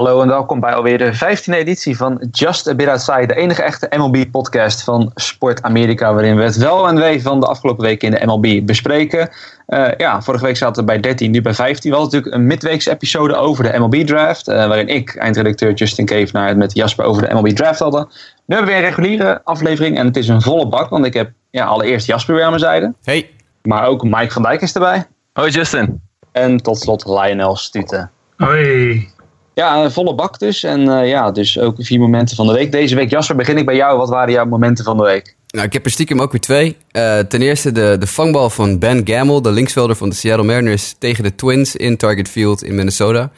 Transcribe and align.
Hallo 0.00 0.22
en 0.22 0.28
welkom 0.28 0.60
bij 0.60 0.74
alweer 0.74 0.98
de 0.98 1.14
15e 1.14 1.54
editie 1.54 1.96
van 1.96 2.28
Just 2.30 2.68
a 2.68 2.74
Bit 2.74 2.88
Outside, 2.88 3.26
de 3.26 3.34
enige 3.34 3.62
echte 3.62 3.88
MLB-podcast 3.96 4.84
van 4.84 5.10
Sport 5.14 5.62
Amerika, 5.62 6.12
waarin 6.12 6.36
we 6.36 6.42
het 6.42 6.56
wel 6.56 6.88
en 6.88 6.96
wee 6.96 7.22
van 7.22 7.40
de 7.40 7.46
afgelopen 7.46 7.84
weken 7.84 8.08
in 8.08 8.18
de 8.18 8.26
MLB 8.26 8.66
bespreken. 8.66 9.30
Uh, 9.68 9.88
ja, 9.96 10.22
vorige 10.22 10.44
week 10.44 10.56
zaten 10.56 10.82
we 10.82 10.88
bij 10.88 11.00
13, 11.00 11.30
nu 11.30 11.42
bij 11.42 11.54
15. 11.54 11.90
We 11.90 11.96
hadden 11.96 12.14
natuurlijk 12.14 12.42
een 12.42 12.48
midweekse 12.48 12.90
episode 12.90 13.34
over 13.34 13.64
de 13.64 13.78
MLB-draft, 13.78 14.48
uh, 14.48 14.54
waarin 14.54 14.88
ik, 14.88 15.16
eindredacteur 15.16 15.72
Justin 15.72 16.04
Kevenaar, 16.04 16.48
het 16.48 16.56
met 16.56 16.74
Jasper 16.74 17.04
over 17.04 17.28
de 17.28 17.34
MLB-draft 17.34 17.78
hadden. 17.78 18.08
Nu 18.46 18.56
hebben 18.56 18.66
we 18.66 18.78
weer 18.78 18.82
een 18.82 18.88
reguliere 18.88 19.40
aflevering 19.44 19.98
en 19.98 20.06
het 20.06 20.16
is 20.16 20.28
een 20.28 20.42
volle 20.42 20.68
bak, 20.68 20.88
want 20.88 21.04
ik 21.04 21.14
heb 21.14 21.30
ja, 21.50 21.64
allereerst 21.64 22.06
Jasper 22.06 22.34
weer 22.34 22.44
aan 22.44 22.50
mijn 22.50 22.62
zijde. 22.62 22.94
Hey. 23.02 23.30
Maar 23.62 23.86
ook 23.86 24.04
Mike 24.04 24.30
van 24.30 24.42
Dijk 24.42 24.60
is 24.60 24.74
erbij. 24.74 25.06
Hoi 25.32 25.50
Justin. 25.50 26.02
En 26.32 26.56
tot 26.56 26.78
slot 26.78 27.06
Lionel 27.06 27.56
Stuten. 27.56 28.10
Hoi. 28.36 29.18
Ja, 29.60 29.90
volle 29.90 30.14
bak 30.14 30.38
dus. 30.38 30.62
En 30.64 30.80
uh, 30.80 31.08
ja, 31.08 31.30
dus 31.30 31.58
ook 31.58 31.76
vier 31.78 31.98
momenten 31.98 32.36
van 32.36 32.46
de 32.46 32.52
week. 32.52 32.72
Deze 32.72 32.94
week, 32.94 33.10
Jasper, 33.10 33.36
begin 33.36 33.56
ik 33.56 33.66
bij 33.66 33.76
jou. 33.76 33.98
Wat 33.98 34.08
waren 34.08 34.32
jouw 34.32 34.44
momenten 34.44 34.84
van 34.84 34.96
de 34.96 35.02
week? 35.02 35.34
Nou, 35.48 35.66
ik 35.66 35.72
heb 35.72 35.84
er 35.84 35.90
stiekem 35.90 36.20
ook 36.20 36.32
weer 36.32 36.40
twee. 36.40 36.76
Uh, 36.92 37.18
ten 37.18 37.42
eerste 37.42 37.72
de, 37.72 37.96
de 37.98 38.06
vangbal 38.06 38.50
van 38.50 38.78
Ben 38.78 39.02
Gamel, 39.04 39.42
de 39.42 39.50
linksvelder 39.50 39.96
van 39.96 40.08
de 40.08 40.14
Seattle 40.14 40.46
Mariners, 40.46 40.94
tegen 40.98 41.24
de 41.24 41.34
Twins 41.34 41.76
in 41.76 41.96
Target 41.96 42.28
Field 42.28 42.62
in 42.62 42.74
Minnesota. 42.74 43.30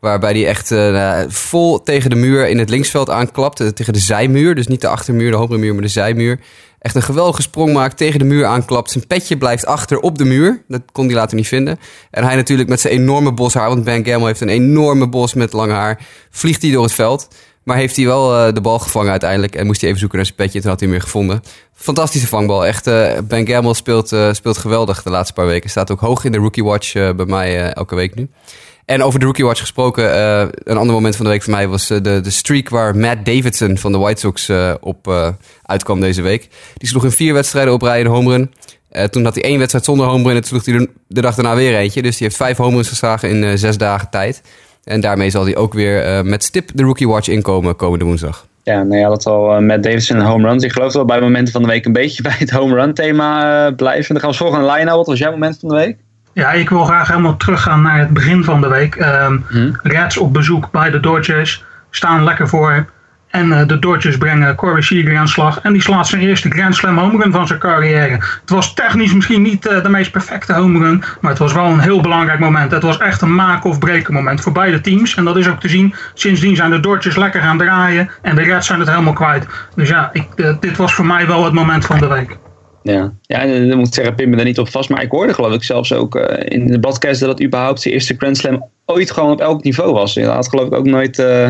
Waarbij 0.00 0.32
hij 0.32 0.46
echt 0.46 0.70
uh, 0.70 1.20
vol 1.28 1.82
tegen 1.82 2.10
de 2.10 2.16
muur 2.16 2.48
in 2.48 2.58
het 2.58 2.70
linksveld 2.70 3.10
aanklapte. 3.10 3.72
Tegen 3.72 3.92
de 3.92 3.98
zijmuur, 3.98 4.54
dus 4.54 4.66
niet 4.66 4.80
de 4.80 4.88
achtermuur, 4.88 5.30
de 5.30 5.36
hogere 5.36 5.58
muur, 5.58 5.72
maar 5.72 5.82
de 5.82 5.88
zijmuur. 5.88 6.38
Echt 6.80 6.94
een 6.94 7.02
geweldige 7.02 7.42
sprong 7.42 7.72
maakt, 7.72 7.96
tegen 7.96 8.18
de 8.18 8.24
muur 8.24 8.44
aanklapt. 8.44 8.90
Zijn 8.90 9.06
petje 9.06 9.36
blijft 9.36 9.66
achter 9.66 9.98
op 9.98 10.18
de 10.18 10.24
muur. 10.24 10.62
Dat 10.68 10.82
kon 10.92 11.06
hij 11.06 11.14
later 11.14 11.36
niet 11.36 11.48
vinden. 11.48 11.78
En 12.10 12.24
hij 12.24 12.36
natuurlijk 12.36 12.68
met 12.68 12.80
zijn 12.80 12.94
enorme 12.94 13.32
bos 13.32 13.54
haar, 13.54 13.68
want 13.68 13.84
Ben 13.84 14.06
Gamel 14.06 14.26
heeft 14.26 14.40
een 14.40 14.48
enorme 14.48 15.08
bos 15.08 15.34
met 15.34 15.52
lang 15.52 15.72
haar, 15.72 16.06
vliegt 16.30 16.62
hij 16.62 16.70
door 16.70 16.82
het 16.82 16.92
veld. 16.92 17.28
Maar 17.62 17.76
heeft 17.76 17.96
hij 17.96 18.04
wel 18.04 18.46
uh, 18.46 18.54
de 18.54 18.60
bal 18.60 18.78
gevangen 18.78 19.10
uiteindelijk 19.10 19.54
en 19.54 19.66
moest 19.66 19.80
hij 19.80 19.88
even 19.88 20.00
zoeken 20.00 20.18
naar 20.18 20.26
zijn 20.26 20.38
petje. 20.38 20.60
Toen 20.60 20.70
had 20.70 20.80
hij 20.80 20.88
hem 20.88 20.98
weer 20.98 21.06
gevonden. 21.06 21.42
Fantastische 21.74 22.26
vangbal. 22.26 22.66
Echt, 22.66 22.86
uh, 22.86 23.12
Ben 23.24 23.46
Gamel 23.46 23.74
speelt, 23.74 24.12
uh, 24.12 24.32
speelt 24.32 24.58
geweldig 24.58 25.02
de 25.02 25.10
laatste 25.10 25.32
paar 25.32 25.46
weken. 25.46 25.70
Staat 25.70 25.90
ook 25.90 26.00
hoog 26.00 26.24
in 26.24 26.32
de 26.32 26.38
Rookie 26.38 26.64
Watch 26.64 26.92
bij 26.92 27.26
mij 27.26 27.72
elke 27.72 27.94
week 27.94 28.14
nu. 28.14 28.28
En 28.90 29.02
over 29.02 29.18
de 29.18 29.24
Rookie 29.24 29.44
Watch 29.44 29.60
gesproken, 29.60 30.04
uh, 30.04 30.48
een 30.64 30.76
ander 30.76 30.94
moment 30.94 31.16
van 31.16 31.24
de 31.24 31.30
week 31.30 31.42
voor 31.42 31.52
mij 31.52 31.68
was 31.68 31.90
uh, 31.90 31.98
de, 32.02 32.20
de 32.20 32.30
streak 32.30 32.68
waar 32.68 32.96
Matt 32.96 33.24
Davidson 33.24 33.78
van 33.78 33.92
de 33.92 33.98
White 33.98 34.20
Sox 34.20 34.48
uh, 34.48 34.74
op 34.80 35.34
uitkwam 35.62 36.00
deze 36.00 36.22
week. 36.22 36.48
Die 36.74 36.88
sloeg 36.88 37.04
in 37.04 37.10
vier 37.10 37.34
wedstrijden 37.34 37.72
op 37.72 37.82
rij 37.82 38.00
een 38.00 38.06
home 38.06 38.30
run. 38.30 38.50
toen 39.10 39.24
had 39.24 39.34
hij 39.34 39.44
één 39.44 39.58
wedstrijd 39.58 39.84
zonder 39.84 40.06
home 40.06 40.22
run 40.22 40.36
en 40.36 40.40
toen 40.42 40.60
sloeg 40.60 40.76
hij 40.76 40.88
de 41.06 41.20
dag 41.20 41.34
daarna 41.34 41.54
weer 41.54 41.76
eentje. 41.76 42.02
Dus 42.02 42.16
die 42.16 42.26
heeft 42.26 42.38
vijf 42.38 42.56
home 42.56 42.74
runs 42.74 42.88
geslagen 42.88 43.28
in 43.28 43.58
zes 43.58 43.78
dagen 43.78 44.10
tijd. 44.10 44.42
En 44.84 45.00
daarmee 45.00 45.30
zal 45.30 45.44
hij 45.44 45.56
ook 45.56 45.72
weer 45.72 46.26
met 46.26 46.44
stip 46.44 46.70
de 46.74 46.82
Rookie 46.82 47.08
Watch 47.08 47.28
inkomen 47.28 47.76
komende 47.76 48.04
woensdag. 48.04 48.46
Ja, 48.62 48.82
nou 48.82 49.00
ja, 49.00 49.08
dat 49.08 49.26
al 49.26 49.60
Matt 49.60 49.82
Davidson 49.82 50.16
en 50.16 50.24
home 50.24 50.48
runs. 50.48 50.64
Ik 50.64 50.72
geloof 50.72 50.92
dat 50.92 51.02
we 51.02 51.08
bij 51.08 51.20
momenten 51.20 51.52
van 51.52 51.62
de 51.62 51.68
week 51.68 51.84
een 51.84 51.92
beetje 51.92 52.22
bij 52.28 52.36
het 52.38 52.50
home 52.50 52.74
run 52.74 52.94
thema 52.94 53.70
blijven. 53.70 54.14
Dan 54.14 54.22
gaan 54.22 54.30
we 54.30 54.36
volgen 54.36 54.60
naar 54.60 54.76
Lionel. 54.76 54.96
Wat 54.96 55.06
was 55.06 55.18
jouw 55.18 55.30
moment 55.30 55.58
van 55.60 55.68
de 55.68 55.74
week? 55.74 55.96
Ja, 56.32 56.50
ik 56.52 56.68
wil 56.68 56.84
graag 56.84 57.08
helemaal 57.08 57.36
teruggaan 57.36 57.82
naar 57.82 57.98
het 57.98 58.10
begin 58.10 58.44
van 58.44 58.60
de 58.60 58.68
week. 58.68 58.96
Um, 58.96 59.44
hmm. 59.48 59.78
Reds 59.82 60.16
op 60.16 60.32
bezoek 60.32 60.70
bij 60.70 60.90
de 60.90 61.00
Dodgers 61.00 61.64
staan 61.90 62.24
lekker 62.24 62.48
voor. 62.48 62.86
En 63.30 63.48
uh, 63.48 63.66
de 63.66 63.78
Dodgers 63.78 64.16
brengen 64.16 64.54
Corey 64.54 64.82
Seager 64.82 65.16
aan 65.16 65.28
slag. 65.28 65.60
En 65.60 65.72
die 65.72 65.82
slaat 65.82 66.08
zijn 66.08 66.22
eerste 66.22 66.50
Grand 66.50 66.76
Slam 66.76 66.98
home 66.98 67.22
run 67.22 67.32
van 67.32 67.46
zijn 67.46 67.58
carrière. 67.58 68.12
Het 68.40 68.50
was 68.50 68.74
technisch 68.74 69.14
misschien 69.14 69.42
niet 69.42 69.66
uh, 69.66 69.82
de 69.82 69.88
meest 69.88 70.10
perfecte 70.10 70.52
home 70.52 70.78
run. 70.78 71.04
Maar 71.20 71.30
het 71.30 71.40
was 71.40 71.52
wel 71.52 71.64
een 71.64 71.80
heel 71.80 72.00
belangrijk 72.00 72.38
moment. 72.38 72.70
Het 72.70 72.82
was 72.82 72.98
echt 72.98 73.20
een 73.20 73.34
maken 73.34 73.70
of 73.70 73.78
breken 73.78 74.14
moment 74.14 74.40
voor 74.40 74.52
beide 74.52 74.80
teams. 74.80 75.14
En 75.14 75.24
dat 75.24 75.36
is 75.36 75.48
ook 75.48 75.60
te 75.60 75.68
zien. 75.68 75.94
Sindsdien 76.14 76.56
zijn 76.56 76.70
de 76.70 76.80
Dodgers 76.80 77.16
lekker 77.16 77.40
gaan 77.40 77.58
draaien. 77.58 78.10
En 78.22 78.34
de 78.34 78.42
Reds 78.42 78.66
zijn 78.66 78.80
het 78.80 78.88
helemaal 78.88 79.12
kwijt. 79.12 79.46
Dus 79.74 79.88
ja, 79.88 80.10
ik, 80.12 80.26
uh, 80.36 80.54
dit 80.60 80.76
was 80.76 80.94
voor 80.94 81.06
mij 81.06 81.26
wel 81.26 81.44
het 81.44 81.54
moment 81.54 81.86
van 81.86 81.98
de 81.98 82.06
week. 82.08 82.38
Ja, 82.82 83.12
ja 83.22 83.46
dan 83.46 83.78
moet 83.78 83.86
ik 83.86 83.94
zeggen, 83.94 84.14
pin 84.14 84.30
me 84.30 84.36
er 84.36 84.44
niet 84.44 84.58
op 84.58 84.68
vast. 84.68 84.88
Maar 84.88 85.02
ik 85.02 85.10
hoorde 85.10 85.34
geloof 85.34 85.54
ik 85.54 85.64
zelfs 85.64 85.92
ook 85.92 86.14
uh, 86.14 86.22
in 86.38 86.66
de 86.66 86.80
podcast 86.80 87.20
dat 87.20 87.28
het 87.28 87.42
überhaupt 87.42 87.80
zijn 87.80 87.94
eerste 87.94 88.14
Grand 88.18 88.36
Slam 88.36 88.64
ooit 88.84 89.10
gewoon 89.10 89.30
op 89.30 89.40
elk 89.40 89.62
niveau 89.62 89.92
was. 89.92 90.14
Hij 90.14 90.24
had 90.24 90.48
geloof 90.48 90.66
ik 90.66 90.74
ook 90.74 90.86
nooit 90.86 91.18
uh, 91.18 91.48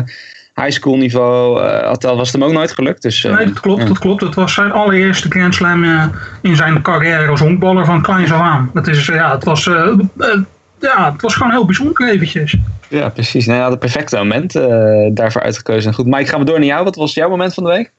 high 0.55 0.69
school 0.69 0.97
niveau, 0.97 1.61
uh, 1.61 1.91
was 2.01 2.31
het 2.31 2.31
hem 2.31 2.43
ook 2.43 2.53
nooit 2.53 2.71
gelukt. 2.71 3.01
Dus, 3.01 3.23
nee, 3.23 3.45
dat 3.45 3.59
klopt, 3.59 3.87
dat 3.87 3.99
klopt. 3.99 4.21
Het 4.21 4.35
was 4.35 4.53
zijn 4.53 4.71
allereerste 4.71 5.29
Grand 5.29 5.55
Slam 5.55 5.85
in 6.41 6.55
zijn 6.55 6.81
carrière 6.81 7.27
als 7.27 7.39
honkballer 7.39 7.85
van 7.85 8.01
kleins 8.01 8.31
af 8.31 8.41
aan. 8.41 8.71
Dat 8.73 8.87
is, 8.87 9.05
ja, 9.05 9.31
het 9.31 9.43
was... 9.43 9.63
ja, 10.79 11.11
het 11.11 11.21
was 11.21 11.35
gewoon 11.35 11.51
heel 11.51 11.65
bijzonder 11.65 12.09
eventjes. 12.09 12.57
Ja, 12.87 13.09
precies. 13.09 13.45
Nou 13.45 13.59
ja, 13.59 13.69
het 13.69 13.79
perfecte 13.79 14.17
moment 14.17 14.53
daarvoor 15.15 15.41
uitgekozen. 15.41 15.93
Goed, 15.93 16.05
Mike, 16.05 16.25
gaan 16.25 16.39
we 16.39 16.45
door 16.45 16.59
naar 16.59 16.67
jou. 16.67 16.83
Wat 16.83 16.95
was 16.95 17.13
jouw 17.13 17.29
moment 17.29 17.53
van 17.53 17.63
de 17.63 17.69
week? 17.69 17.91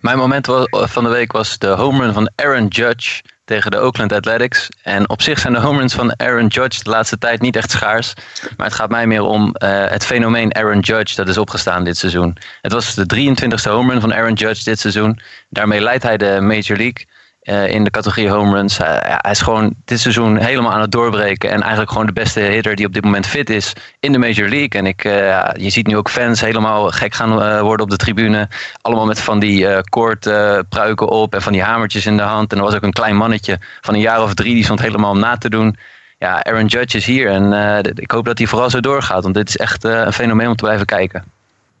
Mijn 0.00 0.18
moment 0.18 0.46
van 0.70 1.04
de 1.04 1.10
week 1.10 1.32
was 1.32 1.58
de 1.58 1.68
home 1.68 2.04
run 2.04 2.12
van 2.12 2.30
Aaron 2.34 2.66
Judge 2.66 3.22
tegen 3.46 3.70
de 3.70 3.80
Oakland 3.80 4.12
Athletics. 4.12 4.68
En 4.82 5.08
op 5.08 5.22
zich 5.22 5.38
zijn 5.38 5.52
de 5.52 5.58
home 5.58 5.78
runs 5.78 5.94
van 5.94 6.18
Aaron 6.18 6.46
Judge 6.46 6.84
de 6.84 6.90
laatste 6.90 7.18
tijd 7.18 7.40
niet 7.40 7.56
echt 7.56 7.70
schaars. 7.70 8.14
Maar 8.56 8.66
het 8.66 8.76
gaat 8.76 8.90
mij 8.90 9.06
meer 9.06 9.22
om 9.22 9.54
uh, 9.62 9.88
het 9.88 10.06
fenomeen 10.06 10.54
Aaron 10.54 10.80
Judge 10.80 11.14
dat 11.14 11.28
is 11.28 11.38
opgestaan 11.38 11.84
dit 11.84 11.96
seizoen. 11.96 12.36
Het 12.62 12.72
was 12.72 12.94
de 12.94 13.34
23e 13.34 13.70
home 13.70 13.92
run 13.92 14.00
van 14.00 14.14
Aaron 14.14 14.32
Judge 14.32 14.64
dit 14.64 14.78
seizoen. 14.78 15.20
Daarmee 15.48 15.80
leidt 15.80 16.02
hij 16.02 16.16
de 16.16 16.38
Major 16.40 16.76
League. 16.76 17.06
Uh, 17.46 17.68
in 17.68 17.84
de 17.84 17.90
categorie 17.90 18.30
home 18.30 18.54
runs. 18.54 18.78
Hij 18.78 19.30
is 19.30 19.40
gewoon 19.40 19.74
dit 19.84 20.00
seizoen 20.00 20.36
helemaal 20.36 20.72
aan 20.72 20.80
het 20.80 20.92
doorbreken. 20.92 21.50
En 21.50 21.60
eigenlijk 21.60 21.90
gewoon 21.90 22.06
de 22.06 22.12
beste 22.12 22.40
hitter 22.40 22.76
die 22.76 22.86
op 22.86 22.92
dit 22.92 23.04
moment 23.04 23.26
fit 23.26 23.50
is 23.50 23.72
in 24.00 24.12
de 24.12 24.18
Major 24.18 24.48
League. 24.48 24.68
En 24.68 24.86
ik, 24.86 25.04
uh, 25.04 25.48
je 25.56 25.70
ziet 25.70 25.86
nu 25.86 25.96
ook 25.96 26.10
fans 26.10 26.40
helemaal 26.40 26.90
gek 26.90 27.14
gaan 27.14 27.60
worden 27.60 27.84
op 27.86 27.90
de 27.90 27.96
tribune. 27.96 28.48
Allemaal 28.80 29.06
met 29.06 29.20
van 29.20 29.38
die 29.38 29.82
koordpruiken 29.88 31.08
op 31.08 31.34
en 31.34 31.42
van 31.42 31.52
die 31.52 31.62
hamertjes 31.62 32.06
in 32.06 32.16
de 32.16 32.22
hand. 32.22 32.52
En 32.52 32.58
er 32.58 32.64
was 32.64 32.74
ook 32.74 32.82
een 32.82 32.92
klein 32.92 33.16
mannetje 33.16 33.58
van 33.80 33.94
een 33.94 34.00
jaar 34.00 34.22
of 34.22 34.34
drie 34.34 34.54
die 34.54 34.64
stond 34.64 34.80
helemaal 34.80 35.10
om 35.10 35.18
na 35.18 35.36
te 35.36 35.50
doen. 35.50 35.76
Ja, 36.18 36.44
Aaron 36.44 36.66
Judge 36.66 36.96
is 36.96 37.06
hier 37.06 37.30
en 37.30 37.82
ik 37.94 38.10
hoop 38.10 38.24
dat 38.24 38.38
hij 38.38 38.46
vooral 38.46 38.70
zo 38.70 38.80
doorgaat. 38.80 39.22
Want 39.22 39.34
dit 39.34 39.48
is 39.48 39.56
echt 39.56 39.84
een 39.84 40.12
fenomeen 40.12 40.48
om 40.48 40.56
te 40.56 40.64
blijven 40.64 40.86
kijken. 40.86 41.35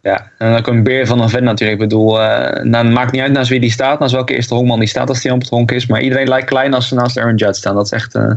Ja, 0.06 0.30
en 0.38 0.56
ook 0.56 0.66
een 0.66 0.82
beer 0.82 1.06
van 1.06 1.20
een 1.20 1.28
vent 1.28 1.44
natuurlijk. 1.44 1.80
Ik 1.80 1.88
bedoel, 1.88 2.20
uh, 2.20 2.62
nou, 2.62 2.88
maakt 2.88 3.12
niet 3.12 3.22
uit 3.22 3.32
naast 3.32 3.48
wie 3.48 3.60
die 3.60 3.70
staat, 3.70 3.98
naast 3.98 4.12
welke 4.12 4.34
eerste 4.34 4.54
honkman 4.54 4.78
die 4.78 4.88
staat 4.88 5.08
als 5.08 5.20
die 5.20 5.32
op 5.32 5.40
het 5.40 5.48
honk 5.48 5.72
is. 5.72 5.86
Maar 5.86 6.00
iedereen 6.00 6.28
lijkt 6.28 6.46
klein 6.46 6.74
als 6.74 6.88
ze 6.88 6.94
naast 6.94 7.18
Aaron 7.18 7.34
Judge 7.34 7.54
staan. 7.54 7.74
Dat 7.74 7.84
is 7.84 7.90
echt 7.90 8.14
uh, 8.14 8.30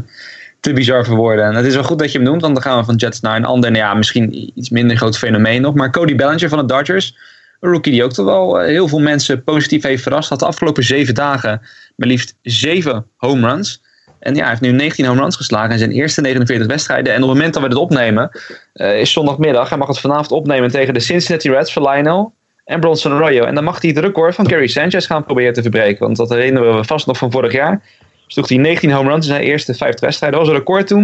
te 0.60 0.72
bizar 0.72 1.04
voor 1.04 1.16
woorden. 1.16 1.44
En 1.44 1.54
het 1.54 1.66
is 1.66 1.74
wel 1.74 1.82
goed 1.82 1.98
dat 1.98 2.12
je 2.12 2.18
hem 2.18 2.26
noemt, 2.26 2.40
want 2.40 2.54
dan 2.54 2.62
gaan 2.62 2.78
we 2.78 2.84
van 2.84 2.94
Jets 2.94 3.20
naar 3.20 3.36
een 3.36 3.44
ander, 3.44 3.70
nou 3.70 3.84
ja, 3.84 3.94
misschien 3.94 4.50
iets 4.54 4.70
minder 4.70 4.96
groot 4.96 5.18
fenomeen 5.18 5.62
nog. 5.62 5.74
Maar 5.74 5.90
Cody 5.90 6.14
Bellinger 6.14 6.48
van 6.48 6.58
de 6.58 6.74
Dodgers, 6.74 7.16
een 7.60 7.70
rookie 7.70 7.92
die 7.92 8.04
ook 8.04 8.12
toch 8.12 8.26
wel 8.26 8.58
heel 8.58 8.88
veel 8.88 9.00
mensen 9.00 9.44
positief 9.44 9.82
heeft 9.82 10.02
verrast. 10.02 10.28
Had 10.28 10.38
de 10.38 10.46
afgelopen 10.46 10.84
zeven 10.84 11.14
dagen 11.14 11.60
maar 11.96 12.08
liefst 12.08 12.34
zeven 12.42 13.06
home 13.16 13.48
runs. 13.48 13.82
En 14.20 14.34
ja, 14.34 14.40
hij 14.40 14.48
heeft 14.48 14.60
nu 14.60 14.70
19 14.70 15.04
home 15.04 15.20
runs 15.20 15.36
geslagen 15.36 15.72
in 15.72 15.78
zijn 15.78 15.90
eerste 15.90 16.20
49 16.20 16.66
wedstrijden. 16.66 17.14
En 17.14 17.22
op 17.22 17.28
het 17.28 17.36
moment 17.36 17.54
dat 17.54 17.62
we 17.62 17.68
dit 17.68 17.78
opnemen, 17.78 18.30
uh, 18.74 19.00
is 19.00 19.12
zondagmiddag. 19.12 19.68
Hij 19.68 19.78
mag 19.78 19.88
het 19.88 20.00
vanavond 20.00 20.32
opnemen 20.32 20.70
tegen 20.70 20.94
de 20.94 21.00
Cincinnati 21.00 21.50
Reds 21.50 21.72
voor 21.72 21.90
Lionel 21.90 22.32
en 22.64 22.80
Bronson 22.80 23.12
Arroyo. 23.12 23.44
En 23.44 23.54
dan 23.54 23.64
mag 23.64 23.80
hij 23.80 23.90
het 23.90 23.98
record 23.98 24.34
van 24.34 24.48
Gary 24.48 24.66
Sanchez 24.66 25.06
gaan 25.06 25.24
proberen 25.24 25.52
te 25.52 25.62
verbreken. 25.62 26.04
Want 26.04 26.16
dat 26.16 26.28
herinneren 26.28 26.76
we 26.76 26.84
vast 26.84 27.06
nog 27.06 27.16
van 27.16 27.30
vorig 27.30 27.52
jaar. 27.52 27.82
Sloeg 28.26 28.48
hij 28.48 28.58
19 28.58 28.90
home 28.90 29.08
runs 29.08 29.26
in 29.26 29.32
zijn 29.32 29.44
eerste 29.44 29.74
50 29.74 30.00
wedstrijden. 30.00 30.38
Dat 30.38 30.48
was 30.48 30.56
een 30.56 30.64
record 30.64 30.86
toen. 30.86 31.02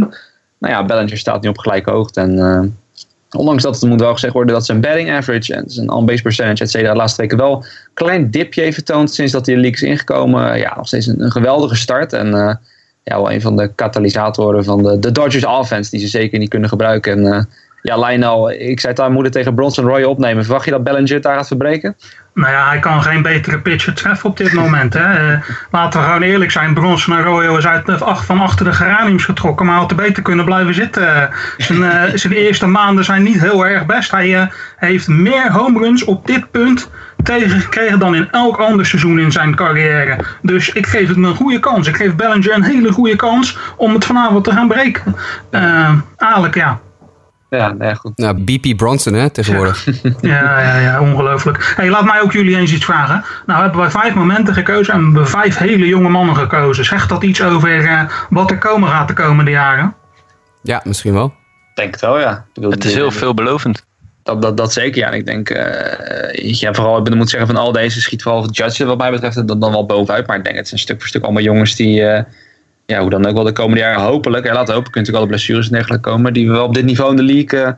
Nou 0.58 0.72
ja, 0.74 0.84
Bellinger 0.84 1.18
staat 1.18 1.42
nu 1.42 1.48
op 1.48 1.58
gelijke 1.58 1.90
hoogte. 1.90 2.20
En 2.20 2.36
uh, 2.36 2.60
ondanks 3.30 3.62
dat 3.62 3.80
het 3.80 3.90
moet 3.90 4.00
wel 4.00 4.12
gezegd 4.12 4.32
worden 4.32 4.54
dat 4.54 4.66
zijn 4.66 4.80
batting 4.80 5.10
average 5.10 5.54
en 5.54 5.70
zijn 5.70 5.90
on-base 5.90 6.22
percentage, 6.22 6.62
et 6.62 6.70
cetera, 6.70 6.92
de 6.92 6.98
laatste 6.98 7.20
weken 7.20 7.36
wel 7.36 7.56
een 7.56 7.64
klein 7.94 8.30
dipje 8.30 8.62
heeft 8.62 8.74
vertoond 8.74 9.14
sinds 9.14 9.32
dat 9.32 9.46
hij 9.46 9.54
de 9.54 9.60
league 9.60 9.80
is 9.80 9.88
ingekomen. 9.88 10.58
Ja, 10.58 10.76
nog 10.76 10.86
steeds 10.86 11.06
een, 11.06 11.30
geweldige 11.30 11.76
start. 11.76 12.12
En 12.12 12.26
uh, 12.26 12.54
ja, 13.10 13.16
wel 13.16 13.32
een 13.32 13.40
van 13.40 13.56
de 13.56 13.70
katalysatoren 13.74 14.64
van 14.64 14.82
de, 14.82 14.98
de 14.98 15.12
Dodgers 15.12 15.46
offense 15.46 15.90
die 15.90 16.00
ze 16.00 16.08
zeker 16.08 16.38
niet 16.38 16.48
kunnen 16.48 16.68
gebruiken. 16.68 17.12
En 17.12 17.34
uh, 17.34 17.42
ja, 17.86 18.06
Lionel, 18.06 18.50
ik 18.50 18.80
zei 18.80 18.92
het 18.92 19.02
aan 19.02 19.12
moeder 19.12 19.32
tegen 19.32 19.54
Bronson 19.54 19.86
Roy 19.86 20.02
opnemen. 20.02 20.44
Verwacht 20.44 20.64
je 20.64 20.70
dat 20.70 20.84
Bellinger 20.84 21.20
daar 21.20 21.36
gaat 21.36 21.46
verbreken? 21.46 21.96
Nou 22.34 22.52
ja, 22.52 22.68
hij 22.68 22.78
kan 22.78 23.02
geen 23.02 23.22
betere 23.22 23.58
pitcher 23.58 23.94
treffen 23.94 24.28
op 24.30 24.36
dit 24.36 24.52
moment. 24.52 24.94
Hè. 24.94 25.32
Uh, 25.32 25.40
laten 25.70 26.00
we 26.00 26.06
gewoon 26.06 26.22
eerlijk 26.22 26.50
zijn. 26.50 26.74
Bronson 26.74 27.16
Arroyo 27.16 27.56
is 27.56 27.66
uit, 27.66 27.84
van 28.02 28.40
achter 28.40 28.64
de 28.64 28.72
geraniums 28.72 29.24
getrokken. 29.24 29.66
Maar 29.66 29.74
hij 29.74 29.82
had 29.82 29.90
er 29.90 30.04
beter 30.04 30.22
kunnen 30.22 30.44
blijven 30.44 30.74
zitten. 30.74 31.30
Zijn, 31.56 31.78
uh, 31.78 32.02
zijn 32.14 32.32
eerste 32.32 32.66
maanden 32.66 33.04
zijn 33.04 33.22
niet 33.22 33.40
heel 33.40 33.66
erg 33.66 33.86
best. 33.86 34.10
Hij 34.10 34.28
uh, 34.28 34.46
heeft 34.76 35.08
meer 35.08 35.52
home 35.52 35.78
runs 35.78 36.04
op 36.04 36.26
dit 36.26 36.50
punt 36.50 36.90
tegengekregen 37.22 37.98
dan 37.98 38.14
in 38.14 38.30
elk 38.30 38.56
ander 38.56 38.86
seizoen 38.86 39.18
in 39.18 39.32
zijn 39.32 39.54
carrière. 39.54 40.18
Dus 40.42 40.72
ik 40.72 40.86
geef 40.86 41.08
het 41.08 41.16
een 41.16 41.34
goede 41.34 41.60
kans. 41.60 41.88
Ik 41.88 41.96
geef 41.96 42.14
Bellinger 42.14 42.54
een 42.54 42.62
hele 42.62 42.92
goede 42.92 43.16
kans 43.16 43.58
om 43.76 43.94
het 43.94 44.04
vanavond 44.04 44.44
te 44.44 44.52
gaan 44.52 44.68
breken. 44.68 45.16
eigenlijk 46.16 46.54
ja, 46.54 46.80
ja, 47.56 47.72
nee, 47.72 47.94
goed. 47.94 48.18
Nou, 48.18 48.42
BP 48.44 48.76
Bronson, 48.76 49.14
hè, 49.14 49.30
tegenwoordig. 49.30 49.84
Ja, 50.20 50.60
ja, 50.60 50.78
ja, 50.78 51.00
ongelooflijk. 51.00 51.74
Hey, 51.76 51.88
laat 51.88 52.04
mij 52.04 52.20
ook 52.20 52.32
jullie 52.32 52.56
eens 52.56 52.72
iets 52.72 52.84
vragen. 52.84 53.24
Nou, 53.46 53.62
hebben 53.62 53.80
wij 53.80 53.90
vijf 53.90 54.14
momenten 54.14 54.54
gekozen 54.54 54.94
en 54.94 55.12
we 55.12 55.26
vijf 55.26 55.58
hele 55.58 55.86
jonge 55.86 56.08
mannen 56.08 56.36
gekozen. 56.36 56.84
Zegt 56.84 57.08
dat 57.08 57.22
iets 57.22 57.42
over 57.42 57.82
uh, 57.82 58.02
wat 58.30 58.50
er 58.50 58.58
komen 58.58 58.88
gaat 58.88 59.08
de 59.08 59.14
komende 59.14 59.50
jaren? 59.50 59.94
Ja, 60.62 60.80
misschien 60.84 61.12
wel. 61.12 61.34
Denk 61.74 61.90
het 61.90 62.00
wel, 62.00 62.18
ja. 62.18 62.44
Bedoel, 62.54 62.70
het 62.70 62.84
is 62.84 62.94
heel 62.94 63.10
veelbelovend. 63.10 63.84
Dat, 64.22 64.42
dat, 64.42 64.56
dat 64.56 64.72
zeker, 64.72 65.00
ja. 65.00 65.06
En 65.06 65.14
ik 65.14 65.26
denk, 65.26 65.50
uh, 65.50 66.32
ja, 66.32 66.72
vooral, 66.72 67.06
ik 67.06 67.14
moet 67.14 67.30
zeggen, 67.30 67.48
van 67.48 67.62
al 67.62 67.72
deze 67.72 68.00
schiet 68.00 68.22
vooral 68.22 68.50
Judge 68.50 68.84
wat 68.84 68.98
mij 68.98 69.10
betreft 69.10 69.46
dan, 69.46 69.60
dan 69.60 69.72
wel 69.72 69.86
bovenuit. 69.86 70.26
Maar 70.26 70.36
ik 70.36 70.44
denk, 70.44 70.56
het 70.56 70.68
zijn 70.68 70.80
stuk 70.80 70.98
voor 70.98 71.08
stuk 71.08 71.22
allemaal 71.22 71.42
jongens 71.42 71.76
die, 71.76 72.00
uh, 72.00 72.20
ja, 72.86 73.00
hoe 73.00 73.10
dan 73.10 73.26
ook 73.26 73.34
wel 73.34 73.44
de 73.44 73.52
komende 73.52 73.80
jaren 73.80 74.02
hopelijk, 74.02 74.46
en 74.46 74.54
laten 74.54 74.74
hopen, 74.74 74.90
kunnen 74.90 75.12
natuurlijk 75.12 75.16
alle 75.16 75.26
blessures 75.26 75.66
en 75.66 75.72
dergelijke 75.72 76.10
komen, 76.10 76.32
die 76.32 76.46
we 76.46 76.52
wel 76.52 76.64
op 76.64 76.74
dit 76.74 76.84
niveau 76.84 77.10
in 77.10 77.16
de 77.16 77.32
league 77.32 77.60
uh, 77.60 77.72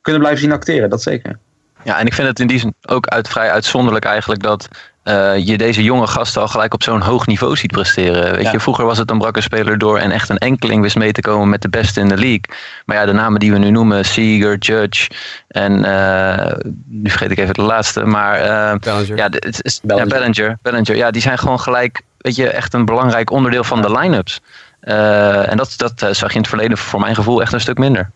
kunnen 0.00 0.20
blijven 0.20 0.42
zien 0.42 0.52
acteren, 0.52 0.90
dat 0.90 1.02
zeker. 1.02 1.38
Ja, 1.84 1.98
en 1.98 2.06
ik 2.06 2.14
vind 2.14 2.28
het 2.28 2.40
in 2.40 2.46
die 2.46 2.58
zin 2.58 2.74
ook 2.86 3.06
uit, 3.06 3.28
vrij 3.28 3.50
uitzonderlijk 3.50 4.04
eigenlijk 4.04 4.42
dat 4.42 4.68
uh, 5.04 5.46
je 5.46 5.58
deze 5.58 5.82
jonge 5.82 6.06
gasten 6.06 6.42
al 6.42 6.48
gelijk 6.48 6.74
op 6.74 6.82
zo'n 6.82 7.00
hoog 7.00 7.26
niveau 7.26 7.56
ziet 7.56 7.72
presteren. 7.72 8.36
Weet 8.36 8.50
je, 8.50 8.60
vroeger 8.60 8.84
was 8.84 8.98
het 8.98 9.10
een 9.10 9.18
brakke 9.18 9.40
speler 9.40 9.78
door 9.78 9.98
en 9.98 10.10
echt 10.10 10.28
een 10.28 10.38
enkeling 10.38 10.82
wist 10.82 10.96
mee 10.96 11.12
te 11.12 11.20
komen 11.20 11.48
met 11.48 11.62
de 11.62 11.68
beste 11.68 12.00
in 12.00 12.08
de 12.08 12.16
league. 12.16 12.42
Maar 12.84 12.96
ja, 12.96 13.06
de 13.06 13.12
namen 13.12 13.40
die 13.40 13.52
we 13.52 13.58
nu 13.58 13.70
noemen, 13.70 14.04
Seager, 14.04 14.58
Judge 14.58 15.10
en 15.48 15.72
uh, 15.84 16.52
nu 16.86 17.10
vergeet 17.10 17.30
ik 17.30 17.38
even 17.38 17.54
de 17.54 17.62
laatste, 17.62 18.04
maar 18.04 18.44
uh, 18.44 18.74
Bellinger. 18.80 19.16
Ja, 19.16 19.28
het 19.30 19.60
is, 19.62 19.80
Bellinger. 19.82 20.08
Ja, 20.08 20.18
Bellinger, 20.18 20.58
Bellinger. 20.62 20.96
Ja, 20.96 21.10
die 21.10 21.22
zijn 21.22 21.38
gewoon 21.38 21.60
gelijk, 21.60 22.02
weet 22.18 22.36
je, 22.36 22.48
echt 22.48 22.74
een 22.74 22.84
belangrijk 22.84 23.30
onderdeel 23.30 23.64
van 23.64 23.82
de 23.82 23.90
line-ups. 23.90 24.40
en 24.80 25.56
dat, 25.56 25.74
dat 25.76 26.16
zag 26.16 26.28
je 26.28 26.34
in 26.34 26.40
het 26.40 26.48
verleden 26.48 26.78
voor 26.78 27.00
mijn 27.00 27.14
gevoel 27.14 27.40
echt 27.40 27.52
een 27.52 27.60
stuk 27.60 27.78
minder. 27.78 28.10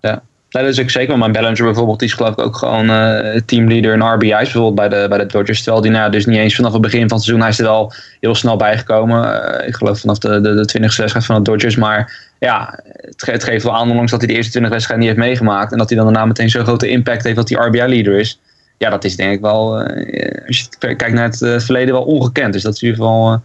Ja. 0.00 0.22
Dat 0.60 0.64
is 0.64 0.80
ook 0.80 0.90
zeker. 0.90 1.18
Maar 1.18 1.30
Bellinger 1.30 1.64
bijvoorbeeld, 1.64 1.98
die 1.98 2.08
is 2.08 2.14
geloof 2.14 2.32
ik 2.32 2.40
ook 2.40 2.56
gewoon 2.56 2.90
uh, 2.90 3.40
teamleader 3.46 3.92
in 3.92 4.02
RBI's 4.02 4.30
bijvoorbeeld 4.30 4.74
bij 4.74 4.88
de, 4.88 5.08
bij 5.08 5.18
de 5.18 5.26
Dodgers. 5.26 5.62
Terwijl 5.62 5.82
die 5.82 5.92
nou, 5.92 6.10
dus 6.10 6.26
niet 6.26 6.38
eens 6.38 6.54
vanaf 6.54 6.72
het 6.72 6.82
begin 6.82 7.08
van 7.08 7.16
het 7.16 7.26
seizoen, 7.26 7.40
hij 7.40 7.50
is 7.50 7.58
er 7.58 7.64
wel 7.64 7.92
heel 8.20 8.34
snel 8.34 8.56
bijgekomen. 8.56 9.66
Ik 9.66 9.74
geloof 9.74 10.00
vanaf 10.00 10.18
de, 10.18 10.40
de, 10.40 10.54
de 10.54 10.64
20 10.64 10.96
wedstrijd 10.96 11.26
van 11.26 11.36
de 11.36 11.50
Dodgers. 11.50 11.76
Maar 11.76 12.30
ja, 12.38 12.78
het, 13.16 13.44
geeft 13.44 13.64
wel 13.64 13.74
aan, 13.74 13.90
ondanks 13.90 14.10
dat 14.10 14.20
hij 14.20 14.28
de 14.28 14.34
eerste 14.34 14.50
20 14.50 14.72
wedstrijden 14.72 15.06
niet 15.06 15.16
heeft 15.16 15.26
meegemaakt. 15.26 15.72
En 15.72 15.78
dat 15.78 15.88
hij 15.88 15.96
dan 15.96 16.06
daarna 16.06 16.26
meteen 16.26 16.50
zo'n 16.50 16.64
grote 16.64 16.88
impact 16.88 17.24
heeft 17.24 17.36
dat 17.36 17.48
hij 17.48 17.66
RBI-leader 17.66 18.18
is. 18.18 18.40
Ja, 18.78 18.90
dat 18.90 19.04
is 19.04 19.16
denk 19.16 19.32
ik 19.32 19.40
wel, 19.40 19.80
uh, 19.80 20.46
als 20.46 20.58
je 20.58 20.66
kijkt 20.78 21.12
naar 21.12 21.28
het 21.28 21.64
verleden, 21.64 21.94
wel 21.94 22.04
ongekend. 22.04 22.52
Dus 22.52 22.62
dat 22.62 22.74
is 22.74 22.82
in 22.82 22.88
ieder 22.88 23.04
geval 23.04 23.42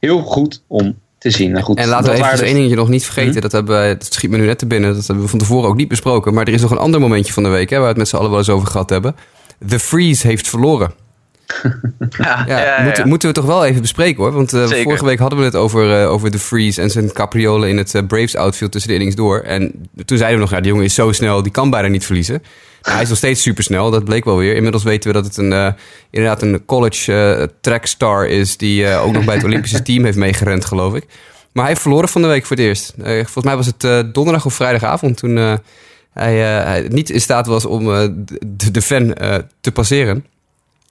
heel 0.00 0.22
goed 0.22 0.62
om 0.66 0.98
te 1.18 1.30
zien. 1.30 1.50
Nou 1.50 1.64
goed, 1.64 1.78
en 1.78 1.88
laten 1.88 2.12
we 2.12 2.18
even 2.18 2.30
dus 2.30 2.40
één 2.40 2.54
dingetje 2.54 2.76
nog 2.76 2.88
niet 2.88 3.04
vergeten. 3.04 3.34
Hm? 3.34 3.40
Dat, 3.40 3.52
hebben 3.52 3.88
we, 3.88 3.96
dat 3.98 4.12
schiet 4.12 4.30
me 4.30 4.36
nu 4.36 4.46
net 4.46 4.58
te 4.58 4.66
binnen. 4.66 4.94
Dat 4.94 5.06
hebben 5.06 5.24
we 5.24 5.30
van 5.30 5.38
tevoren 5.38 5.68
ook 5.68 5.76
niet 5.76 5.88
besproken. 5.88 6.34
Maar 6.34 6.46
er 6.46 6.52
is 6.52 6.60
nog 6.60 6.70
een 6.70 6.78
ander 6.78 7.00
momentje 7.00 7.32
van 7.32 7.42
de 7.42 7.48
week... 7.48 7.70
Hè, 7.70 7.76
waar 7.76 7.84
we 7.84 7.90
het 7.90 7.98
met 7.98 8.08
z'n 8.08 8.16
allen 8.16 8.30
wel 8.30 8.38
eens 8.38 8.48
over 8.48 8.68
gehad 8.68 8.90
hebben. 8.90 9.16
The 9.68 9.78
Freeze 9.78 10.26
heeft 10.26 10.48
verloren. 10.48 10.92
ja, 12.18 12.44
ja, 12.46 12.60
ja, 12.64 12.82
moeten, 12.82 13.08
moeten, 13.08 13.28
we 13.28 13.34
toch 13.34 13.44
wel 13.44 13.64
even 13.64 13.80
bespreken 13.80 14.22
hoor. 14.22 14.32
Want 14.32 14.54
uh, 14.54 14.66
vorige 14.66 15.04
week 15.04 15.18
hadden 15.18 15.38
we 15.38 15.44
het 15.44 15.56
over, 15.56 16.02
uh, 16.02 16.10
over 16.10 16.30
The 16.30 16.38
Freeze... 16.38 16.82
en 16.82 16.90
zijn 16.90 17.12
capriolen 17.12 17.68
in 17.68 17.76
het 17.76 17.94
uh, 17.94 18.02
Braves 18.06 18.36
outfield 18.36 18.72
tussen 18.72 18.90
de 18.90 18.96
innings 18.96 19.16
door. 19.16 19.40
En 19.40 19.88
toen 20.04 20.18
zeiden 20.18 20.38
we 20.38 20.44
nog... 20.44 20.50
ja, 20.54 20.60
die 20.60 20.70
jongen 20.70 20.84
is 20.84 20.94
zo 20.94 21.12
snel, 21.12 21.42
die 21.42 21.52
kan 21.52 21.70
bijna 21.70 21.88
niet 21.88 22.06
verliezen. 22.06 22.42
hij 22.82 23.02
is 23.02 23.08
nog 23.08 23.18
steeds 23.18 23.42
supersnel, 23.42 23.90
dat 23.90 24.04
bleek 24.04 24.24
wel 24.24 24.36
weer. 24.36 24.54
Inmiddels 24.54 24.84
weten 24.84 25.10
we 25.10 25.16
dat 25.16 25.24
het 25.24 25.36
een, 25.36 25.74
inderdaad 26.10 26.42
een 26.42 26.64
college 26.64 27.50
trackstar 27.60 28.26
is... 28.26 28.56
die 28.56 28.96
ook 28.96 29.12
nog 29.12 29.24
bij 29.24 29.34
het 29.34 29.44
Olympische 29.44 29.82
team 29.82 30.04
heeft 30.04 30.16
meegerend, 30.16 30.64
geloof 30.64 30.94
ik. 30.94 31.06
Maar 31.52 31.66
hij 31.66 31.72
heeft 31.72 31.80
verloren 31.80 32.08
van 32.08 32.22
de 32.22 32.28
week 32.28 32.46
voor 32.46 32.56
het 32.56 32.64
eerst. 32.64 32.94
Uh, 32.98 33.04
volgens 33.04 33.44
mij 33.44 33.56
was 33.56 33.66
het 33.66 33.84
uh, 33.84 34.00
donderdag 34.12 34.46
of 34.46 34.54
vrijdagavond 34.54 35.16
toen 35.16 35.36
uh, 35.36 35.54
hij, 36.12 36.36
hij, 36.38 36.86
niet 36.88 37.10
in 37.10 37.20
staat 37.20 37.46
was 37.46 37.64
om 37.64 37.84
de, 37.84 38.70
de, 38.70 38.82
fan 38.82 39.14
te 39.60 39.72
passeren. 39.72 40.24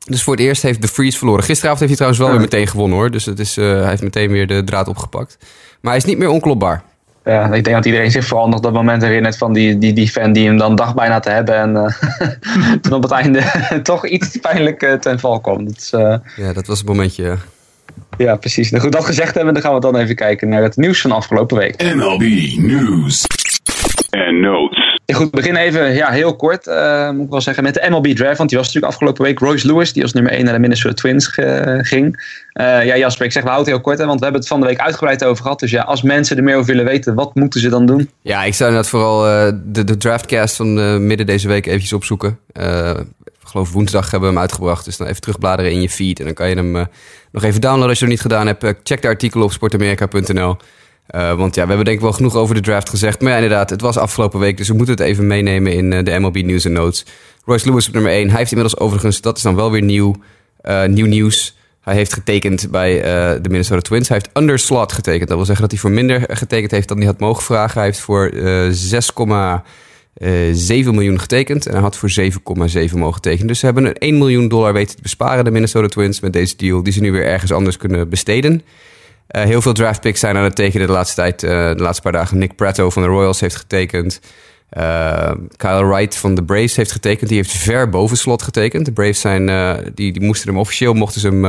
Dus 0.08 0.24
voor 0.24 0.34
het 0.34 0.44
eerst 0.44 0.62
heeft 0.62 0.82
de 0.82 0.88
Freeze 0.88 1.18
verloren. 1.18 1.44
Gisteravond 1.44 1.80
heeft 1.80 2.00
hij 2.00 2.10
trouwens 2.10 2.22
wel 2.22 2.32
weer 2.32 2.50
meteen 2.50 2.68
gewonnen 2.68 2.98
hoor. 2.98 3.12
Dus 3.12 3.26
het 3.26 3.40
is, 3.40 3.56
hij 3.56 3.88
heeft 3.88 4.02
meteen 4.02 4.32
weer 4.32 4.48
de 4.48 4.64
draad 4.64 4.88
opgepakt. 4.88 5.38
Maar 5.82 5.92
hij 5.92 6.02
is 6.02 6.08
niet 6.08 6.18
meer 6.18 6.30
onklopbaar. 6.30 6.84
Ja, 7.26 7.46
ik 7.54 7.64
denk 7.64 7.76
dat 7.76 7.86
iedereen 7.86 8.12
zich 8.12 8.26
vooral 8.26 8.50
nog 8.50 8.60
dat 8.60 8.74
moment 8.74 9.02
herinnert 9.02 9.38
van 9.38 9.54
die, 9.54 9.78
die, 9.78 9.94
die 9.94 10.10
fan 10.10 10.34
die 10.34 10.48
hem 10.48 10.58
dan 10.58 10.76
dacht 10.76 10.96
bijna 10.96 11.20
te 11.20 11.30
hebben. 11.30 11.56
En 11.56 11.96
toen 12.82 12.94
op 12.94 13.04
het 13.04 13.12
einde 13.12 13.44
toch 13.84 14.08
iets 14.08 14.38
pijnlijk 14.38 14.98
ten 15.02 15.20
val 15.20 15.40
kwam. 15.40 15.66
Dat 15.66 15.76
is, 15.78 15.90
ja, 16.36 16.54
dat 16.54 16.68
was 16.68 16.78
het 16.78 16.88
momentje. 16.88 17.38
Ja, 18.18 18.36
precies. 18.36 18.72
Nou 18.72 18.84
goed, 18.84 18.92
dat 18.92 19.06
gezegd 19.06 19.36
hebben, 19.36 19.54
dan 19.54 19.64
gaan 19.64 19.74
we 19.74 19.80
dan 19.80 19.96
even 19.96 20.16
kijken 20.16 20.50
naar 20.50 20.64
het 20.64 20.76
nieuws 20.76 21.02
van 21.02 21.12
afgelopen 21.12 21.58
week. 21.58 21.96
MLB 21.96 22.22
News 22.58 23.26
en 24.10 24.40
Notes. 24.40 24.77
Ja, 25.10 25.16
goed, 25.16 25.30
we 25.30 25.36
beginnen 25.36 25.62
even 25.62 25.94
ja, 25.94 26.10
heel 26.10 26.36
kort, 26.36 26.68
uh, 26.68 27.10
moet 27.10 27.26
ik 27.26 27.30
wel 27.30 27.42
zeggen, 27.42 27.64
met 27.64 27.74
de 27.74 27.88
MLB 27.90 28.16
Draft. 28.16 28.38
Want 28.38 28.50
die 28.50 28.58
was 28.58 28.68
natuurlijk 28.68 28.94
afgelopen 28.94 29.24
week 29.24 29.40
Royce 29.40 29.68
Lewis, 29.68 29.94
die 29.94 30.04
als 30.04 30.14
nummer 30.14 30.32
1 30.32 30.44
naar 30.44 30.54
de 30.54 30.60
Minnesota 30.60 30.94
Twins 30.94 31.28
ging. 31.82 32.32
Uh, 32.54 32.86
ja, 32.86 32.98
Jasper, 32.98 33.26
ik 33.26 33.32
zeg, 33.32 33.44
we 33.44 33.50
houden 33.50 33.74
heel 33.74 33.82
kort, 33.82 33.98
hè, 33.98 34.06
want 34.06 34.18
we 34.18 34.24
hebben 34.24 34.42
het 34.42 34.52
van 34.52 34.60
de 34.60 34.66
week 34.66 34.80
uitgebreid 34.80 35.24
over 35.24 35.44
gehad. 35.44 35.60
Dus 35.60 35.72
ja, 35.72 35.82
als 35.82 36.02
mensen 36.02 36.38
er 36.38 36.44
meer 36.44 36.56
over 36.56 36.68
willen 36.68 36.86
weten, 36.86 37.16
wat 37.16 37.36
moeten 37.36 37.62
ze 37.62 37.70
dan 37.70 37.86
doen? 37.86 38.10
Ja, 38.22 38.44
ik 38.44 38.54
zou 38.54 38.70
inderdaad 38.70 38.92
vooral 38.92 39.28
uh, 39.28 39.52
de, 39.66 39.84
de 39.84 39.98
draftcast 39.98 40.56
van 40.56 41.08
midden 41.08 41.26
deze 41.26 41.48
week 41.48 41.66
eventjes 41.66 41.94
opzoeken 41.94 42.40
geloof 43.44 43.72
woensdag 43.72 44.12
hebben 44.12 44.30
we 44.30 44.36
hem 44.36 44.44
uitgebracht. 44.44 44.86
Dus 44.86 44.98
dan 44.98 45.08
even 45.08 45.22
terugbladeren 45.22 45.72
in 45.72 45.82
je 45.82 45.90
feed. 45.90 46.20
En 46.20 46.26
dan 46.26 46.34
kan 46.34 46.50
je 46.50 46.56
hem 46.56 46.72
nog 47.32 47.44
even 47.44 47.62
downloaden 47.62 47.90
als 47.90 48.00
je 48.00 48.06
het 48.06 48.14
niet 48.14 48.24
gedaan 48.24 48.48
hebt. 48.48 48.74
Check 48.84 49.02
de 49.02 49.08
artikelen 49.08 49.46
op 49.46 49.52
sportamerika.nl. 49.52 50.58
Uh, 51.16 51.34
want 51.34 51.56
ja, 51.56 51.62
we 51.62 51.68
hebben 51.68 51.86
denk 51.86 51.98
ik 51.98 52.04
wel 52.04 52.14
genoeg 52.14 52.36
over 52.36 52.56
de 52.56 52.62
draft 52.62 52.90
gezegd. 52.90 53.22
Maar 53.22 53.30
ja, 53.30 53.36
inderdaad, 53.36 53.70
het 53.70 53.82
was 53.82 53.98
afgelopen 53.98 54.40
week. 54.40 54.58
Dus 54.58 54.68
we 54.68 54.74
moeten 54.74 54.96
het 54.96 55.04
even 55.04 55.28
meenemen 55.28 55.74
in 55.74 56.04
de 56.04 56.20
MLB 56.20 56.36
News 56.36 56.66
en 56.66 56.72
Notes. 56.72 57.06
Royce 57.46 57.68
Lewis 57.68 57.88
op 57.88 57.94
nummer 57.94 58.12
1. 58.12 58.30
Hij 58.30 58.38
heeft 58.38 58.52
inmiddels 58.52 58.80
overigens, 58.82 59.22
dat 59.22 59.38
is 59.38 59.44
dan 59.44 59.56
wel 59.56 59.72
weer 59.72 59.82
nieuw, 59.82 60.16
nieuw 60.88 61.06
nieuws. 61.06 61.58
Hij 61.82 61.96
heeft 61.96 62.14
getekend 62.14 62.72
bij 62.72 63.02
de 63.42 63.50
Minnesota 63.50 63.82
Twins. 63.82 64.08
Hij 64.08 64.18
heeft 64.18 64.38
under 64.38 64.60
slot 64.60 64.92
getekend. 64.92 65.28
Dat 65.28 65.38
wil 65.38 65.46
zeggen 65.46 65.64
dat 65.64 65.72
hij 65.72 65.82
voor 65.82 65.92
minder 65.92 66.26
getekend 66.28 66.72
heeft 66.72 66.88
dan 66.88 66.98
hij 66.98 67.06
had 67.06 67.20
mogen 67.20 67.44
vragen. 67.44 67.74
Hij 67.74 67.86
heeft 67.86 68.00
voor 68.00 68.32
6, 68.72 69.12
7 70.52 70.92
eh, 70.92 70.98
miljoen 70.98 71.20
getekend 71.20 71.66
en 71.66 71.74
hij 71.74 71.82
had 71.82 71.98
voor 71.98 72.10
7,7 72.90 72.98
mogen 72.98 73.22
tekenen. 73.22 73.48
Dus 73.48 73.60
ze 73.60 73.66
hebben 73.66 73.86
een 73.86 73.98
1 73.98 74.18
miljoen 74.18 74.48
dollar 74.48 74.74
weten 74.74 74.96
te 74.96 75.02
besparen, 75.02 75.46
de 75.46 75.52
Minnesota 75.52 75.88
Twins, 75.88 76.20
met 76.20 76.34
deze 76.34 76.56
deal, 76.56 76.84
die 76.84 76.94
ze 76.94 77.00
nu 77.00 77.12
weer 77.12 77.26
ergens 77.26 77.52
anders 77.52 77.78
kunnen 77.78 78.10
besteden. 78.10 78.62
Uh, 79.32 79.44
heel 79.44 79.62
veel 79.62 79.74
draft 79.74 80.02
picks 80.02 80.20
zijn 80.20 80.38
aan 80.38 80.44
het 80.44 80.56
tekenen 80.56 80.88
de 80.88 80.94
laatste 80.94 81.16
tijd, 81.16 81.44
uh, 81.44 81.50
de 81.50 81.82
laatste 81.82 82.02
paar 82.02 82.12
dagen. 82.12 82.38
Nick 82.38 82.56
Prato 82.56 82.90
van 82.90 83.02
de 83.02 83.08
Royals 83.08 83.40
heeft 83.40 83.56
getekend. 83.56 84.20
Uh, 84.78 85.32
Kyle 85.56 85.86
Wright 85.86 86.16
van 86.16 86.36
de 86.36 86.44
Braves 86.44 86.76
heeft 86.76 86.92
getekend. 86.92 87.30
Die 87.30 87.38
heeft 87.38 87.52
ver 87.52 87.90
boven 87.90 88.18
slot 88.18 88.42
getekend. 88.42 88.86
De 88.86 88.92
Braves 88.92 89.20
zijn, 89.20 89.46
die, 89.94 90.12
die 90.12 90.22
moesten 90.22 90.50
hem 90.50 90.58
officieel 90.58 90.94
mochten 90.94 91.22
ze 91.22 91.28
hem 91.28 91.42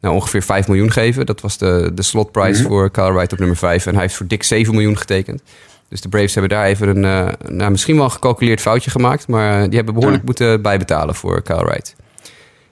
nou, 0.00 0.14
ongeveer 0.14 0.42
5 0.42 0.68
miljoen 0.68 0.92
geven. 0.92 1.26
Dat 1.26 1.40
was 1.40 1.58
de, 1.58 1.90
de 1.94 2.02
slot 2.02 2.32
price 2.32 2.62
mm 2.62 2.68
voor 2.68 2.90
Kyle 2.90 3.12
Wright 3.12 3.32
op 3.32 3.38
nummer 3.38 3.56
5. 3.56 3.86
En 3.86 3.92
hij 3.92 4.02
heeft 4.02 4.14
voor 4.14 4.26
dik 4.26 4.42
7 4.42 4.74
miljoen 4.74 4.98
getekend. 4.98 5.42
Dus 5.88 6.00
de 6.00 6.08
Braves 6.08 6.34
hebben 6.34 6.56
daar 6.56 6.66
even 6.66 6.88
een, 6.88 7.34
nou, 7.56 7.70
misschien 7.70 7.96
wel 7.96 8.04
een 8.04 8.10
gecalculeerd 8.10 8.60
foutje 8.60 8.90
gemaakt. 8.90 9.28
Maar 9.28 9.64
die 9.64 9.76
hebben 9.76 9.94
behoorlijk 9.94 10.22
ja. 10.22 10.26
moeten 10.26 10.62
bijbetalen 10.62 11.14
voor 11.14 11.42
Kyle 11.42 11.64
Wright. 11.64 11.94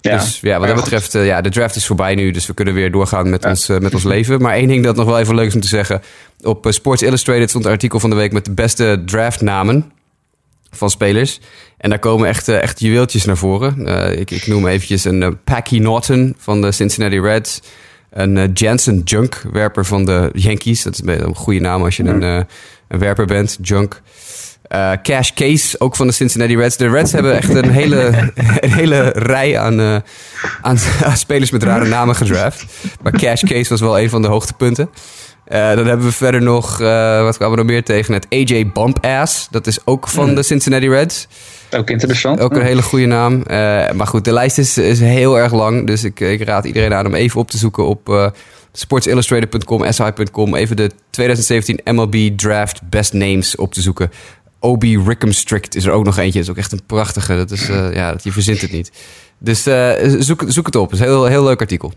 Ja. 0.03 0.17
Dus 0.17 0.41
ja, 0.41 0.59
wat 0.59 0.69
dat 0.69 0.77
betreft, 0.77 1.15
uh, 1.15 1.27
ja, 1.27 1.41
de 1.41 1.51
draft 1.51 1.77
is 1.77 1.87
voorbij 1.87 2.15
nu. 2.15 2.31
Dus 2.31 2.47
we 2.47 2.55
kunnen 2.55 2.75
weer 2.75 2.91
doorgaan 2.91 3.31
met, 3.31 3.45
ons, 3.45 3.69
met 3.69 3.95
ons 3.95 4.05
leven. 4.05 4.41
Maar 4.41 4.55
één 4.55 4.69
ding 4.69 4.85
dat 4.85 4.97
nog 4.97 5.07
wel 5.07 5.19
even 5.19 5.35
leuk 5.35 5.47
is 5.47 5.55
om 5.55 5.61
te 5.61 5.69
zeggen. 5.69 6.03
Op 6.43 6.67
Sports 6.69 7.03
Illustrated 7.03 7.49
stond 7.49 7.65
een 7.65 7.71
artikel 7.71 8.01
van 8.01 8.11
de 8.11 8.17
week 8.17 8.33
met 8.33 8.45
de 8.45 8.51
beste 8.51 9.03
draftnamen 9.07 9.93
van 10.71 10.91
spelers. 10.91 11.41
En 11.77 11.91
daar 11.91 11.99
komen 11.99 12.29
echt, 12.29 12.49
echt 12.49 12.81
juweeltjes 12.81 13.25
naar 13.25 13.37
voren. 13.37 13.87
ik, 14.19 14.31
ik 14.31 14.47
noem 14.47 14.67
eventjes 14.67 15.05
een 15.05 15.39
Packy 15.45 15.79
Norton 15.79 16.35
van 16.39 16.61
de 16.61 16.73
Cincinnati 16.73 17.21
Reds. 17.21 17.61
Een 18.11 18.53
Jansen 18.53 19.01
Junk, 19.05 19.43
werper 19.53 19.85
van 19.85 20.05
de 20.05 20.31
Yankees. 20.33 20.83
Dat 20.83 20.93
is 20.93 21.01
een 21.05 21.35
goede 21.35 21.61
naam 21.61 21.83
als 21.83 21.97
je 21.97 22.05
een 22.05 22.47
een 22.93 22.99
werper 22.99 23.27
bent, 23.27 23.59
Junk. 23.63 24.03
Uh, 24.69 24.93
Cash 25.03 25.31
Case, 25.31 25.81
ook 25.81 25.97
van 25.97 26.07
de 26.07 26.13
Cincinnati 26.13 26.57
Reds. 26.57 26.77
De 26.77 26.89
Reds 26.89 27.13
hebben 27.13 27.37
echt 27.37 27.55
een 27.55 27.71
hele, 27.71 28.07
een 28.61 28.73
hele 28.73 29.13
rij 29.15 29.59
aan, 29.59 29.81
uh, 29.81 29.97
aan, 31.03 31.17
spelers 31.17 31.51
met 31.51 31.63
rare 31.63 31.89
namen 31.89 32.15
gedraft. 32.15 32.65
Maar 33.03 33.13
Cash 33.13 33.43
Case 33.43 33.69
was 33.69 33.81
wel 33.81 33.99
een 33.99 34.11
van 34.11 34.23
de 34.23 34.29
hoogtepunten. 34.29 34.91
Uh, 35.49 35.75
dan 35.75 35.87
hebben 35.87 36.07
we 36.07 36.13
verder 36.13 36.43
nog, 36.43 36.79
wat 36.79 37.37
kwamen 37.37 37.51
we 37.51 37.63
nog 37.63 37.67
meer 37.67 37.85
tegen? 37.85 38.15
Het 38.15 38.27
AJ 38.29 38.71
Bump 38.73 39.05
Ass. 39.05 39.49
Dat 39.51 39.67
is 39.67 39.79
ook 39.87 40.09
van 40.09 40.25
hmm. 40.25 40.35
de 40.35 40.43
Cincinnati 40.43 40.89
Reds. 40.89 41.29
Ook 41.71 41.91
interessant. 41.91 42.41
Ook 42.41 42.55
een 42.55 42.63
hele 42.63 42.83
goede 42.83 43.07
naam. 43.07 43.43
maar 43.95 44.07
goed, 44.07 44.25
de 44.25 44.33
lijst 44.33 44.59
is, 44.59 44.79
is 44.79 45.01
heel 45.01 45.39
erg 45.39 45.53
lang. 45.53 45.87
Dus 45.87 46.05
ik, 46.05 46.21
ik 46.21 46.43
raad 46.43 46.65
iedereen 46.65 46.95
aan 46.95 47.07
om 47.07 47.15
even 47.15 47.41
op 47.41 47.51
te 47.51 47.59
zoeken 47.59 47.87
op 47.87 48.33
sportsillustrated.com, 48.73 49.93
SI.com, 49.93 50.55
even 50.55 50.77
de 50.77 50.91
2017 51.11 51.81
MLB 51.85 52.39
Draft 52.39 52.81
Best 52.91 53.13
Names 53.13 53.57
op 53.57 53.75
te 53.75 53.81
zoeken. 53.81 54.11
Obi 54.63 55.17
Strict 55.29 55.75
is 55.75 55.85
er 55.85 55.93
ook 55.93 56.05
nog 56.05 56.19
eentje. 56.19 56.39
Dat 56.39 56.43
is 56.43 56.51
ook 56.51 56.57
echt 56.57 56.73
een 56.73 56.87
prachtige. 56.87 57.37
Dat 57.37 57.51
is, 57.51 57.69
uh, 57.69 57.95
ja, 57.95 58.15
je 58.23 58.33
verzint 58.33 58.61
het 58.61 58.73
niet. 58.73 58.93
Dus 59.39 59.67
uh, 59.67 59.91
zoek, 60.19 60.45
zoek 60.47 60.67
het 60.67 60.77
op. 60.77 60.91
Het 60.91 61.01
is 61.01 61.07
een 61.07 61.13
heel, 61.13 61.25
heel 61.25 61.45
leuk 61.45 61.61
artikel. 61.61 61.93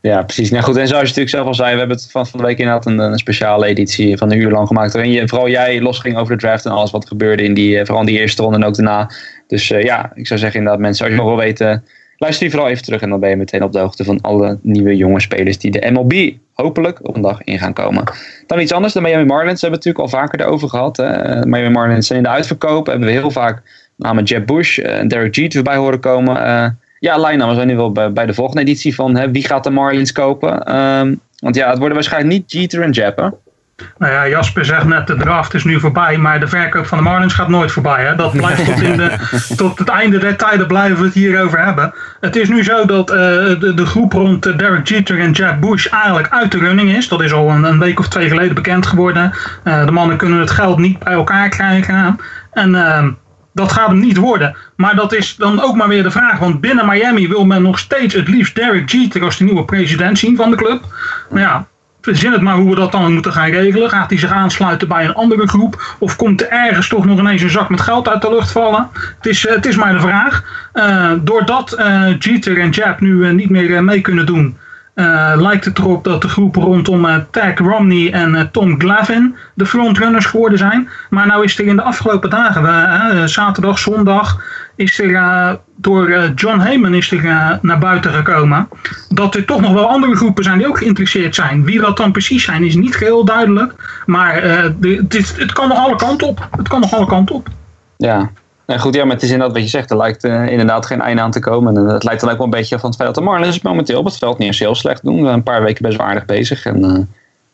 Ja, 0.00 0.22
precies. 0.22 0.50
Nou 0.50 0.64
goed, 0.64 0.76
en 0.76 0.88
zoals 0.88 1.02
je 1.02 1.08
natuurlijk 1.08 1.34
zelf 1.34 1.46
al 1.46 1.54
zei, 1.54 1.72
we 1.72 1.78
hebben 1.78 1.96
het 1.96 2.10
van, 2.10 2.26
van 2.26 2.40
de 2.40 2.46
week 2.46 2.58
inderdaad 2.58 2.86
een, 2.86 2.98
een 2.98 3.18
speciale 3.18 3.66
editie 3.66 4.16
van 4.16 4.30
een 4.30 4.38
uur 4.38 4.50
lang 4.50 4.66
gemaakt. 4.66 4.92
Waarin 4.92 5.12
je, 5.12 5.28
vooral 5.28 5.48
jij 5.48 5.80
losging 5.80 6.16
over 6.16 6.36
de 6.36 6.40
draft 6.40 6.64
en 6.64 6.70
alles 6.70 6.90
wat 6.90 7.06
gebeurde 7.08 7.42
in 7.42 7.54
die, 7.54 7.78
eh, 7.78 7.86
vooral 7.86 8.04
die 8.04 8.18
eerste 8.18 8.42
ronde 8.42 8.58
en 8.58 8.64
ook 8.64 8.74
daarna. 8.74 9.10
Dus 9.46 9.68
ja, 9.68 10.12
ik 10.14 10.26
zou 10.26 10.40
zeggen 10.40 10.58
inderdaad 10.58 10.82
mensen, 10.82 11.04
als 11.04 11.14
je 11.14 11.20
nog 11.20 11.28
wil 11.28 11.38
weten 11.44 11.84
Luister 12.18 12.42
die 12.42 12.50
vooral 12.50 12.70
even 12.70 12.84
terug 12.84 13.00
en 13.00 13.10
dan 13.10 13.20
ben 13.20 13.30
je 13.30 13.36
meteen 13.36 13.62
op 13.62 13.72
de 13.72 13.78
hoogte 13.78 14.04
van 14.04 14.20
alle 14.20 14.58
nieuwe 14.62 14.96
jonge 14.96 15.20
spelers 15.20 15.58
die 15.58 15.70
de 15.70 15.90
MLB 15.90 16.32
hopelijk 16.52 17.08
op 17.08 17.16
een 17.16 17.22
dag 17.22 17.42
in 17.42 17.58
gaan 17.58 17.72
komen. 17.72 18.04
Dan 18.46 18.60
iets 18.60 18.72
anders, 18.72 18.92
de 18.92 19.00
Miami 19.00 19.24
Marlins 19.24 19.60
hebben 19.60 19.80
we 19.80 19.86
natuurlijk 19.86 20.14
al 20.14 20.20
vaker 20.20 20.40
erover 20.40 20.68
gehad. 20.68 20.96
Hè. 20.96 21.46
Miami 21.46 21.68
Marlins 21.68 22.06
zijn 22.06 22.18
in 22.18 22.24
de 22.24 22.30
uitverkoop, 22.30 22.86
hebben 22.86 23.06
we 23.06 23.12
heel 23.12 23.30
vaak 23.30 23.62
namen 23.96 24.24
Jeb 24.24 24.46
Bush 24.46 24.78
en 24.78 25.08
Derek 25.08 25.34
Jeter 25.34 25.52
voorbij 25.52 25.76
horen 25.76 26.00
komen. 26.00 26.34
ja, 26.98 27.18
line 27.18 27.48
we 27.48 27.54
zijn 27.54 27.66
nu 27.66 27.76
wel 27.76 27.92
bij, 27.92 28.12
bij 28.12 28.26
de 28.26 28.34
volgende 28.34 28.60
editie 28.60 28.94
van 28.94 29.16
hè, 29.16 29.30
wie 29.30 29.46
gaat 29.46 29.64
de 29.64 29.70
Marlins 29.70 30.12
kopen. 30.12 30.64
Ehm, 30.64 31.14
want 31.38 31.54
ja, 31.54 31.68
het 31.68 31.78
worden 31.78 31.94
waarschijnlijk 31.94 32.34
niet 32.34 32.52
Jeter 32.52 32.82
en 32.82 32.90
Jeb? 32.90 33.38
Nou 33.98 34.12
ja, 34.12 34.28
Jasper 34.28 34.64
zegt 34.64 34.84
net, 34.84 35.06
de 35.06 35.16
draft 35.16 35.54
is 35.54 35.64
nu 35.64 35.80
voorbij, 35.80 36.18
maar 36.18 36.40
de 36.40 36.46
verkoop 36.46 36.86
van 36.86 36.98
de 36.98 37.04
Marlins 37.04 37.34
gaat 37.34 37.48
nooit 37.48 37.72
voorbij. 37.72 38.04
Hè? 38.04 38.16
Dat 38.16 38.32
blijft 38.32 38.64
tot, 38.64 38.80
in 38.80 38.96
de, 38.96 39.16
tot 39.56 39.78
het 39.78 39.88
einde 39.88 40.18
der 40.18 40.36
tijden 40.36 40.66
blijven 40.66 40.98
we 40.98 41.04
het 41.04 41.14
hierover 41.14 41.64
hebben. 41.64 41.94
Het 42.20 42.36
is 42.36 42.48
nu 42.48 42.64
zo 42.64 42.84
dat 42.86 43.10
uh, 43.10 43.16
de, 43.16 43.72
de, 43.74 43.86
groep 43.86 44.12
rond 44.12 44.46
uh, 44.46 44.56
Derek 44.56 44.88
Jeter 44.88 45.20
en 45.20 45.30
Jeb 45.30 45.60
Bush 45.60 45.86
eigenlijk 45.86 46.28
uit 46.30 46.52
de 46.52 46.58
running 46.58 46.90
is. 46.90 47.08
Dat 47.08 47.22
is 47.22 47.32
al 47.32 47.50
een, 47.50 47.64
een 47.64 47.78
week 47.78 47.98
of 47.98 48.08
twee 48.08 48.28
geleden 48.28 48.54
bekend 48.54 48.86
geworden. 48.86 49.32
Uh, 49.64 49.84
de 49.84 49.92
mannen 49.92 50.16
kunnen 50.16 50.40
het 50.40 50.50
geld 50.50 50.78
niet 50.78 50.98
bij 50.98 51.12
elkaar 51.12 51.48
krijgen. 51.48 52.18
En 52.52 52.74
ehm, 52.74 53.10
dat 53.52 53.72
gaat 53.72 53.88
hem 53.88 53.98
niet 53.98 54.16
worden. 54.16 54.56
Maar 54.76 54.96
dat 54.96 55.12
is 55.12 55.36
dan 55.36 55.62
ook 55.62 55.76
maar 55.76 55.88
weer 55.88 56.02
de 56.02 56.10
vraag. 56.10 56.38
Want 56.38 56.60
binnen 56.60 56.86
Miami 56.86 57.28
wil 57.28 57.44
men 57.44 57.62
nog 57.62 57.78
steeds 57.78 58.14
het 58.14 58.28
liefst 58.28 58.54
Derek 58.54 58.88
Jeter 58.88 59.24
als 59.24 59.36
de 59.36 59.44
nieuwe 59.44 59.64
president 59.64 60.18
zien 60.18 60.36
van 60.36 60.50
de 60.50 60.56
club. 60.56 60.82
Maar 61.30 61.42
ja, 61.42 61.66
verzin 62.00 62.32
het 62.32 62.40
maar 62.40 62.56
hoe 62.56 62.70
we 62.70 62.76
dat 62.76 62.92
dan 62.92 63.12
moeten 63.12 63.32
gaan 63.32 63.50
regelen. 63.50 63.90
Gaat 63.90 64.10
hij 64.10 64.18
zich 64.18 64.32
aansluiten 64.32 64.88
bij 64.88 65.04
een 65.04 65.14
andere 65.14 65.48
groep? 65.48 65.96
Of 65.98 66.16
komt 66.16 66.40
er 66.40 66.48
ergens 66.48 66.88
toch 66.88 67.04
nog 67.04 67.18
ineens 67.18 67.42
een 67.42 67.50
zak 67.50 67.68
met 67.68 67.80
geld 67.80 68.08
uit 68.08 68.22
de 68.22 68.30
lucht 68.30 68.50
vallen? 68.50 68.88
Het 68.92 69.26
is, 69.26 69.46
eh, 69.46 69.54
het 69.54 69.66
is 69.66 69.76
maar 69.76 69.92
de 69.92 70.00
vraag. 70.00 70.44
Uh, 70.74 71.12
doordat 71.20 71.76
uh, 71.78 72.18
Jeter 72.18 72.58
en 72.58 72.70
Jab 72.70 73.00
nu 73.00 73.32
niet 73.32 73.50
meer 73.50 73.84
mee 73.84 74.00
kunnen 74.00 74.26
doen, 74.26 74.56
lijkt 75.34 75.64
het 75.64 75.78
erop 75.78 76.04
dat 76.04 76.22
de 76.22 76.28
groep 76.28 76.56
rondom 76.56 77.06
Tag 77.30 77.58
Romney 77.58 78.12
en 78.12 78.48
Tom 78.52 78.80
Glavin 78.80 79.36
de 79.54 79.66
frontrunners 79.66 80.26
geworden 80.26 80.58
zijn. 80.58 80.88
Maar 81.10 81.26
nou 81.26 81.44
is 81.44 81.58
er 81.58 81.66
in 81.66 81.76
de 81.76 81.82
afgelopen 81.82 82.30
dagen, 82.30 83.28
zaterdag, 83.28 83.78
zondag, 83.78 84.40
is 84.78 84.98
er 85.00 85.10
uh, 85.10 85.52
door 85.76 86.08
uh, 86.08 86.22
John 86.34 86.58
Heyman 86.58 86.94
is 86.94 87.10
er 87.10 87.24
uh, 87.24 87.50
naar 87.62 87.78
buiten 87.78 88.12
gekomen 88.12 88.68
dat 89.08 89.34
er 89.34 89.44
toch 89.44 89.60
nog 89.60 89.72
wel 89.72 89.88
andere 89.88 90.16
groepen 90.16 90.44
zijn 90.44 90.58
die 90.58 90.66
ook 90.66 90.78
geïnteresseerd 90.78 91.34
zijn. 91.34 91.64
Wie 91.64 91.80
dat 91.80 91.96
dan 91.96 92.12
precies 92.12 92.44
zijn 92.44 92.64
is 92.64 92.74
niet 92.74 92.96
heel 92.96 93.24
duidelijk, 93.24 94.02
maar 94.06 94.42
dit, 94.78 95.36
het 95.36 95.52
kan 95.52 95.68
nog 95.68 95.78
alle 95.78 95.96
kanten 95.96 96.26
op. 96.26 96.48
Het 96.56 96.68
kan 96.68 96.80
nog 96.80 96.94
alle 96.94 97.06
kanten 97.06 97.34
op. 97.34 97.48
Ja, 97.96 98.30
nou 98.68 98.80
goed, 98.80 98.94
ja, 98.94 99.04
maar 99.04 99.14
het 99.14 99.22
is 99.22 99.30
inderdaad 99.30 99.54
wat 99.54 99.64
je 99.64 99.68
zegt. 99.68 99.90
Er 99.90 99.96
lijkt 99.96 100.24
inderdaad 100.24 100.86
geen 100.86 101.00
einde 101.00 101.22
aan 101.22 101.30
te 101.30 101.40
komen. 101.40 101.76
En 101.76 101.84
het 101.86 102.04
lijkt 102.04 102.20
dan 102.20 102.30
ook 102.30 102.36
wel 102.36 102.44
een 102.44 102.52
beetje 102.52 102.78
van 102.78 102.88
het 102.88 102.98
feit 102.98 103.14
dat 103.14 103.24
de 103.24 103.30
Marlins 103.30 103.60
momenteel 103.60 103.98
op 103.98 104.04
het 104.04 104.18
veld 104.18 104.38
niet 104.38 104.46
eens 104.46 104.58
heel 104.58 104.74
slecht 104.74 105.04
doen. 105.04 105.24
Een 105.24 105.42
paar 105.42 105.62
weken 105.62 105.82
best 105.82 105.96
wel 105.96 106.06
aardig 106.06 106.24
bezig. 106.24 106.66
En, 106.66 106.80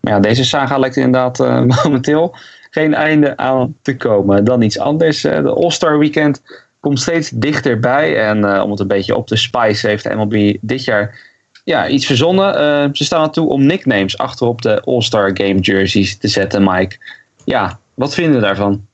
maar 0.01 0.13
ja, 0.13 0.21
deze 0.21 0.45
saga 0.45 0.79
lijkt 0.79 0.97
inderdaad 0.97 1.39
momenteel 1.83 2.37
geen 2.71 2.95
einde 2.95 3.37
aan 3.37 3.75
te 3.83 3.97
komen. 3.97 4.45
Dan 4.45 4.63
iets 4.63 4.79
anders. 4.79 5.21
de 5.21 5.55
All-Star 5.55 5.99
Weekend 5.99 6.43
komt 6.81 7.01
steeds 7.01 7.31
dichterbij. 7.31 8.29
En 8.29 8.61
om 8.63 8.71
het 8.71 8.81
een 8.81 8.87
beetje 8.87 9.17
op 9.17 9.27
te 9.27 9.37
spice 9.37 9.87
heeft 9.87 10.05
de 10.05 10.15
MLB 10.15 10.57
dit 10.61 10.85
jaar 10.85 11.19
ja, 11.65 11.89
iets 11.89 12.07
verzonnen. 12.07 12.55
Ze 12.97 13.05
staan 13.05 13.23
ertoe 13.23 13.49
om 13.49 13.67
nicknames 13.67 14.19
achterop 14.19 14.63
de 14.63 14.81
All-Star 14.81 15.31
Game 15.35 15.59
jerseys 15.59 16.17
te 16.17 16.29
zetten, 16.29 16.65
Mike. 16.65 16.97
Ja, 17.45 17.79
wat 17.95 18.15
vinden 18.15 18.41
we 18.41 18.47
daarvan? 18.47 18.87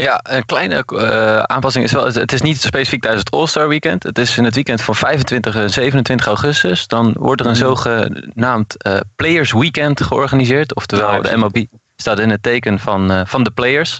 Ja, 0.00 0.20
een 0.22 0.44
kleine 0.44 0.84
uh, 0.86 1.38
aanpassing 1.38 1.84
is 1.84 1.92
wel. 1.92 2.06
Het 2.06 2.32
is 2.32 2.42
niet 2.42 2.60
specifiek 2.60 3.00
tijdens 3.00 3.22
het 3.24 3.32
All-Star 3.32 3.68
Weekend. 3.68 4.02
Het 4.02 4.18
is 4.18 4.36
in 4.36 4.44
het 4.44 4.54
weekend 4.54 4.82
van 4.82 4.94
25 4.94 5.54
en 5.54 5.70
27 5.70 6.26
augustus. 6.26 6.86
Dan 6.86 7.14
wordt 7.18 7.40
er 7.40 7.46
een 7.46 7.52
mhm. 7.52 7.60
zogenaamd 7.60 8.86
uh, 8.86 8.96
Players 9.16 9.52
Weekend 9.52 10.02
georganiseerd. 10.02 10.74
Oftewel, 10.74 11.22
de 11.22 11.36
MLB 11.36 11.64
staat 11.96 12.18
in 12.18 12.30
het 12.30 12.42
teken 12.42 12.78
van, 12.78 13.26
van 13.26 13.42
de 13.42 13.50
players. 13.50 13.98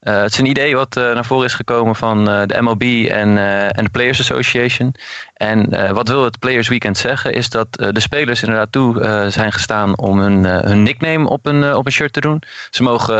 Uh, 0.00 0.20
het 0.22 0.32
is 0.32 0.38
een 0.38 0.46
idee 0.46 0.76
wat 0.76 0.96
uh, 0.96 1.14
naar 1.14 1.24
voren 1.24 1.44
is 1.44 1.54
gekomen 1.54 1.96
van 1.96 2.28
uh, 2.28 2.42
de 2.46 2.62
MLB 2.62 2.82
en, 3.10 3.38
en 3.74 3.84
de 3.84 3.90
Players 3.90 4.20
Association. 4.20 4.94
En 5.34 5.94
wat 5.94 6.08
wil 6.08 6.24
het 6.24 6.38
Players 6.38 6.68
Weekend 6.68 6.98
zeggen, 6.98 7.32
is 7.32 7.50
dat 7.50 7.72
de 7.72 8.00
spelers 8.00 8.42
inderdaad 8.42 8.72
toe 8.72 9.26
zijn 9.30 9.52
gestaan 9.52 9.98
om 9.98 10.18
hun, 10.18 10.44
hun 10.44 10.82
nickname 10.82 11.28
op 11.28 11.46
een, 11.46 11.74
op 11.74 11.86
een 11.86 11.92
shirt 11.92 12.12
te 12.12 12.20
doen. 12.20 12.42
Ze 12.70 12.82
mogen 12.82 13.16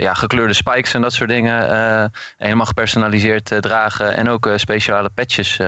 ja, 0.00 0.14
gekleurde 0.14 0.54
spikes 0.54 0.94
en 0.94 1.02
dat 1.02 1.12
soort 1.12 1.28
dingen 1.28 1.60
helemaal 2.36 2.66
gepersonaliseerd 2.66 3.52
dragen. 3.60 4.16
En 4.16 4.28
ook 4.28 4.50
speciale 4.56 5.08
patches 5.08 5.60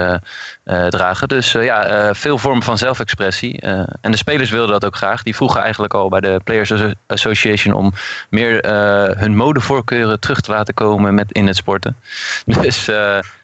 dragen. 0.88 1.28
Dus 1.28 1.52
ja, 1.52 2.14
veel 2.14 2.38
vormen 2.38 2.62
van 2.62 2.78
zelfexpressie. 2.78 3.60
en 4.00 4.10
de 4.10 4.16
spelers 4.16 4.50
wilden 4.50 4.72
dat 4.72 4.84
ook 4.84 4.96
graag. 4.96 5.22
Die 5.22 5.36
vroegen 5.36 5.60
eigenlijk 5.60 5.94
al 5.94 6.08
bij 6.08 6.20
de 6.20 6.40
Players 6.44 6.72
Association 7.06 7.74
om 7.74 7.92
meer 8.28 8.66
hun 9.18 9.36
modevoorkeuren 9.36 10.09
terug 10.18 10.40
te 10.40 10.50
laten 10.50 10.74
komen 10.74 11.14
met, 11.14 11.32
in 11.32 11.46
het 11.46 11.56
sporten. 11.56 11.96
Dus 12.60 12.88
uh, 12.88 12.94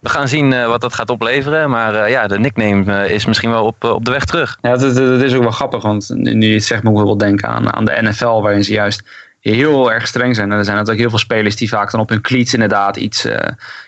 we 0.01 0.09
gaan 0.09 0.29
zien 0.29 0.53
uh, 0.53 0.67
wat 0.67 0.81
dat 0.81 0.95
gaat 0.95 1.11
opleveren. 1.11 1.71
Maar 1.71 1.95
uh, 1.95 2.11
ja, 2.11 2.27
de 2.27 2.39
nickname 2.39 3.09
is 3.09 3.27
misschien 3.27 3.51
wel 3.51 3.65
op, 3.65 3.85
op 3.85 4.05
de 4.05 4.11
weg 4.11 4.25
terug. 4.25 4.59
Ja, 4.63 4.77
dat, 4.77 4.97
is 5.23 5.35
ook 5.35 5.43
wel 5.43 5.51
grappig. 5.51 5.83
Want 5.83 6.09
nu 6.15 6.47
je 6.47 6.55
het 6.55 6.65
zegt, 6.65 6.83
moet 6.83 6.99
ik 6.99 7.05
wel 7.05 7.19
denken 7.19 7.49
aan, 7.49 7.73
aan 7.73 7.85
de 7.85 7.99
NFL, 8.01 8.41
waarin 8.41 8.65
ze 8.65 8.73
juist 8.73 9.03
heel 9.41 9.93
erg 9.93 10.07
streng 10.07 10.35
zijn. 10.35 10.53
En 10.53 10.59
er 10.59 10.65
zijn 10.65 10.77
natuurlijk 10.77 11.03
heel 11.03 11.11
veel 11.11 11.19
spelers 11.19 11.57
die 11.57 11.69
vaak 11.69 11.91
dan 11.91 12.01
op 12.01 12.09
hun 12.09 12.21
cleats 12.21 12.55
inderdaad 12.55 12.97
iets, 12.97 13.27
uh, 13.27 13.37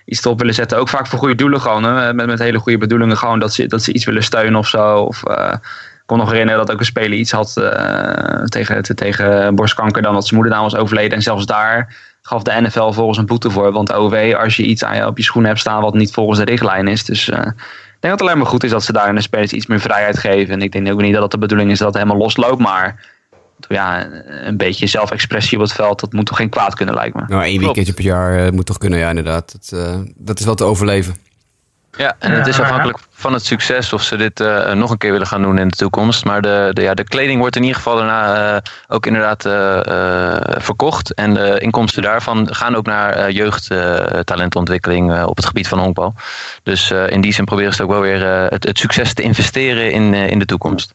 iets 0.04 0.24
erop 0.24 0.38
willen 0.38 0.54
zetten. 0.54 0.78
Ook 0.78 0.88
vaak 0.88 1.06
voor 1.06 1.18
goede 1.18 1.34
doelen 1.34 1.60
gewoon. 1.60 1.84
Hè? 1.84 2.14
Met, 2.14 2.26
met 2.26 2.38
hele 2.38 2.58
goede 2.58 2.78
bedoelingen 2.78 3.16
gewoon 3.16 3.38
dat 3.38 3.54
ze, 3.54 3.66
dat 3.66 3.82
ze 3.82 3.92
iets 3.92 4.04
willen 4.04 4.22
steunen 4.22 4.58
of 4.58 4.68
zo. 4.68 4.98
Of, 4.98 5.22
ik 5.22 6.14
kon 6.14 6.18
nog 6.18 6.30
herinneren 6.30 6.66
dat 6.66 6.74
ook 6.74 6.80
een 6.80 6.86
speler 6.86 7.18
iets 7.18 7.32
had 7.32 7.52
tegen, 8.44 8.82
tegen 8.82 9.54
borstkanker 9.54 10.02
dan 10.02 10.14
dat 10.14 10.26
zijn 10.26 10.40
moeder 10.40 10.60
was 10.60 10.76
overleden. 10.76 11.16
En 11.16 11.22
zelfs 11.22 11.46
daar 11.46 11.96
gaf 12.28 12.42
de 12.42 12.60
NFL 12.60 12.90
volgens 12.90 13.18
een 13.18 13.26
boete 13.26 13.50
voor. 13.50 13.72
Want 13.72 13.94
OW, 13.94 14.34
als 14.34 14.56
je 14.56 14.62
iets 14.62 14.84
aan 14.84 14.96
je, 14.96 15.06
op 15.06 15.16
je 15.16 15.22
schoen 15.22 15.44
hebt 15.44 15.58
staan 15.58 15.82
wat 15.82 15.94
niet 15.94 16.12
volgens 16.12 16.38
de 16.38 16.44
richtlijn 16.44 16.88
is. 16.88 17.04
Dus 17.04 17.28
uh, 17.28 17.38
ik 17.38 17.44
denk 17.44 17.54
dat 18.00 18.10
het 18.10 18.20
alleen 18.20 18.38
maar 18.38 18.46
goed 18.46 18.64
is 18.64 18.70
dat 18.70 18.84
ze 18.84 18.92
daar 18.92 19.08
in 19.08 19.14
de 19.14 19.20
spelers 19.20 19.52
iets 19.52 19.66
meer 19.66 19.80
vrijheid 19.80 20.18
geven. 20.18 20.54
En 20.54 20.62
ik 20.62 20.72
denk 20.72 20.92
ook 20.92 21.00
niet 21.00 21.12
dat 21.12 21.22
het 21.22 21.30
de 21.30 21.38
bedoeling 21.38 21.70
is 21.70 21.78
dat 21.78 21.86
het 21.86 21.96
helemaal 21.96 22.22
losloopt. 22.22 22.58
Maar 22.58 23.06
ja, 23.68 24.06
een 24.26 24.56
beetje 24.56 24.86
zelfexpressie 24.86 25.58
op 25.58 25.64
het 25.64 25.72
veld, 25.72 26.00
dat 26.00 26.12
moet 26.12 26.26
toch 26.26 26.36
geen 26.36 26.48
kwaad 26.48 26.74
kunnen 26.74 26.94
lijken 26.94 27.20
me. 27.20 27.34
Nou, 27.34 27.44
één 27.44 27.60
weekendje 27.60 27.92
per 27.92 28.04
jaar 28.04 28.46
uh, 28.46 28.50
moet 28.50 28.66
toch 28.66 28.78
kunnen, 28.78 28.98
ja 28.98 29.08
inderdaad. 29.08 29.52
Dat, 29.52 29.80
uh, 29.80 29.98
dat 30.16 30.38
is 30.38 30.44
wel 30.44 30.54
te 30.54 30.64
overleven. 30.64 31.14
Ja, 31.98 32.16
en 32.18 32.32
het 32.32 32.46
is 32.46 32.60
afhankelijk 32.60 32.98
van 33.10 33.32
het 33.32 33.44
succes 33.44 33.92
of 33.92 34.02
ze 34.02 34.16
dit 34.16 34.40
uh, 34.40 34.72
nog 34.72 34.90
een 34.90 34.98
keer 34.98 35.12
willen 35.12 35.26
gaan 35.26 35.42
doen 35.42 35.58
in 35.58 35.68
de 35.68 35.76
toekomst. 35.76 36.24
Maar 36.24 36.42
de, 36.42 36.70
de, 36.72 36.82
ja, 36.82 36.94
de 36.94 37.04
kleding 37.04 37.40
wordt 37.40 37.56
in 37.56 37.62
ieder 37.62 37.76
geval 37.76 37.96
daarna 37.96 38.52
uh, 38.54 38.60
ook 38.88 39.06
inderdaad 39.06 39.46
uh, 39.46 39.80
verkocht. 40.60 41.14
En 41.14 41.34
de 41.34 41.58
inkomsten 41.60 42.02
daarvan 42.02 42.54
gaan 42.54 42.76
ook 42.76 42.86
naar 42.86 43.30
jeugdtalentontwikkeling 43.30 45.24
op 45.24 45.36
het 45.36 45.46
gebied 45.46 45.68
van 45.68 45.78
honkbal. 45.78 46.14
Dus 46.62 46.90
in 46.90 47.20
die 47.20 47.32
zin 47.32 47.44
proberen 47.44 47.74
ze 47.74 47.82
ook 47.82 47.90
wel 47.90 48.00
weer 48.00 48.26
het, 48.50 48.64
het 48.64 48.78
succes 48.78 49.14
te 49.14 49.22
investeren 49.22 49.92
in, 49.92 50.14
in 50.14 50.38
de 50.38 50.44
toekomst. 50.44 50.94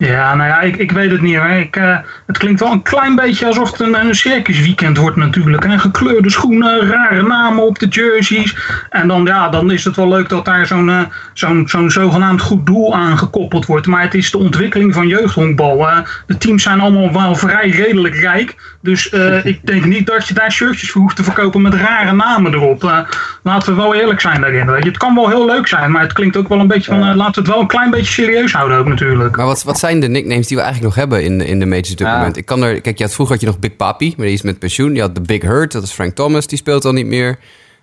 Ja, 0.00 0.34
nou 0.34 0.48
ja, 0.48 0.60
ik, 0.60 0.76
ik 0.76 0.92
weet 0.92 1.10
het 1.10 1.20
niet 1.20 1.36
hoor. 1.36 1.48
Ik, 1.48 1.76
uh, 1.76 1.98
het 2.26 2.38
klinkt 2.38 2.60
wel 2.60 2.72
een 2.72 2.82
klein 2.82 3.14
beetje 3.14 3.46
alsof 3.46 3.70
het 3.70 3.80
een, 3.80 3.94
een 3.94 4.14
circusweekend 4.14 4.96
wordt 4.96 5.16
natuurlijk. 5.16 5.64
En 5.64 5.80
gekleurde 5.80 6.30
schoenen, 6.30 6.88
rare 6.88 7.22
namen 7.22 7.66
op 7.66 7.78
de 7.78 7.86
jerseys. 7.86 8.56
En 8.90 9.08
dan, 9.08 9.24
ja, 9.24 9.48
dan 9.48 9.70
is 9.70 9.84
het 9.84 9.96
wel 9.96 10.08
leuk 10.08 10.28
dat 10.28 10.44
daar 10.44 10.66
zo'n 10.66 10.88
uh, 10.88 11.00
zo'n 11.32 11.68
zo'n 11.68 11.90
zogenaamd 11.90 12.40
goed 12.40 12.66
doel 12.66 12.96
aan 12.96 13.18
gekoppeld 13.18 13.66
wordt. 13.66 13.86
Maar 13.86 14.02
het 14.02 14.14
is 14.14 14.30
de 14.30 14.38
ontwikkeling 14.38 14.94
van 14.94 15.06
jeugdhonkbal. 15.06 15.86
De 16.26 16.38
teams 16.38 16.62
zijn 16.62 16.80
allemaal 16.80 17.12
wel 17.12 17.34
vrij 17.34 17.68
redelijk 17.68 18.14
rijk. 18.14 18.78
Dus 18.82 19.08
ik 19.42 19.66
denk 19.66 19.84
niet 19.84 20.06
dat 20.06 20.28
je 20.28 20.34
daar 20.34 20.52
shirtjes 20.52 20.90
voor 20.90 21.02
hoeft 21.02 21.16
te 21.16 21.24
verkopen 21.24 21.62
met 21.62 21.74
rare 21.74 22.12
namen 22.12 22.54
erop. 22.54 23.06
laten 23.42 23.74
we 23.74 23.82
wel 23.82 23.94
eerlijk 23.94 24.20
zijn 24.20 24.40
daarin. 24.40 24.66
Weet 24.66 24.82
je. 24.82 24.88
Het 24.88 24.98
kan 24.98 25.14
wel 25.14 25.28
heel 25.28 25.46
leuk 25.46 25.66
zijn, 25.66 25.90
maar 25.90 26.02
het 26.02 26.12
klinkt 26.12 26.36
ook 26.36 26.48
wel 26.48 26.58
een 26.58 26.66
beetje 26.66 26.90
van... 26.90 27.16
laten 27.16 27.34
we 27.34 27.40
het 27.40 27.48
wel 27.48 27.60
een 27.60 27.66
klein 27.66 27.90
beetje 27.90 28.12
serieus 28.12 28.52
houden 28.52 28.78
ook 28.78 28.86
natuurlijk. 28.86 29.36
Maar 29.36 29.46
wat, 29.46 29.62
wat 29.62 29.78
zijn 29.78 30.00
de 30.00 30.08
nicknames 30.08 30.46
die 30.46 30.56
we 30.56 30.62
eigenlijk 30.62 30.94
nog 30.94 31.04
hebben 31.04 31.24
in, 31.24 31.40
in 31.40 31.58
de 31.58 31.66
majors 31.66 31.90
op 31.90 31.96
dit 31.96 32.06
moment. 32.06 32.36
Ik 32.36 32.46
kan 32.46 32.62
er, 32.62 32.80
kijk, 32.80 32.98
je 32.98 33.04
had, 33.04 33.14
vroeger 33.14 33.34
had 33.34 33.44
je 33.44 33.50
nog 33.50 33.58
Big 33.58 33.76
Papi, 33.76 34.14
maar 34.16 34.26
die 34.26 34.34
is 34.34 34.42
met 34.42 34.58
pensioen. 34.58 34.94
Je 34.94 35.00
had 35.00 35.14
de 35.14 35.20
Big 35.20 35.42
Hurt, 35.42 35.72
dat 35.72 35.82
is 35.82 35.92
Frank 35.92 36.14
Thomas, 36.14 36.46
die 36.46 36.58
speelt 36.58 36.84
al 36.84 36.92
niet 36.92 37.06
meer. 37.06 37.38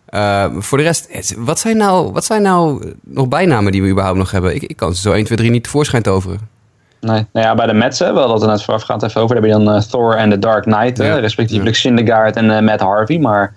Uh, 0.09 0.45
voor 0.57 0.77
de 0.77 0.83
rest, 0.83 1.35
wat 1.37 1.59
zijn, 1.59 1.77
nou, 1.77 2.11
wat 2.11 2.25
zijn 2.25 2.41
nou 2.41 2.93
nog 3.03 3.27
bijnamen 3.27 3.71
die 3.71 3.81
we 3.81 3.89
überhaupt 3.89 4.17
nog 4.17 4.31
hebben? 4.31 4.55
Ik, 4.55 4.63
ik 4.63 4.75
kan 4.75 4.95
ze 4.95 5.01
zo 5.01 5.11
1, 5.11 5.23
2, 5.23 5.37
3 5.37 5.51
niet 5.51 5.63
tevoorschijn 5.63 6.03
toveren. 6.03 6.56
Nee, 6.99 7.25
nou 7.33 7.45
ja, 7.45 7.55
bij 7.55 7.65
de 7.65 7.73
Mets, 7.73 7.99
we 7.99 8.05
hadden 8.05 8.31
het 8.31 8.41
er 8.41 8.47
net 8.47 8.63
voorafgaand 8.63 9.03
even 9.03 9.21
over. 9.21 9.35
Daar 9.35 9.43
heb 9.43 9.53
je 9.53 9.65
dan 9.65 9.75
uh, 9.75 9.81
Thor 9.81 10.15
en 10.15 10.29
The 10.29 10.39
Dark 10.39 10.63
Knight, 10.63 10.97
ja. 10.97 11.15
respectievelijk 11.15 11.75
ja. 11.75 11.81
Syndergaard 11.81 12.35
en 12.35 12.45
uh, 12.45 12.59
Matt 12.59 12.81
Harvey. 12.81 13.19
Maar 13.19 13.55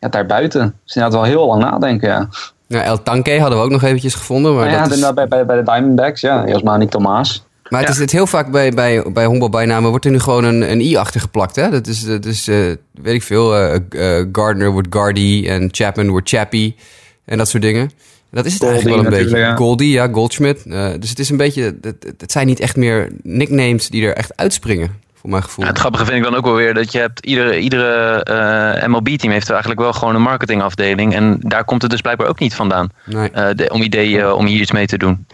ja, 0.00 0.08
daarbuiten 0.08 0.74
is 0.86 0.94
inderdaad 0.94 1.20
wel 1.20 1.30
heel 1.30 1.46
lang 1.46 1.62
nadenken, 1.62 2.08
ja. 2.08 2.28
Ja, 2.66 2.82
El 2.82 3.02
Tanke 3.02 3.40
hadden 3.40 3.58
we 3.58 3.64
ook 3.64 3.70
nog 3.70 3.82
eventjes 3.82 4.14
gevonden. 4.14 4.54
Maar 4.54 4.70
ja, 4.70 4.82
dat 4.82 4.92
is... 4.92 5.12
bij, 5.14 5.28
bij, 5.28 5.46
bij 5.46 5.56
de 5.56 5.62
Diamondbacks, 5.62 6.20
ja. 6.20 6.46
Josmani 6.46 6.88
Thomas. 6.88 7.44
Maar 7.68 7.80
het 7.80 7.90
is 7.90 7.98
het 7.98 8.12
heel 8.12 8.26
vaak 8.26 8.50
bij, 8.50 8.70
bij, 8.70 9.04
bij 9.12 9.24
honkbalbijnamen 9.24 9.90
wordt 9.90 10.04
er 10.04 10.10
nu 10.10 10.18
gewoon 10.18 10.44
een, 10.44 10.70
een 10.70 10.80
i 10.80 10.96
achter 10.96 11.20
geplakt. 11.20 11.56
Hè? 11.56 11.70
Dat 11.70 11.86
is, 11.86 12.04
dat 12.04 12.24
is 12.24 12.48
uh, 12.48 12.74
weet 12.92 13.14
ik 13.14 13.22
veel, 13.22 13.58
uh, 13.58 13.74
uh, 13.90 14.26
Gardner 14.32 14.70
wordt 14.70 14.88
Gardy 14.90 15.44
en 15.48 15.68
Chapman 15.72 16.08
wordt 16.08 16.28
Chappie 16.28 16.76
en 17.24 17.38
dat 17.38 17.48
soort 17.48 17.62
dingen. 17.62 17.90
Dat 18.34 18.44
is 18.44 18.52
het 18.52 18.62
Goldie 18.62 18.76
eigenlijk 18.82 19.08
wel 19.10 19.18
een 19.18 19.24
beetje. 19.24 19.38
Ja. 19.38 19.54
Goldie, 19.56 19.90
ja, 19.92 20.08
Goldschmidt. 20.12 20.64
dus 21.00 21.10
het 21.10 21.18
is 21.18 21.30
een 21.30 21.36
beetje, 21.36 21.76
het, 21.80 22.14
het 22.18 22.32
zijn 22.32 22.46
niet 22.46 22.60
echt 22.60 22.76
meer 22.76 23.08
nicknames 23.22 23.88
die 23.88 24.06
er 24.06 24.14
echt 24.16 24.36
uitspringen, 24.36 24.90
voor 25.20 25.30
mijn 25.30 25.42
gevoel. 25.42 25.64
Ja, 25.64 25.70
het 25.70 25.78
grappige 25.78 26.04
vind 26.04 26.16
ik 26.16 26.22
dan 26.24 26.34
ook 26.34 26.44
wel 26.44 26.54
weer 26.54 26.74
dat 26.74 26.92
je 26.92 26.98
hebt, 26.98 27.26
iedere, 27.26 27.58
iedere 27.58 28.22
eh, 28.24 28.86
MLB-team 28.88 29.32
heeft 29.32 29.50
eigenlijk 29.50 29.80
wel 29.80 29.92
gewoon 29.92 30.14
een 30.14 30.22
marketingafdeling. 30.22 31.14
En 31.14 31.36
daar 31.40 31.64
komt 31.64 31.82
het 31.82 31.90
dus 31.90 32.00
blijkbaar 32.00 32.26
ook 32.28 32.38
niet 32.38 32.54
vandaan. 32.54 32.88
Nee. 33.04 33.30
eh, 33.30 33.46
de- 33.54 33.70
om 33.72 33.82
ideeën 33.82 34.32
om 34.32 34.46
hier 34.46 34.60
iets 34.60 34.72
mee 34.72 34.86
te 34.86 34.98
doen. 34.98 35.26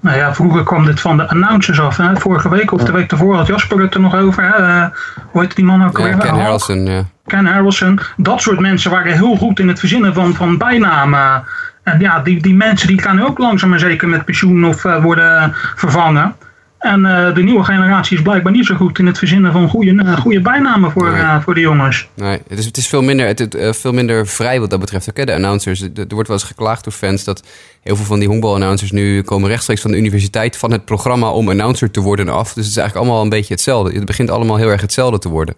Nou 0.00 0.16
ja, 0.18 0.34
vroeger 0.34 0.62
kwam 0.64 0.84
dit 0.84 1.00
van 1.00 1.16
de 1.16 1.28
announcers 1.28 1.80
af. 1.80 1.96
Hè? 1.96 2.16
Vorige 2.16 2.48
week 2.48 2.72
of 2.72 2.82
de 2.84 2.92
week 2.92 3.08
daarvoor 3.08 3.34
had 3.36 3.46
Jasper 3.46 3.80
het 3.80 3.94
er 3.94 4.00
nog 4.00 4.14
over. 4.16 4.42
Hè? 4.42 4.54
Eh, 4.54 4.86
hoe 5.30 5.40
heet 5.42 5.56
die 5.56 5.64
man 5.64 5.84
ook 5.86 5.98
Ja? 5.98 6.04
Ken 6.08 6.18
Hawk. 6.28 6.38
Harrelson, 6.40 6.86
ja. 6.86 7.04
Ken 7.26 7.46
Harrelson. 7.46 7.98
Dat 8.16 8.40
soort 8.42 8.60
mensen 8.60 8.90
waren 8.90 9.12
heel 9.12 9.36
goed 9.36 9.58
in 9.58 9.68
het 9.68 9.78
verzinnen 9.78 10.14
van, 10.14 10.34
van 10.34 10.58
bijnamen. 10.58 11.44
En 11.86 12.00
ja, 12.00 12.20
die, 12.20 12.42
die 12.42 12.54
mensen 12.54 12.88
die 12.88 13.00
gaan 13.02 13.22
ook 13.22 13.38
langzaam 13.38 13.70
maar 13.70 13.78
zeker 13.78 14.08
met 14.08 14.24
pensioen 14.24 14.64
of 14.64 14.84
eh, 14.84 15.02
worden 15.02 15.52
vervangen. 15.76 16.34
En 16.78 17.04
eh, 17.06 17.34
de 17.34 17.42
nieuwe 17.42 17.64
generatie 17.64 18.16
is 18.16 18.22
blijkbaar 18.22 18.52
niet 18.52 18.66
zo 18.66 18.74
goed 18.74 18.98
in 18.98 19.06
het 19.06 19.18
verzinnen 19.18 19.52
van 19.52 19.68
goede, 19.68 20.02
eh, 20.02 20.16
goede 20.16 20.40
bijnamen 20.40 20.90
voor, 20.90 21.10
Nee. 21.10 21.20
eh, 21.20 21.40
voor 21.40 21.54
de 21.54 21.60
jongens. 21.60 22.08
Nee, 22.14 22.40
het 22.48 22.58
is, 22.58 22.64
het 22.64 22.76
is 22.76 22.88
veel, 22.88 23.02
minder, 23.02 23.26
het, 23.26 23.38
het, 23.38 23.54
eh, 23.54 23.72
veel 23.72 23.92
minder 23.92 24.26
vrij 24.26 24.60
wat 24.60 24.70
dat 24.70 24.80
betreft. 24.80 25.08
Oké, 25.08 25.24
de 25.24 25.34
announcers. 25.34 25.80
Er 25.82 25.88
wordt 26.08 26.28
wel 26.28 26.36
eens 26.36 26.46
geklaagd 26.46 26.84
door 26.84 26.92
fans 26.92 27.24
dat 27.24 27.42
heel 27.82 27.96
veel 27.96 28.04
van 28.04 28.18
die 28.18 28.28
honkbal-announcers 28.28 28.90
nu 28.90 29.22
komen 29.22 29.48
rechtstreeks 29.48 29.80
van 29.80 29.90
de 29.90 29.96
universiteit 29.96 30.56
van 30.56 30.72
het 30.72 30.84
programma 30.84 31.30
om 31.30 31.48
announcer 31.48 31.90
te 31.90 32.00
worden 32.00 32.28
af. 32.28 32.52
Dus 32.52 32.64
het 32.64 32.72
is 32.74 32.76
eigenlijk 32.76 33.06
allemaal 33.06 33.22
een 33.24 33.30
beetje 33.30 33.54
hetzelfde. 33.54 33.94
Het 33.94 34.04
begint 34.04 34.30
allemaal 34.30 34.56
heel 34.56 34.70
erg 34.70 34.80
hetzelfde 34.80 35.18
te 35.18 35.28
worden. 35.28 35.54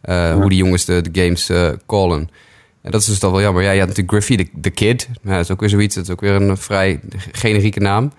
Eh, 0.00 0.32
Hoe 0.32 0.48
die 0.48 0.58
jongens 0.58 0.84
de, 0.84 1.10
de 1.10 1.22
games 1.22 1.48
eh, 1.48 1.68
callen. 1.86 2.30
En 2.82 2.90
dat 2.90 3.00
is 3.00 3.06
dus 3.06 3.18
dan 3.18 3.30
wel 3.32 3.40
jammer. 3.40 3.62
Ja, 3.62 3.70
je 3.70 3.78
had 3.78 3.88
natuurlijk 3.88 4.24
Griffey, 4.24 4.36
de, 4.44 4.50
de 4.60 4.70
Kid. 4.70 5.08
Ja, 5.22 5.30
dat 5.30 5.40
is 5.40 5.50
ook 5.50 5.60
weer 5.60 5.68
zoiets. 5.68 5.94
Dat 5.94 6.04
is 6.04 6.10
ook 6.10 6.20
weer 6.20 6.34
een 6.34 6.56
vrij 6.56 7.00
generieke 7.32 7.80
naam. 7.80 8.12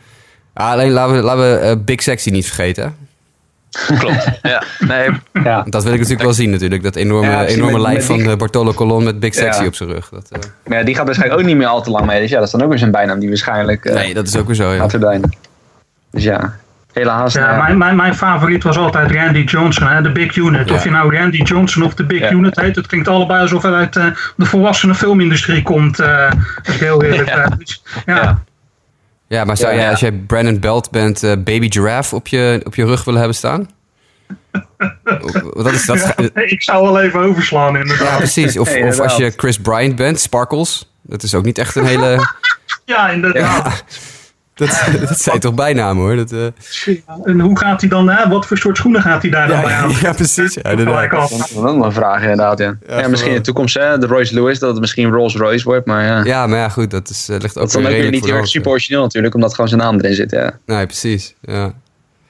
Ah, 0.54 0.72
alleen 0.72 0.92
laten 0.92 1.16
we, 1.16 1.22
laten 1.22 1.42
we 1.52 1.58
eh, 1.58 1.76
Big 1.86 2.02
Sexy 2.02 2.30
niet 2.30 2.46
vergeten. 2.46 2.96
Klopt. 3.98 4.28
ja, 4.42 4.64
nee, 4.80 5.10
Ja. 5.34 5.64
Dat 5.68 5.84
wil 5.84 5.92
ik 5.94 5.98
natuurlijk 5.98 6.26
wel 6.26 6.34
zien 6.34 6.50
natuurlijk. 6.50 6.84
Dat 6.84 6.96
enorme, 6.96 7.30
Ja, 7.30 7.46
enorme 7.46 7.72
met- 7.72 7.82
lijf 7.82 7.96
met 7.98 8.06
van 8.06 8.18
die- 8.18 8.30
eh, 8.30 8.36
Bartolo 8.38 8.74
Colon 8.74 9.04
met 9.04 9.20
Big 9.20 9.34
Sexy 9.34 9.62
Ja. 9.62 9.68
op 9.68 9.76
zijn 9.76 9.90
rug. 9.90 10.10
Dat, 10.10 10.28
eh, 10.30 10.40
Maar 10.66 10.78
ja, 10.78 10.84
die 10.84 10.96
gaat 10.96 11.06
waarschijnlijk 11.06 11.42
ook 11.42 11.48
niet 11.48 11.58
meer 11.58 11.68
al 11.68 11.82
te 11.84 11.90
lang 11.92 12.06
mee. 12.06 12.22
Dus 12.22 12.30
ja, 12.30 12.36
dat 12.38 12.46
is 12.46 12.52
dan 12.52 12.62
ook 12.62 12.70
weer 12.70 12.78
zijn 12.78 12.92
bijnaam 12.92 13.20
die 13.20 13.30
waarschijnlijk 13.30 13.86
eh, 13.86 13.94
nee, 13.94 14.14
dat 14.14 14.28
is 14.28 14.36
ook 14.38 14.46
weer 14.48 14.56
zo. 14.56 14.72
Ja. 14.72 14.78
gaat 14.80 14.90
verdwijnen. 14.90 15.30
Dus 16.12 16.24
ja, 16.24 16.56
helaas. 16.94 17.34
Ja, 17.34 17.58
mijn, 17.58 17.78
mijn, 17.78 17.96
mijn 17.96 18.16
favoriet 18.16 18.64
was 18.64 18.78
altijd 18.78 19.12
Randy 19.12 19.40
Johnson, 19.44 19.88
hè, 19.88 20.02
de 20.02 20.12
Big 20.12 20.36
Unit. 20.36 20.70
Ja. 20.70 20.76
Of 20.76 20.84
je 20.84 20.90
nou 20.90 21.16
Randy 21.18 21.42
Johnson 21.42 21.84
of 21.84 21.94
de 21.94 22.06
Big 22.06 22.20
Ja. 22.20 22.32
Unit 22.32 22.60
heet, 22.60 22.76
het 22.76 22.88
klinkt 22.88 23.08
allebei 23.08 23.42
alsof 23.42 23.62
hij 23.62 23.72
uit 23.72 23.96
eh, 23.96 24.06
de 24.36 24.46
volwassene 24.46 24.96
filmindustrie 24.96 25.62
komt. 25.62 26.00
eh 26.00 26.32
dat 26.56 26.74
is 26.74 26.80
heel 26.80 27.04
eerlijk. 27.04 27.30
Ja. 27.30 27.48
dus, 27.58 27.84
ja. 29.28 29.44
Maar 29.44 29.58
zou 29.58 29.74
jij, 29.74 29.84
ja. 29.84 29.90
als 29.90 30.00
jij 30.00 30.12
Brandon 30.12 30.60
Belt 30.60 30.92
bent, 30.92 31.24
eh, 31.24 31.32
Baby 31.32 31.72
Giraffe 31.72 32.16
op 32.16 32.28
je, 32.28 32.62
op 32.64 32.76
je 32.76 32.86
rug 32.86 33.04
willen 33.04 33.20
hebben 33.20 33.38
staan? 33.38 33.70
dat 35.64 35.72
is, 35.72 35.86
dat 35.86 35.96
is, 35.96 36.30
ik 36.34 36.64
zou 36.64 36.84
wel 36.84 37.02
even 37.02 37.20
overslaan 37.20 37.78
inderdaad. 37.78 38.18
precies. 38.18 38.58
Of, 38.58 38.76
of 38.76 39.00
als 39.00 39.16
je. 39.16 39.34
Chris 39.36 39.60
Bryant 39.60 39.96
bent, 39.96 40.20
Sparkles. 40.20 40.92
Dat 41.02 41.24
is 41.24 41.36
ook 41.36 41.44
niet 41.44 41.58
echt 41.58 41.76
een 41.76 41.86
hele... 41.86 42.18
Ja, 42.86 43.10
inderdaad. 43.10 43.84
Dat, 44.68 44.84
dat 45.10 45.20
zijn 45.20 45.40
toch 45.40 45.54
bijnamen 45.54 46.04
hoor. 46.04 46.16
Dat, 46.16 46.32
eh, 46.32 46.46
En 47.24 47.40
hoe 47.40 47.58
gaat 47.60 47.82
hij 47.82 47.90
dan, 47.90 48.10
hè? 48.10 48.30
wat 48.30 48.46
voor 48.46 48.58
soort 48.58 48.78
schoenen 48.78 49.02
gaat 49.02 49.22
hij 49.22 49.32
daar 49.32 49.48
dan 49.48 49.62
bij 49.62 49.70
ja, 49.72 49.78
aan? 49.78 49.90
ja, 50.02 50.14
precies. 50.14 50.54
Ja, 50.54 50.70
inderdaad. 50.70 51.12
Dat 51.12 51.32
is 51.32 51.56
ook 51.56 51.76
nog 51.76 51.86
een 51.86 51.92
vraag 51.92 52.22
inderdaad, 52.22 52.60
ja. 52.60 52.78
Ja, 52.88 53.08
misschien 53.08 53.32
in 53.32 53.38
de 53.38 53.44
toekomst, 53.44 53.78
hè, 53.78 53.98
de 53.98 54.08
Royce 54.08 54.34
Lewis, 54.34 54.60
dat 54.60 54.70
het 54.72 54.80
misschien 54.80 55.10
Rolls 55.10 55.36
Royce 55.36 55.64
wordt, 55.64 55.86
maar 55.86 56.04
ja. 56.06 56.24
Ja, 56.24 56.48
maar 56.48 56.58
ja, 56.60 56.70
goed, 56.70 56.92
dat 56.92 57.10
is, 57.10 57.30
eh, 57.30 57.38
ligt 57.40 57.46
ook 57.46 57.54
dat 57.54 57.68
is 57.68 57.72
dan 57.74 57.82
weer 57.82 57.92
ook 57.92 57.98
weer 57.98 58.02
redelijk 58.02 58.12
niet 58.12 58.20
voor 58.20 58.28
de 58.30 58.34
heel 58.34 58.34
erg 58.34 58.36
hand. 58.38 58.50
super 58.50 58.72
origineel 58.72 59.02
natuurlijk, 59.02 59.36
omdat 59.36 59.52
gewoon 59.54 59.70
zijn 59.70 59.82
naam 59.82 60.00
erin 60.00 60.14
zit, 60.16 60.32
ja. 60.32 60.52
Nee, 60.66 60.86
precies. 60.86 61.36
Ja. 61.42 61.74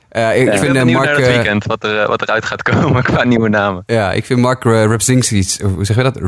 Eh, 0.10 0.22
ik, 0.22 0.22
Ja. 0.22 0.32
ik 0.32 0.54
ik 0.54 0.60
vind 0.60 0.74
ben 0.74 0.88
eh, 0.88 0.94
Mark... 0.94 1.06
naar 1.06 1.16
het 1.16 1.28
weekend 1.28 1.66
wat, 1.66 1.84
er, 1.84 2.08
wat 2.08 2.22
eruit 2.22 2.46
gaat 2.46 2.64
komen 2.64 3.04
qua 3.10 3.24
nieuwe 3.24 3.50
namen. 3.50 3.84
Ja, 3.86 4.12
ik 4.12 4.26
vind 4.26 4.40
Mark 4.40 4.64
uh, 4.64 4.86
Repzinski, 4.86 5.46
hoe 5.76 5.86
zeg 5.86 5.96
je 5.98 6.04
dat? 6.04 6.20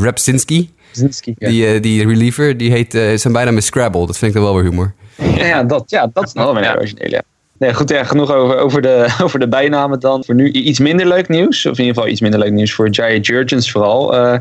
Repzinski, 0.00 0.74
Ja. 0.92 1.08
die, 1.48 1.80
die 1.80 2.06
reliever, 2.06 2.56
die 2.56 2.70
heet, 2.70 2.94
eh, 2.94 3.16
zijn 3.16 3.32
bijnaam 3.32 3.56
is 3.56 3.66
Scrabble. 3.66 4.06
Dat 4.06 4.18
vind 4.18 4.30
ik 4.34 4.36
dan 4.36 4.46
wel 4.46 4.54
weer 4.62 4.70
humor. 4.70 4.92
Ja, 5.36 5.46
ja, 5.46 5.62
dat, 5.64 5.84
ja, 5.86 6.10
dat 6.12 6.24
is 6.26 6.32
nog 6.32 6.52
wel 6.52 6.62
Ja. 6.62 6.74
origineel, 6.76 7.10
ja. 7.10 7.22
Nee, 7.58 7.74
goed, 7.74 7.88
ja, 7.88 8.04
genoeg 8.04 8.32
over, 8.32 8.58
over, 8.58 8.82
de, 8.82 9.06
over 9.24 9.38
de 9.38 9.48
bijnamen 9.48 10.00
dan. 10.00 10.24
Voor 10.24 10.34
nu 10.34 10.50
iets 10.50 10.78
minder 10.78 11.06
leuk 11.06 11.28
nieuws, 11.28 11.66
of 11.66 11.72
in 11.78 11.84
ieder 11.84 11.94
geval 11.94 12.08
iets 12.10 12.20
minder 12.20 12.40
leuk 12.40 12.52
nieuws 12.52 12.72
voor 12.72 12.88
Jaya 12.88 13.18
Jurgens 13.18 13.70
vooral. 13.70 14.16
Eh, 14.16 14.38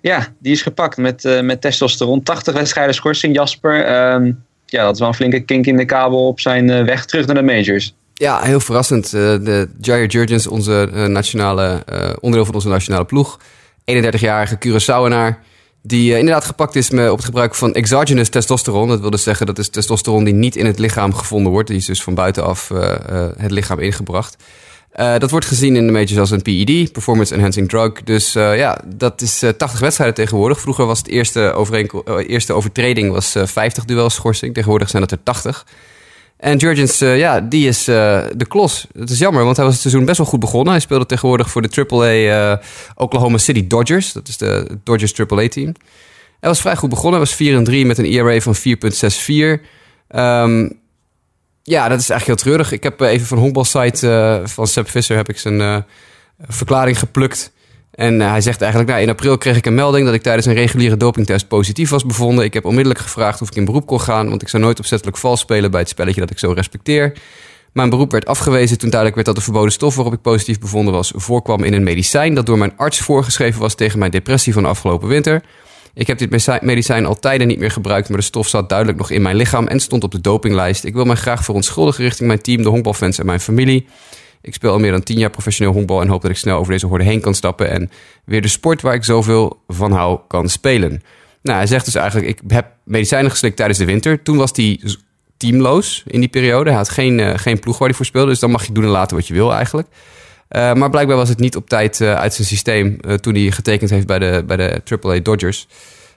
ja, 0.00 0.26
die 0.38 0.52
is 0.52 0.62
gepakt 0.62 0.96
met, 0.96 1.24
eh, 1.24 1.40
met 1.40 1.60
testosteron. 1.60 2.22
80 2.22 2.54
wedstrijden 2.54 2.94
schorsing, 2.94 3.34
Jasper. 3.34 3.84
Ehm, 3.84 4.32
ja, 4.66 4.84
dat 4.84 4.92
is 4.94 4.98
wel 4.98 5.08
een 5.08 5.14
flinke 5.14 5.40
kink 5.40 5.66
in 5.66 5.76
de 5.76 5.84
kabel 5.84 6.26
op 6.26 6.40
zijn 6.40 6.70
eh, 6.70 6.84
weg 6.84 7.04
terug 7.04 7.26
naar 7.26 7.34
de 7.34 7.42
majors. 7.42 7.94
Ja, 8.14 8.40
heel 8.42 8.60
verrassend. 8.60 9.04
Eh, 9.04 9.10
de 9.20 9.68
Jair 9.80 10.06
Jurgens, 10.06 10.46
onze 10.46 10.88
nationale, 11.08 11.82
eh, 11.86 11.98
onderdeel 12.20 12.44
van 12.44 12.54
onze 12.54 12.68
nationale 12.68 13.04
ploeg. 13.04 13.38
31-jarige 13.84 14.58
Curaçaoenaar. 14.58 15.38
Die 15.86 16.12
eh, 16.12 16.18
inderdaad 16.18 16.44
gepakt 16.44 16.76
is 16.76 16.90
met, 16.90 17.10
op 17.10 17.16
het 17.16 17.26
gebruik 17.26 17.54
van 17.54 17.74
exogenous 17.74 18.28
testosteron. 18.28 18.88
Dat 18.88 19.00
wil 19.00 19.10
dus 19.10 19.22
zeggen 19.22 19.46
dat 19.46 19.58
is 19.58 19.68
testosteron 19.68 20.24
die 20.24 20.34
niet 20.34 20.56
in 20.56 20.66
het 20.66 20.78
lichaam 20.78 21.14
gevonden 21.14 21.52
wordt. 21.52 21.68
Die 21.68 21.76
is 21.76 21.84
dus 21.84 22.02
van 22.02 22.14
buitenaf 22.14 22.70
eh, 22.70 22.94
eh, 22.94 23.30
het 23.36 23.50
lichaam 23.50 23.78
ingebracht. 23.78 24.36
Dat 24.96 25.30
wordt 25.30 25.46
gezien 25.46 25.76
in 25.76 25.86
de 25.86 25.92
majors 25.92 26.18
als 26.18 26.30
een 26.30 26.42
PED, 26.42 26.92
Performance 26.92 27.34
Enhancing 27.34 27.68
Drug. 27.68 27.92
Dus 28.04 28.32
ja, 28.32 28.80
dat 28.86 29.20
is 29.20 29.42
eh, 29.42 29.50
80 29.50 29.80
wedstrijden 29.80 30.16
tegenwoordig. 30.16 30.60
Vroeger 30.60 30.86
was 30.86 30.98
het 30.98 31.08
eerste, 31.08 31.66
eerste 32.26 32.52
overtreding 32.52 33.12
was, 33.12 33.34
eh, 33.34 33.46
50 33.46 33.84
duels 33.84 34.14
schorsing. 34.14 34.54
Tegenwoordig 34.54 34.88
zijn 34.88 35.02
dat 35.02 35.10
er 35.10 35.22
80. 35.22 35.66
En 36.36 36.56
Jurgens, 36.56 37.00
eh, 37.00 37.18
ja, 37.18 37.40
die 37.40 37.68
is 37.68 37.88
eh, 37.88 38.24
de 38.36 38.46
klos. 38.46 38.86
Het 38.98 39.10
is 39.10 39.18
jammer, 39.18 39.44
want 39.44 39.56
hij 39.56 39.64
was 39.64 39.74
het 39.74 39.82
seizoen 39.82 40.04
best 40.04 40.18
wel 40.18 40.26
goed 40.26 40.40
begonnen. 40.40 40.72
Hij 40.72 40.80
speelde 40.80 41.06
tegenwoordig 41.06 41.50
voor 41.50 41.62
de 41.62 41.86
AAA 41.88 42.52
eh, 42.52 42.66
Oklahoma 42.94 43.38
City 43.38 43.66
Dodgers. 43.66 44.12
Dat 44.12 44.28
is 44.28 44.36
de 44.36 44.78
Dodgers 44.84 45.20
AAA-team. 45.20 45.74
Hij 46.40 46.48
was 46.48 46.60
vrij 46.60 46.76
goed 46.76 46.88
begonnen. 46.88 47.12
Hij 47.12 47.28
was 47.28 47.34
4 47.34 47.56
en 47.56 47.64
3 47.64 47.86
met 47.86 47.98
een 47.98 48.04
ERA 48.04 48.40
van 48.40 48.54
4,64. 48.56 49.62
Ehm 50.08 50.68
ja, 51.62 51.88
dat 51.88 52.00
is 52.00 52.10
eigenlijk 52.10 52.26
heel 52.26 52.50
treurig. 52.50 52.72
Ik 52.72 52.82
heb 52.82 53.00
even 53.00 53.26
van 53.26 53.38
honkbalsite 53.38 54.40
van 54.44 54.66
Seb 54.66 54.90
Visser 54.90 55.16
heb 55.16 55.28
ik 55.28 55.38
zijn 55.38 55.84
verklaring 56.48 56.98
geplukt. 56.98 57.52
En 57.96 58.20
eh, 58.20 58.30
hij 58.30 58.40
zegt 58.40 58.60
eigenlijk, 58.60 58.90
nou, 58.90 59.02
in 59.02 59.10
april 59.10 59.38
kreeg 59.38 59.56
ik 59.56 59.66
een 59.66 59.74
melding 59.74 60.04
dat 60.04 60.14
ik 60.14 60.22
tijdens 60.22 60.46
een 60.46 60.54
reguliere 60.54 60.96
dopingtest 60.96 61.48
positief 61.48 61.90
was 61.90 62.04
bevonden. 62.04 62.44
Ik 62.44 62.54
heb 62.54 62.64
onmiddellijk 62.64 63.00
gevraagd 63.00 63.42
of 63.42 63.48
ik 63.48 63.54
in 63.54 63.64
beroep 63.64 63.86
kon 63.86 64.00
gaan, 64.00 64.28
want 64.28 64.42
ik 64.42 64.48
zou 64.48 64.62
nooit 64.62 64.78
opzettelijk 64.78 65.16
vals 65.16 65.40
spelen 65.40 65.70
bij 65.70 65.80
het 65.80 65.88
spelletje 65.88 66.20
dat 66.20 66.30
ik 66.30 66.38
zo 66.38 66.52
respecteer. 66.52 67.12
Mijn 67.72 67.90
beroep 67.90 68.10
werd 68.10 68.26
afgewezen 68.26 68.78
toen 68.78 68.90
duidelijk 68.90 69.14
werd 69.14 69.26
dat 69.26 69.36
de 69.36 69.42
verboden 69.42 69.72
stof 69.72 69.94
waarop 69.94 70.12
ik 70.12 70.20
positief 70.20 70.58
bevonden 70.58 70.94
was 70.94 71.12
voorkwam 71.14 71.64
in 71.64 71.72
een 71.72 71.82
medicijn 71.82 72.34
dat 72.34 72.46
door 72.46 72.58
mijn 72.58 72.76
arts 72.76 72.98
voorgeschreven 72.98 73.60
was 73.60 73.74
tegen 73.74 73.98
mijn 73.98 74.10
depressie 74.10 74.52
van 74.52 74.62
de 74.62 74.68
afgelopen 74.68 75.08
winter. 75.08 75.42
Ik 75.94 76.06
heb 76.06 76.18
dit 76.18 76.30
medici- 76.30 76.58
medicijn 76.60 77.06
al 77.06 77.18
tijden 77.18 77.46
niet 77.46 77.58
meer 77.58 77.70
gebruikt, 77.70 78.08
maar 78.08 78.18
de 78.18 78.24
stof 78.24 78.48
zat 78.48 78.68
duidelijk 78.68 78.98
nog 78.98 79.10
in 79.10 79.22
mijn 79.22 79.36
lichaam 79.36 79.66
en 79.66 79.80
stond 79.80 80.04
op 80.04 80.10
de 80.12 80.20
dopinglijst. 80.20 80.84
Ik 80.84 80.94
wil 80.94 81.04
mij 81.04 81.16
graag 81.16 81.44
verontschuldigen 81.44 82.04
richting 82.04 82.28
mijn 82.28 82.40
team, 82.40 82.62
de 82.62 82.68
honkbalfans 82.68 83.18
en 83.18 83.26
mijn 83.26 83.40
familie. 83.40 83.86
Ik 84.46 84.54
speel 84.54 84.70
al 84.72 84.78
meer 84.78 84.90
dan 84.90 85.02
tien 85.02 85.18
jaar 85.18 85.30
professioneel 85.30 85.72
honkbal 85.72 86.00
en 86.00 86.08
hoop 86.08 86.22
dat 86.22 86.30
ik 86.30 86.36
snel 86.36 86.58
over 86.58 86.72
deze 86.72 86.86
horde 86.86 87.04
heen 87.04 87.20
kan 87.20 87.34
stappen 87.34 87.70
en 87.70 87.90
weer 88.24 88.42
de 88.42 88.48
sport 88.48 88.82
waar 88.82 88.94
ik 88.94 89.04
zoveel 89.04 89.62
van 89.68 89.92
hou 89.92 90.20
kan 90.28 90.48
spelen. 90.48 91.02
Nou, 91.42 91.58
hij 91.58 91.66
zegt 91.66 91.84
dus 91.84 91.94
eigenlijk, 91.94 92.28
ik 92.28 92.40
heb 92.48 92.66
medicijnen 92.84 93.30
geslikt 93.30 93.56
tijdens 93.56 93.78
de 93.78 93.84
winter. 93.84 94.22
Toen 94.22 94.36
was 94.36 94.50
hij 94.52 94.80
teamloos 95.36 96.02
in 96.06 96.20
die 96.20 96.28
periode. 96.28 96.68
Hij 96.68 96.78
had 96.78 96.88
geen, 96.88 97.20
eh, 97.20 97.32
geen 97.38 97.60
ploeg 97.60 97.78
waar 97.78 97.88
hij 97.88 97.96
voor 97.96 98.06
speelde, 98.06 98.28
dus 98.28 98.40
dan 98.40 98.50
mag 98.50 98.66
je 98.66 98.72
doen 98.72 98.84
en 98.84 98.90
laten 98.90 99.16
wat 99.16 99.26
je 99.26 99.34
wil 99.34 99.52
eigenlijk. 99.52 99.88
Eh, 100.48 100.72
maar 100.72 100.90
blijkbaar 100.90 101.16
was 101.16 101.28
het 101.28 101.38
niet 101.38 101.56
op 101.56 101.68
tijd 101.68 102.00
eh, 102.00 102.14
uit 102.14 102.34
zijn 102.34 102.46
systeem 102.46 103.00
toen 103.20 103.34
hij 103.34 103.50
getekend 103.50 103.90
heeft 103.90 104.06
bij 104.06 104.18
de, 104.18 104.42
bij 104.46 104.56
de 104.56 104.82
AAA 104.84 105.18
Dodgers. 105.22 105.68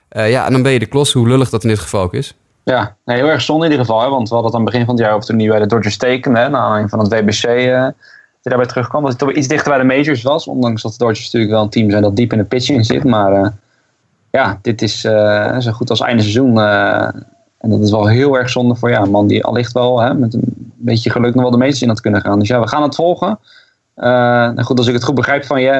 Ja, 0.08 0.46
en 0.46 0.52
dan 0.52 0.62
ben 0.62 0.72
je 0.72 0.78
de 0.78 0.86
klos, 0.86 1.12
hoe 1.12 1.28
lullig 1.28 1.50
dat 1.50 1.62
in 1.62 1.68
dit 1.68 1.78
geval 1.78 2.02
ook 2.02 2.14
is. 2.14 2.34
Ja, 2.64 2.96
heel 3.04 3.26
erg 3.26 3.40
zonde 3.40 3.64
in 3.64 3.70
ieder 3.70 3.86
geval. 3.86 4.02
Hè, 4.02 4.08
want 4.08 4.28
we 4.28 4.34
hadden 4.34 4.52
het 4.52 4.60
aan 4.60 4.64
het 4.66 4.70
begin 4.72 4.86
van 4.86 4.94
het 4.94 5.04
jaar 5.04 5.14
over 5.14 5.26
toen 5.26 5.38
hij 5.38 5.48
bij 5.48 5.58
de 5.58 5.66
Dodgers 5.66 5.96
tekende. 5.96 6.38
Naar 6.38 6.60
aanleiding 6.60 6.90
van 6.90 6.98
het 6.98 7.12
WBC. 7.12 7.44
Hij 8.42 8.52
daarbij 8.52 8.66
terugkwam. 8.66 9.02
Dat 9.02 9.10
hij 9.10 9.20
toch 9.20 9.36
iets 9.36 9.48
dichter 9.48 9.70
bij 9.70 9.78
de 9.78 9.94
majors 9.94 10.22
was. 10.22 10.46
Ondanks 10.46 10.82
dat 10.82 10.92
de 10.92 10.98
Dodgers 10.98 11.24
natuurlijk 11.24 11.52
wel 11.52 11.62
een 11.62 11.68
team 11.68 11.90
zijn 11.90 12.02
dat 12.02 12.16
diep 12.16 12.32
in 12.32 12.38
de 12.38 12.44
pitching 12.44 12.86
zit. 12.86 13.04
Maar 13.04 13.32
eh, 13.32 13.48
ja, 14.30 14.58
dit 14.62 14.82
is 14.82 15.04
eh, 15.04 15.58
zo 15.58 15.72
goed 15.72 15.90
als 15.90 16.00
einde 16.00 16.22
seizoen. 16.22 16.58
eh, 16.58 17.08
en 17.58 17.70
dat 17.70 17.80
is 17.80 17.90
wel 17.90 18.06
heel 18.06 18.38
erg 18.38 18.50
zonde 18.50 18.74
voor 18.74 18.90
ja, 18.90 19.00
een 19.00 19.10
man 19.10 19.26
die 19.26 19.44
allicht 19.44 19.72
wel 19.72 20.00
hè, 20.00 20.14
met 20.14 20.34
een 20.34 20.72
beetje 20.76 21.10
geluk 21.10 21.34
nog 21.34 21.42
wel 21.42 21.50
de 21.50 21.56
majors 21.56 21.82
in 21.82 21.88
had 21.88 22.00
kunnen 22.00 22.20
gaan. 22.20 22.38
Dus 22.38 22.48
ja, 22.48 22.60
we 22.60 22.68
gaan 22.68 22.82
het 22.82 22.94
volgen. 22.94 23.38
Nou 23.94 24.62
goed, 24.62 24.78
als 24.78 24.86
ik 24.86 24.94
het 24.94 25.04
goed 25.04 25.14
begrijp 25.14 25.44
van 25.44 25.60
je, 25.60 25.70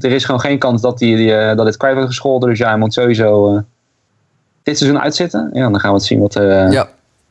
er 0.00 0.12
is 0.12 0.24
gewoon 0.24 0.40
geen 0.40 0.58
kans 0.58 0.80
dat, 0.80 0.98
die, 0.98 1.34
eh, 1.34 1.56
dat 1.56 1.66
dit 1.66 1.76
kwijt 1.76 1.94
wordt 1.94 2.08
gescholden. 2.08 2.48
Dus 2.48 2.58
ja, 2.58 2.68
hij 2.68 2.78
moet 2.78 2.92
sowieso 2.92 3.62
dit 4.62 4.78
seizoen 4.78 5.00
uitzitten. 5.00 5.50
Ja, 5.52 5.70
dan 5.70 5.80
gaan 5.80 5.90
we 5.90 5.96
het 5.96 6.06
zien 6.06 6.20
wat, 6.20 6.34
Ja, 6.70 6.88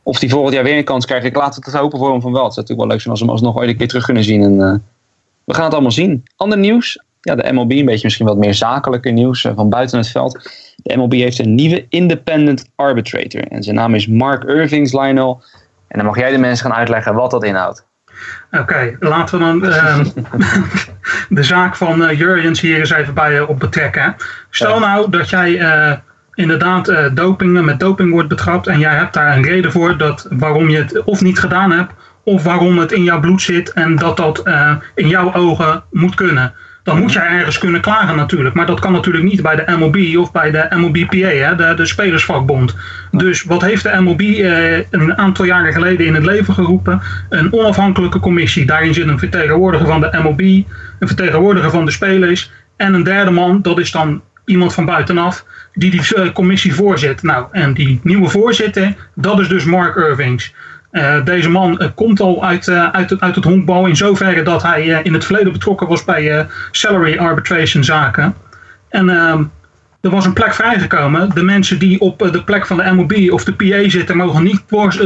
of 0.08 0.18
die 0.18 0.30
volgend 0.30 0.54
jaar 0.54 0.64
weer 0.64 0.76
een 0.76 0.84
kans 0.84 1.06
krijgt. 1.06 1.26
Ik 1.26 1.36
laat 1.36 1.54
het 1.54 1.74
hopen 1.74 1.98
voor 1.98 2.10
hem 2.10 2.20
van 2.20 2.32
wel. 2.32 2.44
Het 2.44 2.54
zou 2.54 2.66
natuurlijk 2.66 2.78
wel 2.78 2.88
leuk 2.88 3.00
zijn 3.00 3.10
als 3.10 3.20
we 3.20 3.26
hem 3.26 3.34
alsnog 3.34 3.56
ooit 3.56 3.68
een 3.68 3.76
keer 3.76 3.88
terug 3.88 4.04
kunnen 4.04 4.24
zien. 4.24 4.42
En, 4.42 4.60
eh, 4.60 4.74
we 5.44 5.54
gaan 5.54 5.64
het 5.64 5.72
allemaal 5.72 5.90
zien. 5.90 6.24
Ander 6.36 6.58
nieuws. 6.58 7.02
Ja, 7.20 7.34
de 7.34 7.52
MLB, 7.52 7.70
een 7.70 7.84
beetje 7.84 8.04
misschien 8.04 8.26
wat 8.26 8.36
meer 8.36 8.54
zakelijke 8.54 9.10
nieuws 9.10 9.44
eh, 9.44 9.52
van 9.54 9.68
buiten 9.68 9.98
het 9.98 10.08
veld. 10.08 10.50
De 10.76 10.96
MLB 10.96 11.12
heeft 11.12 11.38
een 11.38 11.54
nieuwe 11.54 11.86
independent 11.88 12.70
arbitrator. 12.74 13.40
En 13.40 13.62
zijn 13.62 13.76
naam 13.76 13.94
is 13.94 14.06
Mark 14.06 14.44
Irvings, 14.44 14.92
Lionel. 14.92 15.42
En 15.88 15.98
dan 15.98 16.06
mag 16.06 16.18
jij 16.18 16.30
de 16.30 16.38
mensen 16.38 16.66
gaan 16.66 16.78
uitleggen 16.78 17.14
wat 17.14 17.30
dat 17.30 17.44
inhoudt. 17.44 17.86
Oké, 18.50 18.96
laten 19.00 19.38
we 19.38 19.44
dan 19.44 19.64
uh, 19.64 20.00
de 21.38 21.42
zaak 21.42 21.76
van 21.76 22.02
uh, 22.02 22.18
Jurjens 22.18 22.60
hier 22.60 22.78
eens 22.78 22.90
even 22.90 23.14
bij 23.14 23.40
op 23.40 23.58
betrekken. 23.58 24.16
Stel 24.50 24.78
nou 24.78 25.10
dat 25.10 25.30
jij 25.30 25.60
inderdaad 26.38 26.92
doping, 27.14 27.64
met 27.64 27.80
doping 27.80 28.10
wordt 28.10 28.28
betrapt 28.28 28.66
en 28.66 28.78
jij 28.78 28.94
hebt 28.94 29.14
daar 29.14 29.36
een 29.36 29.42
reden 29.42 29.72
voor 29.72 29.96
dat, 29.96 30.26
waarom 30.30 30.68
je 30.68 30.76
het 30.76 31.02
of 31.02 31.20
niet 31.20 31.38
gedaan 31.38 31.70
hebt 31.70 31.92
of 32.24 32.42
waarom 32.42 32.78
het 32.78 32.92
in 32.92 33.02
jouw 33.02 33.20
bloed 33.20 33.42
zit 33.42 33.72
en 33.72 33.96
dat 33.96 34.16
dat 34.16 34.42
in 34.94 35.08
jouw 35.08 35.34
ogen 35.34 35.82
moet 35.90 36.14
kunnen 36.14 36.54
dan 36.88 37.00
moet 37.00 37.12
jij 37.12 37.26
ergens 37.26 37.58
kunnen 37.58 37.80
klagen 37.80 38.16
natuurlijk. 38.16 38.54
Maar 38.54 38.66
dat 38.66 38.80
kan 38.80 38.92
natuurlijk 38.92 39.24
niet 39.24 39.42
bij 39.42 39.56
de 39.56 39.76
MLB 39.76 40.16
of 40.16 40.32
bij 40.32 40.50
de 40.50 40.66
MLBPA, 40.70 41.16
hè, 41.16 41.56
de, 41.56 41.74
de 41.76 41.86
spelersvakbond. 41.86 42.76
Dus 43.10 43.42
wat 43.42 43.62
heeft 43.62 43.82
de 43.82 44.00
MLB 44.00 44.20
eh, 44.20 44.78
een 44.90 45.18
aantal 45.18 45.44
jaren 45.44 45.72
geleden 45.72 46.06
in 46.06 46.14
het 46.14 46.24
leven 46.24 46.54
geroepen? 46.54 47.02
Een 47.28 47.52
onafhankelijke 47.52 48.20
commissie. 48.20 48.66
Daarin 48.66 48.94
zit 48.94 49.08
een 49.08 49.18
vertegenwoordiger 49.18 49.86
van 49.86 50.00
de 50.00 50.18
MLB, 50.22 50.40
een 50.40 51.06
vertegenwoordiger 51.06 51.70
van 51.70 51.84
de 51.84 51.90
spelers 51.90 52.50
en 52.76 52.94
een 52.94 53.02
derde 53.02 53.30
man, 53.30 53.62
dat 53.62 53.78
is 53.78 53.90
dan 53.90 54.22
iemand 54.48 54.74
van 54.74 54.84
buitenaf, 54.84 55.44
die 55.74 55.90
die 55.90 56.14
eh, 56.14 56.32
commissie 56.32 56.74
voorzit. 56.74 57.22
Nou, 57.22 57.46
en 57.52 57.72
die 57.72 58.00
nieuwe 58.02 58.28
voorzitter, 58.28 58.94
dat 59.14 59.40
is 59.40 59.48
dus 59.48 59.64
Mark 59.64 59.96
Irvings. 59.96 60.54
Uh, 60.92 61.24
deze 61.24 61.50
man 61.50 61.82
uh, 61.82 61.88
komt 61.94 62.20
al 62.20 62.44
uit, 62.44 62.68
uit, 62.68 63.10
het, 63.10 63.20
uit 63.20 63.34
het 63.34 63.44
honkbal 63.44 63.86
in 63.86 63.96
zoverre 63.96 64.42
dat 64.42 64.62
hij 64.62 65.00
in 65.02 65.12
het 65.12 65.24
verleden 65.24 65.52
betrokken 65.52 65.88
was 65.88 66.04
bij 66.04 66.46
salary 66.70 67.18
arbitration 67.18 67.84
zaken. 67.84 68.34
En 68.88 69.08
ehm, 69.08 69.42
er 70.00 70.10
was 70.10 70.24
een 70.24 70.32
plek 70.32 70.54
vrijgekomen. 70.54 71.30
De 71.34 71.42
mensen 71.42 71.78
die 71.78 72.00
op 72.00 72.18
de 72.32 72.44
plek 72.44 72.66
van 72.66 72.76
de 72.76 72.92
MOB 72.92 73.32
of 73.32 73.44
de 73.44 73.52
PA 73.52 73.88
zitten 73.90 74.16
mogen 74.16 74.42
niet 74.42 74.62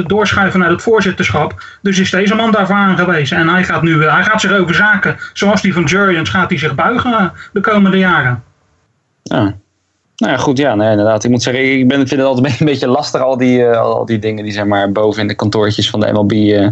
doorschuiven 0.06 0.60
naar 0.60 0.70
het 0.70 0.82
voorzitterschap. 0.82 1.62
Dus 1.82 1.98
is 1.98 2.10
deze 2.10 2.34
man 2.34 2.50
daarvoor 2.50 2.76
aangewezen. 2.76 3.36
En 3.36 3.48
hij 3.48 3.64
gaat 3.64 3.82
nu 3.82 4.02
hij 4.04 4.24
gaat 4.24 4.40
zich 4.40 4.52
over 4.52 4.74
zaken 4.74 5.16
zoals 5.32 5.62
die 5.62 5.72
van 5.72 5.84
Jurians 5.84 6.30
gaat 6.30 6.50
hij 6.50 6.58
zich 6.58 6.74
buigen 6.74 7.32
de 7.52 7.60
komende 7.60 7.98
jaren. 7.98 8.42
Ja. 9.22 9.60
Nou 10.16 10.32
ja, 10.32 10.36
goed, 10.36 10.58
ja, 10.58 10.72
inderdaad. 10.72 11.24
Ik 11.24 11.30
moet 11.30 11.42
zeggen, 11.42 11.78
ik 11.78 11.88
ben, 11.88 11.96
vind 11.96 12.20
het 12.20 12.28
altijd 12.28 12.60
een 12.60 12.66
beetje 12.66 12.86
lastig, 12.86 13.20
al 13.20 13.36
die, 13.36 13.58
uh, 13.58 13.80
al 13.80 14.06
die 14.06 14.18
dingen 14.18 14.44
die 14.44 14.52
zeg 14.52 14.64
maar 14.64 14.92
boven 14.92 15.20
in 15.20 15.28
de 15.28 15.34
kantoortjes 15.34 15.90
van 15.90 16.00
de 16.00 16.12
MLB 16.12 16.32
eh, 16.32 16.68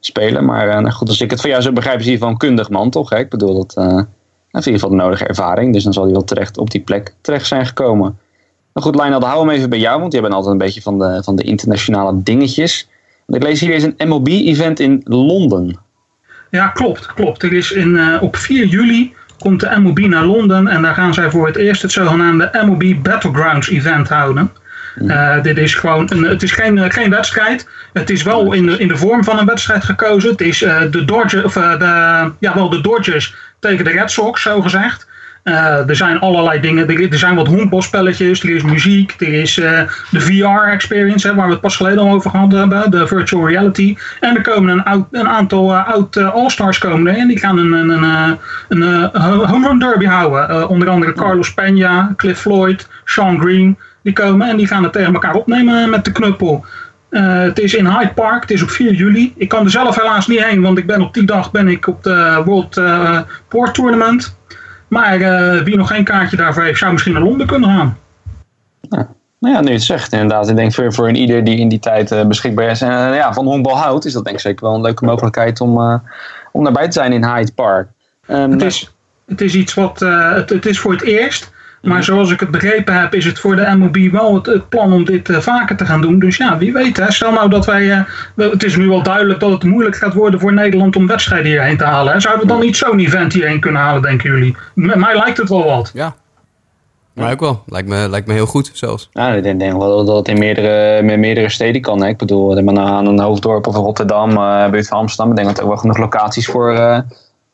spelen. 0.00 0.44
Maar 0.44 0.68
uh, 0.68 0.78
nou 0.78 0.90
goed, 0.90 1.08
als 1.08 1.20
ik 1.20 1.30
het 1.30 1.40
van 1.40 1.50
jou 1.50 1.62
zo 1.62 1.72
begrijp, 1.72 2.00
is 2.00 2.06
hij 2.06 2.18
van 2.18 2.36
kundig 2.36 2.70
man, 2.70 2.90
toch? 2.90 3.10
Hè? 3.10 3.18
Ik 3.18 3.28
bedoel, 3.28 3.54
dat 3.54 3.74
heeft 3.74 4.66
in 4.66 4.72
ieder 4.72 4.72
geval 4.72 4.88
de 4.88 5.02
nodige 5.02 5.26
ervaring. 5.26 5.72
Dus 5.72 5.84
dan 5.84 5.92
zal 5.92 6.04
hij 6.04 6.12
wel 6.12 6.24
terecht 6.24 6.58
op 6.58 6.70
die 6.70 6.80
plek 6.80 7.14
terecht 7.20 7.46
zijn 7.46 7.66
gekomen. 7.66 8.18
Nou 8.72 8.86
goed, 8.86 8.94
Lionel, 8.94 9.20
we 9.20 9.26
hem 9.26 9.50
even 9.50 9.70
bij 9.70 9.78
jou, 9.78 10.00
want 10.00 10.12
jij 10.12 10.22
bent 10.22 10.34
altijd 10.34 10.52
een 10.52 10.58
beetje 10.58 10.82
van 10.82 10.98
de, 10.98 11.22
van 11.24 11.36
de 11.36 11.42
internationale 11.42 12.22
dingetjes. 12.22 12.88
Ik 13.26 13.42
lees 13.42 13.60
hier 13.60 13.74
is 13.74 13.82
een 13.82 14.08
MLB-event 14.08 14.80
in 14.80 15.00
Londen. 15.04 15.78
Ja, 16.50 16.68
klopt, 16.68 17.06
klopt. 17.06 17.42
Er 17.42 17.52
is 17.52 17.72
in, 17.72 18.20
op 18.20 18.36
4 18.36 18.66
juli 18.66 19.14
komt 19.44 19.60
de 19.60 19.80
MLB 19.80 19.98
naar 19.98 20.24
Londen 20.24 20.68
en 20.68 20.82
daar 20.82 20.94
gaan 20.94 21.14
zij 21.14 21.30
voor 21.30 21.46
het 21.46 21.56
eerst 21.56 21.82
het 21.82 21.92
zogenaamde 21.92 22.50
MLB 22.64 23.02
Battlegrounds 23.02 23.68
event 23.68 24.08
houden. 24.08 24.52
Uh, 25.02 25.42
dit 25.42 25.58
is 25.58 25.74
gewoon 25.74 26.10
een, 26.10 26.22
het 26.22 26.42
is 26.42 26.52
geen, 26.52 26.78
eh, 26.78 26.90
geen 26.90 27.10
wedstrijd. 27.10 27.68
Het 27.92 28.10
is 28.10 28.22
wel 28.22 28.52
in 28.52 28.66
de, 28.66 28.78
in 28.78 28.88
de 28.88 28.96
vorm 28.96 29.24
van 29.24 29.38
een 29.38 29.46
wedstrijd 29.46 29.84
gekozen. 29.84 30.30
Het 30.30 30.40
is 30.40 30.62
uh, 30.62 30.80
de, 30.90 31.04
Dodgers, 31.04 31.44
of, 31.44 31.52
de, 31.52 32.30
ja, 32.38 32.54
wel 32.54 32.70
de 32.70 32.80
Dodgers 32.80 33.34
tegen 33.58 33.84
de 33.84 33.90
Red 33.90 34.10
Sox, 34.10 34.42
zo 34.42 34.62
gezegd. 34.62 35.06
Uh, 35.44 35.88
er 35.88 35.96
zijn 35.96 36.20
allerlei 36.20 36.60
dingen. 36.60 36.88
Er, 36.88 37.18
zijn 37.18 37.34
wat 37.34 37.46
honkbalspelletjes. 37.46 38.42
Er 38.42 38.50
is 38.50 38.62
muziek. 38.62 39.14
Er 39.18 39.32
is 39.32 39.56
uh, 39.56 39.80
de 40.10 40.20
VR-experience, 40.20 41.34
waar 41.34 41.46
we 41.46 41.52
het 41.52 41.60
pas 41.60 41.76
geleden 41.76 41.98
al 41.98 42.12
over 42.12 42.30
gehad 42.30 42.52
hebben. 42.52 42.90
De 42.90 43.06
virtual 43.06 43.48
reality. 43.48 43.96
En 44.20 44.36
er 44.36 44.42
komen 44.42 44.82
een, 44.84 45.06
een 45.10 45.28
aantal 45.28 45.70
uh, 45.70 45.88
oud 45.88 46.16
All-Stars 46.16 46.78
komen 46.78 47.16
En 47.16 47.28
die 47.28 47.38
gaan 47.38 47.58
een, 47.58 47.72
een, 47.72 48.02
een, 48.68 48.82
een 48.82 49.18
home 49.46 49.68
run 49.68 49.78
derby 49.78 50.04
houden. 50.04 50.68
onder 50.68 50.88
andere 50.88 51.12
Carlos 51.12 51.50
Peña, 51.50 52.16
Cliff 52.16 52.40
Floyd, 52.40 52.88
Sean 53.04 53.40
Green. 53.40 53.78
Die 54.02 54.12
komen 54.12 54.48
en 54.48 54.56
die 54.56 54.66
gaan 54.66 54.82
het 54.82 54.92
tegen 54.92 55.12
elkaar 55.12 55.34
opnemen 55.34 55.90
met 55.90 56.04
de 56.04 56.12
knuppel. 56.12 56.64
het 57.10 57.58
is 57.58 57.74
in 57.74 57.86
Hyde 57.86 58.12
Park. 58.14 58.40
Het 58.40 58.50
is 58.50 58.62
op 58.62 58.70
4 58.70 58.92
juli. 58.92 59.32
Ik 59.36 59.48
kan 59.48 59.64
er 59.64 59.70
zelf 59.70 59.96
helaas 59.96 60.26
niet 60.26 60.44
heen. 60.44 60.62
Want 60.62 60.78
ik 60.78 60.86
ben 60.86 61.00
op 61.00 61.14
die 61.14 61.24
dag 61.24 61.50
ben 61.50 61.68
ik 61.68 61.86
op 61.86 62.02
de 62.02 62.42
World 62.44 62.80
Port 63.48 63.74
Tournament. 63.74 64.36
Maar 64.88 65.18
uh, 65.18 65.62
wie 65.62 65.76
nog 65.76 65.88
geen 65.88 66.04
kaartje 66.04 66.36
daarvoor 66.36 66.62
heeft, 66.62 66.78
zou 66.78 66.92
misschien 66.92 67.12
naar 67.12 67.22
Londen 67.22 67.46
kunnen 67.46 67.68
gaan. 67.68 67.98
Ja. 68.80 69.08
Nou 69.38 69.54
ja, 69.54 69.60
nu 69.60 69.72
het 69.72 69.82
zegt 69.82 70.12
inderdaad. 70.12 70.48
Ik 70.48 70.56
denk 70.56 70.74
voor, 70.74 70.92
voor 70.92 71.08
een 71.08 71.14
ieder 71.14 71.44
die 71.44 71.58
in 71.58 71.68
die 71.68 71.78
tijd 71.78 72.12
uh, 72.12 72.24
beschikbaar 72.24 72.70
is 72.70 72.80
en 72.80 72.90
uh, 72.90 73.14
ja, 73.14 73.32
van 73.32 73.46
honkbal 73.46 73.78
houdt, 73.78 74.04
is 74.04 74.12
dat 74.12 74.24
denk 74.24 74.36
ik 74.36 74.42
zeker 74.42 74.64
wel 74.64 74.74
een 74.74 74.80
leuke 74.80 75.04
mogelijkheid 75.04 75.60
om, 75.60 76.00
om 76.52 76.64
daarbij 76.64 76.86
te 76.86 76.92
zijn 76.92 77.12
in 77.12 77.24
Hyde 77.24 77.52
Park. 77.52 77.88
Um, 78.28 78.50
het, 78.50 78.62
is, 78.62 78.94
het 79.26 79.40
is 79.40 79.54
iets 79.54 79.74
wat, 79.74 80.00
het, 80.00 80.50
het 80.50 80.66
is 80.66 80.78
voor 80.78 80.92
het 80.92 81.02
eerst 81.02 81.52
maar 81.84 81.96
mhm. 81.96 82.02
zoals 82.02 82.30
ik 82.30 82.40
het 82.40 82.50
begrepen 82.50 83.00
heb, 83.00 83.14
is 83.14 83.24
het 83.24 83.38
voor 83.38 83.56
de 83.56 83.74
MLB 83.76 84.12
wel 84.12 84.34
het, 84.34 84.68
plan 84.68 84.92
om 84.92 85.04
dit 85.04 85.28
uh, 85.28 85.38
vaker 85.38 85.76
te 85.76 85.84
gaan 85.84 86.00
doen. 86.00 86.18
Dus 86.18 86.36
ja, 86.36 86.58
wie 86.58 86.72
weet. 86.72 86.96
Hè. 86.96 87.12
Stel 87.12 87.32
nou 87.32 87.50
dat 87.50 87.66
wij. 87.66 87.82
Uh, 88.36 88.50
het 88.50 88.64
is 88.64 88.76
nu 88.76 88.88
wel 88.88 89.02
duidelijk 89.02 89.40
dat 89.40 89.50
het 89.50 89.64
moeilijk 89.64 89.96
gaat 89.96 90.14
worden 90.14 90.40
voor 90.40 90.52
Nederland 90.52 90.96
om 90.96 91.06
wedstrijden 91.06 91.50
hierheen 91.50 91.76
te 91.76 91.84
halen. 91.84 92.12
Hè. 92.12 92.20
Zouden 92.20 92.46
we 92.46 92.52
dan 92.52 92.60
niet 92.60 92.76
zo'n 92.76 92.98
event 92.98 93.32
hierheen 93.32 93.60
kunnen 93.60 93.80
halen, 93.80 94.02
denken 94.02 94.30
jullie? 94.30 94.56
M 94.74 94.98
mij 94.98 95.16
lijkt 95.16 95.38
het 95.38 95.48
wel 95.48 95.64
wat. 95.64 95.90
Ja. 95.94 96.14
Maar 97.14 97.32
ook 97.32 97.40
wel. 97.40 97.62
Lijkt 97.66 97.88
me, 97.88 98.08
lijkt 98.08 98.26
me 98.26 98.32
heel 98.32 98.46
goed 98.46 98.70
zelfs. 98.72 99.08
Ja, 99.12 99.28
ik 99.28 99.42
denk, 99.42 99.60
denk 99.60 99.76
wel 99.76 100.04
dat 100.04 100.16
het 100.16 100.28
in 100.28 100.38
meerdere, 100.38 101.02
met 101.02 101.18
meerdere 101.18 101.48
steden 101.48 101.80
kan. 101.80 102.02
Hè. 102.02 102.08
Ik 102.08 102.16
bedoel, 102.16 102.62
maar 102.62 102.78
aan 102.78 103.06
een 103.06 103.20
hoofddorp 103.20 103.66
of 103.66 103.74
Rotterdam, 103.74 104.30
uh, 104.30 104.68
buurt 104.68 104.88
van 104.88 104.98
Amsterdam. 104.98 105.30
Ik 105.30 105.36
denk 105.36 105.48
dat 105.48 105.58
er 105.58 105.68
wel 105.68 105.76
genoeg 105.76 105.98
locaties 105.98 106.46
voor, 106.46 106.76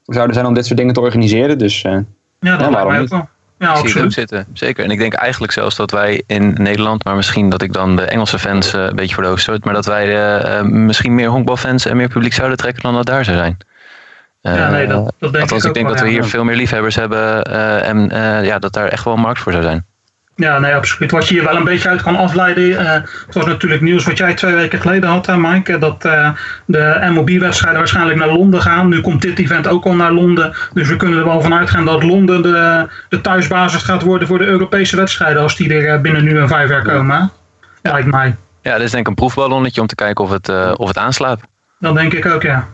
voor 0.05 0.15
zouden 0.15 0.35
zijn 0.35 0.47
om 0.47 0.55
dit 0.55 0.67
soort 0.67 0.79
dingen 0.79 0.95
te 0.95 1.01
organiseren. 1.01 1.59
Dus 1.59 1.81
ja, 1.83 2.05
dat 2.41 2.61
ja, 2.61 2.71
lijkt 2.71 2.89
mij 2.89 3.01
ook 3.01 3.09
wel. 3.09 3.29
Ja, 3.61 3.77
ik 3.77 3.89
zie 3.89 3.95
het 3.95 4.05
ook 4.05 4.13
zitten. 4.13 4.47
Zeker. 4.53 4.85
En 4.85 4.91
ik 4.91 4.99
denk 4.99 5.13
eigenlijk 5.13 5.53
zelfs 5.53 5.77
dat 5.77 5.91
wij 5.91 6.23
in 6.27 6.55
Nederland, 6.59 7.05
maar 7.05 7.17
misschien 7.17 7.51
dat 7.51 7.63
ik 7.63 7.73
dan 7.73 7.97
de 7.97 8.03
Engelse 8.03 8.39
fans 8.39 8.75
uh, 8.75 8.83
een 8.83 8.97
beetje 8.97 9.15
voor 9.15 9.23
de 9.23 9.29
hoogte 9.29 9.43
stoot, 9.43 9.65
maar 9.65 9.75
dat 9.75 9.87
wij 9.87 10.37
uh, 10.37 10.63
misschien 10.63 11.15
meer 11.15 11.29
honkbalfans 11.29 11.87
en 11.87 11.97
meer 11.97 12.09
publiek 12.09 12.33
zouden 12.33 12.57
trekken 12.57 12.83
dan 12.83 12.95
dat 12.95 13.07
daar 13.07 13.25
zou 13.25 13.37
zijn. 13.37 13.57
Uh, 14.43 14.57
ja, 14.57 14.71
nee, 14.71 14.87
dat, 14.87 15.13
dat 15.19 15.33
denk 15.33 15.43
Althans, 15.43 15.63
ik, 15.63 15.69
ik 15.69 15.75
denk 15.75 15.89
dat 15.89 16.01
we 16.01 16.09
hier 16.09 16.25
veel 16.25 16.45
meer 16.45 16.57
liefhebbers 16.57 16.95
hebben 16.95 17.45
en 17.83 18.09
ja, 18.45 18.59
dat 18.59 18.73
daar 18.73 18.89
echt 18.89 19.05
wel 19.05 19.15
een 19.15 19.21
markt 19.21 19.41
voor 19.41 19.53
zou 19.53 19.65
zijn. 19.65 19.87
Ja, 20.35 20.59
nee, 20.59 20.75
absoluut. 20.75 21.11
Wat 21.11 21.29
je 21.29 21.35
hier 21.35 21.45
wel 21.45 21.57
een 21.57 21.65
beetje 21.65 21.89
uit 21.89 22.03
kan 22.03 22.17
afleiden. 22.17 22.69
Uh, 22.69 22.93
het 22.93 23.35
was 23.35 23.47
natuurlijk 23.47 23.81
nieuws 23.81 24.05
wat 24.05 24.19
jij 24.19 24.35
twee 24.35 24.55
weken 24.55 24.81
geleden 24.81 25.11
had, 25.11 25.27
hè, 25.27 25.37
Mike. 25.37 25.79
Dat 25.79 26.05
uh, 26.05 26.31
de 26.65 27.09
MLB-wedstrijden 27.11 27.79
waarschijnlijk 27.79 28.19
naar 28.19 28.29
Londen 28.29 28.63
gaan. 28.63 28.89
Nu 28.89 29.01
komt 29.01 29.23
dit 29.23 29.39
event 29.39 29.69
ook 29.69 29.85
al 29.85 29.95
naar 29.95 30.13
Londen. 30.13 30.55
Dus 30.73 30.89
we 30.89 30.97
kunnen 30.97 31.19
er 31.19 31.25
wel 31.25 31.41
van 31.41 31.55
uitgaan 31.55 31.85
dat 31.85 32.03
Londen 32.03 32.43
de, 32.43 32.89
de 33.09 33.21
thuisbasis 33.21 33.83
gaat 33.83 34.03
worden 34.03 34.29
voor 34.29 34.39
de 34.39 34.47
Europese 34.47 34.97
wedstrijden. 34.97 35.43
Als 35.43 35.57
die 35.57 35.75
er 35.75 36.01
binnen 36.01 36.25
nu 36.25 36.39
en 36.39 36.49
vijf 36.49 36.69
jaar 36.69 36.83
komen. 36.83 37.31
Ja. 37.83 37.93
Lijkt 37.93 38.11
mij. 38.11 38.37
Ja, 38.63 38.75
dit 38.75 38.85
is 38.85 38.91
denk 38.91 39.03
ik 39.03 39.09
een 39.09 39.15
proefballonnetje 39.15 39.81
om 39.81 39.87
te 39.87 39.95
kijken 39.95 40.25
of 40.25 40.31
het, 40.31 40.49
uh, 40.49 40.73
of 40.77 40.89
het 40.89 40.99
aanslaat. 40.99 41.41
Dat 41.79 41.95
denk 41.95 42.13
ik 42.13 42.27
ook, 42.27 42.43
ja. 42.43 42.69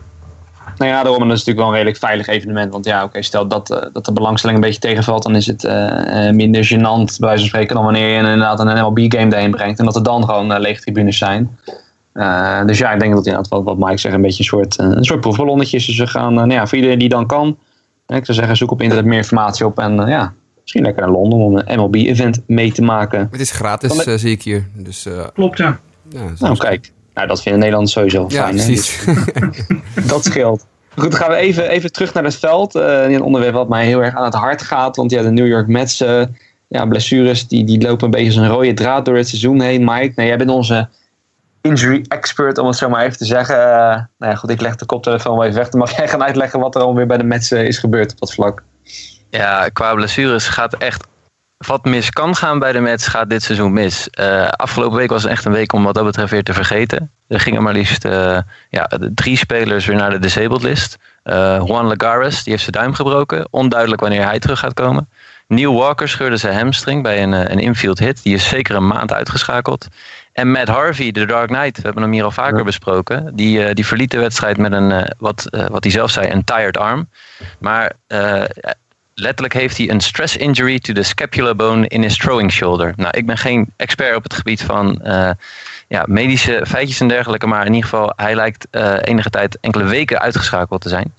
Nou 0.77 0.91
ja, 0.91 1.03
daarom 1.03 1.13
is 1.13 1.21
het 1.21 1.29
natuurlijk 1.29 1.57
wel 1.57 1.67
een 1.67 1.73
redelijk 1.73 1.97
veilig 1.97 2.27
evenement. 2.27 2.71
Want 2.71 2.85
ja, 2.85 3.03
oké, 3.03 3.21
stel 3.21 3.47
dat, 3.47 3.71
uh, 3.71 3.77
dat 3.93 4.05
de 4.05 4.11
belangstelling 4.11 4.59
een 4.59 4.65
beetje 4.65 4.79
tegenvalt, 4.79 5.23
dan 5.23 5.35
is 5.35 5.47
het 5.47 5.63
uh, 5.63 6.29
minder 6.29 6.65
gênant, 6.65 7.17
bij 7.19 7.27
wijze 7.27 7.39
van 7.39 7.47
spreken, 7.47 7.75
dan 7.75 7.83
wanneer 7.83 8.09
je 8.09 8.15
inderdaad 8.15 8.59
een 8.59 8.83
MLB-game 8.83 9.29
daarheen 9.29 9.51
brengt. 9.51 9.79
En 9.79 9.85
dat 9.85 9.95
er 9.95 10.03
dan 10.03 10.23
gewoon 10.23 10.51
uh, 10.51 10.59
lege 10.59 10.81
tribunes 10.81 11.17
zijn. 11.17 11.57
dus 12.65 12.77
ja, 12.77 12.91
ik 12.91 12.99
denk 12.99 13.13
dat 13.13 13.25
inderdaad 13.25 13.47
wat, 13.47 13.63
wat 13.63 13.77
Mike 13.77 13.97
zegt, 13.97 14.15
een 14.15 14.21
beetje 14.21 14.39
een 14.39 14.45
soort, 14.45 14.79
een 14.79 15.05
soort 15.05 15.21
proefballonnetje 15.21 15.77
is. 15.77 15.85
Dus 15.85 15.97
we 15.97 16.07
gaan, 16.07 16.33
nou 16.33 16.51
ja, 16.51 16.67
voor 16.67 16.77
iedereen 16.77 16.99
die 16.99 17.09
dan 17.09 17.25
kan, 17.25 17.57
ik 18.07 18.25
zou 18.25 18.37
zeggen, 18.37 18.57
zoek 18.57 18.71
op 18.71 18.81
internet 18.81 19.05
meer 19.05 19.17
informatie 19.17 19.65
op. 19.65 19.79
En 19.79 20.07
ja, 20.07 20.33
misschien 20.61 20.83
lekker 20.83 21.01
naar 21.01 21.11
Londen 21.11 21.39
om 21.39 21.55
een 21.57 21.79
MLB-event 21.79 22.41
mee 22.45 22.71
te 22.71 22.81
maken. 22.81 23.27
Het 23.31 23.41
is 23.41 23.51
gratis, 23.51 24.03
zie 24.03 24.31
ik 24.31 24.43
hier. 24.43 24.67
Dus, 24.73 25.07
Klopt, 25.33 25.57
ja. 25.57 25.79
ja 26.09 26.31
nou, 26.39 26.57
kijk. 26.57 26.91
Nou, 27.17 27.29
dat 27.29 27.41
vinden 27.41 27.59
Nederlanders 27.59 27.95
sowieso 27.95 28.25
ja, 28.27 28.41
fijn. 28.41 28.55
Precies. 28.55 29.05
Hè? 29.05 29.13
Dus, 29.49 30.05
dat 30.13 30.25
scheelt. 30.25 30.65
Goed, 30.95 31.11
dan 31.11 31.19
gaan 31.19 31.29
we 31.29 31.35
even, 31.35 31.69
even 31.69 31.91
terug 31.91 32.13
naar 32.13 32.23
het 32.23 32.35
veld. 32.35 32.75
Uh, 32.75 33.09
een 33.09 33.21
onderwerp 33.21 33.53
wat 33.53 33.69
mij 33.69 33.85
heel 33.85 34.03
erg 34.03 34.15
aan 34.15 34.23
het 34.23 34.33
hart 34.33 34.61
gaat. 34.61 34.95
Want 34.95 35.11
ja, 35.11 35.21
de 35.21 35.31
New 35.31 35.47
York 35.47 35.67
Mets, 35.67 36.01
uh, 36.01 36.23
ja, 36.67 36.85
blessures, 36.85 37.47
die, 37.47 37.63
die 37.63 37.81
lopen 37.81 38.05
een 38.05 38.11
beetje 38.11 38.27
als 38.27 38.35
een 38.35 38.47
rode 38.47 38.73
draad 38.73 39.05
door 39.05 39.15
het 39.15 39.27
seizoen 39.27 39.61
heen. 39.61 39.83
Mike, 39.83 40.11
nou, 40.15 40.27
jij 40.27 40.37
bent 40.37 40.49
onze 40.49 40.87
injury 41.61 42.05
expert, 42.07 42.57
om 42.57 42.67
het 42.67 42.75
zo 42.75 42.89
maar 42.89 43.05
even 43.05 43.17
te 43.17 43.25
zeggen. 43.25 43.55
Uh, 43.55 43.63
nou 44.17 44.31
ja, 44.31 44.35
goed, 44.35 44.49
ik 44.49 44.61
leg 44.61 44.75
de 44.75 44.85
koptelefoon 44.85 45.37
wel 45.37 45.45
even 45.45 45.57
weg. 45.57 45.69
Dan 45.69 45.79
mag 45.79 45.95
jij 45.97 46.07
gaan 46.07 46.23
uitleggen 46.23 46.59
wat 46.59 46.75
er 46.75 46.81
alweer 46.81 47.07
bij 47.07 47.17
de 47.17 47.23
Mets 47.23 47.51
is 47.51 47.77
gebeurd 47.77 48.11
op 48.11 48.19
dat 48.19 48.33
vlak. 48.33 48.63
Ja, 49.29 49.69
qua 49.73 49.93
blessures 49.93 50.47
gaat 50.47 50.73
echt 50.73 51.06
wat 51.57 51.85
mis 51.85 52.09
kan 52.09 52.35
gaan 52.35 52.59
bij 52.59 52.71
de 52.71 52.79
Mets, 52.79 53.07
gaat 53.07 53.29
dit 53.29 53.43
seizoen 53.43 53.73
mis. 53.73 54.07
Uh, 54.19 54.47
afgelopen 54.47 54.97
week 54.97 55.09
was 55.09 55.25
echt 55.25 55.45
een 55.45 55.51
week 55.51 55.73
om 55.73 55.83
wat 55.83 55.93
dat 55.93 56.05
betreft 56.05 56.31
weer 56.31 56.43
te 56.43 56.53
vergeten. 56.53 57.11
Er 57.27 57.39
gingen 57.39 57.63
maar 57.63 57.73
liefst 57.73 58.05
uh, 58.05 58.37
ja, 58.69 58.89
drie 58.99 59.37
spelers 59.37 59.85
weer 59.85 59.95
naar 59.95 60.09
de 60.09 60.19
disabled 60.19 60.63
list. 60.63 60.97
Uh, 61.23 61.33
Juan 61.65 61.85
Lagares, 61.85 62.43
die 62.43 62.51
heeft 62.51 62.63
zijn 62.63 62.75
duim 62.75 62.93
gebroken. 62.93 63.47
Onduidelijk 63.49 64.01
wanneer 64.01 64.23
hij 64.23 64.39
terug 64.39 64.59
gaat 64.59 64.73
komen. 64.73 65.09
Neil 65.47 65.73
Walker 65.73 66.09
scheurde 66.09 66.37
zijn 66.37 66.57
hamstring 66.57 67.03
bij 67.03 67.23
een, 67.23 67.31
een 67.31 67.59
infield 67.59 67.99
hit. 67.99 68.23
Die 68.23 68.33
is 68.33 68.47
zeker 68.47 68.75
een 68.75 68.87
maand 68.87 69.13
uitgeschakeld. 69.13 69.87
En 70.31 70.51
Matt 70.51 70.67
Harvey, 70.67 71.11
de 71.11 71.25
Dark 71.25 71.47
Knight, 71.47 71.77
we 71.77 71.83
hebben 71.83 72.03
hem 72.03 72.11
hier 72.11 72.23
al 72.23 72.31
vaker 72.31 72.63
besproken. 72.63 73.35
Die, 73.35 73.73
die 73.73 73.85
verliet 73.85 74.11
de 74.11 74.19
wedstrijd 74.19 74.57
met 74.57 74.71
een, 74.71 75.13
wat, 75.17 75.47
wat 75.69 75.83
hij 75.83 75.91
zelf 75.91 76.11
zei, 76.11 76.31
een 76.31 76.43
tired 76.43 76.77
arm. 76.77 77.09
Maar 77.59 77.91
letterlijk 79.19 79.53
heeft 79.53 79.77
hij 79.77 79.89
een 79.89 80.01
stress 80.01 80.37
injury 80.37 80.79
to 80.79 80.93
the 80.93 81.03
scapular 81.03 81.55
bone 81.55 81.87
in 81.87 82.01
his 82.01 82.17
throwing 82.17 82.51
shoulder. 82.51 82.93
Nou, 82.95 83.17
ik 83.17 83.25
ben 83.25 83.37
geen 83.37 83.73
expert 83.75 84.15
op 84.15 84.23
het 84.23 84.33
gebied 84.33 84.61
van 84.61 85.01
uh, 85.03 85.29
ja, 85.87 86.05
medische 86.07 86.63
feitjes 86.67 86.99
en 86.99 87.07
dergelijke, 87.07 87.47
maar 87.47 87.65
in 87.65 87.73
ieder 87.73 87.89
geval, 87.89 88.13
hij 88.15 88.35
lijkt 88.35 88.67
uh, 88.71 88.95
enige 89.01 89.29
tijd, 89.29 89.57
enkele 89.61 89.83
weken 89.83 90.19
uitgeschakeld 90.19 90.81
te 90.81 90.89
zijn. 90.89 91.13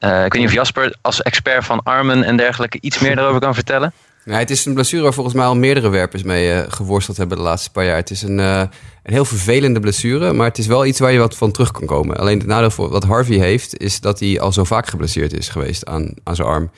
Uh, 0.00 0.24
ik 0.24 0.32
weet 0.32 0.40
niet 0.40 0.50
of 0.50 0.56
Jasper 0.56 0.94
als 1.00 1.22
expert 1.22 1.64
van 1.64 1.82
armen 1.82 2.24
en 2.24 2.36
dergelijke 2.36 2.78
iets 2.80 2.98
meer 2.98 3.16
daarover 3.16 3.40
kan 3.40 3.54
vertellen. 3.54 3.92
Ja, 4.24 4.38
het 4.38 4.50
is 4.50 4.64
een 4.64 4.74
blessure 4.74 5.02
waar 5.02 5.12
volgens 5.12 5.34
mij 5.34 5.44
al 5.44 5.56
meerdere 5.56 5.88
werpers 5.88 6.22
mee 6.22 6.70
geworsteld 6.70 7.16
hebben 7.16 7.36
de 7.36 7.42
laatste 7.42 7.70
paar 7.70 7.84
jaar. 7.84 7.96
Het 7.96 8.10
is 8.10 8.22
een, 8.22 8.38
een 8.38 8.68
heel 9.02 9.24
vervelende 9.24 9.80
blessure, 9.80 10.32
maar 10.32 10.46
het 10.46 10.58
is 10.58 10.66
wel 10.66 10.86
iets 10.86 10.98
waar 10.98 11.12
je 11.12 11.18
wat 11.18 11.36
van 11.36 11.52
terug 11.52 11.70
kan 11.70 11.86
komen. 11.86 12.16
Alleen 12.16 12.38
het 12.38 12.46
nadeel 12.46 12.70
voor 12.70 12.88
wat 12.88 13.04
Harvey 13.04 13.36
heeft, 13.36 13.78
is 13.78 14.00
dat 14.00 14.20
hij 14.20 14.40
al 14.40 14.52
zo 14.52 14.64
vaak 14.64 14.86
geblesseerd 14.86 15.32
is 15.32 15.48
geweest 15.48 15.86
aan, 15.86 16.14
aan 16.24 16.36
zijn 16.36 16.48
arm. 16.48 16.70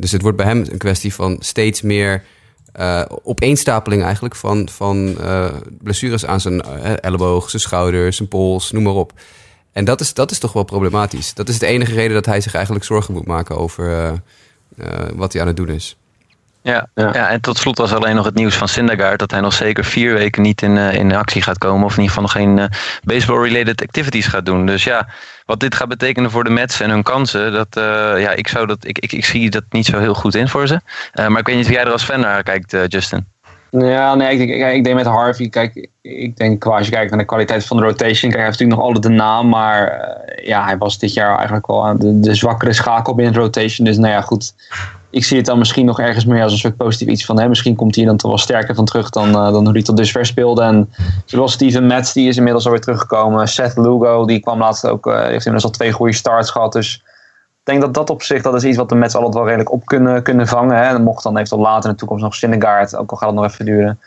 Dus 0.00 0.12
het 0.12 0.22
wordt 0.22 0.36
bij 0.36 0.46
hem 0.46 0.64
een 0.70 0.78
kwestie 0.78 1.14
van 1.14 1.36
steeds 1.40 1.82
meer 1.82 2.24
uh, 2.76 3.02
opeenstapeling 3.22 4.02
eigenlijk 4.02 4.36
van, 4.36 4.68
van 4.68 5.08
uh, 5.20 5.52
blessures 5.82 6.26
aan 6.26 6.40
zijn 6.40 6.54
uh, 6.54 6.92
elleboog, 7.00 7.50
zijn 7.50 7.62
schouders, 7.62 8.16
zijn 8.16 8.28
pols, 8.28 8.70
noem 8.70 8.82
maar 8.82 8.92
op. 8.92 9.12
En 9.72 9.84
dat 9.84 10.00
is, 10.00 10.14
dat 10.14 10.30
is 10.30 10.38
toch 10.38 10.52
wel 10.52 10.64
problematisch. 10.64 11.34
Dat 11.34 11.48
is 11.48 11.58
de 11.58 11.66
enige 11.66 11.94
reden 11.94 12.14
dat 12.14 12.26
hij 12.26 12.40
zich 12.40 12.54
eigenlijk 12.54 12.84
zorgen 12.84 13.14
moet 13.14 13.26
maken 13.26 13.56
over 13.56 14.14
wat 15.14 15.32
hij 15.32 15.42
aan 15.42 15.48
het 15.48 15.56
doen 15.56 15.68
is. 15.68 15.96
Ja, 16.62 16.88
ja. 16.94 17.10
ja, 17.12 17.28
en 17.28 17.40
tot 17.40 17.58
slot 17.58 17.78
was 17.78 17.92
alleen 17.92 18.14
nog 18.14 18.24
het 18.24 18.34
nieuws 18.34 18.54
van 18.54 18.68
Syndergaard 18.68 19.18
dat 19.18 19.30
hij 19.30 19.40
nog 19.40 19.52
zeker 19.52 19.84
vier 19.84 20.14
weken 20.14 20.42
niet 20.42 20.62
in, 20.62 20.76
uh, 20.76 20.94
in 20.94 21.14
actie 21.14 21.42
gaat 21.42 21.58
komen. 21.58 21.84
Of 21.84 21.96
in 21.96 22.02
ieder 22.02 22.16
geval 22.16 22.22
nog 22.22 22.32
geen 22.32 22.58
uh, 22.58 22.64
baseball-related 23.04 23.82
activities 23.82 24.26
gaat 24.26 24.46
doen. 24.46 24.66
Dus 24.66 24.84
ja, 24.84 25.08
wat 25.46 25.60
dit 25.60 25.74
gaat 25.74 25.88
betekenen 25.88 26.30
voor 26.30 26.44
de 26.44 26.50
Mets 26.50 26.80
en 26.80 26.90
hun 26.90 27.02
kansen, 27.02 27.52
dat, 27.52 27.76
uh, 27.78 27.82
ja, 28.22 28.30
ik, 28.30 28.48
zou 28.48 28.66
dat, 28.66 28.86
ik, 28.86 28.98
ik, 28.98 29.12
ik 29.12 29.24
zie 29.24 29.50
dat 29.50 29.64
niet 29.70 29.86
zo 29.86 29.98
heel 29.98 30.14
goed 30.14 30.34
in 30.34 30.48
voor 30.48 30.66
ze. 30.66 30.80
maar 31.14 31.38
ik 31.38 31.46
weet 31.46 31.56
niet 31.56 31.64
of 31.66 31.72
jij 31.72 31.84
er 31.84 31.92
als 31.92 32.04
fan 32.04 32.20
naar 32.20 32.42
kijkt, 32.42 32.76
Justin. 32.88 33.26
Ja, 33.70 34.14
nee, 34.14 34.38
ik 34.38 34.48
denk, 34.48 34.74
ik 34.74 34.84
denk 34.84 34.96
met 34.96 35.06
Harvey, 35.06 35.48
kijk, 35.48 35.88
ik 36.02 36.36
denk 36.36 36.64
als 36.64 36.86
je 36.86 36.92
kijkt 36.92 37.10
naar 37.10 37.18
de 37.18 37.24
kwaliteit 37.24 37.66
van 37.66 37.76
de 37.76 37.82
rotation, 37.82 38.30
kijk, 38.30 38.34
hij 38.34 38.44
heeft 38.44 38.58
natuurlijk 38.58 38.78
nog 38.78 38.86
altijd 38.86 39.02
de 39.02 39.22
naam, 39.22 39.48
maar 39.48 40.08
ja, 40.42 40.64
hij 40.64 40.78
was 40.78 40.98
dit 40.98 41.12
jaar 41.12 41.36
eigenlijk 41.36 41.66
wel 41.66 41.98
de, 41.98 42.20
de 42.20 42.34
zwakkere 42.34 42.72
schakel 42.72 43.14
binnen 43.14 43.34
de 43.34 43.40
rotation. 43.40 43.86
Dus 43.86 43.96
nou 43.96 44.12
ja, 44.12 44.20
goed, 44.20 44.54
ik 45.10 45.24
zie 45.24 45.36
het 45.36 45.46
dan 45.46 45.58
misschien 45.58 45.86
nog 45.86 46.00
ergens 46.00 46.24
meer 46.24 46.42
als 46.42 46.52
een 46.52 46.58
soort 46.58 46.76
positief 46.76 47.08
iets 47.08 47.24
van. 47.24 47.40
Hè, 47.40 47.48
misschien 47.48 47.76
komt 47.76 47.96
hij 47.96 48.04
dan 48.04 48.16
toch 48.16 48.30
wel 48.30 48.38
sterker 48.38 48.74
van 48.74 48.84
terug 48.84 49.10
dan, 49.10 49.28
uh, 49.28 49.52
dan 49.52 49.64
hoe 49.64 49.72
hij 49.72 49.82
tot 49.82 49.96
dusver 49.96 50.26
speelde. 50.26 50.62
En 50.62 50.92
zoals 51.24 51.52
Steven 51.52 51.86
Metz, 51.86 52.12
die 52.12 52.28
is 52.28 52.36
inmiddels 52.36 52.64
alweer 52.64 52.80
teruggekomen. 52.80 53.48
Seth 53.48 53.76
Lugo, 53.76 54.26
die 54.26 54.40
kwam 54.40 54.58
laatst 54.58 54.86
ook, 54.86 55.06
uh, 55.06 55.14
heeft 55.14 55.46
inmiddels 55.46 55.64
al 55.64 55.70
twee 55.70 55.92
goede 55.92 56.12
starts 56.12 56.50
gehad. 56.50 56.72
Dus 56.72 56.94
ik 57.60 57.66
denk 57.66 57.80
dat 57.80 57.94
dat 57.94 58.10
op 58.10 58.22
zich, 58.22 58.42
dat 58.42 58.54
is 58.54 58.64
iets 58.64 58.76
wat 58.76 58.88
de 58.88 58.94
Mets 58.94 59.14
altijd 59.14 59.34
wel 59.34 59.44
redelijk 59.44 59.72
op 59.72 59.86
kunnen, 59.86 60.22
kunnen 60.22 60.46
vangen. 60.46 60.76
Hè. 60.76 60.98
Mocht 60.98 61.22
dan 61.22 61.36
eventueel 61.36 61.62
later 61.62 61.84
in 61.84 61.90
de 61.90 61.96
toekomst 61.96 62.24
nog 62.24 62.34
Syndergaard, 62.34 62.96
ook 62.96 63.10
al 63.10 63.16
gaat 63.16 63.28
het 63.28 63.38
nog 63.38 63.46
even 63.46 63.64
duren. 63.64 63.98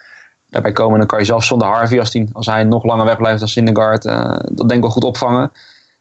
Daarbij 0.50 0.72
komen, 0.72 0.98
dan 0.98 1.08
kan 1.08 1.20
je 1.20 1.26
zelfs 1.26 1.48
zonder 1.48 1.68
Harvey, 1.68 2.00
als, 2.00 2.18
als 2.34 2.46
hij 2.46 2.64
nog 2.64 2.84
langer 2.84 3.06
wegblijft 3.06 3.40
dan 3.40 3.48
Syndergaard, 3.48 4.06
uh, 4.06 4.36
dat 4.50 4.58
denk 4.58 4.72
ik 4.72 4.82
wel 4.82 4.90
goed 4.90 5.04
opvangen. 5.04 5.52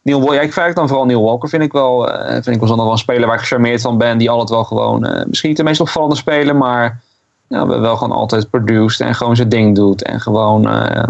Neil 0.03 0.19
Walker, 0.19 0.35
ja, 0.35 0.41
ik 0.41 0.53
verk 0.53 0.75
dan 0.75 0.89
vooral 0.89 1.07
Neil 1.07 1.23
Walker, 1.23 1.49
vind 1.49 1.63
ik 1.63 1.73
wel. 1.73 2.09
Uh, 2.09 2.33
vind 2.33 2.47
ik 2.47 2.61
wel, 2.61 2.77
wel 2.77 2.91
een 2.91 2.99
speler 2.99 3.27
waar 3.27 3.35
ik 3.35 3.41
gecharmeerd 3.41 3.81
van 3.81 3.99
ben. 3.99 4.19
Die 4.19 4.31
altijd 4.31 4.51
wel 4.51 4.65
gewoon, 4.65 5.07
uh, 5.07 5.25
misschien 5.25 5.49
niet 5.49 5.59
de 5.59 5.65
meest 5.65 5.81
opvallende 5.81 6.17
speler, 6.17 6.57
maar 6.57 7.01
nou, 7.49 7.81
wel 7.81 7.97
gewoon 7.97 8.17
altijd 8.17 8.51
produced 8.51 9.01
en 9.01 9.15
gewoon 9.15 9.37
zijn 9.37 9.49
ding 9.49 9.75
doet. 9.75 10.03
En 10.03 10.21
gewoon, 10.21 10.69
uh, 10.69 11.03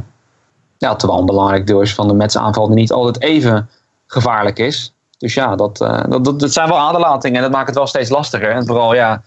ja, 0.78 0.94
terwijl 0.94 1.20
een 1.20 1.26
belangrijk 1.26 1.66
deel 1.66 1.80
is 1.80 1.94
van 1.94 2.08
de 2.08 2.14
Mets 2.14 2.36
aanval 2.36 2.66
die 2.66 2.76
niet 2.76 2.92
altijd 2.92 3.20
even 3.22 3.68
gevaarlijk 4.06 4.58
is. 4.58 4.94
Dus 5.18 5.34
ja, 5.34 5.56
dat, 5.56 5.76
dat, 5.76 6.24
dat, 6.24 6.40
dat, 6.40 6.52
zijn 6.52 6.68
wel 6.68 6.78
aderlatingen 6.78 7.36
en 7.36 7.42
dat 7.42 7.52
maakt 7.52 7.66
het 7.66 7.76
wel 7.76 7.86
steeds 7.86 8.10
lastiger. 8.10 8.50
En 8.50 8.66
vooral 8.66 8.94
ja, 8.94 9.22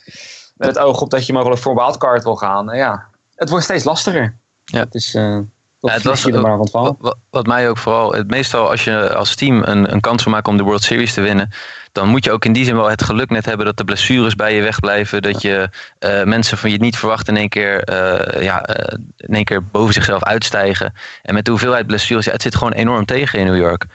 met 0.56 0.68
het 0.68 0.80
oog 0.80 1.02
op 1.02 1.10
dat 1.10 1.26
je 1.26 1.34
mogelijk 1.34 1.62
voor 1.62 1.76
wildcard 1.76 2.24
wil 2.24 2.36
gaan. 2.36 2.76
ja, 2.76 3.06
het 3.36 3.50
wordt 3.50 3.64
steeds 3.64 3.84
lastiger. 3.84 4.36
Ja. 4.66 4.80
Het 4.80 4.96
is 4.96 5.18
ja, 5.86 5.94
het 5.94 6.04
was 6.04 6.24
wat, 6.24 6.72
wat, 7.00 7.18
wat, 7.30 7.46
mij 7.46 7.70
ook 7.70 7.78
vooral, 7.78 8.14
het 8.14 8.28
meestal 8.28 8.70
als 8.70 8.84
je 8.84 9.14
als 9.14 9.36
team 9.36 9.62
een, 9.64 9.94
een 9.94 10.00
kans 10.00 10.24
wil 10.24 10.34
maken 10.34 10.52
om 10.52 10.58
de 10.58 10.64
World 10.64 10.84
Series 10.84 11.14
te 11.14 11.22
winnen, 11.22 11.50
dan 11.96 12.08
moet 12.08 12.24
je 12.24 12.32
ook 12.32 12.46
in 12.46 12.54
die 12.54 12.66
zin 12.66 12.76
wel 12.76 12.90
het 12.90 13.04
geluk 13.04 13.30
net 13.30 13.46
hebben 13.46 13.66
dat 13.66 13.78
de 13.78 13.84
blessures 13.84 14.36
bij 14.36 14.56
je 14.56 14.62
wegblijven, 14.62 15.22
dat 15.22 15.42
je 15.42 15.70
uh, 16.00 16.24
mensen 16.24 16.58
van 16.58 16.72
je 16.72 16.78
niet 16.78 16.98
verwacht 16.98 17.28
in 17.28 17.38
één 17.38 17.50
keer, 17.50 17.90
uh, 17.90 18.44
ja, 18.44 18.70
uh, 18.70 18.98
in 19.18 19.34
één 19.34 19.44
keer 19.44 19.64
boven 19.64 19.94
zichzelf 19.94 20.24
uitstijgen. 20.24 20.94
En 21.22 21.34
met 21.34 21.46
de 21.46 21.52
hoeveelheid 21.52 21.88
blessures, 21.88 22.26
ja, 22.26 22.32
het 22.32 22.42
zit 22.42 22.56
gewoon 22.56 22.74
enorm 22.74 23.06
tegen 23.06 23.40
in 23.40 23.46
New 23.46 23.58
York. 23.58 23.86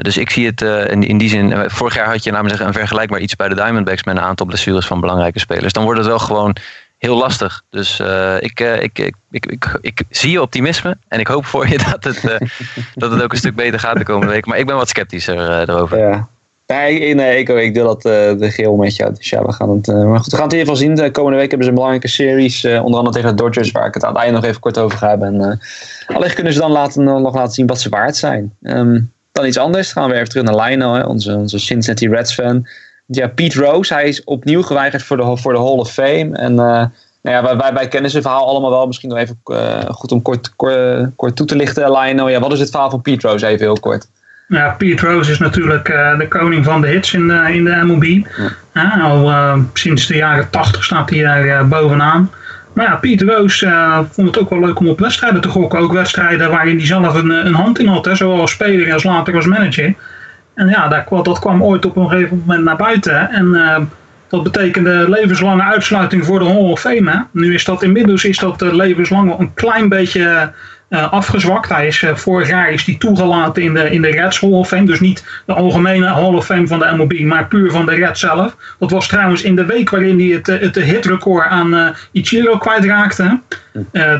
dus 0.00 0.16
ik 0.16 0.30
zie 0.30 0.46
het 0.46 0.60
in, 0.60 1.02
in, 1.02 1.18
die 1.18 1.28
zin, 1.28 1.70
vorig 1.70 1.94
jaar 1.94 2.10
had 2.10 2.24
je 2.24 2.30
namelijk 2.30 2.60
een 2.60 2.72
vergelijkbaar 2.72 3.20
iets 3.20 3.36
bij 3.36 3.48
de 3.48 3.54
Diamondbacks 3.54 4.04
met 4.04 4.16
een 4.16 4.22
aantal 4.22 4.46
blessures 4.46 4.86
van 4.86 5.00
belangrijke 5.00 5.38
spelers. 5.38 5.72
Dan 5.72 5.84
wordt 5.84 5.98
het 5.98 6.08
wel 6.08 6.18
gewoon 6.18 6.56
heel 7.04 7.16
lastig. 7.16 7.62
Dus 7.70 8.00
ik, 8.38 8.60
uh, 8.60 8.82
ik, 8.82 8.98
ik, 8.98 9.14
ik, 9.30 9.46
ik, 9.46 9.66
ik, 9.80 10.02
zie 10.10 10.30
je 10.30 10.42
optimisme 10.42 10.96
en 11.08 11.20
ik 11.20 11.26
hoop 11.26 11.46
voor 11.46 11.68
je 11.68 11.78
dat 11.90 12.04
het, 12.04 12.24
uh, 12.24 12.48
dat 12.94 13.10
het 13.10 13.22
ook 13.22 13.32
een 13.32 13.38
stuk 13.38 13.54
beter 13.54 13.80
gaat 13.80 13.98
de 13.98 14.04
komende 14.04 14.32
week. 14.32 14.46
Maar 14.46 14.58
ik 14.58 14.66
ben 14.66 14.76
wat 14.76 14.88
sceptischer 14.88 15.60
erover. 15.60 15.98
Ja. 15.98 16.28
Nee, 16.66 17.14
nee 17.14 17.38
ik, 17.38 17.48
ik 17.48 17.74
deel 17.74 17.86
dat 17.86 18.02
de 18.02 18.50
geel 18.50 18.76
met 18.76 18.96
jou. 18.96 19.14
Dus 19.14 19.30
ja, 19.30 19.44
we 19.44 19.52
gaan 19.52 19.70
het, 19.70 19.86
maar 19.86 20.20
goed, 20.20 20.30
we 20.30 20.36
gaan 20.36 20.44
het 20.44 20.52
in 20.52 20.58
ieder 20.58 20.74
geval 20.74 20.76
zien. 20.76 20.94
De 20.94 21.10
komende 21.10 21.38
week 21.38 21.48
hebben 21.48 21.62
ze 21.62 21.68
een 21.68 21.78
belangrijke 21.78 22.08
series. 22.08 22.64
onder 22.64 22.98
andere 22.98 23.10
tegen 23.10 23.36
de 23.36 23.42
Dodgers, 23.42 23.70
waar 23.70 23.86
ik 23.86 23.94
het 23.94 24.04
aan 24.04 24.12
het 24.12 24.22
einde 24.22 24.34
nog 24.34 24.44
even 24.44 24.60
kort 24.60 24.78
over 24.78 24.98
ga 24.98 25.08
hebben. 25.08 25.40
En 25.40 25.60
allicht 26.06 26.34
kunnen 26.34 26.52
ze 26.52 26.58
dan 26.58 26.70
laten, 26.70 27.04
nog 27.04 27.34
laten 27.34 27.52
zien 27.52 27.66
wat 27.66 27.80
ze 27.80 27.88
waard 27.88 28.16
zijn. 28.16 28.52
Um, 28.62 29.12
dan 29.34 29.46
iets 29.46 29.58
anders. 29.58 29.92
Gaan 29.92 30.08
we 30.08 30.14
even 30.14 30.28
terug 30.28 30.44
naar 30.44 30.68
Lionel, 30.68 30.94
hè, 30.94 31.02
onze, 31.02 31.34
onze 31.34 31.58
Cincinnati 31.58 32.08
Reds 32.08 32.34
fan 32.34 32.66
ja, 33.06 33.28
Pete 33.28 33.60
Rose, 33.60 33.94
hij 33.94 34.08
is 34.08 34.24
opnieuw 34.24 34.62
geweigerd 34.62 35.02
voor 35.02 35.16
de, 35.16 35.36
voor 35.36 35.52
de 35.52 35.58
Hall 35.58 35.78
of 35.78 35.92
Fame. 35.92 36.30
En 36.32 36.52
uh, 36.52 36.56
nou 36.56 36.88
ja, 37.22 37.56
wij, 37.56 37.72
wij, 37.72 37.88
kennen 37.88 38.10
zijn 38.10 38.22
verhaal 38.22 38.46
allemaal 38.46 38.70
wel. 38.70 38.86
Misschien 38.86 39.08
nog 39.08 39.18
even 39.18 39.40
uh, 39.44 39.84
goed 39.90 40.12
om 40.12 40.22
kort, 40.22 40.56
kort, 40.56 41.08
kort, 41.16 41.36
toe 41.36 41.46
te 41.46 41.56
lichten, 41.56 41.92
Lionel. 41.92 42.28
Ja, 42.28 42.40
wat 42.40 42.52
is 42.52 42.60
het 42.60 42.70
verhaal 42.70 42.90
van 42.90 43.02
Pete 43.02 43.28
Rose? 43.28 43.46
Even 43.46 43.64
heel 43.64 43.80
kort. 43.80 44.08
Ja, 44.48 44.74
Pete 44.78 45.06
Rose 45.06 45.30
is 45.30 45.38
natuurlijk 45.38 45.88
uh, 45.88 46.18
de 46.18 46.28
koning 46.28 46.64
van 46.64 46.80
de 46.80 46.86
hits 46.86 47.12
in 47.12 47.28
de, 47.28 47.52
in 47.52 47.64
de 47.64 47.80
MLB. 47.84 48.26
Ja. 48.72 49.00
al 49.00 49.58
sinds 49.72 50.06
de 50.06 50.16
jaren 50.16 50.50
80 50.50 50.84
staat 50.84 51.10
hij 51.10 51.22
daar 51.22 51.68
bovenaan. 51.68 52.30
Maar 52.72 52.86
ja, 52.86 52.96
Pete 52.96 53.24
Rose 53.24 54.04
vond 54.10 54.26
het 54.26 54.38
ook 54.38 54.50
wel 54.50 54.60
leuk 54.60 54.78
om 54.78 54.88
op 54.88 55.00
wedstrijden 55.00 55.40
te 55.40 55.48
gokken. 55.48 55.78
Ook 55.78 55.92
wedstrijden 55.92 56.50
waarin 56.50 56.76
hij 56.76 56.86
zelf 56.86 57.14
een, 57.14 57.30
een 57.30 57.54
hand 57.54 57.78
in 57.78 57.86
had. 57.86 58.04
Hè, 58.04 58.14
zowel 58.14 58.40
als 58.40 58.50
speler 58.50 58.92
als 58.92 59.04
later 59.04 59.34
als 59.34 59.46
manager. 59.46 59.94
En 60.54 60.68
ja, 60.68 61.04
dat, 61.22 61.38
kwam 61.38 61.62
ooit 61.62 61.84
op 61.84 61.96
een 61.96 62.08
gegeven 62.08 62.42
moment 62.46 62.64
naar 62.64 62.76
buiten. 62.76 63.30
En 63.30 63.46
uh, 63.46 63.76
dat 64.28 64.42
betekende 64.42 65.10
levenslange 65.10 65.62
uitsluiting 65.62 66.24
voor 66.24 66.38
de 66.38 66.44
Hall. 66.44 67.24
Nu 67.30 67.54
is 67.54 67.64
dat 67.64 67.82
inmiddels 67.82 68.24
is 68.24 68.38
dat 68.38 68.62
uh, 68.62 68.72
levenslang 68.72 69.38
een 69.38 69.54
klein 69.54 69.88
beetje 69.88 70.52
uh, 70.88 71.12
afgezwakt. 71.12 71.68
Hij 71.68 71.86
is, 71.86 72.02
uh, 72.02 72.14
vorig 72.14 72.48
jaar 72.48 72.70
is 72.70 72.84
hij 72.84 72.94
toegelaten 72.98 73.62
in 73.62 73.74
de, 73.74 73.90
in 73.90 74.02
de 74.02 74.10
Reds 74.10 74.40
Hall 74.40 74.50
of 74.50 74.68
Fame. 74.68 74.84
Dus 74.84 75.00
niet 75.00 75.24
de 75.46 75.52
algemene 75.52 76.06
Hall 76.06 76.34
of 76.34 76.44
Fame 76.44 76.66
van 76.66 76.78
de 76.78 76.92
MLB, 76.96 77.20
maar 77.20 77.46
puur 77.46 77.70
van 77.70 77.86
de 77.86 77.94
Reds 77.94 78.20
zelf. 78.20 78.56
Dat 78.78 78.90
was 78.90 79.08
trouwens 79.08 79.42
in 79.42 79.56
de 79.56 79.64
week 79.64 79.90
waarin 79.90 80.18
hij 80.18 80.28
het, 80.28 80.46
het 80.46 80.74
hitrecord 80.74 81.48
aan 81.48 81.74
uh, 81.74 81.88
Ichiro 82.12 82.58
kwijtraakte. 82.58 83.40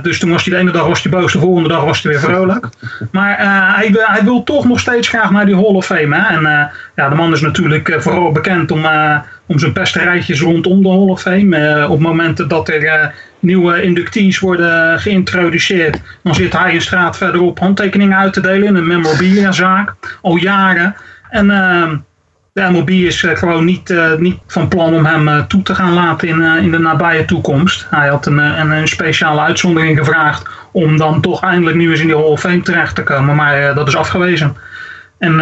Dus 0.03 0.19
toen 0.19 0.31
was 0.31 0.45
hij 0.45 0.55
de 0.55 0.61
ene 0.61 0.71
dag 0.71 0.87
was 0.87 1.03
hij 1.03 1.13
boos, 1.13 1.33
de 1.33 1.39
volgende 1.39 1.69
dag 1.69 1.85
was 1.85 2.03
hij 2.03 2.13
weer 2.13 2.21
vrolijk. 2.21 2.69
Maar 3.13 3.37
hij, 3.77 3.95
hij, 3.99 4.25
wil 4.25 4.43
toch 4.43 4.65
nog 4.65 4.81
steeds 4.81 5.09
graag 5.09 5.31
naar 5.31 5.47
die 5.47 5.55
Hall 5.55 5.65
of 5.65 5.87
Fame. 5.87 6.17
Hè? 6.17 6.37
En 6.37 6.71
ja, 6.95 7.09
de 7.09 7.15
man 7.15 7.33
is 7.33 7.41
natuurlijk 7.41 7.97
vooral 7.99 8.33
bekend 8.33 8.71
om, 8.71 8.87
om 9.47 9.59
zijn 9.59 9.73
pesterijtjes 9.73 10.41
rondom 10.41 10.83
de 10.83 10.89
Hall 10.89 10.99
of 10.99 11.21
Fame. 11.21 11.89
op 11.89 12.01
momenten 12.01 12.49
dat 12.49 12.69
er 12.69 13.15
nieuwe 13.39 13.83
inductees 13.83 14.39
worden 14.39 15.01
geïntroduceerd, 15.01 16.01
dan 16.23 16.35
zit 16.35 16.53
hij 16.53 16.75
een 16.75 16.81
straat 16.81 17.17
verderop 17.17 17.59
handtekeningen 17.59 18.19
uit 18.19 18.33
te 18.33 18.41
delen 18.41 18.69
in 18.69 18.75
een 18.75 18.87
memorabilia-zaak, 18.87 19.95
al 20.23 20.37
jaren. 20.37 20.97
En 21.31 21.47
uh, 21.47 21.91
de 22.53 22.71
MLB 22.71 22.91
is 22.91 23.23
uh, 23.23 23.37
gewoon 23.37 23.65
niet, 23.65 23.95
niet 24.19 24.39
van 24.47 24.69
plan 24.69 24.95
om 24.95 25.07
hem 25.07 25.47
toe 25.49 25.63
te 25.63 25.75
gaan 25.75 25.93
laten 25.93 26.29
in, 26.29 26.43
in 26.43 26.71
de 26.71 26.79
nabije 26.79 27.25
toekomst. 27.25 27.87
Hij 27.91 28.09
had 28.09 28.27
een, 28.27 28.39
een, 28.39 28.71
een, 28.71 28.89
speciale 28.89 29.41
uitzondering 29.41 29.99
gevraagd 29.99 30.49
om 30.73 30.97
dan 30.97 31.21
toch 31.21 31.43
eindelijk 31.43 31.77
nu 31.77 31.91
eens 31.91 32.01
in 32.01 32.07
die 32.07 32.17
Hall 32.17 32.25
of 32.25 32.41
Fame 32.41 32.63
terecht 32.63 32.95
te 32.95 33.03
komen, 33.03 33.37
maar 33.37 33.75
dat 33.75 33.89
is 33.89 33.97
afgewezen. 33.97 34.57
En 35.19 35.41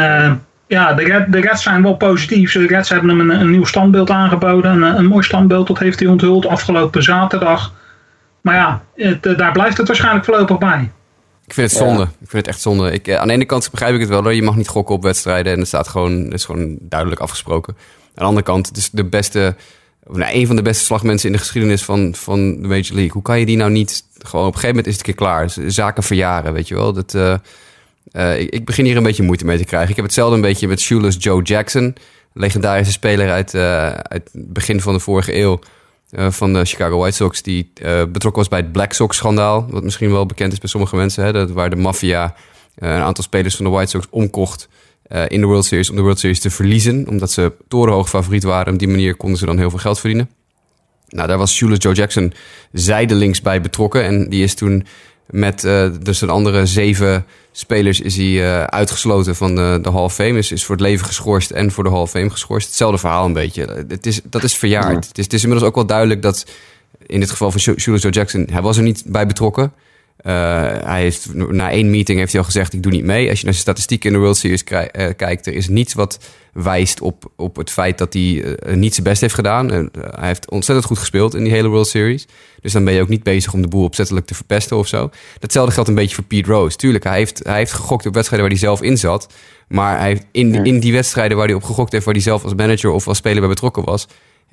ja, 0.72 0.92
de, 0.92 1.04
Red, 1.04 1.32
de 1.32 1.40
Reds 1.40 1.62
zijn 1.62 1.82
wel 1.82 1.96
positief. 1.96 2.52
De 2.52 2.66
Reds 2.66 2.88
hebben 2.88 3.08
hem 3.08 3.20
een, 3.20 3.40
een 3.40 3.50
nieuw 3.50 3.64
standbeeld 3.64 4.10
aangeboden. 4.10 4.82
Een, 4.82 4.98
een 4.98 5.06
mooi 5.06 5.22
standbeeld, 5.24 5.66
dat 5.66 5.78
heeft 5.78 6.00
hij 6.00 6.08
onthuld 6.08 6.46
afgelopen 6.46 7.02
zaterdag. 7.02 7.72
Maar 8.40 8.54
ja, 8.54 8.82
het, 8.94 9.26
eh, 9.26 9.38
daar 9.38 9.52
blijft 9.52 9.76
het 9.76 9.86
waarschijnlijk 9.86 10.24
voorlopig 10.24 10.58
bij. 10.58 10.90
Ik 11.46 11.54
vind 11.54 11.70
het 11.70 11.80
zonde. 11.80 12.02
Ik 12.02 12.28
vind 12.28 12.32
het 12.32 12.46
echt 12.46 12.60
zonde. 12.60 12.92
Ik, 12.92 13.08
eh, 13.08 13.16
aan 13.16 13.26
de 13.26 13.32
ene 13.32 13.44
kant 13.44 13.70
begrijp 13.70 13.94
ik 13.94 14.00
het 14.00 14.08
wel. 14.08 14.22
Hoor. 14.22 14.34
Je 14.34 14.42
mag 14.42 14.56
niet 14.56 14.68
gokken 14.68 14.94
op 14.94 15.02
wedstrijden. 15.02 15.52
En 15.52 15.58
het 15.58 15.68
staat 15.68 15.88
gewoon, 15.88 16.12
het 16.12 16.34
is 16.34 16.44
gewoon 16.44 16.76
duidelijk 16.80 17.20
afgesproken. 17.20 17.74
Aan 17.76 18.12
de 18.14 18.24
andere 18.24 18.44
kant, 18.44 18.66
het 18.66 18.76
is 18.76 18.90
de 18.90 19.04
beste 19.04 19.56
nou, 20.06 20.34
een 20.34 20.46
van 20.46 20.56
de 20.56 20.62
beste 20.62 20.84
slagmensen 20.84 21.26
in 21.26 21.34
de 21.34 21.40
geschiedenis 21.40 21.82
van, 21.82 22.14
van 22.14 22.62
de 22.62 22.68
Major 22.68 22.94
League. 22.94 23.12
Hoe 23.12 23.22
kan 23.22 23.38
je 23.38 23.46
die 23.46 23.56
nou 23.56 23.70
niet... 23.70 24.04
Gewoon 24.18 24.46
op 24.46 24.54
een 24.54 24.60
gegeven 24.60 24.76
moment 24.76 24.86
is 24.86 24.98
het 24.98 25.08
een 25.08 25.14
keer 25.14 25.26
klaar. 25.26 25.50
Zaken 25.66 26.02
verjaren, 26.02 26.52
weet 26.52 26.68
je 26.68 26.74
wel. 26.74 26.92
Dat, 26.92 27.14
uh, 27.14 27.34
uh, 28.12 28.40
ik, 28.40 28.64
begin 28.64 28.84
hier 28.84 28.96
een 28.96 29.02
beetje 29.02 29.22
moeite 29.22 29.44
mee 29.44 29.58
te 29.58 29.64
krijgen. 29.64 29.90
Ik 29.90 29.96
heb 29.96 30.04
hetzelfde 30.04 30.34
een 30.34 30.42
beetje 30.42 30.68
met 30.68 30.80
Shoeless 30.80 31.16
Joe 31.20 31.42
Jackson. 31.42 31.94
Legendarische 32.32 32.92
speler 32.92 33.30
uit, 33.30 33.54
uh, 33.54 33.88
uit 33.88 34.30
het 34.32 34.52
begin 34.52 34.80
van 34.80 34.92
de 34.92 35.00
vorige 35.00 35.36
eeuw. 35.36 35.58
van 36.12 36.52
de 36.52 36.64
Chicago 36.64 36.98
White 36.98 37.16
Sox. 37.16 37.42
Die 37.42 37.72
betrokken 38.08 38.34
was 38.34 38.48
bij 38.48 38.58
het 38.58 38.72
Black 38.72 38.92
Sox 38.92 39.16
schandaal. 39.16 39.66
Wat 39.70 39.82
misschien 39.82 40.10
wel 40.10 40.26
bekend 40.26 40.52
is 40.52 40.58
bij 40.58 40.68
sommige 40.68 40.96
mensen. 40.96 41.24
Hè, 41.24 41.32
dat, 41.32 41.50
waar 41.50 41.70
de 41.70 41.76
maffia 41.76 42.34
een 42.74 42.88
aantal 42.88 43.24
spelers 43.24 43.56
van 43.56 43.64
de 43.64 43.70
White 43.70 43.90
Sox 43.90 44.06
omkocht 44.10 44.68
in 45.26 45.40
de 45.40 45.46
World 45.46 45.64
Series 45.64 45.90
om 45.90 45.96
de 45.96 46.02
World 46.02 46.18
Series 46.18 46.40
te 46.40 46.50
verliezen. 46.50 47.08
Omdat 47.08 47.30
ze 47.30 47.52
torenhoog 47.68 48.08
favoriet 48.08 48.42
waren. 48.42 48.72
Op 48.72 48.78
die 48.78 48.88
manier 48.88 49.16
konden 49.16 49.38
ze 49.38 49.46
dan 49.46 49.58
heel 49.58 49.70
veel 49.70 49.78
geld 49.78 50.00
verdienen. 50.00 50.30
Nou, 51.12 51.28
daar 51.28 51.38
was 51.38 51.54
Shoeless 51.54 51.82
Joe 51.82 51.94
Jackson 51.94 52.32
zijdelings 52.72 53.40
bij 53.40 53.60
betrokken. 53.60 54.04
En 54.04 54.28
die 54.28 54.42
is 54.42 54.54
toen 54.54 54.86
met 55.26 55.64
uh, 55.64 55.90
dus 56.02 56.20
een 56.20 56.30
andere 56.30 56.66
zeven 56.66 57.24
spelers 57.52 58.00
is 58.00 58.16
hij 58.16 58.26
uh, 58.26 58.62
uitgesloten 58.64 59.36
van 59.36 59.54
de, 59.54 59.78
de 59.82 59.90
Hall 59.90 60.02
of 60.02 60.14
Fame. 60.14 60.38
Is, 60.38 60.52
is 60.52 60.64
voor 60.64 60.74
het 60.74 60.84
leven 60.84 61.06
geschorst 61.06 61.50
en 61.50 61.70
voor 61.70 61.84
de 61.84 61.90
Hall 61.90 62.00
of 62.00 62.10
Fame 62.10 62.30
geschorst. 62.30 62.66
Hetzelfde 62.66 62.98
verhaal 62.98 63.24
een 63.24 63.32
beetje. 63.32 63.84
Het 63.88 64.06
is, 64.06 64.20
dat 64.24 64.42
is 64.42 64.54
verjaard. 64.54 65.06
Het, 65.06 65.18
is, 65.18 65.24
het 65.24 65.32
is 65.32 65.42
inmiddels 65.42 65.68
ook 65.68 65.74
wel 65.74 65.86
duidelijk 65.86 66.22
dat 66.22 66.46
in 67.06 67.20
dit 67.20 67.30
geval 67.30 67.50
van 67.50 67.74
Joe 67.74 67.98
Jackson... 67.98 68.48
hij 68.52 68.62
was 68.62 68.76
er 68.76 68.82
niet 68.82 69.02
bij 69.06 69.26
betrokken. 69.26 69.72
Uh, 70.26 70.32
hij 70.84 71.00
heeft 71.00 71.34
na 71.34 71.70
één 71.70 71.90
meeting 71.90 72.18
heeft 72.18 72.32
hij 72.32 72.40
al 72.40 72.46
gezegd: 72.46 72.72
ik 72.72 72.82
doe 72.82 72.92
niet 72.92 73.04
mee. 73.04 73.28
Als 73.28 73.38
je 73.38 73.44
naar 73.44 73.54
zijn 73.54 73.66
statistieken 73.66 74.08
in 74.08 74.14
de 74.14 74.22
World 74.22 74.36
Series 74.36 74.64
uh, 74.70 75.08
kijkt, 75.16 75.46
er 75.46 75.54
is 75.54 75.68
niets 75.68 75.94
wat 75.94 76.18
wijst 76.52 77.00
op, 77.00 77.30
op 77.36 77.56
het 77.56 77.70
feit 77.70 77.98
dat 77.98 78.12
hij 78.12 78.22
uh, 78.22 78.74
niet 78.74 78.92
zijn 78.94 79.06
best 79.06 79.20
heeft 79.20 79.34
gedaan. 79.34 79.68
hij 79.70 80.26
heeft 80.26 80.50
ontzettend 80.50 80.86
goed 80.86 80.98
gespeeld 80.98 81.34
in 81.34 81.44
die 81.44 81.52
hele 81.52 81.68
World 81.68 81.86
Series. 81.86 82.26
Dus 82.60 82.72
dan 82.72 82.84
ben 82.84 82.94
je 82.94 83.00
ook 83.00 83.08
niet 83.08 83.22
bezig 83.22 83.52
om 83.52 83.62
de 83.62 83.68
boel 83.68 83.84
opzettelijk 83.84 84.26
te 84.26 84.34
verpesten 84.34 84.76
of 84.76 84.86
zo. 84.86 85.10
Datzelfde 85.38 85.72
geldt 85.72 85.88
een 85.88 85.94
beetje 85.94 86.14
voor 86.14 86.24
Pete 86.24 86.50
Rose. 86.50 86.76
Tuurlijk, 86.76 87.04
hij 87.04 87.16
heeft, 87.16 87.40
hij 87.44 87.56
heeft 87.56 87.72
gegokt 87.72 88.06
op 88.06 88.14
wedstrijden 88.14 88.48
waar 88.48 88.58
hij 88.58 88.66
zelf 88.66 88.82
in 88.82 88.98
zat. 88.98 89.32
Maar 89.68 89.98
hij 89.98 90.08
heeft 90.08 90.24
in, 90.32 90.64
in 90.64 90.80
die 90.80 90.92
wedstrijden 90.92 91.36
waar 91.36 91.46
hij 91.46 91.56
op 91.56 91.62
gegokt 91.62 91.92
heeft, 91.92 92.04
waar 92.04 92.14
hij 92.14 92.22
zelf 92.22 92.44
als 92.44 92.54
manager 92.54 92.90
of 92.90 93.08
als 93.08 93.16
speler 93.16 93.40
bij 93.40 93.48
betrokken 93.48 93.84
was, 93.84 94.06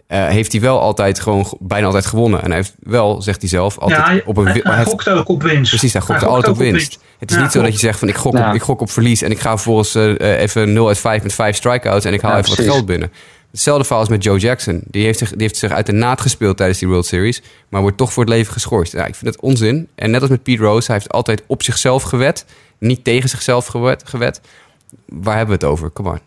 uh, 0.08 0.28
heeft 0.28 0.52
hij 0.52 0.62
wel 0.62 0.80
altijd 0.80 1.20
gewoon 1.20 1.58
bijna 1.60 1.86
altijd 1.86 2.06
gewonnen. 2.06 2.42
En 2.42 2.48
hij 2.48 2.56
heeft 2.56 2.74
wel, 2.80 3.22
zegt 3.22 3.42
hij 3.42 3.50
zelf, 3.50 3.78
altijd 3.78 4.00
ja, 4.00 4.06
hij, 4.06 4.24
op 4.26 4.38
een 4.38 4.48
hij, 4.48 4.62
hij 4.64 4.84
gokt 4.84 5.10
ook 5.10 5.30
op 5.30 5.44
winst. 5.44 5.70
Precies, 5.70 5.94
hij 5.94 6.02
gokt 6.02 6.24
altijd 6.24 6.48
op 6.48 6.58
winst. 6.58 6.74
winst. 6.74 7.00
Het 7.20 7.30
is 7.30 7.36
ja, 7.36 7.42
niet 7.42 7.52
zo 7.52 7.62
dat 7.62 7.72
je 7.72 7.80
zegt 7.80 8.00
van 8.00 8.08
ik 8.08 8.16
gok, 8.16 8.34
ja. 8.34 8.50
op, 8.50 8.56
ik 8.56 8.62
gok 8.62 8.82
op 8.82 8.92
verlies 8.92 9.22
en 9.22 9.32
ik 9.32 9.40
ga 9.40 9.50
vervolgens 9.50 9.96
uh, 9.96 10.40
even 10.40 10.74
0 10.74 10.88
uit 10.88 11.00
5 11.00 11.24
met 11.24 11.34
5 11.34 11.56
strikeouts 11.56 12.06
en 12.06 12.14
ik 12.14 12.22
haal 12.22 12.32
even 12.32 12.44
precies. 12.44 12.66
wat 12.66 12.74
geld 12.74 12.86
binnen. 12.86 13.12
Hetzelfde 13.52 13.84
verhaal 13.84 14.04
is 14.04 14.10
met 14.10 14.24
Joe 14.24 14.38
Jackson. 14.38 14.82
Die 14.86 15.04
heeft, 15.04 15.20
zich, 15.20 15.30
die 15.30 15.42
heeft 15.42 15.58
zich 15.58 15.72
uit 15.72 15.86
de 15.86 15.92
naad 15.92 16.22
gespeeld 16.22 16.58
tijdens 16.58 16.80
die 16.80 16.88
World 16.88 17.06
Series, 17.06 17.42
maar 17.70 17.82
wordt 17.82 17.98
toch 17.98 18.14
voor 18.14 18.24
het 18.24 18.34
leven 18.34 18.54
geschorst. 18.54 18.92
Ja, 18.92 19.06
ik 19.06 19.16
vind 19.16 19.34
het 19.34 19.44
onzin. 19.44 19.88
En 19.96 20.12
net 20.12 20.22
als 20.22 20.30
met 20.30 20.44
Pete 20.44 20.64
Rose, 20.64 20.86
hij 20.86 20.96
heeft 20.96 21.12
altijd 21.12 21.44
op 21.48 21.64
zichzelf 21.64 22.04
gewet, 22.04 22.46
niet 22.78 23.04
tegen 23.04 23.30
zichzelf 23.30 23.66
gewet. 23.66 24.04
gewet. 24.06 24.42
Waar 25.06 25.38
hebben 25.38 25.60
we 25.60 25.66
het 25.66 25.74
over? 25.74 25.90
Kom 25.90 26.06
maar. 26.06 26.20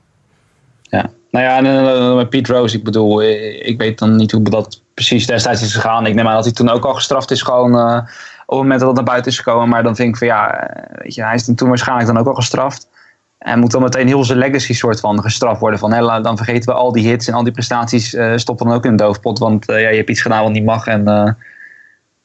Ja, 0.93 1.11
nou 1.31 1.45
ja, 1.45 1.57
en 1.57 2.17
met 2.17 2.29
Pete 2.29 2.53
Rose, 2.53 2.77
ik 2.77 2.85
bedoel, 2.85 3.23
ik 3.23 3.79
weet 3.79 3.99
dan 3.99 4.17
niet 4.17 4.33
hoe 4.33 4.43
dat 4.43 4.83
precies 4.95 5.27
destijds 5.27 5.63
is 5.63 5.75
gegaan. 5.75 6.07
Ik 6.07 6.15
neem 6.15 6.29
aan 6.29 6.35
dat 6.35 6.45
hij 6.45 6.53
toen 6.53 6.69
ook 6.69 6.85
al 6.85 6.95
gestraft 6.95 7.31
is, 7.31 7.43
gewoon 7.43 7.77
uh, 7.77 7.97
op 7.97 8.59
het 8.59 8.59
moment 8.59 8.79
dat 8.79 8.89
het 8.89 8.97
naar 8.97 9.05
buiten 9.05 9.33
is 9.33 9.39
gekomen. 9.39 9.69
Maar 9.69 9.83
dan 9.83 9.97
vind 9.97 10.09
ik 10.09 10.17
van 10.17 10.27
ja, 10.27 10.71
weet 10.93 11.15
je, 11.15 11.25
hij 11.25 11.35
is 11.35 11.51
toen 11.55 11.69
waarschijnlijk 11.69 12.09
dan 12.09 12.19
ook 12.19 12.27
al 12.27 12.35
gestraft. 12.35 12.89
En 13.39 13.59
moet 13.59 13.71
dan 13.71 13.83
meteen 13.83 14.07
heel 14.07 14.25
zijn 14.25 14.39
legacy 14.39 14.75
soort 14.75 15.01
van 15.01 15.23
gestraft 15.23 15.61
worden. 15.61 15.79
Van, 15.79 15.93
hè, 15.93 16.21
dan 16.21 16.37
vergeten 16.37 16.73
we 16.73 16.79
al 16.79 16.93
die 16.93 17.09
hits 17.09 17.29
en 17.29 17.35
al 17.35 17.43
die 17.43 17.53
prestaties 17.53 18.15
uh, 18.15 18.33
stoppen 18.37 18.67
dan 18.67 18.75
ook 18.75 18.85
in 18.85 18.91
een 18.91 18.97
doofpot. 18.97 19.39
Want 19.39 19.67
ja, 19.67 19.77
je 19.77 19.97
hebt 19.97 20.11
iets 20.11 20.23
gedaan 20.23 20.43
wat 20.43 20.53
niet 20.53 20.65
mag. 20.65 20.87
En 20.87 21.05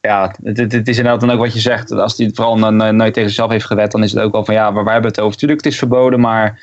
ja, 0.02 0.36
het, 0.44 0.58
het, 0.58 0.88
is 0.88 0.98
inderdaad 0.98 1.20
dan 1.20 1.32
ook 1.32 1.40
wat 1.40 1.54
je 1.54 1.60
zegt. 1.60 1.92
Als 1.92 2.18
hij 2.18 2.26
het 2.26 2.36
vooral 2.36 2.58
nooit 2.74 3.14
tegen 3.14 3.30
zichzelf 3.30 3.52
heeft 3.52 3.66
gewet, 3.66 3.92
dan 3.92 4.04
is 4.04 4.12
het 4.12 4.24
ook 4.24 4.32
wel 4.32 4.46
van 4.46 4.54
ja, 4.54 4.74
waar, 4.74 4.84
waar 4.84 4.94
hebben 4.94 5.12
we 5.12 5.18
het 5.18 5.26
over? 5.26 5.38
Tuurlijk, 5.38 5.64
het 5.64 5.74
is 5.74 5.80
verboden, 5.80 6.20
maar 6.20 6.60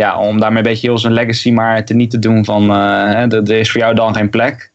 ja, 0.00 0.16
om 0.16 0.40
daarmee 0.40 0.58
een 0.58 0.68
beetje 0.68 0.88
heel 0.88 0.98
zijn 0.98 1.12
legacy 1.12 1.52
maar 1.52 1.84
te 1.84 1.94
niet 1.94 2.10
te 2.10 2.18
doen 2.18 2.44
van 2.44 2.70
uh, 2.70 3.32
er 3.32 3.50
is 3.50 3.70
voor 3.70 3.80
jou 3.80 3.94
dan 3.94 4.14
geen 4.14 4.30
plek. 4.30 4.70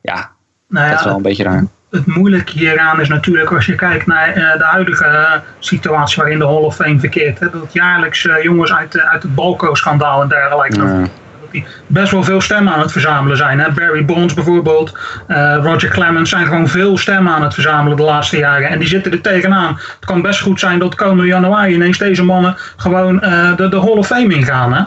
Ja, 0.00 0.30
nou 0.68 0.84
ja, 0.84 0.90
dat 0.90 1.00
is 1.00 1.04
wel 1.04 1.16
een 1.16 1.22
beetje 1.22 1.44
raar. 1.44 1.64
Het 1.90 2.06
moeilijke 2.06 2.52
hieraan 2.52 3.00
is 3.00 3.08
natuurlijk 3.08 3.52
als 3.52 3.66
je 3.66 3.74
kijkt 3.74 4.06
naar 4.06 4.28
uh, 4.28 4.34
de 4.58 4.64
huidige 4.64 5.04
uh, 5.04 5.32
situatie 5.58 6.22
waarin 6.22 6.38
de 6.38 6.44
Hall 6.44 6.62
of 6.62 6.74
Fame 6.74 6.98
verkeert. 6.98 7.40
Hè, 7.40 7.50
dat 7.50 7.72
jaarlijks 7.72 8.28
jongens 8.42 8.72
uit, 8.72 9.00
uit 9.00 9.22
het 9.22 9.34
Balco-schandaal 9.34 10.22
en 10.22 10.28
dergelijke. 10.28 10.82
Ja 10.82 11.06
die 11.52 11.64
best 11.86 12.12
wel 12.12 12.22
veel 12.22 12.40
stemmen 12.40 12.72
aan 12.72 12.80
het 12.80 12.92
verzamelen 12.92 13.36
zijn. 13.36 13.60
Hè? 13.60 13.70
Barry 13.72 14.04
Bonds 14.04 14.34
bijvoorbeeld, 14.34 14.98
uh, 15.28 15.58
Roger 15.62 15.88
Clemens 15.88 16.30
zijn 16.30 16.46
gewoon 16.46 16.68
veel 16.68 16.98
stemmen 16.98 17.32
aan 17.32 17.42
het 17.42 17.54
verzamelen 17.54 17.96
de 17.96 18.02
laatste 18.02 18.36
jaren. 18.36 18.68
En 18.68 18.78
die 18.78 18.88
zitten 18.88 19.12
er 19.12 19.20
tegenaan. 19.20 19.74
Het 19.74 20.04
kan 20.04 20.22
best 20.22 20.40
goed 20.40 20.60
zijn 20.60 20.78
dat 20.78 20.94
komende 20.94 21.26
januari 21.26 21.74
ineens 21.74 21.98
deze 21.98 22.24
mannen 22.24 22.56
gewoon 22.76 23.14
uh, 23.24 23.56
de, 23.56 23.68
de 23.68 23.80
Hall 23.80 23.96
of 23.96 24.06
Fame 24.06 24.34
ingaan. 24.34 24.72
Hè? 24.72 24.82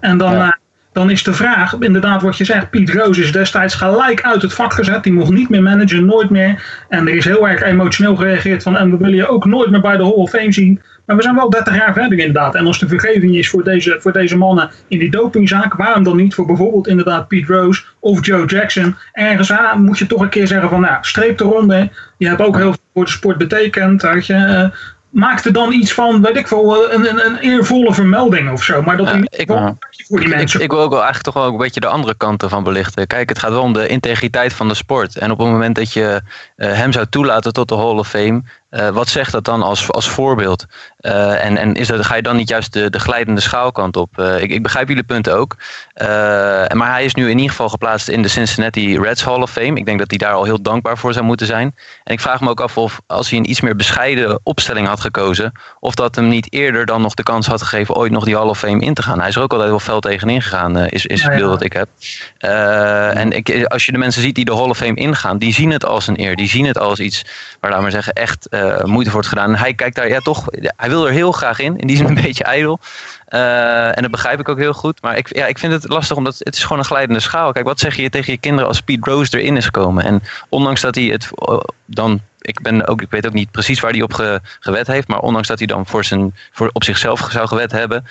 En 0.00 0.18
dan... 0.18 0.32
Ja. 0.32 0.46
Uh, 0.46 0.52
dan 0.92 1.10
is 1.10 1.22
de 1.22 1.32
vraag, 1.32 1.76
inderdaad 1.80 2.22
wat 2.22 2.36
je 2.36 2.44
zegt, 2.44 2.70
Piet 2.70 2.90
Roos 2.90 3.18
is 3.18 3.32
destijds 3.32 3.74
gelijk 3.74 4.22
uit 4.22 4.42
het 4.42 4.54
vak 4.54 4.72
gezet. 4.72 5.02
Die 5.02 5.12
mocht 5.12 5.30
niet 5.30 5.48
meer 5.48 5.62
managen, 5.62 6.04
nooit 6.04 6.30
meer. 6.30 6.62
En 6.88 7.08
er 7.08 7.14
is 7.14 7.24
heel 7.24 7.48
erg 7.48 7.62
emotioneel 7.62 8.16
gereageerd 8.16 8.62
van, 8.62 8.76
en 8.76 8.90
we 8.90 8.96
willen 8.96 9.14
je 9.14 9.28
ook 9.28 9.44
nooit 9.44 9.70
meer 9.70 9.80
bij 9.80 9.96
de 9.96 10.02
Hall 10.02 10.12
of 10.12 10.30
Fame 10.30 10.52
zien. 10.52 10.82
Maar 11.08 11.16
we 11.16 11.22
zijn 11.22 11.34
wel 11.34 11.50
30 11.50 11.74
jaar 11.74 11.92
verder 11.92 12.18
inderdaad. 12.18 12.54
En 12.54 12.66
als 12.66 12.78
de 12.78 12.88
vergeving 12.88 13.36
is 13.36 13.48
voor 13.48 13.64
deze, 13.64 13.96
voor 14.00 14.12
deze 14.12 14.36
mannen 14.36 14.70
in 14.88 14.98
die 14.98 15.10
dopingzaak, 15.10 15.74
waarom 15.74 16.02
dan 16.02 16.16
niet 16.16 16.34
voor 16.34 16.46
bijvoorbeeld 16.46 16.88
inderdaad 16.88 17.28
Pete 17.28 17.52
Rose 17.52 17.82
of 17.98 18.26
Joe 18.26 18.46
Jackson? 18.46 18.96
Ergens 19.12 19.52
aan 19.52 19.84
moet 19.84 19.98
je 19.98 20.06
toch 20.06 20.20
een 20.20 20.28
keer 20.28 20.46
zeggen 20.46 20.68
van, 20.68 20.80
nou, 20.80 20.96
streep 21.00 21.38
de 21.38 21.44
ronde. 21.44 21.90
Je 22.18 22.28
hebt 22.28 22.40
ook 22.40 22.56
heel 22.56 22.72
veel 22.72 22.82
voor 22.94 23.04
de 23.04 23.10
sport 23.10 23.38
betekend. 23.38 24.02
Weet 24.02 24.26
je, 24.26 24.34
uh, 24.34 24.78
maak 25.10 25.44
er 25.44 25.52
dan 25.52 25.72
iets 25.72 25.92
van, 25.92 26.22
weet 26.22 26.36
ik 26.36 26.48
veel, 26.48 26.92
een, 26.92 27.08
een, 27.08 27.26
een 27.26 27.38
eervolle 27.38 27.94
vermelding 27.94 28.52
of 28.52 28.62
zo. 28.62 28.82
Maar 28.82 28.96
dat 28.96 29.08
ja, 29.08 29.20
ik, 29.28 29.50
voor 30.08 30.20
die 30.20 30.28
mensen. 30.28 30.58
Ik, 30.58 30.64
ik, 30.64 30.70
wil 30.70 30.80
ook 30.80 30.90
wel 30.90 31.02
eigenlijk 31.02 31.34
toch 31.34 31.44
wel 31.44 31.52
een 31.52 31.58
beetje 31.58 31.80
de 31.80 31.86
andere 31.86 32.14
kant 32.16 32.42
ervan 32.42 32.64
belichten. 32.64 33.06
Kijk, 33.06 33.28
het 33.28 33.38
gaat 33.38 33.50
wel 33.50 33.62
om 33.62 33.72
de 33.72 33.88
integriteit 33.88 34.52
van 34.52 34.68
de 34.68 34.74
sport. 34.74 35.16
En 35.16 35.30
op 35.30 35.38
het 35.38 35.48
moment 35.48 35.76
dat 35.76 35.92
je 35.92 36.20
uh, 36.56 36.72
hem 36.72 36.92
zou 36.92 37.06
toelaten 37.10 37.52
tot 37.52 37.68
de 37.68 37.76
Hall 37.76 37.98
of 37.98 38.08
Fame, 38.08 38.42
uh, 38.70 38.88
wat 38.88 39.08
zegt 39.08 39.32
dat 39.32 39.44
dan 39.44 39.62
als, 39.62 39.90
als 39.90 40.08
voorbeeld? 40.08 40.66
Uh, 41.00 41.44
en 41.44 41.56
en 41.56 41.74
is 41.74 41.86
dat, 41.86 42.06
ga 42.06 42.14
je 42.14 42.22
dan 42.22 42.36
niet 42.36 42.48
juist 42.48 42.72
de, 42.72 42.90
de 42.90 42.98
glijdende 42.98 43.40
schaalkant 43.40 43.96
op? 43.96 44.18
Uh, 44.18 44.42
ik, 44.42 44.50
ik 44.50 44.62
begrijp 44.62 44.88
jullie 44.88 45.02
punten 45.02 45.36
ook. 45.36 45.56
maar 46.74 46.90
hij 46.90 47.04
is 47.04 47.14
nu 47.14 47.24
in 47.24 47.36
ieder 47.36 47.50
geval 47.50 47.68
geplaatst 47.68 48.08
in 48.08 48.22
de 48.22 48.28
Cincinnati 48.28 48.98
Reds 48.98 49.24
Hall 49.24 49.42
of 49.42 49.50
Fame. 49.50 49.78
Ik 49.78 49.84
denk 49.84 49.98
dat 49.98 50.10
hij 50.10 50.18
daar 50.18 50.32
al 50.32 50.44
heel 50.44 50.62
dankbaar 50.62 50.98
voor 50.98 51.12
zou 51.12 51.24
moeten 51.24 51.46
zijn. 51.46 51.74
En 52.04 52.12
ik 52.12 52.20
vraag 52.20 52.40
me 52.40 52.48
ook 52.48 52.60
af 52.60 52.76
of 52.76 53.00
als 53.06 53.30
hij 53.30 53.38
een 53.38 53.50
iets 53.50 53.60
meer 53.60 53.76
bescheiden 53.76 54.40
opstelling 54.42 54.86
had 54.86 55.00
gekozen, 55.00 55.52
of 55.80 55.94
dat 55.94 56.14
hem 56.14 56.28
niet 56.28 56.52
eerder 56.52 56.86
dan 56.86 57.02
nog 57.02 57.14
de 57.14 57.22
kans 57.22 57.46
had 57.46 57.62
gegeven 57.62 57.94
ooit 57.94 58.12
nog 58.12 58.24
die 58.24 58.36
Hall 58.36 58.48
of 58.48 58.58
Fame 58.58 58.84
in 58.84 58.94
te 58.94 59.02
gaan. 59.02 59.18
Hij 59.18 59.28
is 59.28 59.36
er 59.36 59.42
ook 59.42 59.52
altijd 59.52 59.70
wel 59.70 59.80
fel 59.80 60.00
tegenin 60.00 60.42
gegaan, 60.42 60.78
is, 60.78 61.06
is 61.06 61.22
het 61.22 61.36
beeld 61.36 61.50
dat 61.50 61.62
ik 61.62 61.72
heb. 61.72 61.88
en 63.16 63.32
ik, 63.32 63.64
als 63.64 63.86
je 63.86 63.92
de 63.92 63.98
mensen 63.98 64.22
ziet 64.22 64.34
die 64.34 64.44
de 64.44 64.54
Hall 64.54 64.68
of 64.68 64.76
Fame 64.76 64.94
ingaan, 64.94 65.38
die 65.38 65.52
zien 65.52 65.70
het 65.70 65.84
als 65.84 66.06
een 66.06 66.20
eer. 66.20 66.36
Die 66.36 66.48
zien 66.48 66.66
het 66.66 66.78
als 66.78 66.98
iets 66.98 67.24
waar, 67.60 67.70
laten 67.70 67.86
we 67.86 67.90
zeggen, 67.90 68.12
echt 68.12 68.48
uh, 68.58 68.84
moeite 68.84 69.10
voor 69.10 69.12
wordt 69.12 69.28
gedaan. 69.28 69.48
En 69.48 69.58
hij 69.58 69.74
kijkt 69.74 69.96
daar, 69.96 70.08
ja 70.08 70.20
toch, 70.20 70.44
hij 70.76 70.88
wil 70.88 71.06
er 71.06 71.12
heel 71.12 71.32
graag 71.32 71.58
in. 71.58 71.78
In 71.78 71.86
die 71.86 71.96
zin 71.96 72.06
een 72.06 72.14
beetje 72.28 72.44
ijdel. 72.44 72.78
Uh, 73.28 73.96
en 73.96 74.02
dat 74.02 74.10
begrijp 74.10 74.40
ik 74.40 74.48
ook 74.48 74.58
heel 74.58 74.72
goed. 74.72 75.02
Maar 75.02 75.16
ik, 75.16 75.36
ja, 75.36 75.46
ik 75.46 75.58
vind 75.58 75.72
het 75.72 75.88
lastig, 75.88 76.16
omdat 76.16 76.36
het 76.38 76.54
is 76.54 76.62
gewoon 76.62 76.78
een 76.78 76.84
glijdende 76.84 77.20
schaal. 77.20 77.52
Kijk, 77.52 77.66
wat 77.66 77.80
zeg 77.80 77.96
je 77.96 78.10
tegen 78.10 78.32
je 78.32 78.38
kinderen 78.38 78.68
als 78.68 78.80
Pete 78.80 79.10
Rose 79.10 79.38
erin 79.38 79.56
is 79.56 79.64
gekomen? 79.64 80.04
En 80.04 80.22
ondanks 80.48 80.80
dat 80.80 80.94
hij 80.94 81.04
het 81.04 81.30
dan 81.86 82.20
ik, 82.40 82.62
ben 82.62 82.86
ook, 82.86 83.02
ik 83.02 83.10
weet 83.10 83.26
ook 83.26 83.32
niet 83.32 83.50
precies 83.50 83.80
waar 83.80 83.90
hij 83.90 84.02
op 84.02 84.12
ge, 84.12 84.40
gewet 84.60 84.86
heeft. 84.86 85.08
Maar 85.08 85.20
ondanks 85.20 85.48
dat 85.48 85.58
hij 85.58 85.66
dan 85.66 85.86
voor 85.86 86.04
zijn, 86.04 86.34
voor 86.52 86.70
op 86.72 86.84
zichzelf 86.84 87.28
zou 87.30 87.46
gewet 87.46 87.72
hebben. 87.72 88.04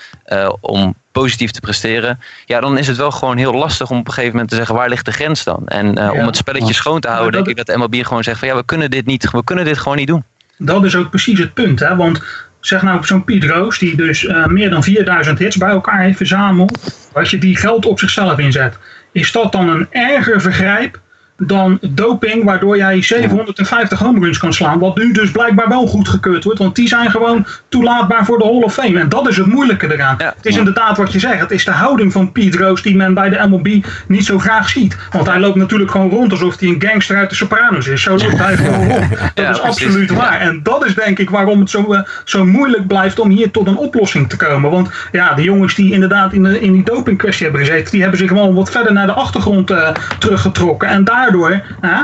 Om 0.60 0.96
positief 1.12 1.52
te 1.52 1.60
presteren. 1.60 2.20
Ja, 2.46 2.60
dan 2.60 2.78
is 2.78 2.88
het 2.88 2.98
wel 2.98 3.12
gewoon 3.12 3.38
heel 3.38 3.54
lastig 3.54 3.90
om 3.90 4.00
op 4.00 4.08
een 4.08 4.14
gegeven 4.14 4.32
moment 4.32 4.50
te 4.50 4.56
zeggen 4.56 4.76
waar 4.76 4.90
ligt 4.90 5.06
de 5.06 5.12
grens 5.12 5.44
dan. 5.44 5.68
En 5.68 5.88
uh, 5.88 5.94
ja. 5.94 6.12
om 6.12 6.26
het 6.26 6.36
spelletje 6.36 6.74
schoon 6.74 7.00
te 7.00 7.08
houden, 7.08 7.32
denk 7.32 7.58
ik 7.58 7.66
dat 7.66 7.78
MLB 7.78 8.06
gewoon 8.06 8.24
zegt 8.24 8.40
van 8.40 8.48
ja, 8.48 8.56
we 8.56 8.66
kunnen 8.66 8.92
dit 8.92 9.06
niet, 9.06 9.32
we 9.32 9.44
kunnen 9.44 9.66
dit 9.66 9.78
gewoon 9.78 9.98
niet 9.98 10.08
doen. 10.08 10.24
Dat 10.58 10.86
is 10.86 10.96
ook 10.96 11.10
precies 11.10 11.40
het 11.40 11.54
punt, 11.54 11.80
hè? 11.80 11.96
Want 11.96 12.24
zeg 12.60 12.82
nou 12.82 13.06
zo'n 13.06 13.24
Piet 13.24 13.44
Roos, 13.44 13.80
die 13.80 13.96
dus 13.96 14.24
uh, 14.24 14.46
meer 14.46 14.70
dan 14.70 14.84
4000 14.84 15.40
hits 15.40 15.58
bij 15.58 15.70
elkaar 15.70 16.02
heeft 16.02 16.18
verzameld, 16.18 17.08
als 17.14 17.30
je 17.30 17.38
die 17.38 17.58
geld 17.58 17.86
op 17.86 18.00
zichzelf 18.00 18.40
inzet, 18.40 18.78
is 19.12 19.32
dat 19.32 19.52
dan 19.52 19.70
een 19.70 19.88
erger 19.92 20.42
vergrijp 20.42 21.00
dan 21.38 21.78
doping, 21.82 22.44
waardoor 22.44 22.78
jij 22.78 23.02
750 23.02 24.00
home 24.00 24.20
runs 24.20 24.38
kan 24.38 24.54
slaan. 24.54 24.80
Wat 24.80 24.98
nu 24.98 25.12
dus 25.12 25.32
blijkbaar 25.32 25.70
wel 25.70 25.88
goedgekeurd 25.88 26.44
wordt, 26.44 26.60
want 26.60 26.76
die 26.76 26.88
zijn 26.88 27.12
gewoon 27.12 27.46
toelaatbaar 27.70 28.26
voor 28.26 28.38
de 28.38 28.44
Hall 28.44 28.62
of 28.62 28.74
Fame. 28.74 29.00
En 29.00 29.10
dat 29.10 29.28
is 29.28 29.38
het 29.38 29.46
moeilijke 29.46 29.94
eraan. 29.94 30.16
Ja. 30.18 30.34
Het 30.38 30.46
is 30.46 30.58
inderdaad 30.58 30.98
wat 30.98 31.12
je 31.12 31.20
zegt, 31.20 31.40
het 31.40 31.52
is 31.52 31.66
de 31.66 31.72
houding 31.72 32.12
van 32.12 32.32
Pete 32.32 32.58
Rose 32.58 32.84
die 32.84 32.96
men 32.96 33.14
bij 33.14 33.30
de 33.30 33.48
MLB 33.50 33.86
niet 34.08 34.26
zo 34.26 34.40
graag 34.40 34.70
ziet. 34.70 34.98
Want 35.12 35.28
hij 35.28 35.40
loopt 35.40 35.56
natuurlijk 35.56 35.92
gewoon 35.92 36.10
rond 36.10 36.32
alsof 36.32 36.60
hij 36.60 36.70
een 36.70 36.82
gangster 36.88 37.18
uit 37.18 37.30
de 37.30 37.36
Sopranos 37.36 37.88
is. 37.88 38.02
Zo 38.02 38.18
loopt 38.18 38.38
hij 38.38 38.58
gewoon 38.58 38.88
rond. 38.88 39.10
Dat 39.10 39.20
Ja, 39.36 39.50
is 39.50 39.60
precies. 39.60 39.86
absoluut 39.86 40.12
waar. 40.12 40.40
En 40.40 40.60
dat 40.64 40.86
is 40.86 40.96
denk 40.96 41.20
ik 41.20 41.30
waarom 41.30 41.60
het 41.60 41.70
zo, 41.70 41.94
eh, 41.94 42.02
zo 42.24 42.46
moeilijk 42.46 42.88
blijft 42.88 43.20
om 43.20 43.30
hier 43.30 43.52
tot 43.52 43.68
een 43.68 43.78
oplossing 43.78 44.30
te 44.30 44.36
komen. 44.38 44.72
Want 44.72 44.90
ja, 45.12 45.34
de 45.34 45.44
jongens 45.44 45.76
die 45.76 45.94
inderdaad 45.94 46.34
in, 46.34 46.44
de, 46.44 46.60
in 46.60 46.72
die 46.72 46.84
dopingkwestie 46.84 47.44
hebben 47.46 47.66
gezeten, 47.66 47.92
die 47.92 48.02
hebben 48.02 48.20
zich 48.20 48.28
gewoon 48.28 48.54
wat 48.54 48.72
verder 48.72 48.94
naar 48.94 49.06
de 49.06 49.14
achtergrond 49.14 49.72
eh, 49.72 49.90
teruggetrokken. 50.20 50.88
En 50.88 51.04
daardoor 51.32 51.62
hè, 51.82 52.04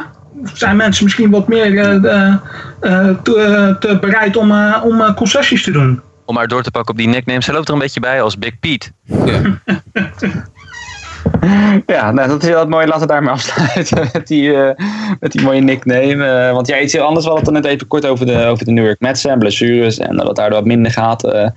zijn 0.54 0.76
mensen 0.76 1.04
misschien 1.04 1.30
wat 1.30 1.48
meer 1.48 1.78
eh, 1.78 1.96
eh, 1.96 2.34
eh, 2.80 3.10
te, 3.24 3.76
te 3.80 3.98
bereid 4.00 4.38
om, 4.38 4.52
om 4.84 5.14
concessies 5.14 5.64
te 5.64 5.72
doen. 5.72 6.02
Om 6.26 6.36
maar 6.36 6.48
door 6.48 6.64
te 6.64 6.72
pakken 6.72 6.92
op 6.92 6.98
die 6.98 7.08
nicknames. 7.08 7.46
Hij 7.46 7.56
loopt 7.56 7.68
er 7.68 7.74
een 7.74 7.80
beetje 7.80 8.00
bij 8.00 8.22
als 8.22 8.38
Big 8.38 8.60
Pete. 8.60 8.90
Ja. 9.04 9.60
Ja, 11.86 12.12
nou, 12.12 12.28
dat 12.28 12.44
is 12.44 12.50
heel 12.50 12.68
mooi. 12.68 12.86
Laten 12.86 13.02
we 13.02 13.08
daarmee 13.08 13.32
afsluiten 13.32 14.10
met 14.14 14.28
die, 14.28 14.54
eh, 14.56 14.86
met 15.20 15.32
die 15.32 15.42
mooie 15.42 15.62
nickname. 15.62 16.26
Eh, 16.26 16.52
want 16.52 16.68
ja, 16.68 16.80
iets 16.80 16.94
heel 16.94 17.04
anders. 17.04 17.26
We 17.26 17.32
hadden 17.32 17.54
het 17.54 17.64
net 17.64 17.74
even 17.74 17.88
kort 17.88 18.06
over 18.06 18.26
de, 18.26 18.46
over 18.46 18.66
de 18.66 18.72
New 18.72 18.86
York 18.86 19.00
Mets 19.00 19.26
en 19.26 19.40
blessures. 19.40 19.98
En 19.98 20.16
dat 20.16 20.28
het 20.28 20.36
daardoor 20.36 20.58
wat 20.58 20.68
minder 20.68 20.92
gaat. 20.92 21.24
Eh, 21.24 21.48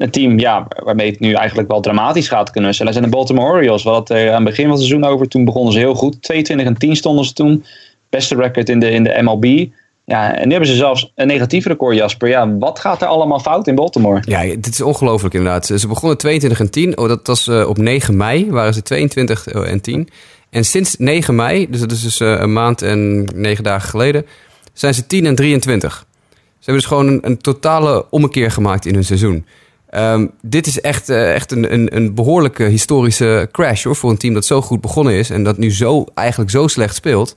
een 0.00 0.10
team 0.10 0.38
ja, 0.38 0.66
waarmee 0.84 1.10
het 1.10 1.20
nu 1.20 1.32
eigenlijk 1.32 1.68
wel 1.68 1.80
dramatisch 1.80 2.28
gaat 2.28 2.50
kunnen 2.50 2.74
zijn. 2.74 2.88
Dat 2.88 2.96
zijn 2.96 3.10
de 3.10 3.16
Baltimore 3.16 3.52
Orioles. 3.52 3.82
We 3.82 3.88
hadden 3.88 4.16
het 4.16 4.26
er 4.26 4.30
aan 4.30 4.34
het 4.34 4.44
begin 4.44 4.64
van 4.64 4.72
het 4.72 4.82
seizoen 4.82 5.04
over. 5.04 5.28
Toen 5.28 5.44
begonnen 5.44 5.72
ze 5.72 5.78
heel 5.78 5.94
goed. 5.94 6.22
22 6.22 6.66
en 6.66 6.78
10 6.78 6.96
stonden 6.96 7.24
ze 7.24 7.32
toen. 7.32 7.64
Beste 8.10 8.34
record 8.34 8.68
in 8.68 8.80
de, 8.80 8.90
in 8.90 9.04
de 9.04 9.18
MLB. 9.22 9.66
Ja, 10.04 10.34
en 10.34 10.44
nu 10.44 10.50
hebben 10.50 10.70
ze 10.70 10.76
zelfs 10.76 11.12
een 11.14 11.26
negatief 11.26 11.66
record, 11.66 11.96
Jasper. 11.96 12.28
Ja, 12.28 12.56
wat 12.58 12.78
gaat 12.78 13.02
er 13.02 13.08
allemaal 13.08 13.40
fout 13.40 13.66
in 13.66 13.74
Baltimore? 13.74 14.22
Ja, 14.24 14.42
dit 14.42 14.66
is 14.66 14.80
ongelooflijk 14.80 15.34
inderdaad. 15.34 15.66
Ze 15.66 15.88
begonnen 15.88 16.18
22 16.18 16.60
en 16.60 16.70
10. 16.70 16.98
Oh, 16.98 17.08
dat 17.08 17.26
was 17.26 17.48
eh, 17.48 17.68
op 17.68 17.78
9 17.78 18.16
mei, 18.16 18.50
waren 18.50 18.74
ze 18.74 18.82
22 18.82 19.46
en 19.46 19.80
10. 19.80 20.08
En 20.50 20.64
sinds 20.64 20.96
9 20.98 21.34
mei, 21.34 21.70
dus 21.70 21.80
dat 21.80 21.92
is 21.92 22.02
dus 22.02 22.20
eh, 22.20 22.40
een 22.40 22.52
maand 22.52 22.82
en 22.82 23.28
9 23.34 23.64
dagen 23.64 23.88
geleden, 23.88 24.26
zijn 24.72 24.94
ze 24.94 25.06
10 25.06 25.26
en 25.26 25.34
23. 25.34 26.06
Ze 26.28 26.36
hebben 26.56 26.74
dus 26.74 26.84
gewoon 26.84 27.06
een, 27.06 27.20
een 27.22 27.38
totale 27.38 28.06
ommekeer 28.10 28.50
gemaakt 28.50 28.86
in 28.86 28.94
hun 28.94 29.04
seizoen. 29.04 29.46
Ehm, 29.90 30.26
dit 30.42 30.66
is 30.66 30.80
echt, 30.80 31.08
eh, 31.08 31.34
echt 31.34 31.52
een, 31.52 31.72
een, 31.72 31.96
een 31.96 32.14
behoorlijke 32.14 32.64
historische 32.64 33.48
crash 33.52 33.84
hoor, 33.84 33.96
voor 33.96 34.10
een 34.10 34.16
team 34.18 34.34
dat 34.34 34.44
zo 34.46 34.62
goed 34.62 34.80
begonnen 34.80 35.14
is 35.14 35.30
en 35.30 35.44
dat 35.44 35.58
nu 35.58 35.72
zo, 35.72 36.04
eigenlijk 36.14 36.50
zo 36.50 36.66
slecht 36.66 36.94
speelt. 36.94 37.36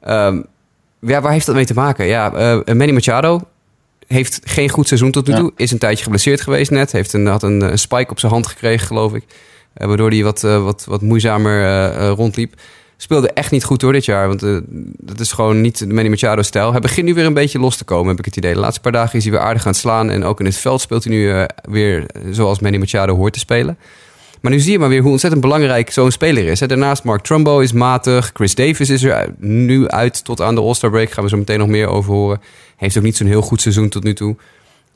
Ehm, 0.00 0.40
ja, 1.00 1.20
waar 1.20 1.32
heeft 1.32 1.46
dat 1.46 1.54
mee 1.54 1.64
te 1.66 1.74
maken? 1.74 2.06
Ja, 2.06 2.32
eh, 2.32 2.74
Manny 2.74 2.92
Machado 2.92 3.40
heeft 4.06 4.40
geen 4.44 4.68
goed 4.68 4.86
seizoen 4.88 5.10
tot 5.10 5.26
nu 5.26 5.32
Ja. 5.32 5.38
toe. 5.38 5.52
Is 5.56 5.70
een 5.70 5.78
tijdje 5.78 6.02
geblesseerd 6.02 6.40
geweest 6.40 6.70
net. 6.70 6.92
Heeft 6.92 7.12
een, 7.12 7.26
had 7.26 7.42
een, 7.42 7.60
een 7.60 7.78
spike 7.78 8.10
op 8.10 8.18
zijn 8.18 8.32
hand 8.32 8.46
gekregen, 8.46 8.86
geloof 8.86 9.14
ik. 9.14 9.24
Eh, 9.74 9.86
waardoor 9.86 10.10
hij 10.10 10.22
wat, 10.22 10.44
eh, 10.44 10.62
wat, 10.64 10.84
wat 10.88 11.02
moeizamer 11.02 11.62
eh, 11.62 12.08
eh, 12.08 12.14
rondliep. 12.16 12.54
Speelde 13.02 13.30
echt 13.32 13.50
niet 13.50 13.64
goed 13.64 13.80
door 13.80 13.92
dit 13.92 14.04
jaar. 14.04 14.28
Want 14.28 14.42
eh, 14.42 14.56
dat 14.98 15.20
is 15.20 15.32
gewoon 15.32 15.60
niet 15.60 15.78
de 15.78 15.86
Manny 15.86 16.10
Machado-stijl. 16.10 16.70
Hij 16.70 16.80
begint 16.80 17.06
nu 17.06 17.14
weer 17.14 17.24
een 17.24 17.34
beetje 17.34 17.58
los 17.58 17.76
te 17.76 17.84
komen, 17.84 18.08
heb 18.08 18.18
ik 18.18 18.24
het 18.24 18.36
idee. 18.36 18.52
De 18.52 18.60
laatste 18.60 18.80
paar 18.80 18.92
dagen 18.92 19.18
is 19.18 19.24
hij 19.24 19.32
weer 19.32 19.42
aardig 19.42 19.62
aan 19.62 19.70
het 19.70 19.80
slaan. 19.80 20.10
En 20.10 20.24
ook 20.24 20.40
in 20.40 20.46
het 20.46 20.56
veld 20.56 20.80
speelt 20.80 21.04
hij 21.04 21.12
nu 21.12 21.30
eh, 21.30 21.44
weer 21.62 22.06
zoals 22.30 22.60
Manny 22.60 22.78
Machado 22.78 23.16
hoort 23.16 23.32
te 23.32 23.38
spelen. 23.38 23.78
Maar 24.40 24.52
nu 24.52 24.58
zie 24.58 24.72
je 24.72 24.78
maar 24.78 24.88
weer 24.88 25.02
hoe 25.02 25.10
ontzettend 25.10 25.42
belangrijk 25.42 25.90
zo'n 25.90 26.10
speler 26.10 26.44
is. 26.44 26.58
Daarnaast 26.58 27.04
Mark 27.04 27.22
Trumbo 27.22 27.58
is 27.58 27.72
matig. 27.72 28.30
Chris 28.34 28.54
Davis 28.54 28.90
is 28.90 29.02
er 29.02 29.34
nu 29.38 29.88
uit 29.88 30.24
tot 30.24 30.40
aan 30.40 30.54
de 30.54 30.60
All-Star 30.60 30.90
break. 30.90 31.10
Gaan 31.10 31.24
we 31.24 31.30
zo 31.30 31.36
meteen 31.36 31.58
nog 31.58 31.68
meer 31.68 31.86
over 31.86 32.12
horen. 32.12 32.40
Heeft 32.76 32.96
ook 32.96 33.02
niet 33.02 33.16
zo'n 33.16 33.26
heel 33.26 33.42
goed 33.42 33.60
seizoen 33.60 33.88
tot 33.88 34.02
nu 34.02 34.14
toe. 34.14 34.36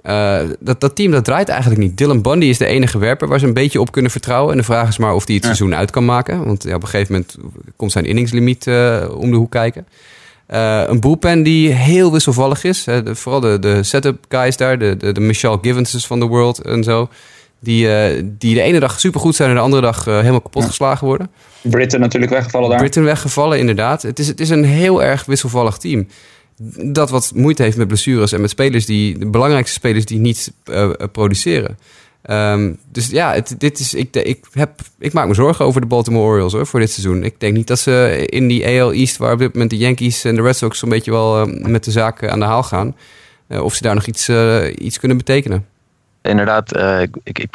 Eh, 0.07 0.39
dat, 0.61 0.81
dat 0.81 0.97
team 0.97 1.11
dat 1.13 1.25
draait 1.25 1.49
eigenlijk 1.49 1.81
niet. 1.81 1.97
Dylan 1.99 2.23
Bundy 2.23 2.47
is 2.47 2.59
de 2.59 2.67
enige 2.67 2.99
werper 2.99 3.29
waar 3.29 3.39
ze 3.39 3.47
een 3.47 3.53
beetje 3.55 3.81
op 3.81 3.93
kunnen 3.93 4.11
vertrouwen. 4.11 4.53
En 4.53 4.59
de 4.59 4.65
vraag 4.65 4.89
is 4.89 4.99
maar 4.99 5.15
of 5.15 5.27
hij 5.27 5.35
het 5.35 5.45
Ja. 5.45 5.55
seizoen 5.55 5.79
uit 5.79 5.91
kan 5.91 6.05
maken. 6.05 6.45
Want 6.45 6.63
ja, 6.63 6.75
op 6.75 6.83
een 6.83 6.89
gegeven 6.89 7.13
moment 7.13 7.37
komt 7.77 7.93
zijn 7.93 8.05
inningslimiet 8.05 8.67
eh, 8.67 9.05
om 9.17 9.31
de 9.31 9.37
hoek 9.37 9.51
kijken. 9.51 9.87
Eh, 10.47 10.83
een 10.87 11.01
bullpen 11.01 11.43
die 11.43 11.73
heel 11.73 12.13
wisselvallig 12.13 12.65
is. 12.65 12.87
Hè. 12.87 13.03
De- 13.03 13.15
vooral 13.15 13.41
de, 13.41 13.59
de 13.59 13.83
setup 13.83 14.25
guys 14.29 14.57
daar, 14.57 14.79
de, 14.79 14.97
de, 14.97 15.13
de 15.13 15.21
Michelle 15.21 15.59
Givenses 15.63 16.07
van 16.07 16.21
de 16.21 16.27
world 16.27 16.59
en 16.59 16.85
zo. 16.85 17.09
Die, 17.61 17.89
die 18.39 18.55
de 18.55 18.61
ene 18.61 18.81
dag 18.81 19.01
supergoed 19.01 19.35
zijn 19.35 19.49
en 19.49 19.55
de 19.55 19.61
andere 19.61 19.83
dag 19.83 20.05
helemaal 20.05 20.41
kapot 20.41 20.63
Ja. 20.63 20.69
geslagen 20.69 21.07
worden. 21.07 21.31
Britten 21.63 22.01
natuurlijk 22.01 22.33
weggevallen 22.33 22.69
daar. 22.71 22.79
Britain 22.79 23.07
weggevallen, 23.07 23.59
inderdaad. 23.59 24.03
Het 24.03 24.19
is, 24.19 24.27
het 24.29 24.41
is 24.41 24.49
een 24.51 24.65
heel 24.65 25.03
erg 25.03 25.25
wisselvallig 25.25 25.77
team. 25.77 26.07
Dat 26.83 27.11
wat 27.11 27.33
moeite 27.35 27.63
heeft 27.63 27.77
met 27.77 27.89
blessures 27.89 28.33
en 28.33 28.41
met 28.41 28.51
spelers 28.51 28.87
die, 28.87 29.19
de 29.19 29.27
belangrijkste 29.27 29.75
spelers 29.75 30.05
die 30.05 30.19
niet 30.19 30.53
eh, 30.65 30.91
produceren. 31.13 31.79
Ehm, 32.23 32.73
dus 32.93 33.11
ja, 33.11 33.33
het, 33.33 33.55
dit 33.59 33.79
is, 33.79 33.95
ik, 33.95 34.17
ik, 34.17 34.45
heb, 34.53 34.81
ik 34.99 35.13
maak 35.13 35.27
me 35.27 35.35
zorgen 35.35 35.65
over 35.65 35.81
de 35.81 35.87
Baltimore 35.87 36.25
Orioles 36.25 36.53
hoor, 36.53 36.67
voor 36.67 36.81
dit 36.81 36.91
seizoen. 36.91 37.25
Ik 37.25 37.41
denk 37.41 37.55
niet 37.55 37.67
dat 37.67 37.79
ze 37.79 38.25
in 38.27 38.49
die 38.49 38.67
AL 38.67 38.93
East, 38.93 39.17
waar 39.17 39.33
op 39.33 39.39
dit 39.39 39.53
moment 39.53 39.71
de 39.71 39.77
Yankees 39.77 40.25
en 40.25 40.35
de 40.35 40.43
Red 40.43 40.57
Sox 40.57 40.79
zo'n 40.79 40.89
beetje 40.89 41.11
wel 41.11 41.41
eh, 41.41 41.69
met 41.69 41.85
de 41.85 41.91
zaak 41.91 42.29
aan 42.29 42.39
de 42.39 42.45
haal 42.45 42.63
gaan, 42.63 42.97
eh, 43.47 43.63
of 43.63 43.75
ze 43.75 43.83
daar 43.83 43.95
nog 43.95 44.07
iets, 44.07 44.29
iets 44.79 44.99
kunnen 44.99 45.17
betekenen. 45.17 45.67
Inderdaad, 46.23 46.77
ik, 47.01 47.17
ik, 47.23 47.49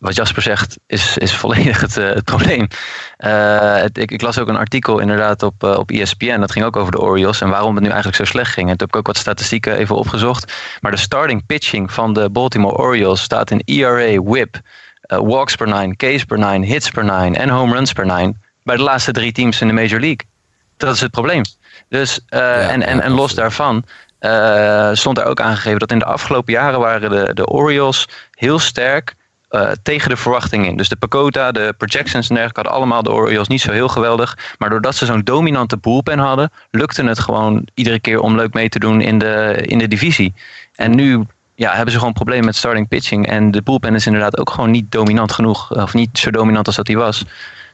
wat 0.00 0.14
Jasper 0.14 0.42
zegt 0.42 0.78
is, 0.86 1.18
is 1.18 1.34
volledig 1.36 1.80
het, 1.80 1.96
eh, 1.96 2.08
het 2.08 2.24
probleem. 2.24 2.68
Eh, 3.16 3.74
het- 3.74 3.98
ik, 3.98 4.10
ik 4.10 4.22
las 4.22 4.38
ook 4.38 4.48
een 4.48 4.56
artikel 4.56 4.98
inderdaad 4.98 5.42
op, 5.42 5.64
eh, 5.64 5.78
op 5.78 5.90
ESPN. 5.90 6.40
Dat 6.40 6.52
ging 6.52 6.64
ook 6.64 6.76
over 6.76 6.92
de 6.92 7.00
Orioles 7.00 7.40
en 7.40 7.48
waarom 7.48 7.74
het 7.74 7.80
nu 7.82 7.88
eigenlijk 7.88 8.16
zo 8.16 8.24
slecht 8.24 8.52
ging. 8.52 8.68
En 8.70 8.76
toen 8.76 8.86
heb 8.86 8.88
ik 8.88 8.96
ook 8.96 9.06
wat 9.06 9.16
statistieken 9.16 9.76
even 9.76 9.96
opgezocht. 9.96 10.52
Maar 10.80 10.90
de 10.90 10.96
starting 10.96 11.46
pitching 11.46 11.92
van 11.92 12.12
de 12.12 12.30
Baltimore 12.30 12.76
Orioles 12.76 13.22
staat 13.22 13.50
in 13.50 13.62
ERA, 13.64 14.22
WHIP, 14.22 14.60
walks 15.00 15.54
per 15.54 15.66
nine, 15.66 15.96
Ks 15.96 16.24
per 16.24 16.38
nine, 16.38 16.66
hits 16.66 16.90
per 16.90 17.04
nine 17.04 17.38
en 17.38 17.48
home 17.48 17.74
runs 17.74 17.92
per 17.92 18.06
nine. 18.06 18.34
Bij 18.62 18.76
de 18.76 18.82
laatste 18.82 19.12
drie 19.12 19.32
teams 19.32 19.60
in 19.60 19.66
de 19.66 19.72
Major 19.72 20.00
League. 20.00 20.20
Dat 20.76 20.94
is 20.94 21.00
het 21.00 21.10
probleem. 21.10 21.42
Dus, 21.88 22.20
en, 22.28 22.82
en, 22.82 23.00
en 23.00 23.10
los 23.12 23.34
daarvan 23.34 23.84
stond 24.92 25.18
er 25.18 25.24
ook 25.24 25.40
aangegeven 25.40 25.78
dat 25.78 25.90
in 25.90 25.98
de 25.98 26.04
afgelopen 26.04 26.52
jaren 26.52 26.80
waren 26.80 27.10
de, 27.10 27.34
de 27.34 27.46
Orioles 27.46 28.08
heel 28.34 28.58
sterk 28.58 29.14
eh, 29.50 29.70
tegen 29.82 30.08
de 30.08 30.16
verwachting 30.16 30.66
in. 30.66 30.76
Dus 30.76 30.88
de 30.88 30.96
Pakota, 30.96 31.52
de 31.52 31.74
projections 31.78 32.28
en 32.28 32.34
dergelijke 32.34 32.60
hadden 32.60 32.72
allemaal 32.72 33.02
de 33.02 33.12
Orioles 33.12 33.48
niet 33.48 33.60
zo 33.60 33.72
heel 33.72 33.88
geweldig. 33.88 34.38
Maar 34.58 34.70
doordat 34.70 34.94
ze 34.94 35.06
zo'n 35.06 35.20
dominante 35.20 35.76
bullpen 35.76 36.18
hadden, 36.18 36.50
lukte 36.70 37.04
het 37.04 37.18
gewoon 37.18 37.66
iedere 37.74 38.00
keer 38.00 38.20
om 38.20 38.36
leuk 38.36 38.54
mee 38.54 38.68
te 38.68 38.78
doen 38.78 39.00
in 39.00 39.18
de, 39.18 39.62
in 39.66 39.78
de 39.78 39.88
divisie. 39.88 40.34
En 40.74 40.94
nu 40.94 41.26
ja, 41.54 41.74
hebben 41.74 41.92
ze 41.92 41.98
gewoon 41.98 42.12
problemen 42.12 42.44
met 42.44 42.56
starting 42.56 42.88
pitching. 42.88 43.26
En 43.26 43.50
de 43.50 43.62
bullpen 43.62 43.94
is 43.94 44.06
inderdaad 44.06 44.38
ook 44.38 44.50
gewoon 44.50 44.70
niet 44.70 44.92
dominant 44.92 45.32
genoeg. 45.32 45.72
Of 45.72 45.94
niet 45.94 46.18
zo 46.18 46.30
dominant 46.30 46.66
als 46.66 46.76
dat 46.76 46.86
hij 46.86 46.96
was. 46.96 47.24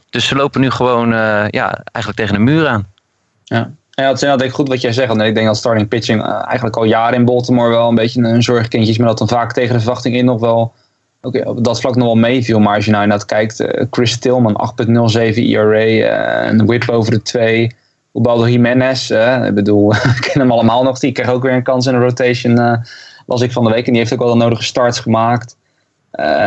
Dus 0.09 0.27
ze 0.27 0.35
lopen 0.35 0.61
nu 0.61 0.69
gewoon 0.69 1.13
eh, 1.13 1.45
ja, 1.49 1.83
eigenlijk 1.91 2.15
tegen 2.15 2.33
de 2.33 2.51
muur 2.51 2.67
aan. 2.67 2.87
Ja. 3.43 3.71
Ja, 3.91 4.07
het 4.07 4.15
is 4.15 4.21
inderdaad 4.21 4.51
goed 4.51 4.67
wat 4.67 4.81
jij 4.81 4.93
zegt. 4.93 5.07
Want 5.07 5.21
ik 5.21 5.35
denk 5.35 5.47
dat 5.47 5.57
starting 5.57 5.87
pitching 5.87 6.23
eh, 6.23 6.45
eigenlijk 6.45 6.75
al 6.75 6.83
jaren 6.83 7.17
in 7.17 7.25
Baltimore 7.25 7.69
wel 7.69 7.89
een 7.89 7.95
beetje 7.95 8.21
een 8.21 8.43
zorgkindje 8.43 8.91
is. 8.91 8.97
Maar 8.97 9.07
dat 9.07 9.17
dan 9.17 9.27
vaak 9.27 9.53
tegen 9.53 9.73
de 9.73 9.79
verwachting 9.79 10.15
in 10.15 10.25
nog 10.25 10.39
wel 10.39 10.73
op 11.33 11.63
dat 11.63 11.79
vlak 11.79 11.95
nog 11.95 12.05
wel 12.05 12.15
meeviel. 12.15 12.59
Maar 12.59 12.75
als 12.75 12.85
je 12.85 12.91
nou 12.91 13.03
inderdaad 13.03 13.27
kijkt, 13.27 13.59
eh, 13.59 13.85
Chris 13.91 14.19
Tillman 14.19 14.55
8.07 14.55 15.43
ERA, 15.43 16.47
een 16.47 16.65
whip 16.65 16.89
over 16.89 17.11
de 17.11 17.21
2. 17.21 17.71
Ubaldo 18.13 18.47
Jimenez, 18.47 19.09
ik 19.47 19.53
bedoel, 19.53 19.93
ik 20.15 20.17
ken 20.19 20.41
hem 20.41 20.51
allemaal 20.51 20.83
nog. 20.83 20.99
Die 20.99 21.11
kreeg 21.11 21.29
ook 21.29 21.43
weer 21.43 21.53
een 21.53 21.63
kans 21.63 21.85
in 21.85 21.93
de 21.93 21.99
rotation, 21.99 22.59
eh, 22.59 22.73
las 23.25 23.41
ik 23.41 23.51
van 23.51 23.63
de 23.63 23.69
week. 23.69 23.85
En 23.85 23.91
die 23.91 24.01
heeft 24.01 24.13
ook 24.13 24.19
wel 24.19 24.29
de 24.29 24.35
nodige 24.35 24.63
starts 24.63 24.99
gemaakt. 24.99 25.55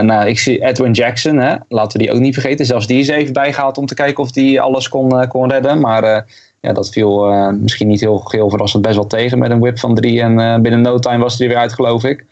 Nou, 0.03 0.26
ik 0.28 0.39
zie 0.39 0.64
Edwin 0.64 0.93
Jackson, 0.93 1.37
hè, 1.37 1.57
laten 1.68 1.99
we 1.99 2.05
die 2.05 2.14
ook 2.14 2.20
niet 2.20 2.35
vergeten. 2.35 2.66
Zelfs 2.66 2.87
die 2.87 2.99
is 2.99 3.09
even 3.09 3.33
bijgehaald 3.33 3.78
om 3.78 3.87
te 3.87 3.95
kijken 3.95 4.22
of 4.22 4.31
die 4.31 4.61
alles 4.61 4.89
kon, 4.89 5.28
kon 5.28 5.51
redden. 5.51 5.81
Maar 5.81 6.26
ja, 6.61 6.72
dat 6.72 6.91
viel 6.91 7.24
misschien 7.53 7.89
niet 7.89 8.01
heel, 8.01 8.24
heel 8.28 8.51
verrassend 8.51 8.83
best 8.83 8.95
wel 8.95 9.07
tegen 9.07 9.39
met 9.39 9.51
een 9.51 9.61
whip 9.61 9.78
van 9.78 9.95
drie. 9.95 10.20
En 10.20 10.62
binnen 10.62 10.81
no 10.81 10.99
time 10.99 11.22
was 11.22 11.39
hij 11.39 11.47
er 11.47 11.53
weer 11.53 11.62
uit, 11.62 11.72
geloof 11.72 12.05
ik. 12.05 12.24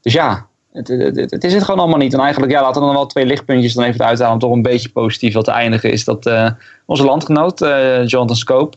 Dus 0.00 0.12
ja, 0.12 0.46
het, 0.74 0.88
het, 0.88 1.16
het, 1.16 1.30
het 1.30 1.44
is 1.44 1.54
het 1.54 1.64
gewoon 1.64 1.80
allemaal 1.80 1.98
niet. 1.98 2.14
En 2.14 2.20
eigenlijk, 2.20 2.52
ja, 2.52 2.62
laten 2.62 2.80
we 2.80 2.86
dan 2.86 2.96
wel 2.96 3.06
twee 3.06 3.26
lichtpuntjes 3.26 3.74
dan 3.74 3.84
even 3.84 4.04
uithalen 4.04 4.32
om 4.32 4.38
toch 4.38 4.52
een 4.52 4.62
beetje 4.62 4.88
positief 4.88 5.34
wat 5.34 5.44
te 5.44 5.50
eindigen. 5.50 5.92
Is 5.92 6.04
dat 6.04 6.26
eh, 6.26 6.50
onze 6.86 7.04
landgenoot, 7.04 7.62
eh, 7.62 8.06
Jonathan 8.06 8.36
Scope, 8.36 8.76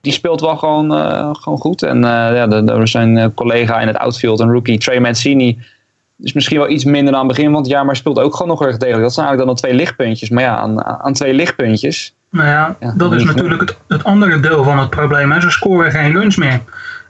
die 0.00 0.12
speelt 0.12 0.40
wel 0.40 0.56
gewoon, 0.56 0.94
eh, 0.94 1.30
gewoon 1.32 1.58
goed. 1.58 1.82
En 1.82 2.00
ja, 2.00 2.46
de, 2.46 2.80
zijn 2.86 3.34
collega 3.34 3.80
in 3.80 3.86
het 3.86 3.96
outfield, 3.96 4.40
een 4.40 4.52
rookie, 4.52 4.78
Trey 4.78 5.00
Mancini, 5.00 5.58
is 6.18 6.32
misschien 6.32 6.58
wel 6.58 6.68
iets 6.68 6.84
minder 6.84 7.14
aan 7.14 7.26
het 7.26 7.36
begin 7.36 7.50
van 7.50 7.60
het 7.60 7.70
jaar, 7.70 7.84
maar 7.84 7.96
speelt 7.96 8.18
ook 8.18 8.32
gewoon 8.32 8.48
nog 8.48 8.62
erg 8.62 8.76
degelijk. 8.76 9.02
Dat 9.02 9.14
zijn 9.14 9.26
eigenlijk 9.26 9.46
dan 9.46 9.54
de 9.54 9.68
twee 9.68 9.86
lichtpuntjes. 9.86 10.28
Maar 10.28 10.42
ja, 10.42 10.56
aan, 10.56 10.84
aan 10.84 11.12
twee 11.12 11.34
lichtpuntjes. 11.34 12.14
Nou 12.30 12.46
ja, 12.46 12.76
Ja, 12.80 12.92
dat 12.96 13.12
is 13.12 13.24
natuurlijk 13.24 13.60
het, 13.60 13.76
het 13.88 14.04
andere 14.04 14.40
deel 14.40 14.64
van 14.64 14.78
het 14.78 14.90
probleem. 14.90 15.32
Hè. 15.32 15.40
Ze 15.40 15.50
scoren 15.50 15.90
geen 15.90 16.12
runs 16.12 16.36
meer. 16.36 16.60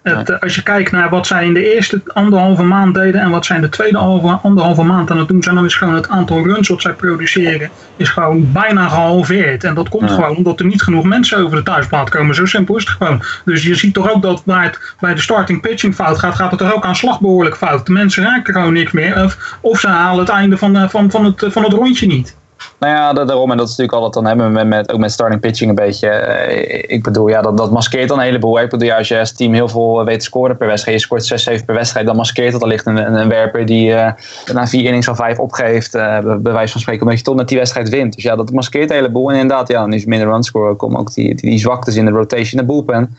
Het, 0.03 0.30
eh, 0.30 0.38
als 0.40 0.55
je 0.55 0.62
kijkt 0.62 0.92
naar 0.92 1.11
wat 1.11 1.26
zij 1.26 1.44
in 1.44 1.55
de 1.55 1.74
eerste 1.74 2.01
anderhalve 2.07 2.62
maand 2.62 2.94
deden 2.94 3.20
en 3.20 3.30
wat 3.30 3.46
zij 3.46 3.57
in 3.57 3.62
de 3.62 3.68
tweede 3.68 3.99
anderhalve 3.99 4.82
maand 4.82 5.11
aan 5.11 5.18
het 5.18 5.28
doen 5.28 5.42
zijn, 5.42 5.55
dan 5.55 5.64
is 5.64 5.74
gewoon 5.74 5.94
het 5.94 6.09
aantal 6.09 6.42
runs 6.42 6.68
wat 6.68 6.82
zij 6.82 6.92
produceren 6.92 7.70
is 7.96 8.09
gewoon 8.09 8.53
bijna 8.53 8.88
gehalveerd. 8.88 9.64
En 9.64 9.74
dat 9.74 9.88
komt 9.88 10.11
gewoon 10.11 10.36
omdat 10.36 10.61
er 10.61 10.66
niet 10.66 10.82
genoeg 10.82 11.05
mensen 11.05 11.38
over 11.38 11.57
de 11.57 11.62
thuisplaat 11.62 12.11
komen. 12.11 12.34
Zo 12.34 12.46
simpel 12.46 12.76
is 12.76 12.84
het 12.84 12.92
gewoon. 12.92 13.22
Dus 13.44 13.62
je 13.62 13.74
ziet 13.74 13.94
toch 13.94 14.12
ook 14.12 14.22
dat 14.22 14.44
bij, 14.44 14.64
het, 14.64 14.94
bij 15.01 15.14
de 15.14 15.20
starting 15.20 15.61
pitching 15.61 15.94
fout 15.94 16.18
gaat, 16.18 16.34
gaat 16.34 16.51
het 16.51 16.61
er 16.61 16.74
ook 16.74 16.84
aan 16.84 16.96
slag 16.96 17.20
behoorlijk 17.20 17.57
fout. 17.57 17.86
De 17.86 17.92
mensen 17.92 18.24
raken 18.24 18.55
gewoon 18.55 18.72
niks 18.72 18.92
meer. 18.92 19.24
Of, 19.24 19.59
of 19.61 19.80
ze 19.80 19.88
halen 19.88 20.20
het 20.20 20.28
einde 20.28 20.59
van, 20.59 20.76
eh, 20.76 20.88
van, 20.88 21.11
van, 21.11 21.24
het, 21.24 21.46
van 21.49 21.62
het 21.62 21.72
rondje 21.72 22.07
niet. 22.07 22.36
Nou 22.79 22.95
ja, 22.95 23.12
daarom. 23.12 23.51
En 23.51 23.57
dat 23.57 23.68
is 23.68 23.76
natuurlijk 23.76 23.97
al 23.97 24.05
wat 24.05 24.14
dan 24.14 24.24
hebben 24.24 24.55
we 24.55 24.64
met, 24.64 24.93
ook 24.93 24.99
met 24.99 25.12
starting 25.12 25.41
pitching 25.41 25.70
een 25.70 25.76
beetje. 25.76 26.09
Eh, 26.09 26.95
ik 26.97 27.03
bedoel, 27.03 27.29
ja, 27.29 27.43
dat, 27.43 27.57
dat 27.57 27.70
maskeert 27.70 28.09
dan 28.09 28.18
een 28.18 28.24
heleboel. 28.24 28.61
Ik 28.61 28.70
bedoel, 28.70 28.93
als 28.93 29.09
je 29.09 29.18
als 29.18 29.33
team 29.33 29.53
heel 29.53 29.68
veel 29.68 30.05
weet 30.05 30.18
te 30.18 30.24
scoren 30.24 30.57
per 30.57 30.66
wedstrijd, 30.66 30.99
je 30.99 31.05
scoort 31.05 31.24
6, 31.26 31.43
7 31.43 31.64
per 31.64 31.74
wedstrijd, 31.74 32.07
dan 32.07 32.16
maskeert 32.16 32.53
dat 32.53 32.62
allicht 32.62 32.87
een, 32.87 33.14
een, 33.14 33.29
werper 33.29 33.66
die 33.66 33.91
uh, 33.91 34.12
na 34.53 34.66
vier 34.66 34.85
innings 34.85 35.09
al 35.09 35.14
vijf 35.14 35.39
opgeeft, 35.39 35.95
uh, 35.95 36.18
bij 36.20 36.53
wijze 36.53 36.72
van 36.72 36.81
spreken, 36.81 37.03
omdat 37.03 37.18
je 37.18 37.24
toch 37.24 37.35
net 37.35 37.49
die 37.49 37.59
wedstrijd 37.59 37.89
wint. 37.89 38.14
Dus 38.14 38.22
ja, 38.22 38.37
dat 38.37 38.53
maskeert 38.53 38.91
een 38.91 38.97
heleboel. 38.97 39.31
En 39.31 39.39
inderdaad, 39.39 39.68
ja, 39.68 39.87
nu 39.87 39.97
is 39.97 40.05
minder 40.05 40.29
run 40.29 40.43
scoren, 40.43 40.76
komen 40.76 41.01
ook 41.01 41.14
die, 41.14 41.35
die, 41.35 41.59
zwaktes 41.59 41.97
in 41.97 42.05
de 42.05 42.11
rotation, 42.11 42.61
de 42.61 42.66
bullpen 42.66 43.16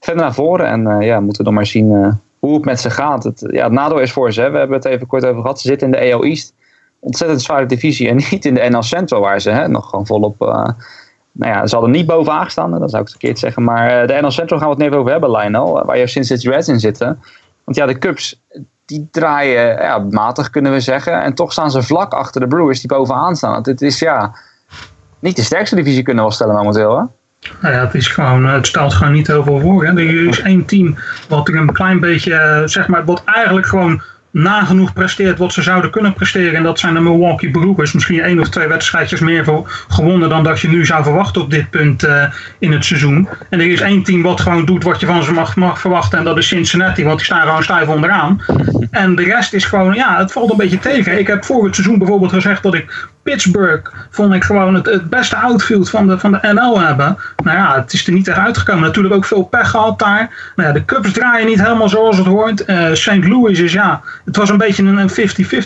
verder 0.00 0.22
naar 0.22 0.34
voren. 0.34 0.66
En 0.66 1.00
ja, 1.00 1.20
moeten 1.20 1.38
we 1.38 1.44
dan 1.44 1.54
maar 1.54 1.66
zien 1.66 2.18
hoe 2.38 2.54
het 2.54 2.64
met 2.64 2.80
ze 2.80 2.90
gaat. 2.90 3.24
Het, 3.24 3.48
ja, 3.50 3.64
het 3.64 3.72
nadeel 3.72 3.98
is 3.98 4.12
voor 4.12 4.32
ze, 4.32 4.50
we 4.50 4.58
hebben 4.58 4.76
het 4.76 4.84
even 4.84 5.06
kort 5.06 5.24
over 5.24 5.40
gehad, 5.40 5.60
ze 5.60 5.68
zitten 5.68 5.86
in 5.86 5.92
de 5.92 6.12
AL 6.12 6.24
East 6.24 6.52
ontzettend 7.00 7.42
zware 7.42 7.66
divisie. 7.66 8.08
En 8.08 8.16
niet 8.30 8.44
in 8.44 8.54
de 8.54 8.68
NL 8.68 8.82
Central, 8.82 9.20
waar 9.20 9.40
ze 9.40 9.50
hè, 9.50 9.68
nog 9.68 9.88
gewoon 9.88 10.06
volop. 10.06 10.42
Uh, 10.42 10.48
nou 11.32 11.52
ja, 11.52 11.66
ze 11.66 11.74
hadden 11.74 11.94
niet 11.94 12.06
bovenaan 12.06 12.44
gestaan, 12.44 12.78
dat 12.80 12.90
zou 12.90 13.02
ik 13.02 13.08
verkeerd 13.08 13.38
zeggen. 13.38 13.64
Maar 13.64 14.02
uh, 14.02 14.08
de 14.08 14.18
NL 14.20 14.30
Central 14.30 14.58
gaan 14.58 14.68
we 14.68 14.74
het 14.74 14.84
even 14.84 14.98
over 14.98 15.10
hebben, 15.10 15.30
Lionel. 15.30 15.84
Waar 15.84 15.98
je 15.98 16.06
Cincinnati 16.06 16.50
Reds 16.50 16.68
in 16.68 16.80
zitten. 16.80 17.22
Want 17.64 17.76
ja, 17.76 17.86
de 17.86 17.98
Cubs, 17.98 18.40
die 18.84 19.08
draaien 19.10 19.82
ja, 19.82 19.98
matig, 19.98 20.50
kunnen 20.50 20.72
we 20.72 20.80
zeggen. 20.80 21.22
En 21.22 21.34
toch 21.34 21.52
staan 21.52 21.70
ze 21.70 21.82
vlak 21.82 22.12
achter 22.12 22.40
de 22.40 22.46
Brewers 22.46 22.80
die 22.80 22.88
bovenaan 22.88 23.36
staan. 23.36 23.62
Het 23.62 23.82
is 23.82 23.98
ja, 23.98 24.34
niet 25.18 25.36
de 25.36 25.42
sterkste 25.42 25.76
divisie 25.76 26.02
kunnen 26.02 26.22
we 26.22 26.28
wel 26.28 26.38
stellen 26.38 26.54
momenteel, 26.54 26.98
hè? 26.98 27.04
Nou 27.60 27.74
ja, 27.74 27.80
het, 27.80 27.94
is 27.94 28.06
gewoon, 28.06 28.46
het 28.46 28.66
stelt 28.66 28.94
gewoon 28.94 29.12
niet 29.12 29.26
heel 29.26 29.42
veel 29.42 29.60
voor. 29.60 29.84
Hè. 29.84 29.92
Er 29.92 30.28
is 30.28 30.40
één 30.40 30.64
team 30.64 30.96
wat 31.28 31.48
er 31.48 31.56
een 31.56 31.72
klein 31.72 32.00
beetje, 32.00 32.62
zeg 32.64 32.88
maar, 32.88 33.04
wat 33.04 33.22
eigenlijk 33.24 33.66
gewoon 33.66 34.02
nagenoeg 34.30 34.92
presteert 34.92 35.38
wat 35.38 35.52
ze 35.52 35.62
zouden 35.62 35.90
kunnen 35.90 36.12
presteren. 36.12 36.54
En 36.54 36.62
dat 36.62 36.78
zijn 36.78 36.94
de 36.94 37.00
Milwaukee 37.00 37.50
Brewers. 37.50 37.92
Misschien 37.92 38.20
één 38.20 38.40
of 38.40 38.48
twee 38.48 38.68
wedstrijdjes 38.68 39.20
meer 39.20 39.44
voor 39.44 39.84
gewonnen 39.88 40.28
dan 40.28 40.44
dat 40.44 40.60
je 40.60 40.68
nu 40.68 40.86
zou 40.86 41.02
verwachten 41.02 41.42
op 41.42 41.50
dit 41.50 41.70
punt 41.70 42.04
uh, 42.04 42.24
in 42.58 42.72
het 42.72 42.84
seizoen. 42.84 43.28
En 43.50 43.60
er 43.60 43.70
is 43.70 43.80
één 43.80 44.02
team 44.02 44.22
wat 44.22 44.40
gewoon 44.40 44.64
doet 44.64 44.84
wat 44.84 45.00
je 45.00 45.06
van 45.06 45.22
ze 45.22 45.32
mag, 45.32 45.56
mag 45.56 45.80
verwachten. 45.80 46.18
En 46.18 46.24
dat 46.24 46.38
is 46.38 46.48
Cincinnati, 46.48 47.04
want 47.04 47.16
die 47.16 47.26
staan 47.26 47.46
gewoon 47.46 47.62
stijf 47.62 47.88
onderaan. 47.88 48.40
En 48.90 49.14
de 49.14 49.24
rest 49.24 49.52
is 49.52 49.64
gewoon, 49.64 49.94
ja, 49.94 50.18
het 50.18 50.32
valt 50.32 50.50
een 50.50 50.56
beetje 50.56 50.78
tegen. 50.78 51.18
Ik 51.18 51.26
heb 51.26 51.44
voor 51.44 51.64
het 51.64 51.74
seizoen 51.74 51.98
bijvoorbeeld 51.98 52.32
gezegd 52.32 52.62
dat 52.62 52.74
ik 52.74 53.08
Pittsburgh 53.28 53.90
vond 54.10 54.34
ik 54.34 54.44
gewoon 54.44 54.74
het, 54.74 54.86
het 54.86 55.10
beste 55.10 55.36
outfield 55.36 55.90
van 55.90 56.06
de, 56.06 56.18
van 56.18 56.32
de 56.32 56.52
NL 56.52 56.80
hebben. 56.80 57.18
Nou 57.44 57.56
ja, 57.56 57.80
het 57.80 57.92
is 57.92 58.06
er 58.06 58.12
niet 58.12 58.28
echt 58.28 58.38
uitgekomen. 58.38 58.82
Natuurlijk 58.82 59.14
ook 59.14 59.24
veel 59.24 59.42
pech 59.42 59.70
gehad 59.70 59.98
daar. 59.98 60.52
Nou 60.56 60.68
ja, 60.68 60.74
de 60.74 60.84
Cubs 60.84 61.12
draaien 61.12 61.46
niet 61.46 61.62
helemaal 61.62 61.88
zoals 61.88 62.16
het 62.16 62.26
hoort. 62.26 62.68
Uh, 62.68 62.92
St. 62.92 63.24
Louis 63.24 63.58
is 63.58 63.72
ja, 63.72 64.00
het 64.24 64.36
was 64.36 64.50
een 64.50 64.56
beetje 64.56 64.82
een 64.82 65.10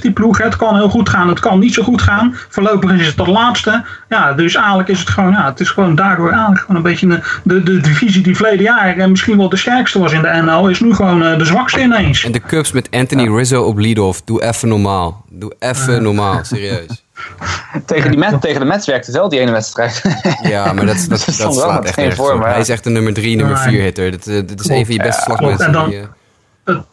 50-50 0.08 0.12
ploeg. 0.14 0.38
Het 0.38 0.56
kan 0.56 0.76
heel 0.76 0.88
goed 0.88 1.08
gaan, 1.08 1.28
het 1.28 1.40
kan 1.40 1.58
niet 1.58 1.74
zo 1.74 1.82
goed 1.82 2.02
gaan. 2.02 2.34
Voorlopig 2.48 2.92
is 2.92 3.06
het 3.06 3.16
dat 3.16 3.26
laatste. 3.26 3.84
Ja, 4.08 4.32
dus 4.32 4.54
eigenlijk 4.54 4.88
is 4.88 5.00
het 5.00 5.08
gewoon, 5.08 5.30
ja, 5.30 5.44
het 5.44 5.60
is 5.60 5.70
gewoon 5.70 5.94
daardoor 5.94 6.30
eigenlijk 6.30 6.60
gewoon 6.60 6.76
een 6.76 6.82
beetje 6.82 7.06
de, 7.06 7.20
de, 7.42 7.62
de 7.62 7.80
divisie 7.80 8.22
die 8.22 8.36
verleden 8.36 8.62
jaar 8.62 8.96
en 8.96 9.10
misschien 9.10 9.36
wel 9.36 9.48
de 9.48 9.56
sterkste 9.56 9.98
was 9.98 10.12
in 10.12 10.22
de 10.22 10.42
NL, 10.44 10.68
is 10.68 10.80
nu 10.80 10.94
gewoon 10.94 11.22
uh, 11.22 11.38
de 11.38 11.44
zwakste 11.44 11.80
ineens. 11.80 12.24
En 12.24 12.32
de 12.32 12.40
Cubs 12.40 12.72
met 12.72 12.88
Anthony 12.90 13.36
Rizzo 13.36 13.62
op 13.62 13.78
lead-off. 13.78 14.22
Doe 14.24 14.42
even 14.42 14.68
normaal. 14.68 15.24
Doe 15.30 15.54
even 15.58 16.02
normaal, 16.02 16.44
serieus. 16.44 17.04
tegen, 17.86 18.10
die 18.10 18.18
Met, 18.18 18.40
tegen 18.40 18.60
de 18.60 18.66
Mets 18.66 18.86
werkte 18.86 19.12
wel, 19.12 19.28
die 19.28 19.40
ene 19.40 19.50
wedstrijd. 19.50 20.02
ja, 20.42 20.72
maar 20.72 20.86
dat, 20.86 21.06
dat, 21.08 21.24
dat, 21.38 21.54
slaat 21.54 21.84
echt 21.84 22.14
voor. 22.14 22.46
Hij 22.46 22.60
is 22.60 22.68
echt 22.68 22.86
een 22.86 22.92
nummer 22.92 23.14
3, 23.14 23.36
nummer 23.36 23.58
4 23.58 23.82
hitter. 23.82 24.10
Dat, 24.10 24.26
eh, 24.26 24.34
dat 24.34 24.60
is 24.60 24.68
een 24.68 24.86
van 24.86 24.94
je 24.94 25.02
beste 25.02 25.22
slagmensen. 25.22 26.10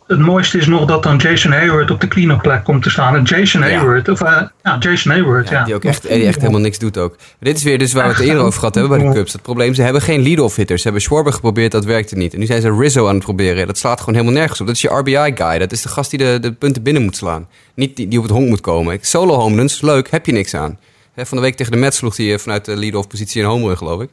Het, 0.10 0.20
mooiste 0.20 0.57
is 0.57 0.68
nog 0.68 0.86
dat 0.86 1.03
dan 1.03 1.18
Jason 1.18 1.51
Hayward 1.51 1.91
op 1.91 2.01
de 2.01 2.07
clean-up 2.07 2.41
plek 2.41 2.64
komt 2.64 2.84
te 2.84 2.89
staan. 2.89 3.16
En 3.16 3.24
Jason 3.24 3.62
Hayward, 3.62 4.10
of 4.10 4.22
uh, 4.22 4.41
ja, 4.64 4.78
Jason 4.80 5.12
Hayward, 5.12 5.49
ja. 5.49 5.64
Die 5.64 5.76
ook 5.76 5.84
echt, 5.84 6.01
die 6.01 6.26
echt 6.26 6.39
helemaal 6.39 6.62
niks 6.62 6.80
doet 6.80 6.97
ook. 6.97 7.16
dit 7.39 7.57
is 7.57 7.64
weer 7.64 7.78
dus 7.78 7.93
waar 7.93 8.07
we 8.07 8.14
het 8.14 8.24
eerder 8.30 8.43
over 8.43 8.60
gehad 8.60 8.76
hebben 8.76 8.99
bij 8.99 9.07
de 9.07 9.14
Cubs. 9.14 9.34
Het 9.34 9.41
probleem, 9.41 9.74
ze 9.74 9.82
hebben 9.82 10.01
geen 10.01 10.22
lead-off 10.22 10.55
hitters. 10.55 10.82
Ze 10.82 10.84
hebben 10.84 11.03
Schwarber 11.03 11.34
geprobeerd, 11.34 11.72
dat 11.72 11.86
werkte 11.86 12.16
niet. 12.16 12.34
En 12.34 12.39
nu 12.39 12.45
zijn 12.45 12.62
ze 12.62 12.76
Rizzo 12.80 13.07
aan 13.07 13.16
het 13.16 13.24
proberen. 13.24 13.68
Dat 13.68 13.78
slaat 13.78 13.99
gewoon 13.99 14.16
helemaal 14.16 14.38
nergens 14.38 14.62
op. 14.62 14.68
Dat 14.68 14.76
is 14.76 14.82
je 14.82 14.89
RBI-guy. 14.89 15.57
Dat 15.57 15.72
is 15.72 15.82
de 15.82 15.89
gast 15.89 16.10
die 16.10 16.20
de, 16.20 16.38
de 16.41 16.51
punten 16.51 16.84
binnen 16.84 17.03
moet 17.03 17.16
slaan. 17.16 17.47
Niet 17.74 17.95
die, 17.95 18.07
die 18.07 18.18
op 18.18 18.24
het 18.24 18.34
honk 18.34 18.49
moet 18.49 18.62
komen. 18.62 18.97
Solo 19.01 19.34
home 19.34 19.55
runs, 19.55 19.82
leuk, 19.82 20.12
heb 20.12 20.26
je 20.26 20.32
niks 20.32 20.53
aan. 20.53 20.80
Van 21.16 21.38
de 21.38 21.43
week 21.43 21.55
tegen 21.55 21.72
de 21.72 21.78
Mets 21.78 21.97
sloeg 21.97 22.18
hij 22.18 22.34
eh, 22.34 22.39
vanuit 22.39 22.66
de 22.66 22.78
lead-off 22.78 23.07
positie 23.07 23.41
een 23.41 23.47
home 23.47 23.68
run, 23.68 23.78
geloof 23.78 24.01
ik. 24.01 24.10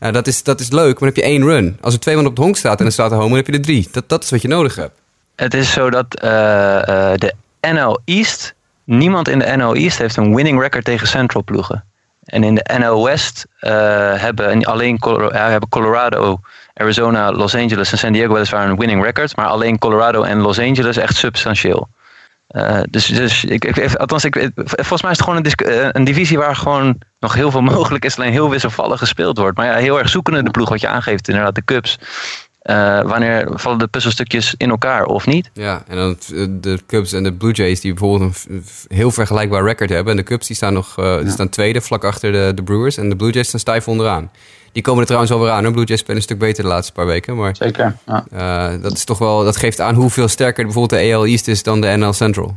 Uh, 0.00 0.12
dat, 0.12 0.26
is, 0.26 0.42
dat 0.42 0.60
is 0.60 0.70
leuk, 0.70 0.84
maar 0.84 0.98
dan 0.98 1.08
heb 1.08 1.16
je 1.16 1.22
één 1.22 1.44
run. 1.44 1.78
Als 1.80 1.94
er 1.94 2.00
twee 2.00 2.16
man 2.16 2.24
op 2.26 2.30
het 2.30 2.44
honk 2.44 2.56
staat 2.56 2.80
en 2.80 2.86
er 2.86 2.92
staat 2.92 3.10
een 3.10 3.16
home, 3.16 3.28
dan 3.28 3.36
heb 3.36 3.46
je 3.46 3.52
er 3.52 3.60
drie. 3.60 3.88
Dat, 3.90 4.08
dat 4.08 4.22
is 4.22 4.30
wat 4.30 4.42
je 4.42 4.48
nodig 4.48 4.74
hebt. 4.74 5.04
Het 5.36 5.54
is 5.54 5.72
zo 5.72 5.90
dat 5.90 6.22
uh, 6.24 6.30
uh, 6.30 7.12
de 7.14 7.34
NL 7.60 7.98
East, 8.04 8.54
niemand 8.84 9.28
in 9.28 9.38
de 9.38 9.56
NL 9.56 9.74
East 9.74 9.98
heeft 9.98 10.16
een 10.16 10.34
winning 10.34 10.60
record 10.60 10.84
tegen 10.84 11.06
Central 11.06 11.44
ploegen. 11.44 11.84
En 12.24 12.44
in 12.44 12.54
de 12.54 12.70
NL 12.78 13.04
West 13.04 13.46
hebben 13.58 14.64
alleen 14.64 14.98
Colorado, 15.68 16.40
Arizona, 16.74 17.32
Los 17.32 17.54
Angeles 17.54 17.92
en 17.92 17.98
San 17.98 18.12
Diego 18.12 18.32
weliswaar 18.32 18.68
een 18.68 18.76
winning 18.76 19.04
record. 19.04 19.36
Maar 19.36 19.46
alleen 19.46 19.78
Colorado 19.78 20.22
en 20.22 20.40
Los 20.40 20.58
Angeles 20.58 20.96
echt 20.96 21.16
substantieel. 21.16 21.88
Uh, 22.50 22.80
dus 22.90 23.06
dus 23.06 23.44
ik, 23.44 23.64
ik, 23.64 23.94
althans, 23.94 24.24
ik, 24.24 24.50
volgens 24.54 25.02
mij 25.02 25.10
is 25.10 25.18
het 25.18 25.26
gewoon 25.26 25.44
een, 25.44 25.52
eh, 25.52 25.88
een, 25.92 26.04
divisie 26.04 26.38
waar 26.38 26.56
gewoon 26.56 26.98
nog 27.20 27.34
heel 27.34 27.50
veel 27.50 27.62
mogelijk 27.74 28.04
is, 28.04 28.18
alleen 28.18 28.32
heel 28.32 28.50
wisselvallig 28.50 28.98
gespeeld 28.98 29.38
wordt. 29.38 29.56
Maar 29.56 29.66
ja, 29.66 29.74
heel 29.74 29.98
erg 29.98 30.08
zoekende 30.08 30.42
de 30.42 30.50
ploeg 30.50 30.68
wat 30.68 30.80
je 30.80 30.88
aangeeft, 30.88 31.28
inderdaad, 31.28 31.54
de 31.54 31.64
Cubs. 31.64 31.98
Uh, 32.70 33.02
wanneer 33.02 33.48
vallen 33.52 33.78
de 33.78 33.86
puzzelstukjes 33.86 34.54
in 34.56 34.70
elkaar 34.70 35.04
of 35.04 35.26
niet? 35.26 35.50
Ja, 35.52 35.82
en 35.86 35.96
dan 35.96 36.16
de 36.60 36.78
Cubs 36.86 37.12
en 37.12 37.22
de 37.22 37.32
Blue 37.32 37.52
Jays 37.52 37.80
die 37.80 37.94
bijvoorbeeld 37.94 38.46
een 38.48 38.64
heel 38.88 39.10
vergelijkbaar 39.10 39.64
record 39.64 39.90
hebben. 39.90 40.10
En 40.10 40.16
de 40.16 40.22
Cubs 40.22 40.46
die 40.46 40.56
staan 40.56 40.72
nog 40.72 40.98
uh, 40.98 41.18
die 41.18 41.30
staan 41.30 41.48
tweede 41.48 41.80
vlak 41.80 42.04
achter 42.04 42.32
de, 42.32 42.52
de 42.54 42.62
Brewers. 42.62 42.96
En 42.96 43.08
de 43.08 43.16
Blue 43.16 43.30
Jays 43.30 43.46
staan 43.46 43.60
stijf 43.60 43.88
onderaan. 43.88 44.30
Die 44.72 44.82
komen 44.82 45.00
er 45.00 45.06
trouwens 45.06 45.32
alweer 45.32 45.50
aan. 45.50 45.62
De 45.62 45.70
Blue 45.70 45.84
Jays 45.84 46.00
spelen 46.00 46.16
een 46.16 46.22
stuk 46.22 46.38
beter 46.38 46.62
de 46.62 46.68
laatste 46.68 46.92
paar 46.92 47.06
weken. 47.06 47.36
Maar, 47.36 47.56
Zeker. 47.56 47.96
Ja. 48.06 48.24
Uh, 48.34 48.82
dat, 48.82 48.92
is 48.92 49.04
toch 49.04 49.18
wel, 49.18 49.44
dat 49.44 49.56
geeft 49.56 49.80
aan 49.80 49.94
hoeveel 49.94 50.28
sterker 50.28 50.64
bijvoorbeeld 50.64 51.02
de 51.02 51.14
AL 51.14 51.24
East 51.24 51.48
is 51.48 51.62
dan 51.62 51.80
de 51.80 51.86
NL 51.86 52.12
Central. 52.12 52.56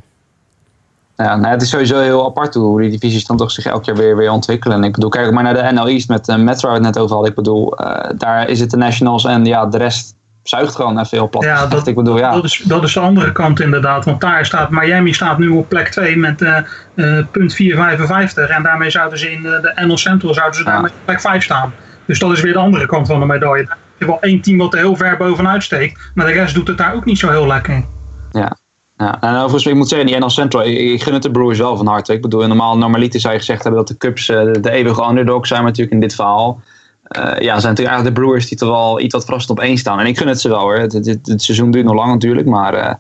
Ja, 1.24 1.36
nou, 1.36 1.54
het 1.54 1.62
is 1.62 1.70
sowieso 1.70 2.00
heel 2.00 2.26
apart 2.26 2.54
hoe 2.54 2.82
die 2.82 2.90
divisies 2.90 3.26
dan 3.26 3.38
toch 3.38 3.52
zich 3.52 3.66
elk 3.66 3.86
jaar 3.86 3.96
weer, 3.96 4.18
weer 4.18 4.32
ontwikkelen. 4.32 4.78
En 4.78 4.84
ik 4.84 4.92
bedoel, 4.92 5.10
kijk 5.10 5.32
maar 5.32 5.44
naar 5.44 5.54
de 5.54 5.72
NL 5.74 5.88
East 5.88 6.10
met 6.10 6.30
uh, 6.30 6.36
Metro 6.36 6.74
het 6.74 6.82
net 6.82 6.98
over 6.98 7.12
hadden. 7.12 7.30
Ik 7.30 7.36
bedoel, 7.36 7.82
uh, 7.82 8.10
daar 8.18 8.50
is 8.50 8.60
het 8.60 8.70
de 8.70 8.78
Nationals 8.78 9.26
en 9.26 9.46
ja, 9.46 9.66
de 9.66 9.78
rest 9.78 10.16
zuigt 10.44 10.76
gewoon 10.76 11.00
even 11.00 11.18
heel 11.18 11.30
plat. 11.30 11.44
Ja, 11.44 11.68
dat, 11.68 11.88
ik 11.88 11.96
bedoel, 11.96 12.18
ja. 12.18 12.32
dat, 12.32 12.44
is, 12.44 12.62
dat 12.66 12.84
is 12.84 12.94
de 12.94 13.00
andere 13.00 13.32
kant 13.32 13.60
inderdaad. 13.60 14.06
Want 14.06 14.22
daar 14.22 14.46
staat 14.46 14.70
Miami 14.70 15.14
staat 15.14 15.38
nu 15.38 15.48
op 15.48 15.70
plek 15.70 15.88
2 15.88 16.18
met 16.18 16.42
uh, 16.42 16.58
uh, 16.96 17.26
punt 17.32 17.54
455. 17.54 18.50
En 18.50 18.64
daarmee 18.64 18.90
zouden 18.90 19.20
ze 19.20 19.32
in 19.32 19.42
de, 19.42 19.74
NL 19.86 19.98
Central 19.98 20.34
zouden 20.34 20.58
ze 20.58 20.64
daar 20.64 20.82
met 20.82 20.92
plek 21.06 21.22
5 21.22 21.44
staan. 21.44 21.74
Dus 22.06 22.20
dat 22.20 22.32
is 22.32 22.42
weer 22.42 22.54
de 22.54 22.60
andere 22.60 22.86
kant 22.86 23.08
van 23.08 23.20
de 23.20 23.26
medaille. 23.26 23.64
Je 23.64 24.06
hebt 24.06 24.12
wel 24.12 24.22
één 24.22 24.42
team 24.42 24.58
wat 24.58 24.74
er 24.74 24.80
heel 24.80 24.96
ver 24.96 25.18
bovenuit 25.18 25.64
steekt. 25.64 26.12
Maar 26.14 26.26
de 26.26 26.32
rest 26.32 26.56
doet 26.56 26.68
het 26.68 26.78
daar 26.78 26.96
ook 26.96 27.06
niet 27.06 27.20
zo 27.20 27.30
heel 27.30 27.48
lekker. 27.48 27.84
Ja, 28.32 28.58
ja, 29.00 29.22
en 29.22 29.36
overigens, 29.36 29.66
ik 29.66 29.76
moet 29.76 29.88
zeggen, 29.88 30.08
die 30.08 30.18
NL 30.18 30.30
Central, 30.30 30.66
ik, 30.66 31.04
gun 31.04 31.14
het 31.14 31.24
de 31.24 31.32
Brewers 31.32 31.60
wel 31.60 31.78
van 31.78 31.88
harte. 31.88 32.14
Ik 32.14 32.22
bedoel, 32.22 32.48
normaal, 32.48 32.78
normaliter 32.78 33.20
zou 33.20 33.34
je 33.34 33.40
gezegd 33.40 33.64
hebben 33.64 33.80
dat 33.80 33.88
de 33.88 33.98
Cubs 33.98 34.28
uh, 34.28 34.54
de, 34.62 34.70
eeuwige 34.70 35.08
underdog 35.10 35.48
zijn, 35.48 35.60
maar 35.60 35.70
natuurlijk 35.70 35.96
in 35.96 36.02
dit 36.02 36.16
verhaal. 36.16 36.62
Uh, 37.18 37.24
ja, 37.24 37.60
zijn 37.60 37.74
natuurlijk 37.74 37.88
eigenlijk 37.88 38.16
de 38.16 38.22
Brewers 38.22 38.48
die 38.48 38.58
toch 38.58 38.70
wel 38.70 39.00
iets 39.00 39.14
wat 39.14 39.24
verrassend 39.24 39.58
op 39.58 39.64
één 39.64 39.78
staan. 39.78 40.00
En 40.00 40.06
ik 40.06 40.18
gun 40.18 40.28
het 40.28 40.42
ze 40.42 40.50
wel 40.50 40.60
hoor. 40.60 40.76
Het, 40.76 41.20
seizoen 41.24 41.72
duurt 41.72 41.86
nog 41.86 41.96
lang 41.96 42.12
natuurlijk, 42.12 42.48
maar 42.48 42.74
uh, 42.74 42.94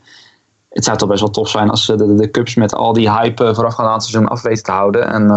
het 0.69 0.83
zou 0.83 0.97
toch 0.97 1.09
best 1.09 1.21
wel 1.21 1.29
tof 1.29 1.49
zijn 1.49 1.69
als 1.69 1.85
de, 1.85 1.95
de, 1.95 2.15
de 2.15 2.31
Cubs 2.31 2.55
met 2.55 2.75
al 2.75 2.93
die 2.93 3.11
hype 3.11 3.55
voorafgaand 3.55 3.87
aan 3.87 3.93
het 3.93 4.03
seizoen 4.03 4.29
af 4.31 4.41
weten 4.41 4.63
te 4.63 4.71
houden. 4.71 5.07
En, 5.07 5.29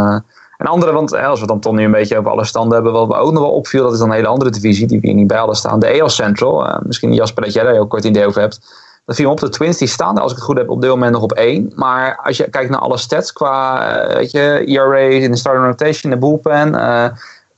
en 0.58 0.66
andere, 0.66 0.92
want 0.92 1.14
als 1.14 1.40
we 1.40 1.46
dan 1.46 1.60
toch 1.60 1.72
nu 1.72 1.84
een 1.84 1.90
beetje 1.90 2.18
over 2.18 2.30
alle 2.30 2.44
standen 2.44 2.74
hebben, 2.74 2.92
wat 2.92 3.06
we 3.06 3.14
ook 3.14 3.32
nog 3.32 3.42
wel 3.42 3.52
opviel, 3.52 3.82
dat 3.82 3.92
is 3.92 3.98
dan 3.98 4.08
een 4.08 4.14
hele 4.14 4.26
andere 4.26 4.50
divisie 4.50 4.86
die 4.86 5.00
we 5.00 5.06
hier 5.06 5.16
niet 5.16 5.26
bij 5.26 5.38
hadden 5.38 5.56
staan. 5.56 5.80
De 5.80 6.00
AL 6.00 6.08
Central, 6.08 6.80
misschien 6.82 7.14
Jasper 7.14 7.44
dat 7.44 7.52
jij 7.52 7.64
daar 7.64 7.72
heel 7.72 7.86
kort 7.86 8.04
idee 8.04 8.26
over 8.26 8.40
hebt. 8.40 8.60
Dat 9.04 9.16
viel 9.16 9.30
op. 9.30 9.40
De 9.40 9.48
Twins 9.48 9.78
die 9.78 9.88
staan, 9.88 10.18
als 10.18 10.30
ik 10.30 10.36
het 10.36 10.46
goed 10.46 10.56
heb, 10.56 10.68
op 10.68 10.80
dit 10.80 10.90
moment 10.90 11.12
nog 11.12 11.22
op 11.22 11.32
één. 11.32 11.72
Maar 11.74 12.20
als 12.22 12.36
je 12.36 12.50
kijkt 12.50 12.70
naar 12.70 12.80
alle 12.80 12.98
stats 12.98 13.32
qua 13.32 14.06
weet 14.14 14.30
je, 14.30 14.64
ERA 14.66 14.98
in 14.98 15.30
de 15.30 15.36
starting 15.36 15.66
rotation, 15.66 16.12
de 16.12 16.18
bullpen, 16.18 16.68
uh, 16.68 17.06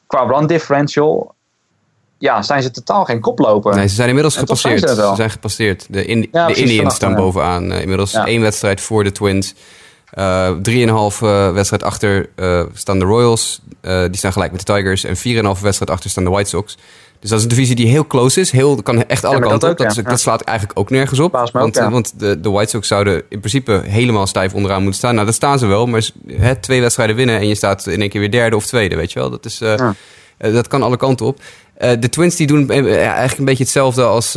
qua 0.07 0.25
run 0.27 0.47
differential, 0.47 1.35
ja, 2.19 2.43
zijn 2.43 2.63
ze 2.63 2.71
totaal 2.71 3.05
geen 3.05 3.21
koploper. 3.21 3.75
Nee, 3.75 3.89
ze 3.89 3.95
zijn 3.95 4.09
inmiddels 4.09 4.37
gepasseerd. 4.37 4.81
Zijn 4.81 4.97
ze, 4.97 5.03
ze, 5.03 5.15
zijn 5.15 5.31
gepasseerd. 5.31 5.87
De, 5.91 6.05
in, 6.05 6.29
ja, 6.33 6.47
de 6.47 6.55
Indians 6.55 6.95
staan 6.95 7.15
bovenaan. 7.15 7.73
Uh, 7.73 7.81
inmiddels 7.81 8.13
ja. 8.13 8.27
één 8.27 8.41
wedstrijd 8.41 8.81
voor 8.81 9.05
de 9.05 9.13
Twins. 9.13 9.55
Drieënhalf 10.63 11.19
wedstrijd 11.53 11.83
achter 11.83 12.29
staan 12.75 12.99
de 12.99 13.05
Royals. 13.05 13.61
die 13.81 14.17
staan 14.17 14.33
gelijk 14.33 14.53
met 14.53 14.67
de 14.67 14.73
Tigers. 14.75 15.05
En 15.05 15.17
4,5 15.17 15.63
wedstrijd 15.63 15.91
achter 15.91 16.11
staan 16.11 16.25
de 16.25 16.31
White 16.31 16.49
Sox. 16.49 16.77
Dus 17.25 17.33
dat 17.33 17.43
is 17.43 17.49
een 17.51 17.57
divisie 17.57 17.77
die 17.77 17.87
heel 17.87 18.07
close 18.07 18.41
is. 18.41 18.51
Heel, 18.51 18.83
kan 18.83 19.07
echt 19.07 19.25
alle 19.25 19.41
dat 19.41 19.49
kanten 19.49 19.69
op. 19.69 19.73
ook, 19.73 19.79
Dat, 19.79 19.97
is- 19.97 20.03
dat 20.11 20.21
slaat 20.21 20.41
eigenlijk 20.41 20.79
ook 20.79 20.91
nergens 20.91 21.19
op. 21.21 21.33
Ook, 21.35 21.53
want 21.63 21.77
eh, 21.87 21.93
want 21.93 22.13
de, 22.21 22.41
de 22.41 22.51
White 22.51 22.71
Sox 22.71 22.89
zouden 22.89 23.15
in 23.29 23.39
principe 23.39 23.83
helemaal 23.85 24.27
stijf 24.27 24.55
onderaan 24.55 24.81
moeten 24.81 24.99
staan. 24.99 25.15
Nou, 25.15 25.27
dat 25.27 25.35
staan 25.35 25.59
ze 25.59 25.67
wel. 25.67 25.87
Maar 25.87 26.09
hè, 26.27 26.57
twee 26.57 26.81
wedstrijden 26.81 27.17
winnen 27.17 27.39
en 27.39 27.49
je 27.49 27.55
staat 27.55 27.87
in 27.87 28.01
één 28.01 28.09
keer 28.11 28.21
weer 28.21 28.31
derde 28.31 28.57
of 28.57 28.67
tweede. 28.67 28.97
Weet 28.97 29.13
je 29.13 29.19
wel? 29.19 29.31
Dat, 29.31 29.45
is, 29.45 29.61
eh, 29.61 29.73
eh, 29.73 30.53
dat 30.53 30.67
kan 30.69 30.83
alle 30.83 30.97
kanten 30.97 31.27
op. 31.27 31.41
De 31.79 32.09
Twins 32.09 32.37
die 32.37 32.47
doen 32.47 32.71
eigenlijk 32.71 33.39
een 33.39 33.45
beetje 33.45 33.63
hetzelfde 33.65 34.03
als, 34.05 34.35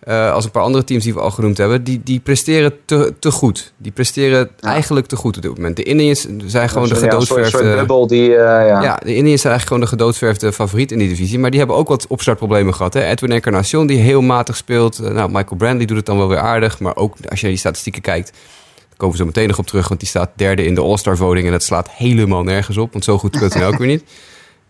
eh, 0.00 0.32
als 0.32 0.44
een 0.44 0.50
paar 0.50 0.62
andere 0.62 0.84
teams 0.84 1.04
die 1.04 1.14
we 1.14 1.20
al 1.20 1.30
genoemd 1.30 1.58
hebben. 1.58 1.84
Die, 1.84 2.00
die 2.04 2.20
presteren 2.20 2.72
te, 2.84 3.14
te 3.18 3.30
goed. 3.30 3.72
Die 3.76 3.92
presteren 3.92 4.50
eigenlijk 4.60 5.06
te 5.06 5.16
goed 5.16 5.36
op 5.36 5.42
dit 5.42 5.56
moment. 5.56 5.76
De 5.76 5.82
Indians 5.82 6.26
zijn 6.46 6.68
gewoon 6.68 6.88
de 6.88 6.94
Ja, 6.94 7.00
soort- 7.00 7.12
gedoodverfde... 7.12 7.58
soort 7.58 7.76
bubbel 7.76 8.06
die, 8.06 8.28
eh, 8.36 8.68
ja. 8.68 8.82
Ja, 8.82 8.96
de 9.04 9.14
Indians 9.14 9.40
zijn 9.40 9.52
eigenlijk 9.52 9.62
gewoon 9.62 9.80
de 9.80 9.86
gedoodverfde 9.86 10.52
favoriet 10.52 10.92
in 10.92 10.98
die 10.98 11.08
divisie. 11.08 11.38
Maar 11.38 11.50
die 11.50 11.58
hebben 11.58 11.76
ook 11.76 11.88
wat 11.88 12.06
opstartproblemen 12.06 12.74
gehad. 12.74 12.94
Hè? 12.94 13.04
Edwin 13.04 13.32
Encarnacion 13.32 13.86
die 13.86 13.98
heel 13.98 14.20
matig 14.20 14.56
speelt. 14.56 14.98
Eh, 14.98 15.10
Nou, 15.10 15.30
Michael 15.30 15.56
Brantley 15.56 15.86
doet 15.86 15.96
het 15.96 16.06
dan 16.06 16.16
wel 16.18 16.28
weer 16.28 16.38
aardig. 16.38 16.78
Maar 16.80 16.96
ook 16.96 17.12
als 17.28 17.38
je 17.38 17.42
naar 17.42 17.50
die 17.50 17.56
statistieken 17.58 18.02
kijkt... 18.02 18.32
daar 18.88 18.96
komen 18.96 19.16
we 19.16 19.20
zo 19.22 19.26
meteen 19.26 19.48
nog 19.48 19.58
op 19.58 19.66
terug. 19.66 19.88
Want 19.88 20.00
die 20.00 20.08
staat 20.08 20.30
derde 20.36 20.64
in 20.64 20.74
de 20.74 20.80
All-Star 20.80 21.16
voting. 21.16 21.46
En 21.46 21.52
dat 21.52 21.62
slaat 21.62 21.90
helemaal 21.90 22.42
nergens 22.42 22.76
op. 22.76 22.92
Want 22.92 23.04
zo 23.04 23.18
goed 23.18 23.34
speelt 23.36 23.52
hij 23.52 23.62
nou 23.62 23.72
ook 23.72 23.78
weer 23.78 23.88
niet. 23.88 24.04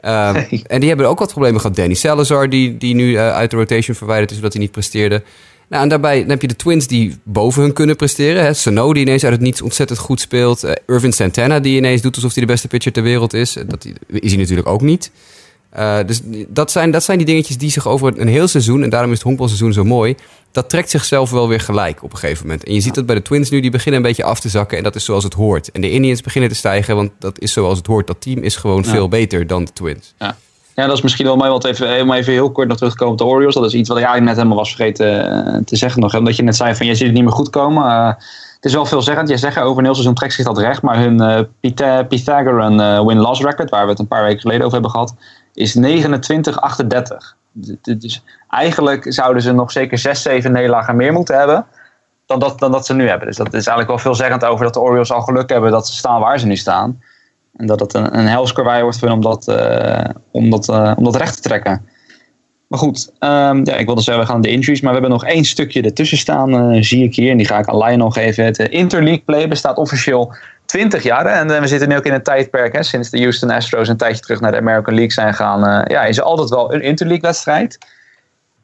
Ehm, 0.01 0.42
En 0.66 0.80
die 0.80 0.88
hebben 0.88 1.09
ook 1.09 1.18
wat 1.18 1.30
problemen 1.30 1.61
gehad. 1.61 1.76
Danny 1.76 1.94
Salazar, 1.94 2.48
die, 2.48 2.76
die 2.76 2.94
nu 2.94 3.14
eh, 3.14 3.32
uit 3.32 3.51
de 3.51 3.57
rotation 3.57 3.96
verwijderd 3.96 4.30
is... 4.30 4.36
omdat 4.36 4.53
hij 4.53 4.62
niet 4.62 4.70
presteerde. 4.70 5.22
Nou, 5.68 5.82
en 5.82 5.88
daarbij 5.88 6.20
dan 6.20 6.30
heb 6.30 6.40
je 6.40 6.48
de 6.48 6.57
Twins 6.57 6.86
die 6.86 7.18
boven 7.22 7.62
hun 7.62 7.72
kunnen 7.72 7.96
presteren. 7.96 8.44
Hè? 8.44 8.55
Sano 8.55 8.92
die 8.92 9.03
ineens 9.03 9.24
uit 9.24 9.32
het 9.32 9.42
niets 9.42 9.62
ontzettend 9.62 9.98
goed 9.98 10.20
speelt. 10.20 10.64
Eh, 10.64 10.72
Irvin 10.86 11.12
Santana 11.12 11.61
die 11.61 11.76
ineens 11.76 12.03
doet 12.03 12.14
alsof 12.14 12.34
hij 12.34 12.42
de 12.42 12.53
beste 12.53 12.68
pitcher 12.68 12.92
ter 12.92 13.03
wereld 13.03 13.32
is. 13.32 13.57
Dat 13.66 13.86
is 14.07 14.30
hij 14.30 14.40
natuurlijk 14.40 14.68
ook 14.68 14.80
niet. 14.80 15.11
Eh, 15.70 15.98
dus 16.06 16.20
dat 16.48 16.70
zijn, 16.70 16.90
dat 16.90 17.02
zijn 17.02 17.18
die 17.18 17.26
dingetjes 17.26 17.58
die 17.58 17.70
zich 17.70 17.86
over 17.88 18.20
een 18.20 18.28
heel 18.28 18.48
seizoen... 18.48 18.82
en 18.82 18.90
daarom 18.90 19.10
is 19.10 19.16
het 19.16 19.26
honkbalseizoen 19.26 19.72
zo 19.72 19.84
mooi... 19.84 20.14
dat 20.52 20.68
trekt 20.68 20.90
zichzelf 20.90 21.30
wel 21.30 21.48
weer 21.48 21.60
gelijk 21.60 22.02
op 22.02 22.12
een 22.12 22.18
gegeven 22.18 22.46
moment. 22.46 22.64
En 22.64 22.74
je 22.74 22.80
ziet 22.80 22.94
dat 22.94 23.06
bij 23.06 23.14
de 23.14 23.22
Twins 23.22 23.50
nu, 23.50 23.60
die 23.60 23.70
beginnen 23.70 24.00
een 24.00 24.06
beetje 24.06 24.24
af 24.24 24.40
te 24.40 24.48
zakken... 24.48 24.78
en 24.78 24.84
dat 24.84 24.94
is 24.94 25.04
zoals 25.04 25.24
het 25.24 25.34
hoort. 25.34 25.70
En 25.70 25.80
de 25.80 25.90
Indians 25.90 26.20
beginnen 26.20 26.50
te 26.50 26.56
stijgen, 26.56 26.96
want 26.96 27.10
dat 27.18 27.38
is 27.38 27.52
zoals 27.52 27.78
het 27.78 27.86
hoort. 27.86 28.06
Dat 28.06 28.20
team 28.20 28.42
is 28.42 28.56
gewoon 28.56 28.84
veel 28.84 29.08
beter 29.08 29.46
dan 29.46 29.64
de 29.64 29.72
Twins. 29.72 30.14
Ja, 30.74 30.86
dat 30.86 30.96
is 30.96 31.02
misschien 31.02 31.26
wel 31.26 31.36
mooi, 31.36 31.50
want 31.50 31.64
even, 31.64 32.00
om 32.00 32.12
even 32.12 32.32
heel 32.32 32.50
kort 32.52 32.68
nog 32.68 32.76
terug 32.76 32.92
te 32.92 32.98
komen 32.98 33.12
op 33.12 33.18
de 33.18 33.24
Orioles. 33.26 33.54
Dat 33.54 33.64
is 33.64 33.74
iets 33.74 33.88
wat 33.88 33.98
ik 33.98 34.04
eigenlijk 34.04 34.34
net 34.34 34.42
helemaal 34.44 34.64
was 34.64 34.74
vergeten 34.74 35.44
eh, 35.46 35.60
te 35.64 35.76
zeggen 35.76 36.00
nog. 36.00 36.14
Omdat 36.16 36.36
je 36.36 36.42
net 36.42 36.56
zei 36.56 36.74
van, 36.74 36.86
je 36.86 36.94
ziet 36.94 37.06
het 37.06 37.14
niet 37.14 37.24
meer 37.24 37.32
goed 37.32 37.50
komen. 37.50 37.84
Eh, 37.84 38.06
het 38.54 38.64
is 38.64 38.72
wel 38.72 38.86
veelzeggend. 38.86 39.28
Jij 39.28 39.36
zegt 39.36 39.58
over 39.58 39.78
een 39.78 39.84
heel 39.84 39.94
seizoen 39.94 40.14
trekt 40.14 40.34
zich 40.34 40.44
dat 40.46 40.58
recht. 40.58 40.82
Maar 40.82 40.98
hun 40.98 41.46
Pytha- 41.60 42.02
Pythagorean 42.02 43.06
win-loss 43.06 43.40
record, 43.40 43.70
waar 43.70 43.84
we 43.84 43.90
het 43.90 43.98
een 43.98 44.08
paar 44.08 44.24
weken 44.24 44.40
geleden 44.40 44.60
over 44.60 44.72
hebben 44.72 44.90
gehad, 44.90 45.14
is 45.55 45.78
29-38. 45.78 47.36
D- 47.61 47.76
d- 47.82 48.01
Dus 48.01 48.24
eigenlijk 48.48 49.12
zouden 49.12 49.42
ze 49.42 49.53
nog 49.53 49.72
zeker 49.72 49.98
6, 49.98 50.22
7 50.22 50.53
nederlagen 50.53 50.96
meer 50.96 51.12
moeten 51.12 51.38
hebben 51.38 51.66
dan 52.26 52.38
dat, 52.38 52.59
dan 52.59 52.72
dat 52.72 52.86
ze 52.86 52.94
nu 52.94 53.09
hebben. 53.09 53.26
Dus 53.26 53.36
dat 53.36 53.46
is 53.46 53.53
eigenlijk 53.53 53.88
wel 53.88 53.98
veelzeggend 53.98 54.44
over 54.44 54.64
dat 54.64 54.74
de 54.74 54.80
Orioles 54.80 55.12
al 55.12 55.20
geluk 55.20 55.51
hebben 55.51 55.70
dat 55.70 55.86
ze 55.88 55.94
staan 55.94 56.20
waar 56.20 56.38
ze 56.38 56.46
nu 56.46 56.57
staan. 56.57 57.03
En 57.57 57.66
dat 57.66 57.80
het 57.80 57.94
een, 57.94 58.18
een 58.18 58.26
helskarwei 58.26 58.82
wordt 58.82 58.98
voor 58.98 59.11
om 59.11 59.20
dat, 59.20 59.48
eh, 59.48 60.05
om, 60.30 60.51
dat, 60.51 60.68
eh, 60.68 60.92
om 60.96 61.05
dat 61.05 61.16
recht 61.16 61.34
te 61.34 61.40
trekken. 61.48 61.86
Maar 62.66 62.78
goed, 62.78 63.12
ehm, 63.18 63.64
ja, 63.64 63.76
ik 63.76 63.86
wilde 63.86 64.01
zeggen, 64.01 64.24
we 64.24 64.30
gaan 64.30 64.40
de 64.40 64.51
injuries. 64.51 64.80
Maar 64.80 64.94
we 64.94 65.01
hebben 65.01 65.18
nog 65.18 65.24
één 65.24 65.44
stukje 65.44 65.82
ertussen 65.82 66.18
staan, 66.18 66.72
eh, 66.72 66.82
zie 66.82 67.05
ik 67.05 67.14
hier. 67.14 67.30
En 67.30 67.36
die 67.36 67.46
ga 67.46 67.59
ik 67.59 67.68
aan 67.68 67.78
Lionel 67.78 68.11
geven. 68.11 68.44
Het 68.44 68.59
Interleague 68.59 69.22
Play 69.24 69.48
bestaat 69.48 69.76
officieel 69.76 70.34
20 70.70 71.02
jaar. 71.02 71.26
En 71.26 71.50
eh, 71.50 71.60
we 71.60 71.66
zitten 71.66 71.88
nu 71.88 71.96
ook 71.96 72.04
in 72.04 72.12
een 72.12 72.22
tijdperk. 72.22 72.72
Hè, 72.72 72.82
sinds 72.82 73.10
de 73.10 73.18
Houston 73.20 73.50
Astros 73.50 73.88
een 73.88 73.96
tijdje 73.96 74.22
terug 74.22 74.40
naar 74.40 74.50
de 74.50 74.56
American 74.58 74.94
League 74.94 75.12
zijn 75.12 75.34
gegaan. 75.34 75.66
eh, 75.66 75.80
ja, 75.96 76.02
is 76.04 76.16
er 76.18 76.22
altijd 76.22 76.48
wel 76.48 76.74
een 76.74 76.82
Interleague 76.82 77.22
wedstrijd. 77.22 77.78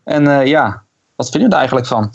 En 0.04 0.26
eh, 0.40 0.46
ja, 0.46 0.82
wat 1.16 1.30
vinden 1.30 1.48
we 1.48 1.54
er 1.54 1.60
eigenlijk 1.60 1.88
van? 1.88 2.12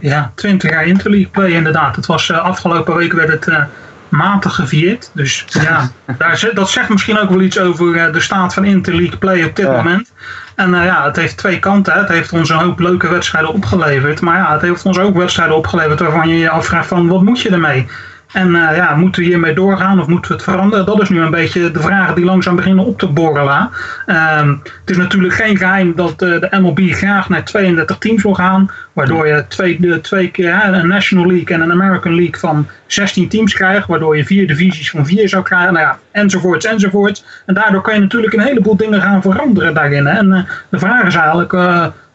Ja, 0.00 0.32
20 0.34 0.70
jaar 0.70 0.86
Interleague 0.86 1.28
play 1.30 1.50
inderdaad. 1.50 1.96
Het 1.96 2.06
was 2.06 2.32
afgelopen 2.32 2.96
week 2.96 3.12
werd 3.12 3.44
het 3.44 3.66
matig 4.08 4.54
gevierd. 4.54 5.10
Dus 5.14 5.44
ja, 5.48 5.90
daar, 6.18 6.50
dat 6.54 6.70
zegt 6.70 6.88
misschien 6.88 7.18
ook 7.18 7.28
wel 7.28 7.40
iets 7.40 7.58
over 7.58 8.12
de 8.12 8.20
staat 8.20 8.54
van 8.54 8.64
Interleague 8.64 9.18
play 9.18 9.44
op 9.44 9.56
dit 9.56 9.66
Ja. 9.66 9.72
moment. 9.72 10.12
En 10.54 10.70
ja, 10.70 11.04
het 11.04 11.16
heeft 11.16 11.36
twee 11.36 11.58
kanten. 11.58 11.92
hè. 11.92 11.98
Het 12.00 12.08
heeft 12.08 12.32
ons 12.32 12.48
een 12.48 12.56
hoop 12.58 12.78
leuke 12.78 13.08
wedstrijden 13.08 13.52
opgeleverd. 13.52 14.20
Maar 14.20 14.36
ja, 14.36 14.52
het 14.52 14.62
heeft 14.62 14.84
ons 14.84 14.98
ook 14.98 15.16
wedstrijden 15.16 15.56
opgeleverd 15.56 16.00
waarvan 16.00 16.28
je 16.28 16.38
je 16.38 16.50
afvraagt 16.50 16.88
van 16.88 17.08
wat 17.08 17.22
moet 17.22 17.40
je 17.40 17.50
ermee? 17.50 17.88
En 18.32 18.54
eh, 18.54 18.76
ja, 18.76 18.94
moeten 18.94 19.22
we 19.22 19.28
hiermee 19.28 19.54
doorgaan 19.54 20.00
of 20.00 20.06
moeten 20.06 20.30
we 20.30 20.36
het 20.36 20.46
veranderen? 20.46 20.86
Dat 20.86 21.02
is 21.02 21.08
nu 21.08 21.20
een 21.20 21.30
beetje 21.30 21.70
de 21.70 21.80
vragen 21.80 22.14
die 22.14 22.24
langzaam 22.24 22.56
beginnen 22.56 22.84
op 22.84 22.98
te 22.98 23.06
borrelen. 23.06 23.70
Ehm, 24.06 24.48
het 24.48 24.90
is 24.90 24.96
natuurlijk 24.96 25.34
geen 25.34 25.56
geheim 25.56 25.92
dat 25.96 26.22
eh, 26.22 26.40
de 26.40 26.48
MLB 26.60 26.92
graag 26.92 27.28
naar 27.28 27.44
32 27.44 27.98
teams 27.98 28.22
wil 28.22 28.34
gaan. 28.34 28.70
Waardoor 28.92 29.26
je 29.26 29.44
twee, 29.48 29.80
de, 29.80 30.00
twee 30.00 30.30
keer 30.30 30.64
een 30.64 30.88
National 30.88 31.26
League 31.26 31.56
en 31.56 31.60
een 31.60 31.72
American 31.72 32.14
League 32.14 32.38
van 32.38 32.66
16 32.86 33.28
teams 33.28 33.54
krijgt. 33.54 33.86
Waardoor 33.86 34.16
je 34.16 34.24
vier 34.24 34.46
divisies 34.46 34.90
van 34.90 35.06
vier 35.06 35.28
zou 35.28 35.42
krijgen. 35.42 35.72
Nou 35.72 35.86
ja, 35.86 35.98
enzovoorts, 36.10 36.64
enzovoorts. 36.64 37.24
En 37.46 37.54
daardoor 37.54 37.80
kan 37.80 37.94
je 37.94 38.00
natuurlijk 38.00 38.32
een 38.32 38.40
heleboel 38.40 38.76
dingen 38.76 39.02
gaan 39.02 39.22
veranderen 39.22 39.74
daarin. 39.74 40.06
Hè. 40.06 40.18
En 40.18 40.32
eh, 40.32 40.42
de 40.68 40.78
vraag 40.78 41.06
is 41.06 41.14
eigenlijk, 41.14 41.52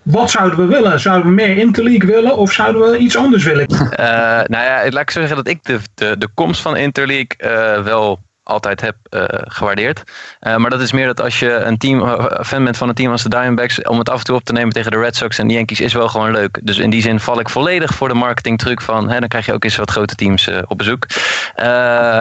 wat 0.03 0.31
zouden 0.31 0.59
we 0.59 0.65
willen? 0.65 0.99
Zouden 0.99 1.27
we 1.27 1.33
meer 1.33 1.57
Interleague 1.57 2.09
willen 2.09 2.37
of 2.37 2.51
zouden 2.51 2.91
we 2.91 2.97
iets 2.97 3.17
anders 3.17 3.43
willen? 3.43 3.67
Eh, 3.93 4.09
nou 4.45 4.63
ja, 4.63 4.89
laat 4.89 5.01
ik 5.01 5.09
zeggen 5.09 5.35
dat 5.35 5.47
ik 5.47 5.63
de, 5.63 5.79
de, 5.95 6.17
de 6.17 6.27
komst 6.33 6.61
van 6.61 6.77
Interleague 6.77 7.37
eh, 7.37 7.83
wel 7.83 8.19
altijd 8.43 8.81
heb 8.81 8.95
eh, 9.09 9.23
gewaardeerd. 9.29 10.03
Maar 10.39 10.69
dat 10.69 10.81
is 10.81 10.91
meer 10.91 11.05
dat 11.05 11.21
als 11.21 11.39
je 11.39 11.53
een 11.53 11.77
team, 11.77 12.17
fan 12.43 12.63
bent 12.63 12.77
van 12.77 12.89
een 12.89 12.95
team 12.95 13.11
als 13.11 13.23
de 13.23 13.29
Diamondbacks, 13.29 13.81
om 13.81 13.97
het 13.97 14.09
af 14.09 14.19
en 14.19 14.25
toe 14.25 14.35
op 14.35 14.43
te 14.43 14.53
nemen 14.53 14.73
tegen 14.73 14.91
de 14.91 14.99
Red 14.99 15.15
Sox 15.15 15.37
en 15.37 15.47
de 15.47 15.53
Yankees 15.53 15.81
is 15.81 15.93
wel 15.93 16.07
gewoon 16.07 16.31
leuk. 16.31 16.59
Dus 16.63 16.77
in 16.77 16.89
die 16.89 17.01
zin 17.01 17.19
val 17.19 17.39
ik 17.39 17.49
volledig 17.49 17.93
voor 17.93 18.07
de 18.07 18.13
marketing 18.13 18.57
truc 18.59 18.81
van, 18.81 19.09
hè, 19.09 19.19
dan 19.19 19.27
krijg 19.27 19.45
je 19.45 19.53
ook 19.53 19.63
eens 19.63 19.75
wat 19.75 19.91
grote 19.91 20.15
teams 20.15 20.49
op 20.67 20.77
bezoek. 20.77 21.05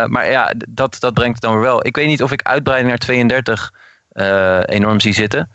Maar 0.07 0.31
ja, 0.31 0.53
dat, 0.69 0.97
dat 1.01 1.15
brengt 1.15 1.43
het 1.43 1.51
dan 1.51 1.61
wel. 1.61 1.87
Ik 1.87 1.97
weet 1.97 2.07
niet 2.07 2.23
of 2.23 2.33
ik 2.33 2.43
uitbreiding 2.43 2.91
naar 2.91 2.99
32 2.99 3.73
eh, 4.13 4.61
enorm 4.67 5.01
zie 5.01 5.13
zitten. 5.13 5.51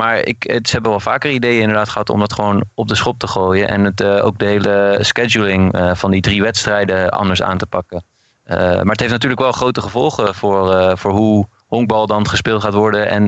Maar 0.00 0.18
ik, 0.18 0.42
het, 0.42 0.66
ze 0.66 0.72
hebben 0.72 0.90
wel 0.90 1.00
vaker 1.00 1.30
ideeën 1.30 1.60
inderdaad 1.60 1.88
gehad 1.88 2.10
om 2.10 2.18
dat 2.18 2.32
gewoon 2.32 2.64
op 2.74 2.88
de 2.88 2.94
schop 2.94 3.18
te 3.18 3.26
gooien. 3.26 3.68
En 3.68 3.84
het, 3.84 4.00
eh, 4.00 4.24
ook 4.24 4.38
de 4.38 4.44
hele 4.44 4.98
scheduling 5.00 5.72
eh, 5.72 5.90
van 5.94 6.10
die 6.10 6.20
drie 6.20 6.42
wedstrijden 6.42 7.10
anders 7.10 7.42
aan 7.42 7.58
te 7.58 7.66
pakken. 7.66 8.02
Eh, 8.42 8.58
maar 8.58 8.90
het 8.90 9.00
heeft 9.00 9.12
natuurlijk 9.12 9.40
wel 9.40 9.52
grote 9.52 9.80
gevolgen 9.80 10.34
voor, 10.34 10.98
voor 10.98 11.10
hoe 11.10 11.46
honkbal 11.66 12.06
dan 12.06 12.28
gespeeld 12.28 12.62
gaat 12.62 12.74
worden. 12.74 13.08
En 13.08 13.26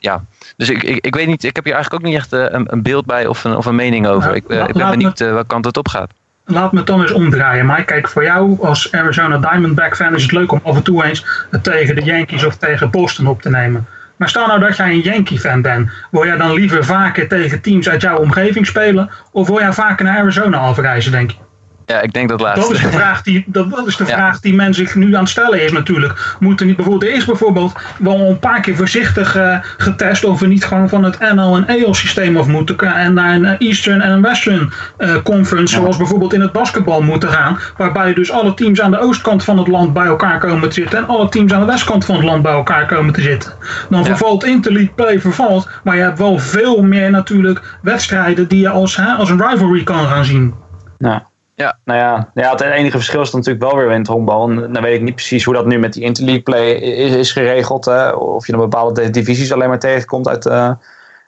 ja, 0.00 0.24
dus 0.56 0.68
ik, 0.68 0.82
ik, 0.82 1.04
ik 1.04 1.14
weet 1.14 1.26
niet, 1.26 1.44
ik 1.44 1.56
heb 1.56 1.64
hier 1.64 1.74
eigenlijk 1.74 2.04
ook 2.04 2.10
niet 2.10 2.18
echt 2.18 2.32
een, 2.32 2.72
een 2.72 2.82
beeld 2.82 3.06
bij 3.06 3.26
of 3.26 3.44
een, 3.44 3.56
of 3.56 3.66
een 3.66 3.74
mening 3.74 4.06
over. 4.06 4.22
Nou, 4.22 4.34
ik, 4.34 4.42
ik 4.42 4.74
ben 4.74 4.84
me- 4.84 4.90
benieuwd 4.90 5.18
welke 5.18 5.46
kant 5.46 5.64
het 5.64 5.76
op 5.76 5.88
gaat. 5.88 6.10
Laat 6.44 6.72
me 6.72 6.78
het 6.78 6.86
dan 6.86 7.00
eens 7.00 7.12
omdraaien. 7.12 7.66
Maar 7.66 7.84
kijk, 7.84 8.08
voor 8.08 8.24
jou 8.24 8.66
als 8.66 8.92
Arizona 8.92 9.38
Diamondback 9.38 9.96
fan 9.96 10.14
is 10.14 10.22
het 10.22 10.32
leuk 10.32 10.52
om 10.52 10.60
af 10.62 10.76
en 10.76 10.82
toe 10.82 11.04
eens 11.04 11.24
het 11.50 11.64
tegen 11.64 11.94
de 11.94 12.02
Yankees 12.02 12.44
of 12.44 12.56
tegen 12.56 12.90
Boston 12.90 13.26
op 13.26 13.42
te 13.42 13.50
nemen. 13.50 13.86
Maar 14.18 14.28
stel 14.28 14.46
nou 14.46 14.60
dat 14.60 14.76
jij 14.76 14.90
een 14.90 15.00
Yankee 15.00 15.38
fan 15.38 15.62
bent. 15.62 15.90
Wil 16.10 16.24
jij 16.24 16.36
dan 16.36 16.52
liever 16.52 16.84
vaker 16.84 17.28
tegen 17.28 17.60
teams 17.60 17.88
uit 17.88 18.00
jouw 18.00 18.18
omgeving 18.18 18.66
spelen? 18.66 19.10
Of 19.32 19.46
wil 19.46 19.58
jij 19.58 19.72
vaker 19.72 20.04
naar 20.04 20.18
Arizona 20.18 20.58
afreizen, 20.58 21.12
denk 21.12 21.30
je? 21.30 21.47
Ja, 21.88 22.00
ik 22.00 22.12
denk 22.12 22.28
dat 22.28 22.38
Dat 22.38 22.56
is 22.56 22.64
laatste. 22.68 22.82
de 22.82 22.92
vraag 22.92 23.22
die, 23.22 23.44
dat, 23.46 23.86
is 23.86 23.96
de 23.96 24.04
Ja. 24.06 24.12
vraag 24.12 24.40
die 24.40 24.54
men 24.54 24.74
zich 24.74 24.94
nu 24.94 25.14
aan 25.14 25.20
het 25.20 25.28
stellen 25.30 25.62
is 25.64 25.72
natuurlijk. 25.72 26.36
Moeten 26.40 26.66
niet 26.66 26.76
bijvoorbeeld, 26.76 27.10
er 27.10 27.16
is 27.16 27.24
bijvoorbeeld 27.24 27.72
wel 27.98 28.20
een 28.20 28.38
paar 28.38 28.60
keer 28.60 28.76
voorzichtig 28.76 29.36
eh, 29.36 29.58
getest 29.76 30.24
of 30.24 30.40
we 30.40 30.46
niet 30.46 30.64
gewoon 30.64 30.88
van 30.88 31.04
het 31.04 31.18
NL 31.34 31.56
en 31.56 31.66
EL 31.66 31.94
systeem 31.94 32.36
af 32.36 32.46
moeten 32.46 32.74
gaan 32.78 32.92
en 32.94 33.14
naar 33.14 33.34
een 33.34 33.58
Eastern 33.58 34.00
en 34.00 34.10
een 34.10 34.22
Western 34.22 34.72
eh, 34.96 35.14
Conference 35.24 35.74
zoals 35.74 35.96
bijvoorbeeld 35.96 36.32
in 36.32 36.40
het 36.40 36.52
basketbal 36.52 37.02
moeten 37.02 37.28
gaan. 37.28 37.58
Waarbij 37.76 38.14
dus 38.14 38.30
alle 38.30 38.54
teams 38.54 38.80
aan 38.80 38.90
de 38.90 39.00
oostkant 39.00 39.44
van 39.44 39.58
het 39.58 39.68
land 39.68 39.92
bij 39.92 40.06
elkaar 40.06 40.38
komen 40.38 40.68
te 40.68 40.74
zitten 40.74 40.98
en 40.98 41.06
alle 41.08 41.28
teams 41.28 41.52
aan 41.52 41.60
de 41.60 41.66
westkant 41.66 42.04
van 42.04 42.14
het 42.14 42.24
land 42.24 42.42
bij 42.42 42.52
elkaar 42.52 42.86
komen 42.86 43.12
te 43.12 43.20
zitten. 43.20 43.52
Dan 43.90 44.04
vervalt 44.04 44.44
Interleague 44.44 44.92
Play 44.94 45.20
vervalt, 45.20 45.68
maar 45.84 45.96
je 45.96 46.02
hebt 46.02 46.18
wel 46.18 46.38
veel 46.38 46.82
meer 46.82 47.10
natuurlijk 47.10 47.78
wedstrijden 47.82 48.48
die 48.48 48.60
je 48.60 48.68
als, 48.68 48.96
hè, 48.96 49.12
als 49.12 49.30
een 49.30 49.48
rivalry 49.48 49.82
kan 49.82 50.06
gaan 50.06 50.24
zien. 50.24 50.54
Nou, 50.98 51.20
Ja. 51.58 51.78
Nou 51.84 51.98
ja, 51.98 52.30
ja, 52.34 52.50
het 52.50 52.60
enige 52.60 52.96
verschil 52.96 53.20
is 53.20 53.30
dan 53.30 53.40
natuurlijk 53.40 53.70
wel 53.70 53.76
weer 53.76 53.90
in 53.90 53.98
het. 53.98 54.08
En 54.08 54.72
dan 54.72 54.82
weet 54.82 54.94
ik 54.94 55.02
niet 55.02 55.14
precies 55.14 55.44
hoe 55.44 55.54
dat 55.54 55.66
nu 55.66 55.78
met 55.78 55.92
die 55.92 56.02
interleague 56.02 56.42
play 56.42 56.70
is, 56.72 57.14
is 57.14 57.32
geregeld. 57.32 57.84
Hè? 57.84 58.10
Of 58.10 58.46
je 58.46 58.52
dan 58.52 58.60
bepaalde 58.60 59.10
divisies 59.10 59.52
alleen 59.52 59.68
maar 59.68 59.78
tegenkomt 59.78 60.28
uit, 60.28 60.46
eh, 60.46 60.70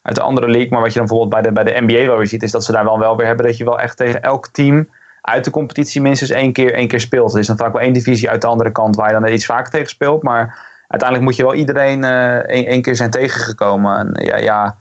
uit 0.03 0.17
de 0.17 0.21
andere 0.21 0.49
league. 0.49 0.71
Maar 0.71 0.81
wat 0.81 0.93
je 0.93 0.99
dan 0.99 1.09
bijvoorbeeld 1.09 1.43
bij 1.43 1.53
de, 1.53 1.63
bij 1.63 1.65
de 1.65 1.81
NBA 1.87 2.07
wel 2.07 2.17
weer 2.17 2.27
ziet, 2.27 2.43
is 2.43 2.51
dat 2.51 2.65
ze 2.65 2.73
daar 2.73 2.85
wel, 2.85 2.99
wel 2.99 3.17
weer 3.17 3.27
hebben 3.27 3.47
dat 3.47 3.57
je 3.57 3.65
wel 3.65 3.81
echt 3.81 3.97
tegen 3.97 4.23
elk 4.23 4.47
team 4.47 4.89
uit 5.21 5.45
de 5.45 5.51
competitie 5.51 6.01
minstens 6.01 6.31
één 6.31 6.53
keer, 6.53 6.75
één 6.75 6.89
keer 6.89 7.01
speelt. 7.01 7.33
Er 7.33 7.41
is 7.41 7.47
dan 7.47 7.57
vaak 7.57 7.73
wel 7.73 7.83
één 7.83 7.93
divisie 7.93 8.31
uit 8.31 8.41
de 8.41 8.47
andere 8.47 8.73
kant 8.73 8.97
waar 8.97 9.15
je 9.15 9.21
dan 9.21 9.33
iets 9.33 9.47
vaker 9.47 9.71
tegen 9.71 9.89
speelt. 9.89 10.23
Maar 10.23 10.59
uiteindelijk 10.89 11.29
moet 11.29 11.37
je 11.37 11.45
wel 11.45 11.55
iedereen 11.55 12.05
eh, 12.05 12.37
één, 12.37 12.67
één 12.67 12.83
keer 12.83 12.97
zijn 12.97 13.11
tegengekomen. 13.11 13.99
En 13.99 14.25
ja, 14.25 14.37
ja 14.37 14.77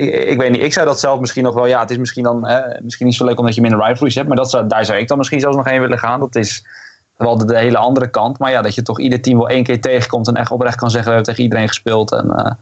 ik, 0.00 0.38
weet 0.38 0.50
niet, 0.50 0.62
ik 0.62 0.72
zou 0.72 0.86
dat 0.86 1.00
zelf 1.00 1.20
misschien 1.20 1.44
nog 1.44 1.54
wel, 1.54 1.66
ja, 1.66 1.80
het 1.80 1.90
is 1.90 1.96
misschien 1.96 2.22
dan 2.22 2.46
hè, 2.46 2.60
misschien 2.82 3.06
niet 3.06 3.14
zo 3.14 3.24
leuk 3.24 3.38
omdat 3.38 3.54
je 3.54 3.60
minder 3.60 3.86
rivalries 3.86 4.14
hebt, 4.14 4.28
maar 4.28 4.36
dat 4.36 4.50
zou, 4.50 4.66
daar 4.66 4.84
zou 4.84 4.98
ik 4.98 5.08
dan 5.08 5.18
misschien 5.18 5.40
zelfs 5.40 5.56
nog 5.56 5.68
heen 5.68 5.80
willen 5.80 5.98
gaan. 5.98 6.20
Dat 6.20 6.36
is 6.36 6.64
wel 7.16 7.46
de, 7.46 7.58
hele 7.58 7.78
andere 7.78 8.10
kant, 8.10 8.38
maar 8.38 8.50
ja, 8.50 8.62
dat 8.62 8.74
je 8.74 8.82
toch 8.82 9.00
ieder 9.00 9.20
team 9.20 9.38
wel 9.38 9.48
één 9.48 9.64
keer 9.64 9.80
tegenkomt 9.80 10.28
en 10.28 10.36
echt 10.36 10.50
oprecht 10.50 10.76
kan 10.76 10.90
zeggen, 10.90 11.08
we 11.08 11.14
hebben 11.14 11.28
tegen 11.28 11.44
iedereen 11.44 11.68
gespeeld. 11.68 12.12
En 12.12 12.30
eh, 12.30 12.52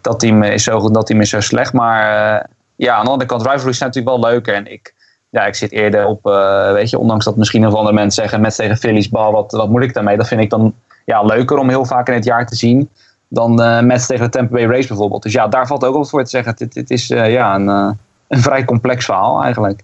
dat 0.00 0.18
team 0.18 0.42
is 0.42 0.62
zo 0.62 0.80
goed, 0.80 0.94
dat 0.94 1.06
team 1.06 1.20
is 1.20 1.30
zo 1.30 1.40
slecht. 1.40 1.72
Maar 1.72 2.34
uh, 2.34 2.44
ja, 2.76 2.94
aan 2.94 3.04
de 3.04 3.10
andere 3.10 3.28
kant, 3.28 3.46
rivalries 3.46 3.78
zijn 3.78 3.90
natuurlijk 3.90 4.16
wel 4.16 4.30
leuker. 4.30 4.54
En 4.54 4.72
ik, 4.72 4.94
ja, 5.28 5.46
ik 5.46 5.54
zit 5.54 5.72
eerder 5.72 6.06
op, 6.06 6.26
uh, 6.26 6.72
weet 6.72 6.90
je, 6.90 6.98
ondanks 6.98 7.24
dat 7.24 7.36
misschien 7.36 7.62
veel 7.62 7.76
andere 7.76 7.94
mensen 7.94 8.22
zeggen, 8.22 8.40
met 8.40 8.56
tegen 8.56 8.76
Phillies 8.76 9.08
bal, 9.08 9.32
wat, 9.32 9.52
wat 9.52 9.68
moet 9.68 9.82
ik 9.82 9.94
daarmee? 9.94 10.16
Dat 10.16 10.28
vind 10.28 10.40
ik 10.40 10.50
dan 10.50 10.74
ja, 11.04 11.22
leuker 11.22 11.58
om 11.58 11.68
heel 11.68 11.84
vaak 11.84 12.08
in 12.08 12.14
het 12.14 12.24
jaar 12.24 12.46
te 12.46 12.56
zien 12.56 12.90
dan 13.28 13.60
uh, 13.62 13.80
Mets 13.80 14.06
tegen 14.06 14.24
de 14.24 14.30
Tampa 14.30 14.54
Bay 14.54 14.66
Race 14.66 14.88
bijvoorbeeld. 14.88 15.22
Dus 15.22 15.32
ja, 15.32 15.48
daar 15.48 15.66
valt 15.66 15.84
ook 15.84 15.96
wat 15.96 16.10
voor 16.10 16.24
te 16.24 16.30
zeggen. 16.30 16.56
Dit, 16.56 16.72
dit 16.72 16.90
is 16.90 17.10
uh, 17.10 17.32
ja, 17.32 17.54
een, 17.54 17.66
uh, 17.66 17.90
een 18.28 18.40
vrij 18.40 18.64
complex 18.64 19.04
verhaal 19.04 19.42
eigenlijk. 19.42 19.82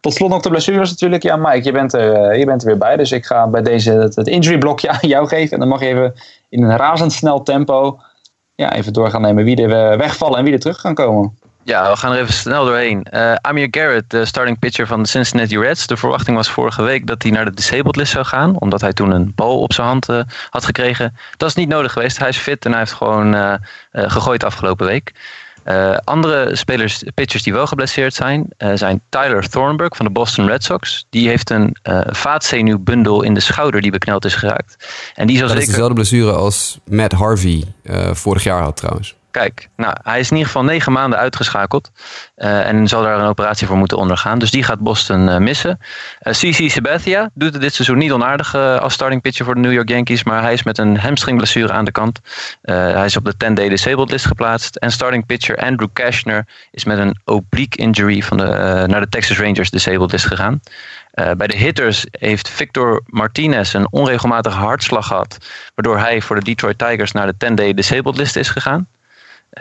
Tot 0.00 0.14
slot 0.14 0.30
nog 0.30 0.42
de 0.42 0.48
blessures 0.48 0.90
natuurlijk. 0.90 1.22
Ja, 1.22 1.36
Mike, 1.36 1.64
je 1.64 1.72
bent, 1.72 1.92
er, 1.92 2.38
je 2.38 2.44
bent 2.44 2.60
er 2.62 2.68
weer 2.68 2.78
bij. 2.78 2.96
Dus 2.96 3.12
ik 3.12 3.26
ga 3.26 3.46
bij 3.46 3.62
deze 3.62 3.92
het, 3.92 4.16
het 4.16 4.26
injury 4.26 4.58
blokje 4.58 4.88
aan 5.00 5.08
jou 5.08 5.28
geven. 5.28 5.52
En 5.52 5.58
dan 5.58 5.68
mag 5.68 5.80
je 5.80 5.86
even 5.86 6.14
in 6.48 6.62
een 6.62 6.76
razendsnel 6.76 7.42
tempo 7.42 7.98
ja, 8.54 8.72
even 8.72 8.92
door 8.92 9.10
gaan 9.10 9.20
nemen 9.20 9.44
wie 9.44 9.62
er 9.62 9.98
wegvallen 9.98 10.38
en 10.38 10.44
wie 10.44 10.52
er 10.52 10.60
terug 10.60 10.80
gaan 10.80 10.94
komen. 10.94 11.38
Ja, 11.66 11.90
we 11.90 11.96
gaan 11.96 12.12
er 12.12 12.20
even 12.20 12.34
snel 12.34 12.64
doorheen. 12.64 13.06
Uh, 13.10 13.34
Amir 13.34 13.68
Garrett, 13.70 14.10
de 14.10 14.24
starting 14.24 14.58
pitcher 14.58 14.86
van 14.86 15.02
de 15.02 15.08
Cincinnati 15.08 15.58
Reds. 15.58 15.86
De 15.86 15.96
verwachting 15.96 16.36
was 16.36 16.50
vorige 16.50 16.82
week 16.82 17.06
dat 17.06 17.22
hij 17.22 17.30
naar 17.30 17.44
de 17.44 17.54
disabled 17.54 17.96
list 17.96 18.12
zou 18.12 18.24
gaan. 18.24 18.58
Omdat 18.58 18.80
hij 18.80 18.92
toen 18.92 19.10
een 19.10 19.32
bal 19.34 19.60
op 19.60 19.72
zijn 19.72 19.86
hand 19.86 20.08
uh, 20.08 20.20
had 20.50 20.64
gekregen. 20.64 21.16
Dat 21.36 21.48
is 21.48 21.54
niet 21.54 21.68
nodig 21.68 21.92
geweest. 21.92 22.18
Hij 22.18 22.28
is 22.28 22.36
fit 22.36 22.64
en 22.64 22.70
hij 22.70 22.80
heeft 22.80 22.92
gewoon 22.92 23.34
uh, 23.34 23.54
gegooid 23.92 24.44
afgelopen 24.44 24.86
week. 24.86 25.12
andere 26.04 26.56
spelers, 26.56 27.02
pitchers 27.14 27.42
die 27.42 27.52
wel 27.52 27.66
geblesseerd 27.66 28.14
zijn, 28.14 28.48
zijn 28.74 29.00
Tyler 29.08 29.48
Thornburg 29.48 29.96
van 29.96 30.06
de 30.06 30.12
Boston 30.12 30.46
Red 30.46 30.64
Sox. 30.64 31.06
Die 31.10 31.28
heeft 31.28 31.50
een 31.50 31.76
vaatzenuwbundel 32.06 33.22
in 33.22 33.34
de 33.34 33.40
schouder 33.40 33.80
die 33.80 33.90
bekneld 33.90 34.24
is 34.24 34.34
geraakt. 34.34 34.86
En 35.14 35.26
die 35.26 35.38
zal 35.38 35.46
dat 35.46 35.56
zeker... 35.56 35.68
is 35.68 35.74
dezelfde 35.74 35.94
blessure 35.94 36.32
als 36.32 36.78
Matt 36.84 37.12
Harvey 37.12 37.64
vorig 38.12 38.44
jaar 38.44 38.62
had 38.62 38.76
trouwens. 38.76 39.14
Kijk, 39.36 39.68
nou, 39.76 39.94
hij 40.02 40.18
is 40.18 40.30
in 40.30 40.36
ieder 40.36 40.52
geval 40.52 40.64
negen 40.64 40.92
maanden 40.92 41.18
uitgeschakeld. 41.18 41.90
Uh, 42.36 42.66
en 42.66 42.88
zal 42.88 43.02
daar 43.02 43.18
een 43.18 43.26
operatie 43.26 43.66
voor 43.66 43.76
moeten 43.76 43.96
ondergaan. 43.96 44.38
Dus 44.38 44.50
die 44.50 44.62
gaat 44.62 44.78
Boston 44.78 45.28
uh, 45.28 45.36
missen. 45.36 45.78
Uh, 46.22 46.32
CC 46.32 46.70
Sabathia 46.70 47.30
doet 47.34 47.52
het 47.52 47.62
dit 47.62 47.74
seizoen 47.74 47.98
niet 47.98 48.12
onaardig 48.12 48.54
als 48.54 48.92
starting 48.92 49.22
pitcher 49.22 49.44
voor 49.44 49.54
de 49.54 49.60
New 49.60 49.72
York 49.72 49.88
Yankees. 49.88 50.24
Maar 50.24 50.42
hij 50.42 50.52
is 50.52 50.62
met 50.62 50.78
een 50.78 50.98
hamstringblessure 50.98 51.72
aan 51.72 51.84
de 51.84 51.90
kant. 51.90 52.20
hij 52.62 53.04
is 53.04 53.16
op 53.16 53.24
de 53.24 53.34
10-day 53.44 53.68
disabled 53.68 54.10
list 54.10 54.26
geplaatst. 54.26 54.76
En 54.76 54.92
starting 54.92 55.26
pitcher 55.26 55.56
Andrew 55.56 55.88
Cashner 55.92 56.46
is 56.70 56.84
met 56.84 56.98
een 56.98 57.18
oblique 57.24 57.82
injury 57.82 58.22
van 58.22 58.36
de, 58.36 58.84
naar 58.86 59.00
de 59.00 59.08
Texas 59.08 59.38
Rangers 59.38 59.70
disabled 59.70 60.12
list 60.12 60.26
gegaan. 60.26 60.60
bij 61.36 61.46
de 61.46 61.56
hitters 61.56 62.06
heeft 62.10 62.48
Victor 62.48 63.02
Martinez 63.06 63.74
een 63.74 63.92
onregelmatige 63.92 64.56
hartslag 64.56 65.06
gehad. 65.06 65.38
Waardoor 65.74 65.98
hij 65.98 66.20
voor 66.20 66.36
de 66.36 66.44
Detroit 66.44 66.78
Tigers 66.78 67.12
naar 67.12 67.26
de 67.26 67.46
10-day 67.46 67.74
disabled 67.74 68.16
list 68.16 68.36
is 68.36 68.48
gegaan. 68.48 68.86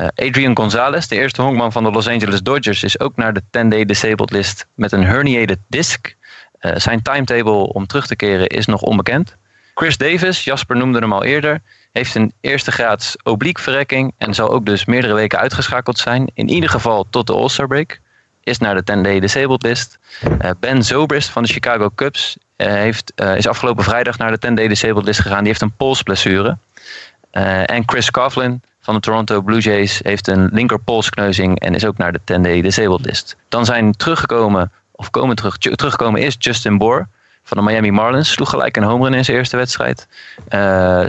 Uh, 0.01 0.07
Adrian 0.15 0.57
Gonzalez, 0.57 1.07
de 1.07 1.15
eerste 1.15 1.41
honkman 1.41 1.71
van 1.71 1.83
de 1.83 1.91
Los 1.91 2.07
Angeles 2.07 2.41
Dodgers, 2.41 2.83
is 2.83 2.99
ook 2.99 3.15
naar 3.15 3.33
de 3.33 3.41
10-day 3.41 3.85
disabled 3.85 4.31
list 4.31 4.67
met 4.73 4.91
een 4.91 5.03
herniated 5.03 5.59
disc. 5.67 6.15
Uh, 6.61 6.71
zijn 6.75 7.01
timetable 7.01 7.73
om 7.73 7.85
terug 7.85 8.07
te 8.07 8.15
keren 8.15 8.47
is 8.47 8.65
nog 8.65 8.81
onbekend. 8.81 9.35
Chris 9.75 9.97
Davis, 9.97 10.43
Jasper 10.43 10.77
noemde 10.77 10.99
hem 10.99 11.13
al 11.13 11.23
eerder, 11.23 11.61
heeft 11.91 12.15
een 12.15 12.33
eerste 12.41 12.71
graads 12.71 13.15
oblique 13.23 13.63
verrekking 13.63 14.13
en 14.17 14.33
zal 14.33 14.49
ook 14.49 14.65
dus 14.65 14.85
meerdere 14.85 15.13
weken 15.13 15.39
uitgeschakeld 15.39 15.97
zijn. 15.97 16.31
In 16.33 16.49
ieder 16.49 16.69
geval 16.69 17.05
tot 17.09 17.27
de 17.27 17.33
All-Star 17.33 17.67
break. 17.67 17.99
Is 18.43 18.57
naar 18.57 18.75
de 18.75 18.93
10-day 18.93 19.19
disabled 19.19 19.63
list. 19.63 19.99
Uh, 20.41 20.49
ben 20.59 20.83
Zobrist 20.83 21.29
van 21.29 21.43
de 21.43 21.49
Chicago 21.49 21.89
Cubs 21.95 22.37
heeft, 22.55 23.13
is 23.35 23.47
afgelopen 23.47 23.83
vrijdag 23.83 24.17
naar 24.17 24.39
de 24.39 24.47
10-day 24.47 24.67
disabled 24.67 25.05
list 25.05 25.19
gegaan. 25.19 25.39
Die 25.39 25.47
heeft 25.47 25.61
een 25.61 25.75
polsblessure. 25.75 26.57
en 27.65 27.83
Chris 27.85 28.11
Coughlin 28.11 28.61
van 28.85 28.93
de 28.93 28.99
Toronto 28.99 29.41
Blue 29.41 29.59
Jays 29.59 29.99
heeft 30.03 30.27
een 30.27 30.49
linkerpolskneuzing 30.51 31.59
en 31.59 31.75
is 31.75 31.85
ook 31.85 31.97
naar 31.97 32.11
de 32.11 32.19
10-day 32.19 32.61
disabled 32.61 33.05
list. 33.05 33.35
Dan 33.49 33.65
zijn 33.65 33.91
teruggekomen, 33.91 34.71
of 34.91 35.09
komen 35.09 35.35
terug, 35.35 35.57
teruggekomen 35.57 36.21
is 36.21 36.35
Justin 36.39 36.77
Bohr 36.77 37.07
van 37.43 37.57
de 37.57 37.63
Miami 37.63 37.91
Marlins. 37.91 38.31
Sloeg 38.31 38.49
gelijk 38.49 38.77
een 38.77 38.83
home 38.83 39.03
run 39.03 39.13
in 39.13 39.25
zijn 39.25 39.37
eerste 39.37 39.57
wedstrijd. 39.57 40.07
Uh, 40.53 41.07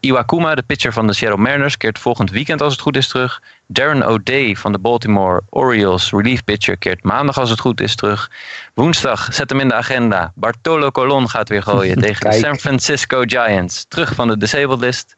Iwakuma, 0.00 0.54
de 0.54 0.62
pitcher 0.62 0.92
van 0.92 1.06
de 1.06 1.12
Seattle 1.12 1.42
Mariners, 1.42 1.76
keert 1.76 1.98
volgend 1.98 2.30
weekend 2.30 2.62
als 2.62 2.72
het 2.72 2.82
goed 2.82 2.96
is 2.96 3.08
terug. 3.08 3.42
Darren 3.66 4.08
O'Day 4.08 4.56
van 4.56 4.72
de 4.72 4.78
Baltimore 4.78 5.40
Orioles, 5.48 6.10
relief 6.10 6.44
pitcher, 6.44 6.76
keert 6.76 7.02
maandag 7.02 7.38
als 7.38 7.50
het 7.50 7.60
goed 7.60 7.80
is 7.80 7.94
terug. 7.94 8.30
Woensdag, 8.74 9.34
zet 9.34 9.50
hem 9.50 9.60
in 9.60 9.68
de 9.68 9.74
agenda. 9.74 10.32
Bartolo 10.34 10.90
Colon 10.90 11.28
gaat 11.28 11.48
weer 11.48 11.62
gooien 11.62 11.98
tegen 12.06 12.30
de 12.30 12.36
San 12.36 12.58
Francisco 12.58 13.22
Giants. 13.26 13.84
Terug 13.88 14.14
van 14.14 14.28
de 14.28 14.36
disabled 14.36 14.80
list. 14.80 15.16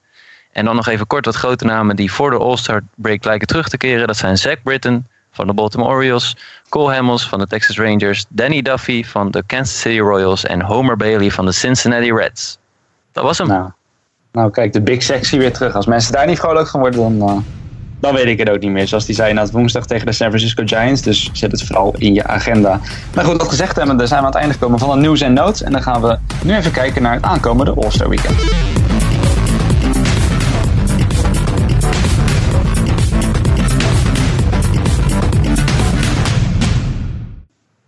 En 0.52 0.64
dan 0.64 0.76
nog 0.76 0.86
even 0.86 1.06
kort 1.06 1.24
wat 1.24 1.34
grote 1.34 1.64
namen 1.64 1.96
die 1.96 2.12
voor 2.12 2.30
de 2.30 2.38
All-Star 2.38 2.82
break 2.94 3.24
lijken 3.24 3.46
terug 3.46 3.68
te 3.68 3.76
keren. 3.76 4.06
Dat 4.06 4.16
zijn 4.16 4.38
Zach 4.38 4.62
Britton 4.62 5.06
van 5.32 5.46
de 5.46 5.52
Baltimore 5.52 5.90
Orioles, 5.90 6.36
Cole 6.68 6.94
Hamels 6.94 7.28
van 7.28 7.38
de 7.38 7.46
Texas 7.46 7.78
Rangers, 7.78 8.24
Danny 8.28 8.62
Duffy 8.62 9.04
van 9.04 9.30
de 9.30 9.42
Kansas 9.46 9.80
City 9.80 9.98
Royals 9.98 10.44
en 10.44 10.60
Homer 10.60 10.96
Bailey 10.96 11.30
van 11.30 11.44
de 11.44 11.52
Cincinnati 11.52 12.12
Reds. 12.12 12.58
Dat 13.12 13.24
was 13.24 13.38
hem. 13.38 13.46
Nou, 13.46 13.70
nou 14.32 14.50
kijk, 14.50 14.72
de 14.72 14.80
Big 14.80 15.02
Sexy 15.02 15.38
weer 15.38 15.52
terug. 15.52 15.74
Als 15.74 15.86
mensen 15.86 16.12
daar 16.12 16.26
niet 16.26 16.38
vrolijk 16.38 16.68
van 16.68 16.80
worden, 16.80 17.18
dan, 17.18 17.30
uh, 17.30 17.36
dan 18.00 18.14
weet 18.14 18.26
ik 18.26 18.38
het 18.38 18.50
ook 18.50 18.60
niet 18.60 18.70
meer. 18.70 18.88
Zoals 18.88 19.06
die 19.06 19.14
zei 19.14 19.32
na 19.32 19.42
het 19.42 19.50
woensdag 19.50 19.86
tegen 19.86 20.06
de 20.06 20.12
San 20.12 20.28
Francisco 20.28 20.62
Giants. 20.66 21.02
Dus 21.02 21.30
zet 21.32 21.50
het 21.50 21.62
vooral 21.62 21.94
in 21.98 22.14
je 22.14 22.26
agenda. 22.26 22.80
Maar 23.14 23.24
goed, 23.24 23.38
dat 23.38 23.48
gezegd 23.48 23.76
hebben, 23.76 23.96
dan 23.96 24.06
zijn 24.06 24.20
we 24.20 24.26
aan 24.26 24.32
het 24.32 24.40
einde 24.40 24.54
gekomen 24.54 24.78
van 24.78 24.90
de 24.90 24.96
nieuws 24.96 25.20
en 25.20 25.32
notes. 25.32 25.62
En 25.62 25.72
dan 25.72 25.82
gaan 25.82 26.00
we 26.00 26.18
nu 26.44 26.56
even 26.56 26.72
kijken 26.72 27.02
naar 27.02 27.14
het 27.14 27.24
aankomende 27.24 27.74
All-Star 27.74 28.08
Weekend. 28.08 28.34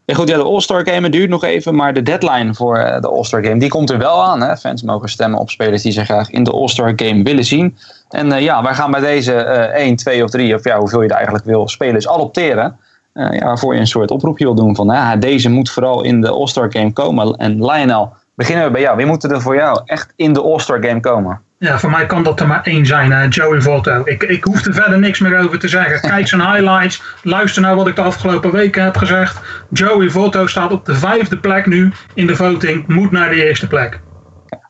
Ja, 0.06 0.14
goed, 0.14 0.28
ja, 0.28 0.36
de 0.36 0.42
All-Star 0.42 0.88
Game 0.88 1.08
duurt 1.08 1.30
nog 1.30 1.44
even, 1.44 1.74
maar 1.74 1.94
de 1.94 2.02
deadline 2.02 2.54
voor 2.54 2.78
uh, 2.78 3.00
de 3.00 3.08
All-Star 3.08 3.44
Game 3.44 3.58
die 3.58 3.68
komt 3.68 3.90
er 3.90 3.98
wel 3.98 4.22
aan. 4.24 4.42
Hè? 4.42 4.56
Fans 4.56 4.82
mogen 4.82 5.08
stemmen 5.08 5.40
op 5.40 5.50
spelers 5.50 5.82
die 5.82 5.92
ze 5.92 6.04
graag 6.04 6.30
in 6.30 6.44
de 6.44 6.50
All-Star 6.50 6.92
Game 6.96 7.22
willen 7.22 7.44
zien. 7.44 7.76
En 8.08 8.26
uh, 8.26 8.40
ja, 8.40 8.62
wij 8.62 8.74
gaan 8.74 8.90
bij 8.90 9.00
deze 9.00 9.32
uh, 9.32 9.82
1, 9.82 9.96
2 9.96 10.24
of 10.24 10.30
3, 10.30 10.54
of 10.54 10.64
ja, 10.64 10.78
hoeveel 10.78 11.02
je 11.02 11.08
er 11.08 11.14
eigenlijk 11.14 11.44
wil, 11.44 11.68
spelers 11.68 12.08
adopteren. 12.08 12.78
Uh, 13.14 13.32
ja, 13.32 13.44
waarvoor 13.44 13.74
je 13.74 13.80
een 13.80 13.86
soort 13.86 14.10
oproepje 14.10 14.44
wil 14.44 14.54
doen 14.54 14.76
van 14.76 14.86
ja, 14.86 15.16
deze 15.16 15.50
moet 15.50 15.70
vooral 15.70 16.02
in 16.02 16.20
de 16.20 16.28
All-Star 16.28 16.72
Game 16.72 16.92
komen. 16.92 17.36
En 17.36 17.64
Lionel, 17.64 18.12
beginnen 18.34 18.64
we 18.64 18.70
bij 18.70 18.80
jou. 18.80 18.96
Wie 18.96 19.06
moet 19.06 19.24
er 19.24 19.42
voor 19.42 19.54
jou 19.54 19.80
echt 19.84 20.12
in 20.16 20.32
de 20.32 20.42
All-Star 20.42 20.84
Game 20.84 21.00
komen? 21.00 21.40
Ja, 21.58 21.78
voor 21.78 21.90
mij 21.90 22.06
kan 22.06 22.22
dat 22.22 22.40
er 22.40 22.46
maar 22.46 22.62
één 22.62 22.86
zijn, 22.86 23.10
uh, 23.10 23.28
Joey 23.28 23.60
Votto. 23.60 24.02
Ik, 24.04 24.22
ik 24.22 24.44
hoef 24.44 24.64
er 24.64 24.74
verder 24.74 24.98
niks 24.98 25.18
meer 25.18 25.38
over 25.38 25.58
te 25.58 25.68
zeggen. 25.68 26.00
Kijk 26.10 26.28
zijn 26.28 26.40
highlights, 26.40 27.02
luister 27.22 27.62
naar 27.62 27.76
wat 27.76 27.88
ik 27.88 27.96
de 27.96 28.02
afgelopen 28.02 28.52
weken 28.52 28.82
heb 28.82 28.96
gezegd. 28.96 29.40
Joey 29.70 30.10
Votto 30.10 30.46
staat 30.46 30.72
op 30.72 30.84
de 30.84 30.94
vijfde 30.94 31.38
plek 31.38 31.66
nu 31.66 31.92
in 32.14 32.26
de 32.26 32.36
voting, 32.36 32.86
moet 32.86 33.10
naar 33.10 33.28
de 33.28 33.46
eerste 33.46 33.66
plek. 33.66 34.00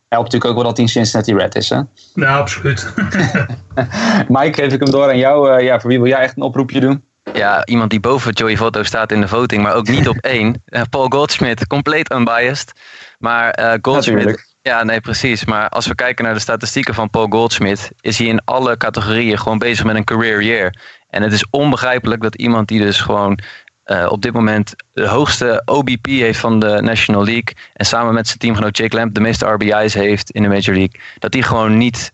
Helpt 0.08 0.32
natuurlijk 0.32 0.44
ook 0.44 0.54
wel 0.54 0.64
dat 0.64 0.76
hij 0.76 0.86
in 0.86 0.90
Cincinnati 0.90 1.34
Red 1.34 1.54
is, 1.54 1.68
hè? 1.68 1.80
Ja, 2.14 2.36
absoluut. 2.36 2.92
Mike, 4.28 4.62
geef 4.62 4.72
ik 4.72 4.80
hem 4.80 4.90
door 4.90 5.08
aan 5.08 5.18
jou. 5.18 5.56
Uh, 5.56 5.64
ja, 5.64 5.80
voor 5.80 5.90
wie 5.90 5.98
wil 5.98 6.08
jij 6.08 6.20
echt 6.20 6.36
een 6.36 6.42
oproepje 6.42 6.80
doen? 6.80 7.04
Ja, 7.32 7.66
iemand 7.66 7.90
die 7.90 8.00
boven 8.00 8.32
Joey 8.32 8.56
Votto 8.56 8.82
staat 8.82 9.12
in 9.12 9.20
de 9.20 9.28
voting, 9.28 9.62
maar 9.62 9.74
ook 9.74 9.88
niet 9.88 10.08
op 10.08 10.16
één. 10.16 10.62
Uh, 10.66 10.80
Paul 10.90 11.08
Goldschmidt, 11.08 11.66
compleet 11.66 12.12
unbiased. 12.12 12.72
Maar 13.18 13.58
uh, 13.60 13.72
Goldschmidt... 13.82 14.24
Natuurlijk. 14.24 14.53
Ja, 14.66 14.84
nee, 14.84 15.00
precies. 15.00 15.44
Maar 15.44 15.68
als 15.68 15.86
we 15.86 15.94
kijken 15.94 16.24
naar 16.24 16.34
de 16.34 16.40
statistieken 16.40 16.94
van 16.94 17.10
Paul 17.10 17.26
Goldschmidt, 17.28 17.90
is 18.00 18.18
hij 18.18 18.26
in 18.26 18.44
alle 18.44 18.76
categorieën 18.76 19.38
gewoon 19.38 19.58
bezig 19.58 19.84
met 19.84 19.96
een 19.96 20.04
career 20.04 20.42
year. 20.42 20.74
En 21.10 21.22
het 21.22 21.32
is 21.32 21.46
onbegrijpelijk 21.50 22.22
dat 22.22 22.34
iemand 22.34 22.68
die 22.68 22.80
dus 22.80 23.00
gewoon 23.00 23.38
uh, 23.86 24.06
op 24.10 24.22
dit 24.22 24.32
moment 24.32 24.74
de 24.92 25.06
hoogste 25.06 25.62
OBP 25.64 26.06
heeft 26.06 26.38
van 26.38 26.58
de 26.60 26.78
National 26.80 27.24
League. 27.24 27.54
En 27.72 27.86
samen 27.86 28.14
met 28.14 28.26
zijn 28.26 28.38
teamgenoot 28.38 28.76
Jake 28.76 28.96
Lamp 28.96 29.14
de 29.14 29.20
meeste 29.20 29.46
RBI's 29.46 29.94
heeft 29.94 30.30
in 30.30 30.42
de 30.42 30.48
Major 30.48 30.74
League. 30.74 31.00
Dat 31.18 31.32
die 31.32 31.42
gewoon 31.42 31.76
niet 31.76 32.12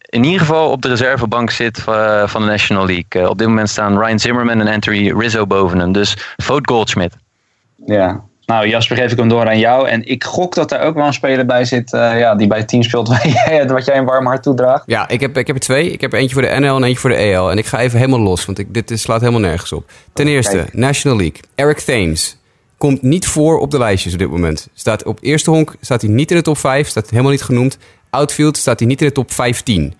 in 0.00 0.24
ieder 0.24 0.40
geval 0.40 0.70
op 0.70 0.82
de 0.82 0.88
reservebank 0.88 1.50
zit 1.50 1.84
uh, 1.88 2.26
van 2.26 2.40
de 2.40 2.46
National 2.46 2.86
League. 2.86 3.22
Uh, 3.22 3.28
op 3.28 3.38
dit 3.38 3.46
moment 3.46 3.68
staan 3.68 3.98
Ryan 3.98 4.18
Zimmerman 4.18 4.60
en 4.60 4.74
Anthony 4.74 5.12
Rizzo 5.18 5.46
boven 5.46 5.78
hem. 5.78 5.92
Dus 5.92 6.34
vote 6.36 6.72
Goldschmidt. 6.72 7.16
Ja, 7.86 8.24
nou, 8.50 8.68
Jasper, 8.68 8.96
geef 8.96 9.12
ik 9.12 9.18
hem 9.18 9.28
door 9.28 9.46
aan 9.46 9.58
jou. 9.58 9.88
En 9.88 10.08
ik 10.08 10.24
gok 10.24 10.54
dat 10.54 10.72
er 10.72 10.80
ook 10.80 10.94
wel 10.94 11.06
een 11.06 11.12
speler 11.12 11.46
bij 11.46 11.64
zit 11.64 11.92
uh, 11.92 12.18
ja, 12.18 12.34
die 12.34 12.46
bij 12.46 12.58
het 12.58 12.68
team 12.68 12.82
speelt 12.82 13.08
waar 13.12 13.28
jij, 13.28 13.68
wat 13.68 13.84
jij 13.84 13.96
een 13.96 14.04
warm 14.04 14.26
hart 14.26 14.42
toedraagt. 14.42 14.82
Ja, 14.86 15.08
ik 15.08 15.20
heb, 15.20 15.36
ik 15.36 15.46
heb 15.46 15.56
er 15.56 15.62
twee. 15.62 15.90
Ik 15.90 16.00
heb 16.00 16.12
er 16.12 16.18
eentje 16.18 16.34
voor 16.34 16.42
de 16.42 16.60
NL 16.60 16.76
en 16.76 16.84
eentje 16.84 17.00
voor 17.00 17.10
de 17.10 17.16
EL. 17.16 17.50
En 17.50 17.58
ik 17.58 17.66
ga 17.66 17.78
even 17.78 17.98
helemaal 17.98 18.20
los, 18.20 18.44
want 18.44 18.58
ik, 18.58 18.74
dit 18.74 18.92
slaat 18.94 19.20
helemaal 19.20 19.40
nergens 19.40 19.72
op. 19.72 19.90
Ten 20.12 20.26
eerste, 20.26 20.56
Kijk. 20.56 20.74
National 20.74 21.18
League. 21.18 21.40
Eric 21.54 21.78
Thames 21.78 22.36
komt 22.78 23.02
niet 23.02 23.26
voor 23.26 23.58
op 23.58 23.70
de 23.70 23.78
lijstjes 23.78 24.12
op 24.12 24.18
dit 24.18 24.30
moment. 24.30 24.68
Staat 24.74 25.04
op 25.04 25.18
eerste 25.22 25.50
honk 25.50 25.74
staat 25.80 26.00
hij 26.00 26.10
niet 26.10 26.30
in 26.30 26.36
de 26.36 26.42
top 26.42 26.58
5, 26.58 26.88
staat 26.88 27.10
helemaal 27.10 27.30
niet 27.30 27.42
genoemd. 27.42 27.78
Outfield 28.10 28.56
staat 28.56 28.78
hij 28.78 28.88
niet 28.88 29.00
in 29.00 29.06
de 29.06 29.12
top 29.12 29.32
15. 29.32 29.94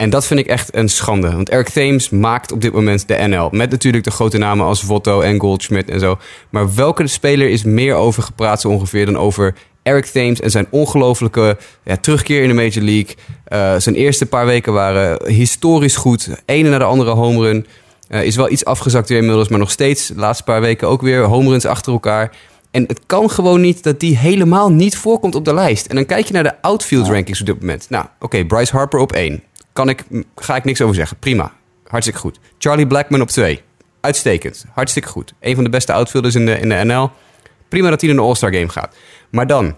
En 0.00 0.10
dat 0.10 0.26
vind 0.26 0.40
ik 0.40 0.46
echt 0.46 0.74
een 0.74 0.88
schande. 0.88 1.30
Want 1.30 1.48
Eric 1.48 1.68
Thames 1.68 2.10
maakt 2.10 2.52
op 2.52 2.60
dit 2.60 2.72
moment 2.72 3.08
de 3.08 3.14
NL. 3.14 3.48
Met 3.50 3.70
natuurlijk 3.70 4.04
de 4.04 4.10
grote 4.10 4.38
namen 4.38 4.66
als 4.66 4.82
Votto 4.82 5.20
en 5.20 5.40
Goldschmidt 5.40 5.90
en 5.90 6.00
zo. 6.00 6.18
Maar 6.50 6.74
welke 6.74 7.06
speler 7.06 7.48
is 7.48 7.64
meer 7.64 7.94
over 7.94 8.22
gepraat 8.22 8.60
zo 8.60 8.68
ongeveer 8.68 9.06
dan 9.06 9.18
over 9.18 9.54
Eric 9.82 10.04
Thames 10.04 10.40
en 10.40 10.50
zijn 10.50 10.66
ongelofelijke 10.70 11.56
ja, 11.84 11.96
terugkeer 11.96 12.42
in 12.42 12.48
de 12.48 12.54
Major 12.54 12.82
League. 12.82 13.14
Eh, 13.44 13.74
zijn 13.76 13.94
eerste 13.94 14.26
paar 14.26 14.46
weken 14.46 14.72
waren 14.72 15.32
historisch 15.32 15.96
goed. 15.96 16.28
Ene 16.44 16.68
naar 16.68 16.78
de 16.78 16.84
andere 16.84 17.10
home 17.10 17.40
run. 17.40 17.66
Eh, 18.08 18.22
is 18.22 18.36
wel 18.36 18.50
iets 18.50 18.64
afgezakt 18.64 19.08
weer 19.08 19.18
inmiddels, 19.18 19.48
maar 19.48 19.58
nog 19.58 19.70
steeds 19.70 20.06
de 20.06 20.14
laatste 20.20 20.44
paar 20.44 20.60
weken 20.60 20.88
ook 20.88 21.02
weer 21.02 21.22
home 21.22 21.48
runs 21.48 21.66
achter 21.66 21.92
elkaar. 21.92 22.36
En 22.70 22.84
het 22.86 23.00
kan 23.06 23.30
gewoon 23.30 23.60
niet 23.60 23.82
dat 23.82 24.00
die 24.00 24.16
helemaal 24.16 24.70
niet 24.70 24.96
voorkomt 24.96 25.34
op 25.34 25.44
de 25.44 25.54
lijst. 25.54 25.86
En 25.86 25.94
dan 25.94 26.06
kijk 26.06 26.26
je 26.26 26.32
naar 26.32 26.42
de 26.42 26.62
outfield 26.62 27.08
rankings 27.08 27.40
op 27.40 27.46
dit 27.46 27.60
moment. 27.60 27.86
Nou, 27.88 28.06
oké, 28.20 28.44
Bryce 28.44 28.76
Harper 28.76 29.00
op 29.00 29.12
1. 29.12 29.42
Kan 29.80 29.88
ik, 29.88 30.04
ga 30.36 30.56
ik 30.56 30.64
niks 30.64 30.80
over 30.80 30.94
zeggen. 30.94 31.16
Prima. 31.18 31.52
Hartstikke 31.86 32.20
goed. 32.20 32.38
Charlie 32.58 32.86
Blackman 32.86 33.20
op 33.20 33.28
2. 33.28 33.62
Uitstekend. 34.00 34.64
Hartstikke 34.72 35.08
goed. 35.08 35.34
Een 35.40 35.54
van 35.54 35.64
de 35.64 35.70
beste 35.70 35.92
outfielders 35.92 36.34
in 36.34 36.46
de, 36.46 36.58
in 36.58 36.68
de 36.68 36.74
NL. 36.74 37.10
Prima 37.68 37.90
dat 37.90 38.00
hij 38.00 38.10
in 38.10 38.16
een 38.16 38.22
All-Star 38.22 38.52
game 38.52 38.68
gaat. 38.68 38.96
Maar 39.30 39.46
dan, 39.46 39.76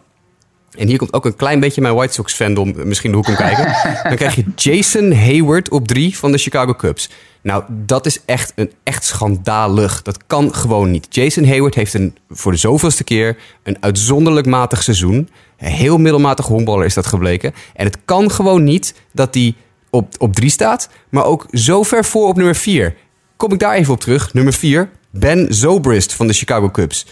en 0.76 0.88
hier 0.88 0.98
komt 0.98 1.12
ook 1.12 1.24
een 1.24 1.36
klein 1.36 1.60
beetje 1.60 1.80
mijn 1.80 1.94
White 1.94 2.12
Sox 2.12 2.34
fandom 2.34 2.74
misschien 2.84 3.10
de 3.10 3.16
hoek 3.16 3.28
om 3.28 3.36
kijken. 3.36 3.64
Dan 4.08 4.16
krijg 4.16 4.34
je 4.34 4.44
Jason 4.56 5.12
Hayward 5.12 5.70
op 5.70 5.88
3 5.88 6.18
van 6.18 6.32
de 6.32 6.38
Chicago 6.38 6.74
Cubs. 6.74 7.10
Nou, 7.42 7.64
dat 7.68 8.06
is 8.06 8.24
echt 8.24 8.52
een 8.54 8.72
echt 8.82 9.04
schandalig. 9.04 10.02
Dat 10.02 10.26
kan 10.26 10.54
gewoon 10.54 10.90
niet. 10.90 11.06
Jason 11.10 11.44
Hayward 11.44 11.74
heeft 11.74 11.94
een, 11.94 12.16
voor 12.30 12.52
de 12.52 12.58
zoveelste 12.58 13.04
keer 13.04 13.36
een 13.62 13.76
uitzonderlijk 13.80 14.46
matig 14.46 14.82
seizoen. 14.82 15.28
Een 15.58 15.72
heel 15.72 15.98
middelmatig 15.98 16.46
honkballer 16.46 16.84
is 16.84 16.94
dat 16.94 17.06
gebleken. 17.06 17.54
En 17.74 17.86
het 17.86 17.98
kan 18.04 18.30
gewoon 18.30 18.64
niet 18.64 18.94
dat 19.12 19.34
hij 19.34 19.54
op, 19.92 20.14
op 20.18 20.34
drie 20.34 20.50
staat, 20.50 20.88
maar 21.08 21.24
ook 21.24 21.46
zo 21.50 21.82
ver 21.82 22.04
voor 22.04 22.28
op 22.28 22.36
nummer 22.36 22.56
4. 22.56 22.94
Kom 23.36 23.52
ik 23.52 23.58
daar 23.58 23.74
even 23.74 23.92
op 23.92 24.00
terug. 24.00 24.34
Nummer 24.34 24.52
4, 24.52 24.90
Ben 25.10 25.54
Zobrist 25.54 26.12
van 26.12 26.26
de 26.26 26.32
Chicago 26.32 26.70
Cubs. 26.70 27.06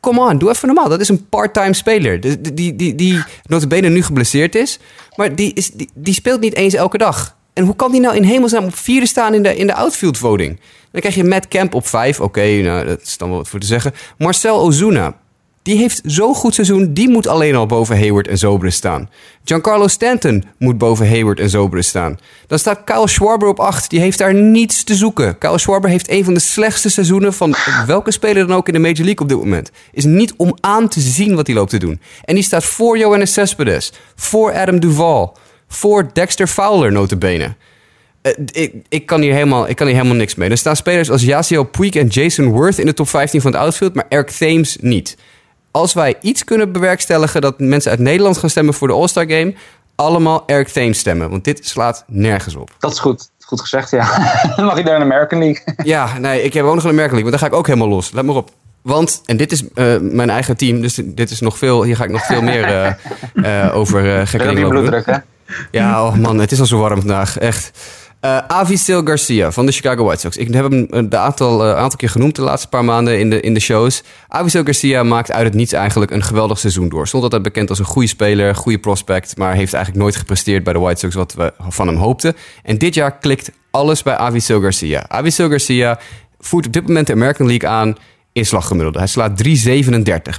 Come 0.00 0.20
on, 0.20 0.38
doe 0.38 0.50
even 0.50 0.66
normaal. 0.66 0.88
Dat 0.88 1.00
is 1.00 1.08
een 1.08 1.28
part-time 1.28 1.74
speler. 1.74 2.20
Die, 2.20 2.40
die, 2.54 2.76
die, 2.76 2.94
die 2.94 3.22
notabene 3.46 3.88
nu 3.88 4.02
geblesseerd 4.02 4.54
is. 4.54 4.78
Maar 5.16 5.34
die, 5.34 5.52
is, 5.52 5.70
die, 5.70 5.90
die 5.94 6.14
speelt 6.14 6.40
niet 6.40 6.54
eens 6.54 6.74
elke 6.74 6.98
dag. 6.98 7.36
En 7.52 7.64
hoe 7.64 7.76
kan 7.76 7.90
die 7.92 8.00
nou 8.00 8.16
in 8.16 8.22
hemelsnaam 8.22 8.64
op 8.64 8.76
vierde 8.76 9.06
staan 9.06 9.34
in 9.34 9.42
de, 9.42 9.56
in 9.56 9.66
de 9.66 9.74
outfield 9.74 10.18
voting? 10.18 10.60
Dan 10.90 11.00
krijg 11.00 11.14
je 11.14 11.24
Matt 11.24 11.48
Camp 11.48 11.74
op 11.74 11.86
vijf. 11.86 12.20
Oké, 12.20 12.60
nou, 12.62 12.86
dat 12.86 13.02
is 13.02 13.16
dan 13.18 13.28
wel 13.28 13.38
wat 13.38 13.48
voor 13.48 13.60
te 13.60 13.66
zeggen. 13.66 13.94
Marcel 14.18 14.60
Ozuna. 14.60 15.16
Die 15.64 15.76
heeft 15.76 16.00
zo'n 16.04 16.34
goed 16.34 16.54
seizoen. 16.54 16.92
Die 16.92 17.08
moet 17.08 17.26
alleen 17.26 17.54
al 17.54 17.66
boven 17.66 17.98
Hayward 17.98 18.28
en 18.28 18.38
Zobrist 18.38 18.76
staan. 18.76 19.10
Giancarlo 19.44 19.88
Stanton 19.88 20.44
moet 20.58 20.78
boven 20.78 21.08
Hayward 21.08 21.40
en 21.40 21.50
Zobrist 21.50 21.88
staan. 21.88 22.18
Dan 22.46 22.58
staat 22.58 22.84
Kyle 22.84 23.08
Schwarber 23.08 23.48
op 23.48 23.60
8. 23.60 23.90
Die 23.90 24.00
heeft 24.00 24.18
daar 24.18 24.34
niets 24.34 24.84
te 24.84 24.94
zoeken. 24.94 25.38
Kyle 25.38 25.58
Schwarber 25.58 25.90
heeft 25.90 26.10
een 26.10 26.24
van 26.24 26.34
de 26.34 26.40
slechtste 26.40 26.88
seizoenen 26.88 27.34
van 27.34 27.54
welke 27.86 28.10
speler 28.10 28.46
dan 28.46 28.56
ook 28.56 28.66
in 28.66 28.72
de 28.72 28.78
Major 28.78 29.04
League 29.04 29.18
op 29.18 29.28
dit 29.28 29.38
moment. 29.38 29.70
Is 29.92 30.04
niet 30.04 30.34
om 30.36 30.56
aan 30.60 30.88
te 30.88 31.00
zien 31.00 31.34
wat 31.34 31.46
hij 31.46 31.56
loopt 31.56 31.70
te 31.70 31.78
doen. 31.78 32.00
En 32.24 32.34
die 32.34 32.44
staat 32.44 32.64
voor 32.64 32.98
Johannes 32.98 33.32
Cespedes. 33.32 33.92
Voor 34.14 34.52
Adam 34.52 34.80
Duval. 34.80 35.36
Voor 35.68 36.10
Dexter 36.12 36.46
Fowler 36.46 36.92
notabene. 36.92 37.54
Uh, 38.22 38.32
ik, 38.52 38.74
ik, 38.88 39.06
kan 39.06 39.20
hier 39.20 39.32
helemaal, 39.32 39.68
ik 39.68 39.76
kan 39.76 39.86
hier 39.86 39.96
helemaal 39.96 40.16
niks 40.16 40.34
mee. 40.34 40.50
Er 40.50 40.58
staan 40.58 40.76
spelers 40.76 41.10
als 41.10 41.22
Yasiel 41.22 41.64
Puig 41.64 41.94
en 41.94 42.06
Jason 42.06 42.46
Worth 42.46 42.78
in 42.78 42.86
de 42.86 42.94
top 42.94 43.08
15 43.08 43.40
van 43.40 43.52
het 43.52 43.60
outfield, 43.60 43.94
maar 43.94 44.06
Eric 44.08 44.30
Thames 44.30 44.76
niet 44.80 45.16
als 45.74 45.92
wij 45.92 46.16
iets 46.20 46.44
kunnen 46.44 46.72
bewerkstelligen 46.72 47.40
dat 47.40 47.58
mensen 47.58 47.90
uit 47.90 48.00
Nederland 48.00 48.38
gaan 48.38 48.50
stemmen 48.50 48.74
voor 48.74 48.88
de 48.88 48.94
All-Star 48.94 49.26
Game, 49.28 49.54
allemaal 49.94 50.42
Eric 50.46 50.68
Thames 50.68 50.98
stemmen. 50.98 51.30
Want 51.30 51.44
dit 51.44 51.66
slaat 51.66 52.04
nergens 52.06 52.54
op. 52.54 52.70
Dat 52.78 52.92
is 52.92 52.98
goed. 52.98 53.30
Goed 53.40 53.60
gezegd, 53.60 53.90
ja. 53.90 54.32
Dan 54.56 54.64
mag 54.70 54.76
je 54.76 54.84
daar 54.84 54.96
een 54.96 55.02
American 55.02 55.38
League. 55.38 55.74
ja, 55.94 56.18
nee, 56.18 56.42
ik 56.42 56.54
heb 56.54 56.64
ook 56.64 56.74
nog 56.74 56.84
een 56.84 56.90
American 56.90 57.16
League, 57.16 57.22
maar 57.22 57.30
daar 57.30 57.40
ga 57.40 57.46
ik 57.46 57.60
ook 57.60 57.66
helemaal 57.66 57.88
los. 57.88 58.12
Let 58.12 58.24
maar 58.24 58.34
op. 58.34 58.50
Want, 58.82 59.22
en 59.24 59.36
dit 59.36 59.52
is 59.52 59.62
uh, 59.62 59.96
mijn 60.00 60.30
eigen 60.30 60.56
team, 60.56 60.80
dus 60.80 61.00
dit 61.04 61.30
is 61.30 61.40
nog 61.40 61.58
veel, 61.58 61.82
hier 61.82 61.96
ga 61.96 62.04
ik 62.04 62.10
nog 62.10 62.24
veel 62.24 62.42
meer 62.42 62.68
uh, 62.68 62.92
uh, 63.34 63.74
over 63.80 64.26
gekke 64.26 64.46
dingen 64.46 64.68
bloeddruk, 64.68 65.06
hè? 65.06 65.16
Ja, 65.70 66.06
oh 66.06 66.14
man, 66.14 66.38
het 66.38 66.52
is 66.52 66.60
al 66.60 66.66
zo 66.66 66.78
warm 66.78 66.98
vandaag, 66.98 67.38
echt. 67.38 67.70
Uh, 68.20 69.02
Garcia 69.04 69.52
van 69.52 69.66
de 69.66 69.72
Chicago 69.72 70.04
White 70.04 70.20
Sox. 70.20 70.36
Ik 70.36 70.54
heb 70.54 70.70
hem 70.70 70.86
een 70.90 71.16
aantal, 71.16 71.66
uh, 71.66 71.76
aantal 71.76 71.98
keer 71.98 72.08
genoemd 72.08 72.36
de 72.36 72.42
laatste 72.42 72.68
paar 72.68 72.84
maanden 72.84 73.18
in 73.18 73.30
de, 73.30 73.40
in 73.40 73.54
de 73.54 73.60
shows. 73.60 74.02
Avisil 74.28 74.64
Garcia 74.64 75.02
maakt 75.02 75.30
uit 75.30 75.44
het 75.44 75.54
niets 75.54 75.72
eigenlijk 75.72 76.10
een 76.10 76.22
geweldig 76.22 76.58
seizoen 76.58 76.88
door. 76.88 77.06
Stond 77.06 77.22
altijd 77.22 77.42
bekend 77.42 77.70
als 77.70 77.78
een 77.78 77.84
goede 77.84 78.08
speler, 78.08 78.54
goede 78.54 78.78
prospect... 78.78 79.36
maar 79.36 79.54
heeft 79.54 79.72
eigenlijk 79.72 80.04
nooit 80.04 80.16
gepresteerd 80.16 80.64
bij 80.64 80.72
de 80.72 80.78
White 80.78 81.00
Sox 81.00 81.14
wat 81.14 81.34
we 81.34 81.52
van 81.58 81.86
hem 81.86 81.96
hoopten. 81.96 82.36
En 82.62 82.78
dit 82.78 82.94
jaar 82.94 83.18
klikt 83.18 83.50
alles 83.70 84.02
bij 84.02 84.16
Avisil 84.16 84.60
Garcia. 84.60 85.08
Avisil 85.08 85.48
Garcia 85.48 85.98
voert 86.38 86.66
op 86.66 86.72
dit 86.72 86.86
moment 86.86 87.06
de 87.06 87.12
American 87.12 87.46
League 87.46 87.68
aan 87.68 87.96
in 88.32 88.46
slaggemiddelde. 88.46 88.98
Hij 88.98 89.08
slaat 89.08 89.42
3,37. 89.44 89.52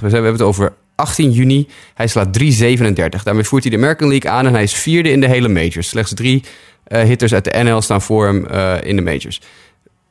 We 0.00 0.08
hebben 0.08 0.32
het 0.32 0.42
over 0.42 0.72
18 0.94 1.30
juni. 1.30 1.68
Hij 1.94 2.06
slaat 2.06 2.38
3,37. 2.42 3.22
Daarmee 3.22 3.44
voert 3.44 3.62
hij 3.62 3.70
de 3.70 3.76
American 3.76 4.08
League 4.08 4.30
aan 4.30 4.46
en 4.46 4.52
hij 4.52 4.62
is 4.62 4.74
vierde 4.74 5.10
in 5.10 5.20
de 5.20 5.28
hele 5.28 5.48
majors. 5.48 5.88
Slechts 5.88 6.14
drie 6.14 6.42
hitters 6.88 7.34
uit 7.34 7.44
de 7.44 7.62
NL 7.62 7.82
staan 7.82 8.02
voor 8.02 8.26
hem 8.26 8.46
uh, 8.50 8.74
in 8.82 8.96
de 8.96 9.02
majors. 9.02 9.40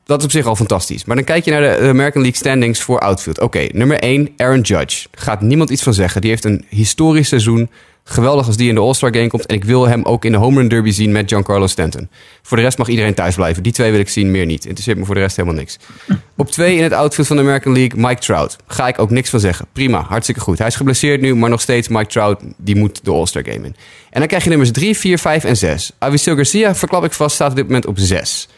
Dat 0.04 0.18
is 0.18 0.24
op 0.24 0.30
zich 0.30 0.46
al 0.46 0.56
fantastisch. 0.56 1.04
Maar 1.04 1.16
dan 1.16 1.24
kijk 1.24 1.44
je 1.44 1.50
naar 1.50 1.60
de 1.60 1.88
American 1.88 2.22
League 2.22 2.38
standings 2.38 2.80
voor 2.80 3.00
outfield. 3.00 3.40
Oké, 3.40 3.68
nummer 3.72 3.98
1, 3.98 4.28
Aaron 4.36 4.60
Judge. 4.60 5.08
Gaat 5.12 5.40
niemand 5.40 5.70
iets 5.70 5.82
van 5.82 5.94
zeggen. 5.94 6.20
Die 6.20 6.30
heeft 6.30 6.44
een 6.44 6.64
historisch 6.68 7.28
seizoen. 7.28 7.70
Geweldig 8.08 8.46
als 8.46 8.56
die 8.56 8.68
in 8.68 8.74
de 8.74 8.80
All-Star 8.80 9.14
Game 9.14 9.28
komt. 9.28 9.46
En 9.46 9.54
ik 9.54 9.64
wil 9.64 9.88
hem 9.88 10.02
ook 10.02 10.24
in 10.24 10.32
de 10.32 10.38
Home 10.38 10.58
Run 10.58 10.68
Derby 10.68 10.90
zien 10.90 11.12
met 11.12 11.28
Giancarlo 11.28 11.66
Stanton. 11.66 12.08
Voor 12.42 12.56
de 12.56 12.62
rest 12.62 12.78
mag 12.78 12.88
iedereen 12.88 13.14
thuis 13.14 13.34
blijven. 13.34 13.62
Die 13.62 13.72
twee 13.72 13.90
wil 13.90 14.00
ik 14.00 14.08
zien, 14.08 14.30
meer 14.30 14.46
niet. 14.46 14.64
Interesseert 14.64 14.98
me 14.98 15.04
voor 15.04 15.14
de 15.14 15.20
rest 15.20 15.36
helemaal 15.36 15.58
niks. 15.58 15.78
Op 16.36 16.50
2 16.50 16.76
in 16.76 16.82
het 16.82 16.92
outfield 16.92 17.26
van 17.26 17.36
de 17.36 17.42
American 17.42 17.72
League, 17.72 18.00
Mike 18.00 18.20
Trout. 18.20 18.56
Ga 18.66 18.88
ik 18.88 18.98
ook 18.98 19.10
niks 19.10 19.30
van 19.30 19.40
zeggen. 19.40 19.66
Prima, 19.72 20.00
hartstikke 20.00 20.40
goed. 20.40 20.58
Hij 20.58 20.66
is 20.66 20.76
geblesseerd 20.76 21.20
nu, 21.20 21.34
maar 21.34 21.50
nog 21.50 21.60
steeds 21.60 21.88
Mike 21.88 22.06
Trout, 22.06 22.40
die 22.56 22.76
moet 22.76 23.04
de 23.04 23.10
All-Star 23.10 23.44
Game 23.44 23.66
in. 23.66 23.76
En 24.10 24.18
dan 24.18 24.26
krijg 24.26 24.42
je 24.42 24.48
nummers 24.48 24.70
3, 24.70 24.96
4, 24.96 25.18
5 25.18 25.44
en 25.44 25.56
6. 25.56 25.92
Avisil 25.98 26.34
Garcia, 26.34 26.74
verklap 26.74 27.04
ik 27.04 27.12
vast, 27.12 27.34
staat 27.34 27.50
op 27.50 27.56
dit 27.56 27.64
moment 27.64 27.86
op 27.86 27.98
6. 27.98 28.48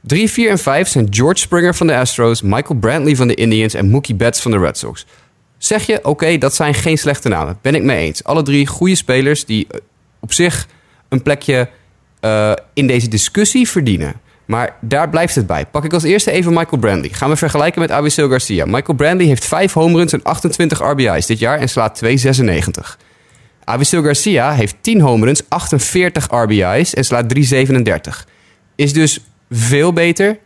3, 0.00 0.30
4 0.30 0.50
en 0.50 0.58
5 0.58 0.88
zijn 0.88 1.06
George 1.10 1.40
Springer 1.40 1.74
van 1.74 1.86
de 1.86 1.96
Astros, 1.96 2.42
Michael 2.42 2.78
Brantley 2.78 3.16
van 3.16 3.28
de 3.28 3.34
Indians 3.34 3.74
en 3.74 3.90
Mookie 3.90 4.14
Betts 4.14 4.40
van 4.40 4.50
de 4.50 4.58
Red 4.58 4.78
Sox. 4.78 5.06
Zeg 5.58 5.86
je, 5.86 6.04
oké, 6.04 6.38
dat 6.38 6.54
zijn 6.54 6.74
geen 6.74 6.98
slechte 6.98 7.28
namen. 7.28 7.58
Ben 7.62 7.74
ik 7.74 7.82
mee 7.82 8.06
eens. 8.06 8.24
Alle 8.24 8.42
drie 8.42 8.66
goede 8.66 8.94
spelers 8.94 9.44
die 9.44 9.66
eh, 9.70 9.80
op 10.20 10.32
zich 10.32 10.66
een 11.08 11.22
plekje 11.22 11.68
uh, 12.20 12.52
in 12.72 12.86
deze 12.86 13.08
discussie 13.08 13.68
verdienen. 13.68 14.14
Maar 14.44 14.76
daar 14.80 15.08
blijft 15.10 15.34
het 15.34 15.46
bij. 15.46 15.66
Pak 15.66 15.84
ik 15.84 15.92
als 15.92 16.02
eerste 16.02 16.30
even 16.30 16.52
Michael 16.52 16.80
Brantley. 16.80 17.10
Gaan 17.12 17.30
we 17.30 17.36
vergelijken 17.36 17.80
met 17.80 17.90
Abisil 17.90 18.28
Garcia. 18.28 18.64
Michael 18.64 18.96
Brantley 18.96 19.26
heeft 19.26 19.44
5 19.44 19.72
home 19.72 19.96
runs 19.96 20.12
en 20.12 20.22
28 20.22 20.80
RBI's 20.80 21.26
dit 21.26 21.38
jaar 21.38 21.58
en 21.58 21.68
slaat 21.68 22.02
2,96. 22.04 22.10
Abisil 23.64 24.02
Garcia 24.02 24.52
heeft 24.52 24.76
10 24.80 25.00
home 25.00 25.24
runs, 25.24 25.42
48 25.48 26.26
RBI's 26.30 26.94
en 26.94 27.04
slaat 27.04 27.34
3,37. 27.34 28.28
Is 28.74 28.92
dus 28.92 29.20
veel 29.50 29.92
beter, 29.92 30.38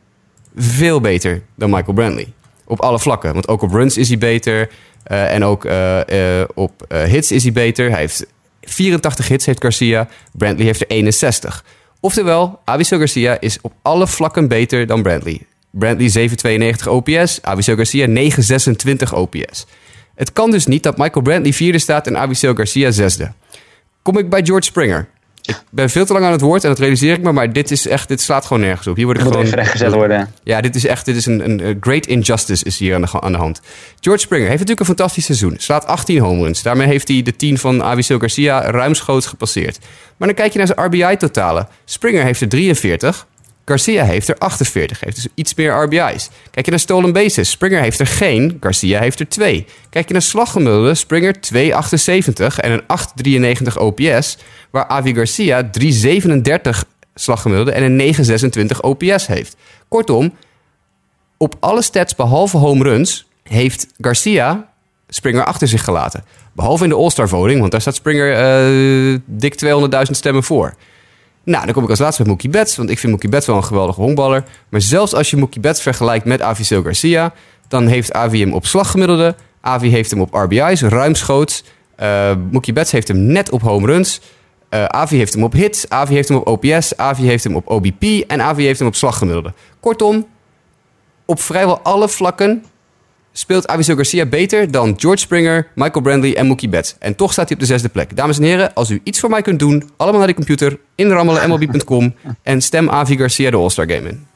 veel 0.56 1.00
beter 1.00 1.42
dan 1.54 1.70
Michael 1.70 1.92
Brantley. 1.92 2.32
Op 2.70 2.80
alle 2.80 2.98
vlakken. 2.98 3.32
Want 3.32 3.48
ook 3.48 3.62
op 3.62 3.72
runs 3.72 3.96
is 3.96 4.08
hij 4.08 4.18
beter. 4.18 4.68
Uh, 5.06 5.34
en 5.34 5.44
ook 5.44 5.64
uh, 5.64 6.00
uh, 6.08 6.44
op 6.54 6.94
hits 7.06 7.32
is 7.32 7.42
hij 7.42 7.52
beter. 7.52 7.90
Hij 7.90 8.00
heeft 8.00 8.26
84 8.62 9.28
hits, 9.28 9.46
heeft 9.46 9.62
Garcia. 9.62 10.08
Brantley 10.32 10.66
heeft 10.66 10.80
er 10.80 10.86
61. 10.86 11.64
Oftewel, 12.00 12.60
Aviso 12.64 12.98
Garcia 12.98 13.40
is 13.40 13.58
op 13.60 13.72
alle 13.82 14.06
vlakken 14.06 14.48
beter 14.48 14.86
dan 14.86 15.02
Brantley. 15.02 15.40
Brantley 15.70 16.28
7,92 16.82 16.88
OPS, 16.88 17.42
Aviso 17.42 17.74
Garcia 17.74 18.06
9,26 18.06 19.14
OPS. 19.14 19.66
Het 20.14 20.32
kan 20.32 20.50
dus 20.50 20.66
niet 20.66 20.82
dat 20.82 20.98
Michael 20.98 21.24
Brantley 21.24 21.52
vierde 21.52 21.78
staat 21.78 22.06
en 22.06 22.18
Aviso 22.18 22.54
Garcia 22.54 22.90
zesde. 22.90 23.32
Kom 24.02 24.18
ik 24.18 24.30
bij 24.30 24.44
George 24.44 24.66
Springer. 24.66 25.08
Ik 25.50 25.56
ben 25.70 25.90
veel 25.90 26.06
te 26.06 26.12
lang 26.12 26.24
aan 26.24 26.32
het 26.32 26.40
woord 26.40 26.62
en 26.62 26.68
dat 26.68 26.78
realiseer 26.78 27.12
ik 27.12 27.22
me, 27.22 27.32
maar 27.32 27.52
dit 27.52 27.70
is 27.70 27.86
echt, 27.86 28.08
dit 28.08 28.20
slaat 28.20 28.46
gewoon 28.46 28.62
nergens 28.62 28.86
op. 28.86 28.96
Hier 28.96 29.04
word 29.04 29.18
ik 29.18 29.24
Moet 29.24 29.32
gewoon. 29.32 29.48
rechtgezet 29.48 29.92
worden. 29.92 30.32
Ja, 30.42 30.60
dit 30.60 30.74
is 30.74 30.86
echt, 30.86 31.04
dit 31.04 31.16
is 31.16 31.26
een, 31.26 31.50
een 31.50 31.76
great 31.80 32.06
injustice 32.06 32.64
is 32.64 32.78
hier 32.78 32.94
aan 32.94 33.00
de, 33.00 33.20
aan 33.20 33.32
de 33.32 33.38
hand. 33.38 33.60
George 34.00 34.20
Springer 34.20 34.46
heeft 34.48 34.58
natuurlijk 34.60 34.88
een 34.88 34.96
fantastisch 34.96 35.24
seizoen. 35.24 35.54
Slaat 35.58 35.86
18 35.86 36.18
home 36.18 36.42
runs. 36.42 36.62
Daarmee 36.62 36.86
heeft 36.86 37.08
hij 37.08 37.22
de 37.22 37.36
10 37.36 37.58
van 37.58 37.82
Aviso 37.82 38.18
Garcia 38.18 38.70
ruimschoots 38.70 39.26
gepasseerd. 39.26 39.78
Maar 40.16 40.28
dan 40.28 40.36
kijk 40.36 40.52
je 40.52 40.58
naar 40.58 40.66
zijn 40.66 40.86
RBI-totalen. 40.86 41.68
Springer 41.84 42.24
heeft 42.24 42.40
er 42.40 42.48
43. 42.48 43.26
Garcia 43.70 44.04
heeft 44.04 44.28
er 44.28 44.38
48, 44.38 45.00
heeft 45.00 45.16
dus 45.16 45.26
iets 45.34 45.54
meer 45.54 45.82
RBI's. 45.82 46.30
Kijk 46.50 46.64
je 46.64 46.70
naar 46.70 46.80
stolen 46.80 47.12
bases, 47.12 47.50
Springer 47.50 47.80
heeft 47.80 47.98
er 47.98 48.06
geen, 48.06 48.56
Garcia 48.60 49.00
heeft 49.00 49.20
er 49.20 49.28
2. 49.28 49.66
Kijk 49.90 50.06
je 50.06 50.12
naar 50.12 50.22
slaggemiddelde, 50.22 50.94
Springer 50.94 51.34
2,78 51.34 52.56
en 52.56 52.72
een 52.72 52.82
8,93 53.66 53.74
OPS, 53.78 54.38
waar 54.70 54.86
Avi 54.86 55.14
Garcia 55.14 55.70
3,37 55.80 56.70
slaggemiddelde 57.14 57.72
en 57.72 57.82
een 57.82 58.14
9,26 58.72 58.80
OPS 58.80 59.26
heeft. 59.26 59.56
Kortom, 59.88 60.32
op 61.36 61.54
alle 61.60 61.82
stats 61.82 62.14
behalve 62.14 62.56
home 62.56 62.82
runs 62.82 63.26
heeft 63.42 63.86
Garcia 64.00 64.68
Springer 65.08 65.44
achter 65.44 65.68
zich 65.68 65.84
gelaten. 65.84 66.24
Behalve 66.52 66.84
in 66.84 66.90
de 66.90 66.96
All-Star 66.96 67.28
voting, 67.28 67.60
want 67.60 67.72
daar 67.72 67.80
staat 67.80 67.94
Springer 67.94 68.30
uh, 69.12 69.18
dik 69.24 69.64
200.000 69.64 70.00
stemmen 70.10 70.42
voor. 70.42 70.74
Nou, 71.44 71.64
dan 71.64 71.74
kom 71.74 71.82
ik 71.82 71.90
als 71.90 71.98
laatste 71.98 72.22
met 72.22 72.30
Mookie 72.30 72.50
Betts. 72.50 72.76
Want 72.76 72.90
ik 72.90 72.98
vind 72.98 73.12
Mookie 73.12 73.28
Betts 73.28 73.46
wel 73.46 73.56
een 73.56 73.64
geweldige 73.64 74.00
honkballer. 74.00 74.44
Maar 74.68 74.80
zelfs 74.80 75.14
als 75.14 75.30
je 75.30 75.36
Mookie 75.36 75.60
Betts 75.60 75.82
vergelijkt 75.82 76.24
met 76.24 76.42
Avisil 76.42 76.82
Garcia... 76.82 77.32
dan 77.68 77.86
heeft 77.86 78.12
Avi 78.12 78.40
hem 78.40 78.52
op 78.52 78.66
slaggemiddelde. 78.66 79.34
Avi 79.60 79.90
heeft 79.90 80.10
hem 80.10 80.20
op 80.20 80.34
RBI's, 80.34 80.82
ruimschoots. 80.82 81.64
Eh, 81.96 82.32
Mookie 82.50 82.72
Betts 82.72 82.92
heeft 82.92 83.08
hem 83.08 83.16
net 83.18 83.50
op 83.50 83.60
home 83.62 83.86
runs. 83.86 84.20
Eh 84.68 84.84
Avi 84.84 85.16
heeft 85.16 85.32
hem 85.32 85.42
op 85.42 85.52
hits. 85.52 85.88
Avi 85.88 86.14
heeft 86.14 86.28
hem 86.28 86.36
op 86.36 86.46
OPS. 86.46 86.96
Avi 86.96 87.26
heeft 87.26 87.44
hem 87.44 87.56
op 87.56 87.68
OBP. 87.68 88.02
En 88.26 88.42
Avi 88.42 88.64
heeft 88.64 88.78
hem 88.78 88.88
op 88.88 88.94
slaggemiddelde. 88.94 89.52
Kortom, 89.80 90.26
op 91.24 91.40
vrijwel 91.40 91.80
alle 91.80 92.08
vlakken 92.08 92.64
speelt 93.32 93.68
Aviso 93.68 93.94
Garcia 93.94 94.26
beter 94.26 94.70
dan 94.70 94.94
George 94.96 95.18
Springer, 95.18 95.68
Michael 95.74 96.00
Brandley 96.00 96.36
en 96.36 96.46
Mookie 96.46 96.68
Betts. 96.68 96.96
En 96.98 97.14
toch 97.14 97.32
staat 97.32 97.48
hij 97.48 97.54
op 97.54 97.60
de 97.60 97.68
zesde 97.68 97.88
plek. 97.88 98.16
Dames 98.16 98.38
en 98.38 98.44
heren, 98.44 98.74
als 98.74 98.90
u 98.90 99.00
iets 99.04 99.20
voor 99.20 99.30
mij 99.30 99.42
kunt 99.42 99.58
doen, 99.58 99.90
allemaal 99.96 100.18
naar 100.18 100.28
de 100.28 100.34
computer, 100.34 100.78
inrammelen 100.94 101.48
mlb.com 101.48 102.14
en 102.42 102.60
stem 102.60 102.90
Avi 102.90 103.16
Garcia 103.16 103.50
de 103.50 103.56
All-Star 103.56 103.90
Game 103.90 104.08
in. 104.08 104.28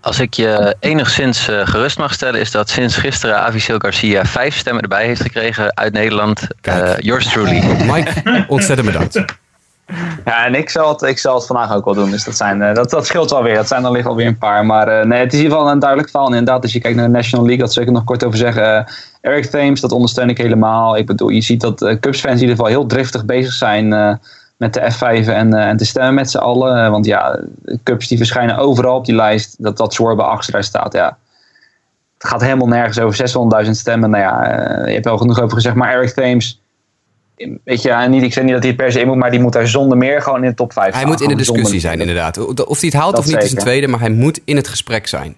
Als 0.00 0.20
ik 0.20 0.34
je 0.34 0.76
enigszins 0.80 1.48
eh, 1.48 1.66
gerust 1.66 1.98
mag 1.98 2.12
stellen, 2.14 2.40
is 2.40 2.50
dat 2.50 2.70
sinds 2.70 2.96
gisteren 2.96 3.40
Avisil 3.40 3.78
Garcia 3.78 4.24
vijf 4.24 4.56
stemmen 4.56 4.82
erbij 4.82 5.06
heeft 5.06 5.20
gekregen 5.20 5.76
uit 5.76 5.92
Nederland. 5.92 6.46
Eh, 6.60 6.98
yours 6.98 7.26
truly. 7.28 7.62
Mike, 7.92 8.44
ontzettend 8.48 8.86
bedankt. 8.86 9.24
Ja, 10.24 10.46
en 10.46 10.54
ik 10.54 10.70
zal, 10.70 10.88
het, 10.88 11.02
ik 11.02 11.18
zal 11.18 11.34
het 11.34 11.46
vandaag 11.46 11.74
ook 11.74 11.84
wel 11.84 11.94
doen. 11.94 12.10
Dus 12.10 12.24
dat, 12.24 12.36
zijn, 12.36 12.62
eh, 12.62 12.74
dat, 12.74 12.90
dat 12.90 13.06
scheelt 13.06 13.30
wel 13.30 13.42
weer. 13.42 13.54
Dat 13.54 13.68
zijn 13.68 13.84
er 13.84 13.90
liggen 13.90 14.10
alweer 14.10 14.26
een 14.26 14.38
paar. 14.38 14.66
Maar 14.66 14.88
eh, 14.88 15.06
nee, 15.06 15.18
het 15.18 15.32
is 15.32 15.38
in 15.38 15.44
ieder 15.44 15.56
geval 15.58 15.72
een 15.72 15.78
duidelijk 15.78 16.10
verhaal. 16.10 16.28
En 16.28 16.36
inderdaad, 16.36 16.62
als 16.62 16.72
je 16.72 16.80
kijkt 16.80 16.96
naar 16.96 17.06
de 17.06 17.12
National 17.12 17.46
League, 17.46 17.64
dat 17.64 17.72
zal 17.72 17.82
ik 17.82 17.90
nog 17.90 18.04
kort 18.04 18.24
over 18.24 18.38
zeggen. 18.38 18.76
Eh, 18.76 18.92
Eric 19.20 19.44
Thames, 19.44 19.80
dat 19.80 19.92
ondersteun 19.92 20.28
ik 20.28 20.38
helemaal. 20.38 20.96
Ik 20.96 21.06
bedoel, 21.06 21.28
je 21.28 21.40
ziet 21.40 21.60
dat 21.60 21.96
Cubs-fans 22.00 22.34
in 22.34 22.40
ieder 22.40 22.56
geval 22.56 22.66
heel 22.66 22.86
driftig 22.86 23.24
bezig 23.24 23.52
zijn 23.52 23.88
met 24.56 24.74
de 24.74 24.92
F5 24.92 25.28
en, 25.28 25.54
en 25.54 25.76
te 25.76 25.84
stemmen 25.84 26.14
met 26.14 26.30
z'n 26.30 26.38
allen. 26.38 26.90
Want 26.90 27.06
ja, 27.06 27.38
Cubs 27.82 28.08
die 28.08 28.18
verschijnen 28.18 28.56
overal 28.56 28.96
op 28.96 29.04
die 29.04 29.14
lijst. 29.14 29.54
Dat, 29.58 29.76
dat 29.76 29.94
Schwarber 29.94 30.24
achter 30.24 30.64
staat, 30.64 30.92
ja. 30.92 31.16
Het 32.18 32.28
gaat 32.28 32.40
helemaal 32.40 32.68
nergens 32.68 32.98
over 32.98 33.64
600.000 33.64 33.70
stemmen. 33.70 34.10
Nou 34.10 34.22
ja, 34.22 34.54
je 34.86 34.92
hebt 34.92 35.04
wel 35.04 35.18
genoeg 35.18 35.40
over 35.40 35.56
gezegd. 35.56 35.74
Maar 35.74 35.92
Eric 35.92 36.10
Thames, 36.10 36.60
weet 37.64 37.82
je, 37.82 37.88
ja, 37.88 38.06
niet, 38.06 38.22
ik 38.22 38.32
zeg 38.32 38.44
niet 38.44 38.52
dat 38.52 38.62
hij 38.62 38.72
het 38.72 38.80
per 38.80 38.92
se 38.92 39.00
in 39.00 39.06
moet, 39.06 39.16
maar 39.16 39.30
die 39.30 39.40
moet 39.40 39.52
daar 39.52 39.68
zonder 39.68 39.98
meer 39.98 40.22
gewoon 40.22 40.42
in 40.44 40.48
de 40.50 40.56
top 40.56 40.72
5 40.72 40.84
Hij 40.92 40.98
staan. 41.00 41.10
moet 41.12 41.20
in 41.20 41.28
de 41.28 41.34
discussie 41.34 41.80
zijn, 41.80 42.00
inderdaad. 42.00 42.38
Of 42.66 42.80
hij 42.80 42.88
het 42.88 42.98
haalt 43.00 43.10
Dat 43.16 43.20
of 43.24 43.26
niet 43.26 43.42
is 43.42 43.52
een 43.52 43.58
tweede, 43.58 43.88
maar 43.88 44.00
hij 44.00 44.10
moet 44.10 44.40
in 44.44 44.56
het 44.56 44.68
gesprek 44.68 45.06
zijn. 45.06 45.36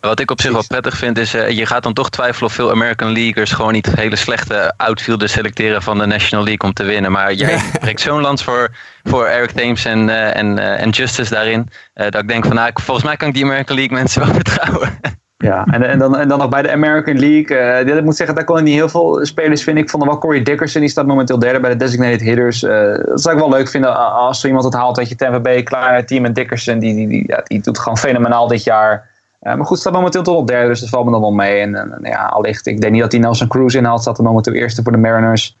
Wat 0.00 0.20
ik 0.20 0.30
op 0.30 0.40
zich 0.40 0.52
wel 0.52 0.64
prettig 0.68 0.96
vind 0.96 1.18
is, 1.18 1.34
eh, 1.34 1.50
je 1.50 1.66
gaat 1.66 1.82
dan 1.82 1.92
toch 1.92 2.10
twijfelen 2.10 2.48
of 2.48 2.54
veel 2.54 2.70
American 2.70 3.12
Leaguers 3.12 3.52
gewoon 3.52 3.72
niet 3.72 3.88
hele 3.96 4.16
slechte 4.16 4.72
outfielders 4.76 5.32
selecteren 5.32 5.82
van 5.82 5.98
de 5.98 6.06
National 6.06 6.44
League 6.44 6.68
om 6.68 6.74
te 6.74 6.82
winnen. 6.82 7.12
Maar 7.12 7.32
jij 7.34 7.58
breekt 7.80 8.00
zo'n 8.00 8.20
lans 8.20 8.42
voor, 8.44 8.70
voor 9.04 9.26
Eric 9.26 9.50
Thames 9.50 9.84
en, 9.84 10.08
eh, 10.08 10.36
en, 10.36 10.58
eh, 10.58 10.80
en 10.82 10.90
Justice 10.90 11.30
daarin. 11.34 11.68
eh, 11.94 12.10
dat 12.10 12.22
ik 12.22 12.28
denk 12.28 12.46
van, 12.46 12.66
ik- 12.66 12.78
volgens 12.80 13.06
mij 13.06 13.16
kan 13.16 13.28
ik 13.28 13.34
die 13.34 13.44
American 13.44 13.76
League 13.76 13.96
mensen 13.96 14.20
wel 14.24 14.34
vertrouwen. 14.40 14.98
Ja, 15.36 15.64
en, 15.64 15.82
en, 15.82 15.98
dan, 15.98 16.16
en 16.16 16.28
dan 16.28 16.38
nog 16.38 16.48
bij 16.48 16.62
de 16.62 16.72
American 16.72 17.18
League. 17.18 17.56
eh, 17.56 17.96
ik 17.96 18.04
moet 18.04 18.16
zeggen, 18.16 18.36
daar 18.36 18.44
kon 18.44 18.58
ik 18.58 18.64
niet 18.64 18.74
heel 18.74 18.88
veel 18.88 19.26
spelers 19.26 19.62
vinden. 19.62 19.82
Ik 19.82 19.90
vond 19.90 20.02
er 20.02 20.08
wel 20.08 20.18
Corey 20.18 20.42
Dickerson, 20.42 20.80
die 20.80 20.90
staat 20.90 21.06
momenteel 21.06 21.38
derde 21.38 21.60
bij 21.60 21.70
de 21.70 21.76
designated 21.76 22.20
hitters. 22.20 22.62
Eh, 22.62 22.94
dat 23.06 23.20
zou 23.22 23.34
ik 23.34 23.40
wel 23.40 23.50
leuk 23.50 23.68
vinden 23.68 24.12
als 24.12 24.40
zo 24.40 24.46
iemand 24.46 24.64
het 24.64 24.74
haalt. 24.74 24.96
Dat 24.96 25.08
je 25.08 25.16
Tampa 25.16 25.40
Bay, 25.40 25.62
klaar 25.62 26.06
team 26.06 26.24
en 26.24 26.32
Dickerson, 26.32 26.78
die, 26.78 26.94
die, 26.94 27.08
die, 27.08 27.24
ja, 27.26 27.40
die 27.44 27.60
doet 27.60 27.78
gewoon 27.78 27.98
fenomenaal 27.98 28.48
dit 28.48 28.64
jaar. 28.64 29.10
Eh, 29.40 29.54
maar 29.54 29.66
goed, 29.66 29.78
staat 29.78 29.92
momenteel 29.92 30.22
tot 30.22 30.36
op 30.36 30.46
derde, 30.46 30.68
dus 30.68 30.80
dat 30.80 30.88
valt 30.88 31.04
me 31.04 31.10
dan 31.10 31.20
wel 31.20 31.32
mee. 31.32 31.60
En, 31.60 31.74
en 31.74 31.98
ja, 32.02 32.26
allicht, 32.26 32.66
ik 32.66 32.80
denk 32.80 32.92
niet 32.92 33.02
dat 33.02 33.12
hij 33.12 33.20
Nelson 33.20 33.48
Cruz 33.48 33.74
inhaalt. 33.74 34.00
Staat 34.00 34.18
er 34.18 34.24
momenteel 34.24 34.52
eerste 34.52 34.82
voor 34.82 34.92
de 34.92 34.98
Mariners. 34.98 35.56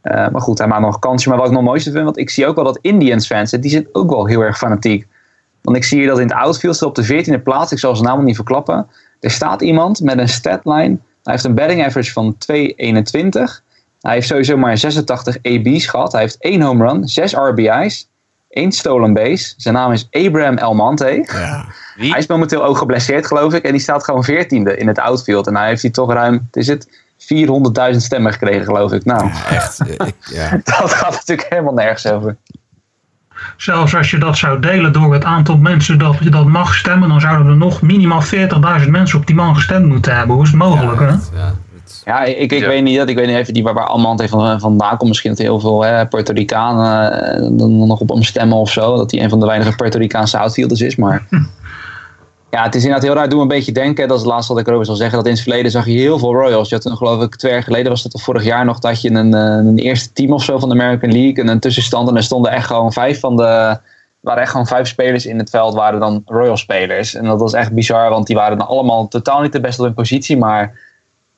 Eh, 0.00 0.28
maar 0.28 0.40
goed, 0.40 0.58
hij 0.58 0.66
maakt 0.66 0.82
nog 0.82 0.94
een 0.94 1.00
kansje. 1.00 1.28
Maar 1.28 1.38
wat 1.38 1.46
ik 1.46 1.52
nog 1.52 1.62
mooiste 1.62 1.90
vind, 1.90 2.04
want 2.04 2.18
ik 2.18 2.30
zie 2.30 2.46
ook 2.46 2.54
wel 2.54 2.64
dat 2.64 2.78
Indians 2.80 3.26
fans, 3.26 3.50
die 3.50 3.70
zijn 3.70 3.88
ook 3.92 4.10
wel 4.10 4.26
heel 4.26 4.40
erg 4.40 4.58
fanatiek. 4.58 5.06
Want 5.62 5.76
ik 5.76 5.84
zie 5.84 5.98
hier 5.98 6.08
dat 6.08 6.18
in 6.18 6.26
het 6.26 6.36
outfield 6.36 6.82
op 6.82 6.94
de 6.94 7.24
14e 7.24 7.42
plaats. 7.42 7.72
Ik 7.72 7.78
zal 7.78 7.94
naam 7.94 8.16
nog 8.16 8.24
niet 8.24 8.34
verklappen. 8.34 8.86
Er 9.20 9.30
staat 9.30 9.62
iemand 9.62 10.00
met 10.00 10.18
een 10.18 10.28
statline. 10.28 10.98
Hij 11.22 11.32
heeft 11.32 11.44
een 11.44 11.54
batting 11.54 11.84
average 11.84 12.12
van 12.12 12.36
2,21. 12.52 12.56
Hij 14.00 14.14
heeft 14.14 14.26
sowieso 14.26 14.56
maar 14.56 14.78
86 14.78 15.36
AB's 15.42 15.86
gehad. 15.86 16.12
Hij 16.12 16.20
heeft 16.20 16.36
één 16.38 16.60
home 16.60 16.86
run, 16.86 17.08
6 17.08 17.32
RBI's, 17.32 18.08
één 18.48 18.72
stolen 18.72 19.12
base. 19.12 19.54
Zijn 19.56 19.74
naam 19.74 19.92
is 19.92 20.08
Abraham 20.10 20.56
Elmante. 20.56 21.24
Ja. 21.32 21.66
Hij 21.96 22.18
is 22.18 22.26
momenteel 22.26 22.64
ook 22.64 22.78
geblesseerd, 22.78 23.26
geloof 23.26 23.54
ik. 23.54 23.64
En 23.64 23.72
die 23.72 23.80
staat 23.80 24.04
gewoon 24.04 24.24
14e 24.24 24.76
in 24.76 24.86
het 24.86 24.98
outfield. 24.98 25.46
En 25.46 25.56
hij 25.56 25.68
heeft 25.68 25.82
hij 25.82 25.90
toch 25.90 26.12
ruim, 26.12 26.48
het 26.50 26.56
is 26.56 26.66
het, 26.66 26.88
400.000 27.92 27.96
stemmen 27.96 28.32
gekregen, 28.32 28.64
geloof 28.64 28.92
ik. 28.92 29.04
Nou, 29.04 29.30
Echt, 29.50 29.80
eh, 29.80 30.06
ik, 30.06 30.14
ja. 30.20 30.50
dat 30.78 30.92
gaat 30.92 31.12
natuurlijk 31.12 31.48
helemaal 31.48 31.74
nergens 31.74 32.06
over. 32.06 32.36
Zelfs 33.56 33.96
als 33.96 34.10
je 34.10 34.18
dat 34.18 34.36
zou 34.38 34.60
delen 34.60 34.92
door 34.92 35.12
het 35.12 35.24
aantal 35.24 35.56
mensen 35.56 35.98
dat 35.98 36.16
je 36.20 36.30
dat 36.30 36.46
mag 36.46 36.74
stemmen, 36.74 37.08
dan 37.08 37.20
zouden 37.20 37.46
er 37.46 37.56
nog 37.56 37.82
minimaal 37.82 38.22
40.000 38.82 38.88
mensen 38.90 39.18
op 39.18 39.26
die 39.26 39.36
man 39.36 39.54
gestemd 39.54 39.86
moeten 39.86 40.16
hebben. 40.16 40.34
Hoe 40.34 40.44
is 40.44 40.50
het 40.50 40.58
mogelijk, 40.58 41.00
hè? 41.00 41.06
Ja, 41.06 41.14
het- 41.74 42.02
Ja, 42.04 42.22
ik, 42.24 42.52
ik 42.52 42.60
Ja. 42.60 42.66
weet 42.68 42.82
niet 42.82 42.96
dat. 42.98 43.08
Ik 43.08 43.16
weet 43.16 43.26
niet 43.26 43.36
even 43.36 43.54
die 43.54 43.62
waar, 43.62 43.74
waar 43.74 43.86
Almand 43.86 44.20
even 44.20 44.38
van, 44.40 44.60
vandaan 44.60 44.96
komt. 44.96 45.08
Misschien 45.08 45.30
dat 45.30 45.38
heel 45.38 45.60
veel 45.60 45.84
hè, 45.84 46.06
Puerto 46.06 46.32
Ricanen 46.32 47.12
eh, 47.34 47.40
dan 47.58 47.86
nog 47.86 48.00
op 48.00 48.08
hem 48.08 48.22
stemmen 48.22 48.56
of 48.58 48.70
zo. 48.72 48.96
Dat 48.96 49.10
hij 49.10 49.22
een 49.22 49.28
van 49.30 49.40
de 49.40 49.46
weinige 49.46 49.76
Puerto 49.76 49.98
Ricaanse 49.98 50.38
outfielders 50.38 50.80
is. 50.80 50.96
Maar 50.96 51.26
ja, 52.50 52.62
het 52.62 52.74
is 52.74 52.82
inderdaad 52.82 53.06
heel 53.06 53.14
raar. 53.14 53.28
Doe 53.28 53.40
een 53.40 53.48
beetje 53.48 53.72
denken. 53.72 54.08
Dat 54.08 54.16
is 54.16 54.22
het 54.22 54.32
laatste 54.32 54.52
wat 54.52 54.62
ik 54.62 54.68
erover 54.68 54.86
zal 54.86 54.94
zeggen. 54.94 55.16
Dat 55.16 55.26
in 55.26 55.32
het 55.32 55.42
verleden 55.42 55.70
zag 55.70 55.86
je 55.86 55.92
heel 55.92 56.18
veel 56.18 56.32
Royals. 56.32 56.68
Je 56.68 56.74
had 56.74 56.84
toen, 56.84 56.96
geloof 56.96 57.22
ik, 57.22 57.36
twee 57.36 57.52
jaar 57.52 57.62
geleden 57.62 57.90
was 57.90 58.02
dat 58.02 58.14
of 58.14 58.22
vorig 58.22 58.44
jaar 58.44 58.64
nog. 58.64 58.78
Dat 58.78 59.00
je 59.00 59.10
een, 59.10 59.34
eh, 59.34 59.40
een 59.42 59.78
eerste 59.78 60.12
team 60.12 60.32
of 60.32 60.44
zo 60.44 60.58
van 60.58 60.68
de 60.68 60.74
American 60.74 61.12
League. 61.12 61.44
En 61.44 61.48
een 61.48 61.60
tussenstand. 61.60 62.08
En 62.08 62.16
er 62.16 62.22
stonden 62.22 62.52
echt 62.52 62.66
gewoon 62.66 62.92
vijf 62.92 63.20
van 63.20 63.36
de. 63.36 63.78
waren 64.20 64.42
echt 64.42 64.50
gewoon 64.50 64.66
vijf 64.66 64.88
spelers 64.88 65.26
in 65.26 65.38
het 65.38 65.50
veld. 65.50 65.74
Waren 65.74 66.00
dan 66.00 66.22
Royal 66.26 66.56
spelers. 66.56 67.14
En 67.14 67.24
dat 67.24 67.40
was 67.40 67.52
echt 67.52 67.72
bizar. 67.72 68.10
Want 68.10 68.26
die 68.26 68.36
waren 68.36 68.58
dan 68.58 68.66
allemaal 68.66 69.08
totaal 69.08 69.40
niet 69.40 69.52
de 69.52 69.60
beste 69.60 69.80
op 69.80 69.86
hun 69.86 69.96
positie. 69.96 70.36
Maar 70.36 70.78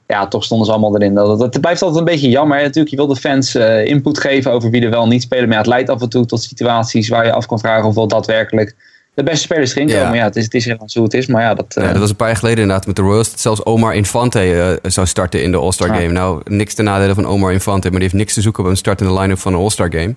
ja, 0.06 0.26
toch 0.26 0.44
stonden 0.44 0.66
ze 0.66 0.72
allemaal 0.72 0.94
erin. 0.94 1.14
Dat, 1.14 1.40
het 1.40 1.60
blijft 1.60 1.82
altijd 1.82 2.00
een 2.00 2.12
beetje 2.12 2.28
jammer. 2.28 2.62
Natuurlijk, 2.62 2.88
je 2.88 2.96
wil 2.96 3.06
de 3.06 3.16
fans 3.16 3.54
eh, 3.54 3.86
input 3.86 4.18
geven 4.18 4.52
over 4.52 4.70
wie 4.70 4.84
er 4.84 4.90
wel 4.90 5.06
niet 5.06 5.22
spelen. 5.22 5.44
Maar 5.44 5.52
ja, 5.52 5.58
het 5.58 5.70
leidt 5.70 5.90
af 5.90 6.02
en 6.02 6.08
toe 6.08 6.26
tot 6.26 6.42
situaties 6.42 7.08
waar 7.08 7.26
je 7.26 7.32
af 7.32 7.46
kan 7.46 7.58
vragen 7.58 7.88
of 7.88 7.94
wel 7.94 8.08
daadwerkelijk 8.08 8.74
de 9.14 9.22
beste 9.22 9.40
spelers 9.42 9.74
erin 9.74 9.86
komen. 9.88 10.02
Ja. 10.02 10.14
Ja, 10.14 10.24
het 10.24 10.36
is, 10.36 10.44
het 10.44 10.54
is 10.54 10.64
helaas 10.64 10.94
hoe 10.94 11.04
het 11.04 11.14
is. 11.14 11.26
Maar 11.26 11.42
ja, 11.42 11.54
dat, 11.54 11.76
eh, 11.76 11.84
Ja, 11.84 11.90
dat 11.90 12.00
was 12.00 12.10
een 12.10 12.16
paar 12.16 12.28
jaar 12.28 12.36
geleden 12.36 12.60
inderdaad 12.60 12.86
met 12.86 12.96
de 12.96 13.02
Royals. 13.02 13.30
Dat 13.30 13.40
zelfs 13.40 13.64
Omar 13.64 13.94
Infante 13.94 14.40
eh, 14.82 14.90
zou 14.90 15.06
starten 15.06 15.42
in 15.42 15.50
de 15.50 15.58
All-Star 15.58 15.90
Ah. 15.90 15.96
Game. 15.96 16.08
Nou, 16.12 16.40
niks 16.44 16.74
ten 16.74 16.84
nadele 16.84 17.14
van 17.14 17.26
Omar 17.26 17.52
Infante, 17.52 17.82
maar 17.90 17.98
die 18.00 18.08
heeft 18.08 18.20
niks 18.20 18.34
te 18.34 18.40
zoeken 18.40 18.64
op 18.64 18.70
een 18.70 18.76
start 18.76 19.00
in 19.00 19.06
de 19.06 19.12
line-up 19.12 19.38
van 19.38 19.52
een 19.52 19.58
All-Star 19.60 19.92
Game. 19.92 20.14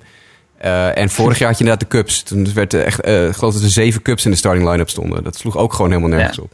Eh, 0.58 0.98
en 0.98 1.10
vorig 1.10 1.38
jaar 1.40 1.48
had 1.50 1.58
je 1.58 1.64
inderdaad 1.64 1.90
de 1.92 1.98
Cubs. 1.98 2.24
Toen 2.24 2.54
werd 2.54 2.74
er 2.74 2.84
echt, 2.84 3.02
eh, 3.02 3.28
ik 3.28 3.34
geloof 3.36 3.54
dat 3.54 3.64
er 3.64 3.70
zeven 3.70 4.02
Cubs 4.02 4.26
in 4.26 4.32
de 4.32 4.38
starting 4.38 4.70
line-up 4.70 4.90
stonden. 4.90 5.24
Dat 5.24 5.36
sloeg 5.36 5.58
ook 5.58 5.74
gewoon 5.74 5.90
helemaal 5.92 6.10
nergens 6.18 6.38
Ja. 6.38 6.44
op. 6.44 6.52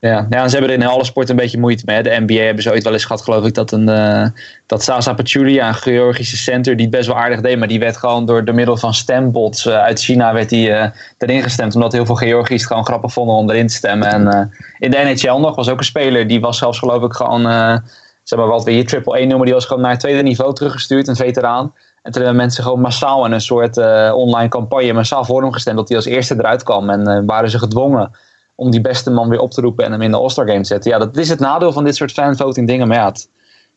Ja, 0.00 0.48
ze 0.48 0.56
hebben 0.56 0.70
er 0.70 0.82
in 0.82 0.86
alle 0.86 1.04
sporten 1.04 1.30
een 1.30 1.40
beetje 1.40 1.58
moeite 1.58 1.82
mee. 1.86 2.02
De 2.02 2.16
NBA 2.26 2.42
hebben 2.42 2.62
ze 2.62 2.70
ooit 2.70 2.84
wel 2.84 2.92
eens 2.92 3.04
gehad, 3.04 3.22
geloof 3.22 3.44
ik, 3.44 3.54
dat, 3.54 3.72
een, 3.72 3.88
eh 3.88 4.26
dat 4.66 4.82
Sasa 4.82 5.14
Pachulia, 5.14 5.68
een 5.68 5.74
Georgische 5.74 6.36
center, 6.36 6.76
die 6.76 6.86
het 6.86 6.94
best 6.94 7.06
wel 7.06 7.16
aardig 7.16 7.40
deed, 7.40 7.58
maar 7.58 7.68
die 7.68 7.78
werd 7.78 7.96
gewoon 7.96 8.26
door, 8.26 8.44
door 8.44 8.54
middel 8.54 8.76
van 8.76 8.94
stembots 8.94 9.66
eh, 9.66 9.78
uit 9.78 10.00
China 10.00 10.32
werd 10.32 10.48
die, 10.48 10.72
eh, 10.72 10.90
erin 11.18 11.42
gestemd, 11.42 11.74
omdat 11.74 11.92
heel 11.92 12.06
veel 12.06 12.14
Georgiërs 12.14 12.60
het 12.60 12.70
gewoon 12.70 12.86
grappig 12.86 13.12
vonden 13.12 13.36
om 13.36 13.50
erin 13.50 13.66
te 13.66 13.74
stemmen. 13.74 14.08
En 14.08 14.52
in 14.78 14.90
de 14.90 14.96
NHL 14.96 15.38
nog 15.38 15.54
was 15.54 15.68
ook 15.68 15.78
een 15.78 15.84
speler, 15.84 16.26
die 16.26 16.40
was 16.40 16.58
zelfs 16.58 16.78
geloof 16.78 17.02
ik 17.02 17.12
gewoon, 17.12 17.42
zeg 18.22 18.38
maar 18.38 18.48
wat 18.48 18.64
we 18.64 18.70
hier 18.70 18.86
triple 18.86 19.18
1 19.18 19.28
noemen, 19.28 19.46
die 19.46 19.54
was 19.54 19.64
gewoon 19.64 19.82
naar 19.82 19.90
het 19.90 20.00
tweede 20.00 20.22
niveau 20.22 20.54
teruggestuurd, 20.54 21.08
een 21.08 21.16
veteraan. 21.16 21.72
En 22.02 22.12
toen 22.12 22.22
hebben 22.22 22.40
mensen 22.42 22.64
gewoon 22.64 22.80
massaal 22.80 23.26
in 23.26 23.32
een 23.32 23.40
soort 23.40 23.76
online 24.12 24.48
campagne 24.48 24.92
massaal 24.92 25.24
voor 25.24 25.42
hem 25.42 25.52
gestemd, 25.52 25.76
dat 25.76 25.88
hij 25.88 25.96
als 25.96 26.06
eerste 26.06 26.34
eruit 26.34 26.62
kwam. 26.62 26.90
En 26.90 27.26
waren 27.26 27.50
ze 27.50 27.58
gedwongen 27.58 28.10
om 28.56 28.70
die 28.70 28.80
beste 28.80 29.10
man 29.10 29.28
weer 29.28 29.40
op 29.40 29.50
te 29.50 29.60
roepen 29.60 29.84
en 29.84 29.92
hem 29.92 30.02
in 30.02 30.10
de 30.10 30.16
All-Star 30.16 30.46
Game 30.46 30.60
te 30.60 30.66
zetten. 30.66 30.90
Ja, 30.90 30.98
dat 30.98 31.16
is 31.16 31.28
het 31.28 31.38
nadeel 31.40 31.72
van 31.72 31.84
dit 31.84 31.96
soort 31.96 32.12
fanvoting 32.12 32.66
dingen. 32.66 32.88
Maar 32.88 32.96
ja, 32.96 33.04
het- 33.06 33.28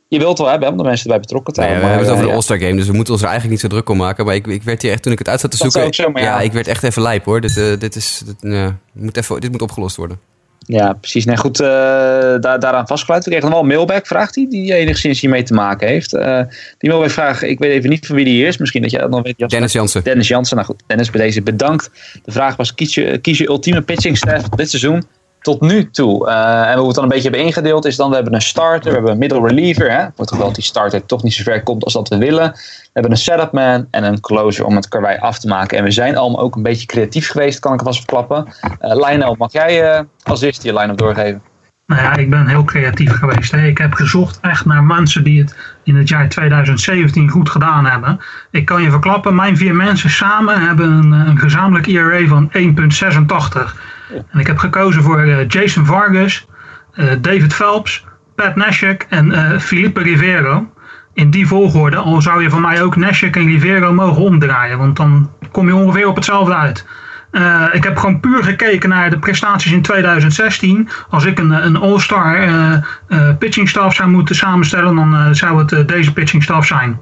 je 0.08 0.18
wilt 0.18 0.30
het 0.30 0.40
wel 0.40 0.50
hebben 0.50 0.70
om 0.70 0.78
de 0.78 0.84
mensen 0.84 1.06
erbij 1.06 1.20
betrokken 1.22 1.54
te 1.54 1.62
ja, 1.62 1.68
we 1.68 1.74
houden. 1.74 1.90
hebben 1.98 2.08
het 2.08 2.14
over 2.16 2.26
de 2.26 2.30
eh, 2.30 2.36
All-Star 2.36 2.60
Game, 2.60 2.76
dus 2.76 2.88
we 2.88 2.94
moeten 2.94 3.14
ons 3.14 3.22
er 3.24 3.30
eigenlijk 3.30 3.62
niet 3.62 3.72
zo 3.72 3.76
druk 3.78 3.90
om 3.90 3.98
maken. 3.98 4.26
Maar 4.26 4.36
ik, 4.36 4.48
ik 4.48 4.64
werd 4.64 4.82
hier 4.82 4.92
echt, 4.92 5.02
toen 5.04 5.12
ik 5.12 5.18
het 5.20 5.30
uit 5.30 5.40
zat 5.40 5.52
te 5.52 5.58
Dat 5.58 5.72
zoeken... 5.72 5.94
zo, 5.94 6.12
ja. 6.14 6.40
ik 6.42 6.54
werd 6.54 6.68
echt 6.68 6.84
even 6.84 7.02
lijp 7.02 7.26
hoor. 7.26 7.42
Dit, 7.42 7.58
eh, 7.58 7.80
dit, 7.80 7.96
is, 7.96 8.22
dit, 8.26 8.44
eh, 8.54 8.68
moet 8.92 9.18
even, 9.18 9.42
dit 9.42 9.52
moet 9.52 9.62
opgelost 9.62 9.96
worden. 9.96 10.20
Ja, 10.72 10.94
precies. 10.94 11.26
Nee, 11.26 11.38
goed, 11.38 11.58
daar, 11.58 12.40
daaraan 12.60 12.88
vastgeluid. 12.88 13.24
We 13.24 13.30
kregen 13.30 13.50
nog 13.50 13.60
wel 13.60 13.70
een 13.70 13.76
mailback-vraag 13.76 14.32
die, 14.32 14.50
die 14.50 14.74
enigszins 14.74 15.22
hiermee 15.22 15.44
te 15.44 15.54
maken 15.54 15.88
heeft. 15.88 16.14
Eh, 16.14 16.42
die 16.78 16.90
mailback-vraag, 16.90 17.44
ik 17.44 17.60
weet 17.60 17.72
even 17.72 17.90
niet 17.90 18.06
van 18.06 18.16
wie 18.16 18.26
die 18.26 18.46
is. 18.46 18.58
Misschien 18.58 18.82
dat 18.82 18.92
jij 18.92 19.00
dat 19.00 19.10
nog 19.10 19.22
weet. 19.22 19.34
Jasper. 19.38 19.50
Dennis 19.50 19.74
Jansen. 19.74 20.04
Dennis 20.04 20.28
Jansen. 20.28 20.56
Nou 20.56 20.68
goed, 20.68 20.84
Dennis, 20.88 21.10
bij 21.10 21.22
deze 21.22 21.42
bedankt. 21.42 21.90
De 22.24 22.32
vraag 22.32 22.56
was, 22.56 22.74
kies 22.74 22.94
je, 22.94 23.18
kies 23.18 23.38
je 23.38 23.48
ultieme 23.48 23.82
pitching 23.82 24.18
staff 24.18 24.50
dit 24.50 24.70
seizoen 24.70 25.04
tot 25.42 25.62
nu 25.62 25.90
toe? 25.90 26.30
Eh, 26.30 26.70
en 26.70 26.74
hoe 26.74 26.82
we 26.82 26.86
het 26.86 26.96
dan 26.96 27.04
een 27.04 27.10
beetje 27.10 27.30
hebben 27.30 27.46
ingedeeld 27.46 27.86
is 27.86 27.96
dan, 27.96 28.10
we 28.10 28.16
hebben 28.16 28.34
een 28.34 28.42
starter, 28.42 28.90
we 28.90 28.96
hebben 28.96 29.12
een 29.12 29.18
middle 29.18 29.48
reliever. 29.48 30.12
Wordt 30.16 30.40
dat 30.40 30.56
die 30.56 30.64
starter 30.64 31.06
toch 31.06 31.24
niet 31.24 31.34
zo 31.34 31.44
ver 31.44 31.64
komt 31.64 31.84
als 31.84 31.94
dat 31.94 32.08
we 32.08 32.18
willen. 32.18 32.52
We 32.52 32.90
hebben 32.94 33.12
een 33.12 33.18
setup 33.18 33.52
man 33.52 33.88
en 33.92 34.04
een 34.04 34.20
closer 34.20 34.66
om 34.66 34.76
het 34.76 34.88
karwei 34.88 35.18
af 35.18 35.40
te 35.40 35.48
maken. 35.48 35.78
En 35.78 35.84
we 35.84 35.92
zijn 35.92 36.18
allemaal 36.18 36.42
ook 36.42 36.56
een 36.56 36.64
beetje 36.64 36.86
creatief 36.86 37.30
geweest, 37.30 37.60
kan 37.60 37.74
ik 37.74 37.80
alvast 37.80 37.98
verklappen. 37.98 38.46
Uh, 38.82 38.96
Lionel, 38.96 39.36
mag 39.38 39.52
jij 39.52 39.92
eh, 39.92 40.02
als 40.24 40.42
eerste 40.42 40.68
je 40.68 40.74
line-up 40.74 40.98
doorgeven? 40.98 41.42
Nou 41.90 42.02
ja, 42.02 42.16
ik 42.16 42.30
ben 42.30 42.48
heel 42.48 42.64
creatief 42.64 43.12
geweest. 43.12 43.54
Ik 43.54 43.78
heb 43.78 43.94
gezocht 43.94 44.40
echt 44.42 44.66
naar 44.66 44.84
mensen 44.84 45.24
die 45.24 45.42
het 45.42 45.56
in 45.84 45.96
het 45.96 46.10
jaar 46.10 46.30
2017 46.30 47.30
goed 47.30 47.50
gedaan 47.50 47.86
hebben. 47.86 48.20
Ik 48.52 48.66
kan 48.66 48.82
je 48.82 48.90
verklappen, 48.90 49.36
mijn 49.36 49.58
vier 49.58 49.76
mensen 49.76 50.10
samen 50.10 50.62
hebben 50.62 50.92
een, 50.92 51.12
een 51.12 51.38
gezamenlijk 51.38 51.88
ERA 51.88 52.28
van 52.28 52.52
1,86. 52.58 53.89
En 54.10 54.40
ik 54.40 54.48
heb 54.48 54.58
gekozen 54.58 55.04
voor 55.04 55.26
uh, 55.26 55.48
Jason 55.48 55.86
Vargas, 55.86 56.48
uh, 56.96 57.12
David 57.22 57.54
Phelps, 57.54 58.06
Pat 58.36 58.56
Nashek 58.56 59.06
en 59.10 59.32
uh, 59.32 59.60
Felipe 59.60 60.02
Rivero. 60.02 60.74
in 61.14 61.30
die 61.30 61.48
volgorde, 61.48 61.98
al 61.98 62.22
zou 62.22 62.42
je 62.42 62.50
van 62.50 62.62
mij 62.62 62.84
ook 62.84 62.96
Nashik 62.96 63.36
en 63.36 63.46
Rivero 63.46 63.94
mogen 63.94 64.22
omdraaien. 64.22 64.78
Want 64.78 64.96
dan 64.96 65.32
kom 65.52 65.68
je 65.68 65.76
ongeveer 65.76 66.08
op 66.08 66.16
hetzelfde 66.16 66.56
uit. 66.56 66.86
Ik 67.72 67.84
heb 67.84 67.98
gewoon 67.98 68.20
puur 68.20 68.44
gekeken 68.44 68.90
naar 68.90 69.10
de 69.10 69.20
prestaties 69.20 69.72
in 69.72 69.82
2016. 69.82 70.90
Als 71.10 71.26
ik 71.26 71.40
een, 71.40 71.52
een 71.52 71.76
all-star 71.76 72.48
uh, 72.48 73.36
pitching 73.40 73.70
staff 73.70 73.96
zou 73.96 74.10
moeten 74.10 74.36
samenstellen, 74.36 74.96
dan 74.96 75.36
zou 75.36 75.66
het 75.66 75.88
deze 75.88 76.14
pitching 76.14 76.44
staff 76.44 76.68
zijn. 76.68 77.00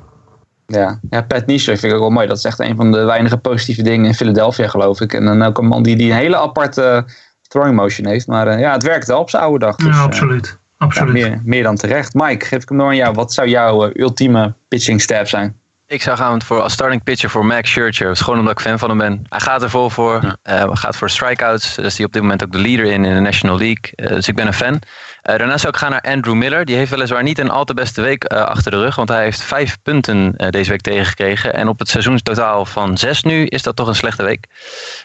Ja, 0.68 1.00
ja 1.10 1.22
Pat 1.22 1.46
Nischer 1.46 1.78
vind 1.78 1.92
ik 1.92 1.98
ook 1.98 2.04
wel 2.04 2.14
mooi. 2.14 2.28
Dat 2.28 2.38
is 2.38 2.44
echt 2.44 2.60
een 2.60 2.76
van 2.76 2.92
de 2.92 3.04
weinige 3.04 3.38
positieve 3.38 3.82
dingen 3.82 4.06
in 4.06 4.14
Philadelphia, 4.14 4.68
geloof 4.68 5.02
ik. 5.02 5.14
En 5.14 5.26
dan 5.26 5.44
ook 5.44 5.58
een 5.58 5.68
man 5.68 5.84
die, 5.84 5.96
die 5.96 6.12
een 6.12 6.18
hele 6.18 6.38
aparte 6.38 7.06
throwing 7.48 7.76
motion 7.76 8.08
heeft. 8.08 8.28
Maar 8.28 8.60
ja, 8.60 8.72
het 8.72 8.84
werkt 8.84 9.08
wel 9.08 9.20
op 9.20 9.30
zijn 9.30 9.44
oude 9.44 9.66
dag. 9.66 9.76
Dus, 9.76 9.96
ja, 9.96 10.02
absoluut. 10.02 10.58
absoluut. 10.78 11.18
Ja, 11.18 11.28
meer, 11.28 11.42
meer 11.44 11.64
dan 11.64 11.76
terecht. 11.76 12.14
Mike, 12.14 12.46
geef 12.46 12.62
ik 12.62 12.70
hem 12.70 12.78
door 12.78 12.88
aan 12.88 12.96
jou. 12.96 13.14
Wat 13.14 13.34
zou 13.34 13.48
jouw 13.48 13.90
ultieme 13.94 14.54
pitching 14.68 15.02
staff 15.02 15.30
zijn? 15.30 15.60
Ik 15.90 16.02
zou 16.02 16.18
gaan 16.18 16.42
voor 16.42 16.62
als 16.62 16.74
starting 16.74 17.04
pitcher 17.04 17.30
voor 17.30 17.46
Max 17.46 17.70
Scherzer. 17.70 18.12
Is 18.12 18.22
gewoon 18.22 18.40
omdat 18.40 18.60
ik 18.60 18.66
fan 18.66 18.80
van 18.80 18.90
hem 18.90 18.98
ben. 18.98 19.26
Hij 19.30 19.40
gaat 19.40 19.64
er 19.64 19.70
vol 19.70 19.90
voor. 19.90 20.38
Ja. 20.44 20.66
Uh, 20.66 20.76
gaat 20.76 20.96
voor 20.96 21.10
strikeouts. 21.10 21.76
Dus 21.76 21.96
die 21.96 22.06
op 22.06 22.14
dit 22.14 22.22
moment 22.22 22.44
ook 22.44 22.52
de 22.52 22.58
leader 22.58 22.86
in 22.86 23.06
in 23.06 23.14
de 23.14 23.20
National 23.20 23.58
League. 23.58 23.92
Uh, 23.96 24.08
dus 24.08 24.28
ik 24.28 24.36
ben 24.36 24.48
een 24.48 24.54
fan. 24.54 24.74
Uh, 24.74 24.80
daarna 25.22 25.58
zou 25.58 25.74
ik 25.74 25.80
gaan 25.80 25.92
naar 25.92 26.02
Andrew 26.02 26.36
Miller. 26.36 26.66
Die 26.66 26.76
heeft 26.76 26.92
weliswaar 26.92 27.24
niet 27.24 27.40
een 27.40 27.50
al 27.50 27.64
te 27.64 27.74
beste 27.74 28.02
week 28.02 28.26
achter 28.26 28.72
de 28.72 28.78
rug. 28.78 28.96
Want 28.96 29.10
hij 29.10 29.24
heeft 29.24 29.42
vijf 29.42 29.78
punten 29.84 30.36
deze 30.50 30.70
week 30.70 30.82
tegengekregen. 30.82 31.54
En 31.54 31.68
op 31.68 31.80
het 31.80 31.90
seizoenstotaal 31.90 32.66
van 32.66 32.98
zes 32.98 33.24
nu 33.24 33.46
is 33.46 33.64
dat 33.64 33.76
toch 33.76 33.88
een 33.88 33.96
slechte 33.96 34.24
week. 34.24 34.46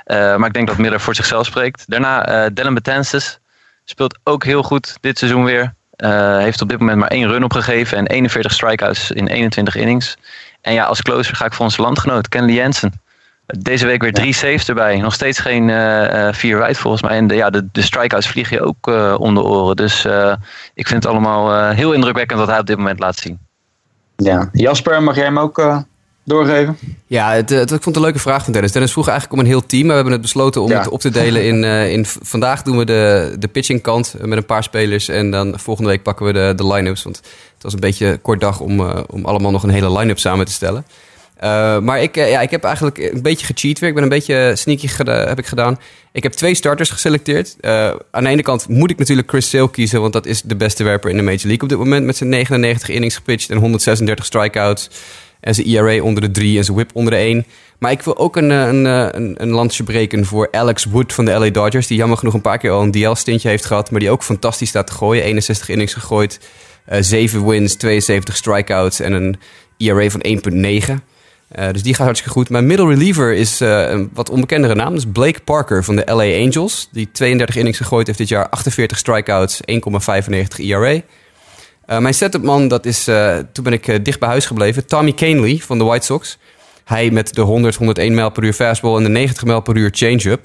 maar 0.07 0.47
ik 0.47 0.53
denk 0.53 0.67
dat 0.67 0.79
Miller 0.79 1.01
voor 1.01 1.15
zichzelf 1.15 1.47
spreekt. 1.47 1.85
Daarna 1.87 2.49
Dylan 2.49 2.75
Betances. 2.75 3.39
Speelt 3.85 4.19
ook 4.25 4.45
heel 4.45 4.63
goed 4.63 4.97
dit 5.01 5.19
seizoen 5.19 5.45
weer. 5.45 5.75
heeft 6.39 6.61
op 6.61 6.69
dit 6.69 6.79
moment 6.79 6.99
maar 6.99 7.09
één 7.09 7.29
run 7.29 7.45
opgegeven. 7.45 7.99
En 7.99 8.07
41 8.07 8.53
strikeouts 8.53 9.11
in 9.11 9.27
21 9.27 9.75
innings. 9.77 10.17
En 10.63 10.73
ja, 10.73 10.85
als 10.85 11.03
closer 11.03 11.37
ga 11.37 11.45
ik 11.45 11.53
voor 11.53 11.65
onze 11.65 11.83
landgenoot, 11.83 12.29
Kenley 12.29 12.55
Jensen. 12.55 13.01
Deze 13.47 13.87
week 13.87 14.03
weer 14.03 14.13
drie 14.13 14.35
saves 14.35 14.69
erbij. 14.69 15.01
Nog 15.01 15.15
steeds 15.15 15.39
geen 15.39 15.69
uh, 15.69 16.33
vier 16.33 16.59
wijd 16.59 16.79
volgens 16.79 17.03
mij. 17.03 17.17
En 17.17 17.27
de, 17.27 17.35
ja, 17.35 17.51
de, 17.51 17.69
de 17.73 17.83
strikeouts 17.83 18.29
vliegen 18.29 18.57
je 18.57 18.63
ook 18.63 18.89
uh, 18.89 19.15
om 19.19 19.35
de 19.35 19.43
oren. 19.43 19.77
Dus 19.77 20.05
uh, 20.05 20.35
ik 20.75 20.87
vind 20.89 21.03
het 21.03 21.13
allemaal 21.13 21.71
heel 21.71 21.93
indrukwekkend 21.93 22.39
wat 22.39 22.49
hij 22.49 22.59
op 22.59 22.67
dit 22.67 22.77
moment 22.77 22.99
laat 22.99 23.17
zien. 23.17 23.39
Ja, 24.17 24.49
Jasper, 24.53 25.03
mag 25.03 25.15
jij 25.15 25.25
hem 25.25 25.39
ook 25.39 25.85
doorgeven? 26.25 26.79
Ja, 27.07 27.33
het, 27.33 27.51
het, 27.51 27.71
ik 27.71 27.83
vond 27.83 27.85
het 27.85 27.97
een 27.97 28.03
leuke 28.03 28.19
vraag 28.19 28.45
van 28.45 28.53
Dennis. 28.53 28.73
Dennis 28.73 28.93
vroeg 28.93 29.09
eigenlijk 29.09 29.39
om 29.39 29.45
een 29.45 29.53
heel 29.53 29.67
team. 29.67 29.83
Maar 29.83 29.91
we 29.91 29.95
hebben 29.95 30.13
het 30.13 30.23
besloten 30.23 30.63
om 30.63 30.71
ja. 30.71 30.79
het 30.79 30.89
op 30.89 31.01
te 31.01 31.11
delen 31.11 31.45
in, 31.45 31.65
in... 31.65 32.07
Vandaag 32.07 32.63
doen 32.63 32.79
we 32.79 32.85
de, 32.85 33.35
de 33.39 33.49
pitching 33.49 33.83
kant 33.83 34.15
met 34.21 34.39
een 34.39 34.47
paar 34.47 34.63
spelers. 34.63 35.09
En 35.09 35.31
dan 35.31 35.59
volgende 35.59 35.91
week 35.91 36.03
pakken 36.03 36.27
we 36.27 36.33
de, 36.33 36.53
de 36.57 36.67
line-ups. 36.67 37.03
Want 37.03 37.17
het 37.17 37.63
was 37.63 37.73
een 37.73 37.81
beetje 37.81 38.07
een 38.07 38.23
kort 38.23 38.41
dag 38.41 38.61
om, 38.61 38.81
uh, 38.81 39.01
om 39.07 39.25
allemaal 39.25 39.51
nog 39.51 39.63
een 39.63 39.71
hele 39.71 39.99
line-up 39.99 40.19
samen 40.19 40.47
te 40.47 40.53
stellen. 40.53 40.85
Uh, 41.43 41.79
maar 41.79 42.03
ik, 42.03 42.15
ja, 42.15 42.41
ik 42.41 42.51
heb 42.51 42.65
eigenlijk 42.65 42.99
een 42.99 43.23
beetje 43.23 43.47
gecheat 43.47 43.79
weer. 43.79 43.89
Ik 43.89 43.95
ben 43.95 44.05
een 44.05 44.09
beetje 44.09 44.53
sneaky 44.57 44.89
heb 45.05 45.39
ik 45.39 45.47
gedaan. 45.47 45.79
Ik 46.13 46.23
heb 46.23 46.33
twee 46.33 46.55
starters 46.55 46.91
geselecteerd. 46.91 47.57
aan 48.11 48.25
de 48.25 48.29
ene 48.29 48.43
kant 48.43 48.69
moet 48.69 48.91
ik 48.91 48.99
natuurlijk 48.99 49.31
Chris 49.31 49.51
Sale 49.51 49.71
kiezen... 49.71 50.01
want 50.01 50.13
dat 50.13 50.27
is 50.27 50.43
de 50.43 50.57
beste 50.57 50.85
werper 50.85 51.11
in 51.11 51.17
de 51.17 51.23
Major 51.23 51.47
League 51.47 51.63
op 51.63 51.69
dit 51.69 51.79
moment... 51.79 52.07
met 52.07 52.17
zijn 52.17 52.29
99 52.29 52.89
innings 52.89 53.15
gepitcht 53.15 53.51
en 53.51 53.57
136 53.57 54.25
strikeouts... 54.25 54.91
en 55.43 55.55
zijn 55.55 55.67
ERA 55.67 56.03
onder 56.03 56.23
de 56.23 56.31
3 56.31 56.59
en 56.59 56.65
zijn 56.65 56.77
whip 56.77 56.91
onder 56.95 57.13
de 57.13 57.19
1. 57.19 57.45
Maar 57.79 57.91
ik 57.91 58.03
wil 58.03 58.19
ook 58.19 58.37
een, 58.37 58.51
een, 58.51 58.85
een, 58.85 59.35
een 59.43 59.51
lansje 59.51 59.83
breken 59.83 60.25
voor 60.25 60.49
Alex 60.51 60.85
Wood 60.85 61.13
van 61.13 61.25
de 61.25 61.33
LA 61.33 61.51
Dodgers... 61.51 61.87
die 61.87 61.97
jammer 61.97 62.19
genoeg 62.19 62.35
een 62.35 62.41
paar 62.41 62.59
keer 62.59 62.71
al 62.71 62.83
een 62.83 62.91
DL-stintje 62.91 63.49
heeft 63.49 63.65
gehad... 63.65 63.91
maar 63.91 64.01
die 64.01 64.11
ook 64.11 64.23
fantastisch 64.23 64.69
staat 64.69 64.87
te 64.87 64.93
gooien. 64.93 65.23
61 65.23 65.69
innings 65.69 65.93
gegooid... 65.93 66.41
Uh, 66.89 66.99
eh, 66.99 67.05
7 67.05 67.47
wins, 67.47 67.75
72 67.75 68.37
strikeouts 68.37 69.01
en 69.01 69.13
een 69.13 69.37
ERA 69.79 70.11
van 70.11 70.25
1,9. 70.27 70.95
Uh, 71.59 71.71
dus 71.73 71.83
die 71.83 71.95
gaat 71.95 72.05
hartstikke 72.05 72.35
goed. 72.35 72.51
Mijn 72.51 72.67
middle 72.67 72.89
reliever 72.89 73.35
is 73.35 73.61
een 73.61 74.11
wat 74.13 74.31
onbekendere 74.31 74.75
naam. 74.75 74.89
Dat 74.89 74.99
is 74.99 75.11
Blake 75.13 75.41
Parker 75.41 75.85
van 75.85 75.97
de 75.97 76.03
LA 76.07 76.45
Angels. 76.45 76.89
Die 76.93 77.09
32 77.13 77.57
innings 77.57 77.79
gegooid 77.79 78.07
heeft 78.07 78.19
dit 78.19 78.29
jaar. 78.29 78.49
48 78.49 78.99
strikeouts, 78.99 79.61
1,95 79.71 79.73
ERA. 80.57 81.01
Mijn 81.87 82.15
setupman, 82.15 82.69
dat 82.69 82.87
is, 82.87 83.05
toen 83.53 83.65
ben 83.65 83.73
ik 83.73 84.05
dicht 84.05 84.19
bij 84.19 84.29
huis 84.29 84.47
gebleven. 84.47 84.87
Tommy 84.87 85.13
Canley 85.13 85.57
van 85.57 85.79
de 85.79 85.85
White 85.85 86.07
Sox. 86.07 86.39
Hij 86.85 87.11
met 87.11 87.35
de 87.35 87.41
100, 87.41 87.75
101 87.77 88.15
mijl 88.15 88.31
per 88.31 88.45
uur 88.45 88.53
fastball 88.53 88.97
en 88.97 89.03
de 89.03 89.09
90 89.09 89.45
mijl 89.45 89.61
per 89.61 89.77
uur 89.77 89.91
change-up. 89.93 90.45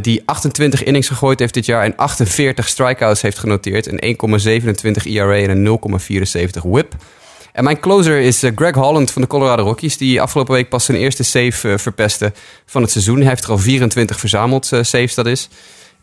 Die 0.00 0.22
28 0.24 0.82
innings 0.82 1.08
gegooid 1.08 1.38
heeft 1.38 1.54
dit 1.54 1.66
jaar 1.66 1.84
en 1.84 1.96
48 1.96 2.68
strikeouts 2.68 3.22
heeft 3.22 3.38
genoteerd. 3.38 3.86
Een 3.86 4.16
1,27 5.06 5.12
ERA 5.12 5.34
en 5.34 5.50
een 5.50 5.80
0,74 6.54 6.62
whip. 6.62 6.94
En 7.52 7.64
mijn 7.64 7.80
closer 7.80 8.20
is 8.20 8.42
Greg 8.54 8.74
Holland 8.74 9.10
van 9.10 9.22
de 9.22 9.28
Colorado 9.28 9.62
Rockies. 9.62 9.96
Die 9.96 10.20
afgelopen 10.20 10.54
week 10.54 10.68
pas 10.68 10.84
zijn 10.84 10.98
eerste 10.98 11.22
save 11.22 11.78
verpestte 11.78 12.32
van 12.66 12.82
het 12.82 12.90
seizoen. 12.90 13.18
Hij 13.18 13.28
heeft 13.28 13.44
er 13.44 13.50
al 13.50 13.58
24 13.58 14.18
verzameld, 14.18 14.66
saves 14.66 15.14
dat 15.14 15.26
is. 15.26 15.48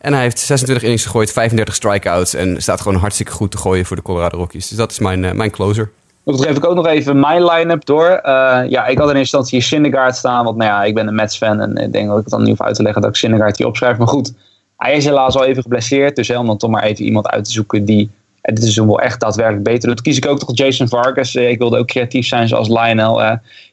En 0.00 0.12
hij 0.12 0.22
heeft 0.22 0.38
26 0.38 0.84
innings 0.84 1.04
gegooid, 1.04 1.32
35 1.32 1.74
strikeouts. 1.74 2.34
En 2.34 2.62
staat 2.62 2.80
gewoon 2.80 2.98
hartstikke 2.98 3.32
goed 3.32 3.50
te 3.50 3.58
gooien 3.58 3.84
voor 3.84 3.96
de 3.96 4.02
Colorado 4.02 4.38
Rockies. 4.38 4.68
Dus 4.68 4.78
dat 4.78 4.90
is 4.90 4.98
mijn, 4.98 5.36
mijn 5.36 5.50
closer. 5.50 5.90
Dan 6.24 6.38
geef 6.38 6.56
ik 6.56 6.66
ook 6.66 6.74
nog 6.74 6.86
even 6.86 7.20
mijn 7.20 7.44
line-up 7.44 7.84
door. 7.84 8.10
Uh, 8.10 8.60
ja, 8.68 8.86
ik 8.86 8.98
had 8.98 9.10
in 9.10 9.16
eerste 9.16 9.18
instantie 9.18 9.60
Syndergaard 9.60 10.16
staan. 10.16 10.44
Want 10.44 10.56
nou 10.56 10.70
ja, 10.70 10.84
ik 10.84 10.94
ben 10.94 11.06
een 11.06 11.14
Mets-fan. 11.14 11.60
En 11.60 11.76
ik 11.76 11.92
denk 11.92 12.08
dat 12.08 12.16
ik 12.16 12.22
het 12.22 12.30
dan 12.30 12.40
niet 12.40 12.48
hoef 12.48 12.66
uit 12.66 12.74
te 12.74 12.82
leggen 12.82 13.02
dat 13.02 13.10
ik 13.10 13.16
Syndergaard 13.16 13.58
hier 13.58 13.66
opschrijf. 13.66 13.96
Maar 13.96 14.08
goed, 14.08 14.32
hij 14.76 14.96
is 14.96 15.04
helaas 15.04 15.36
al 15.36 15.44
even 15.44 15.62
geblesseerd. 15.62 16.16
Dus 16.16 16.26
dan 16.26 16.56
toch 16.56 16.70
maar 16.70 16.82
even 16.82 17.04
iemand 17.04 17.28
uit 17.28 17.44
te 17.44 17.50
zoeken 17.50 17.84
die 17.84 18.10
dit 18.40 18.58
seizoen 18.58 18.86
wel 18.86 19.00
echt 19.00 19.20
daadwerkelijk 19.20 19.64
beter 19.64 19.88
doet. 19.88 20.02
Kies 20.02 20.16
ik 20.16 20.26
ook 20.26 20.38
toch 20.38 20.56
Jason 20.56 20.88
Vargas. 20.88 21.34
Ik 21.34 21.58
wilde 21.58 21.78
ook 21.78 21.86
creatief 21.86 22.26
zijn 22.26 22.48
zoals 22.48 22.68
Lionel. 22.68 23.20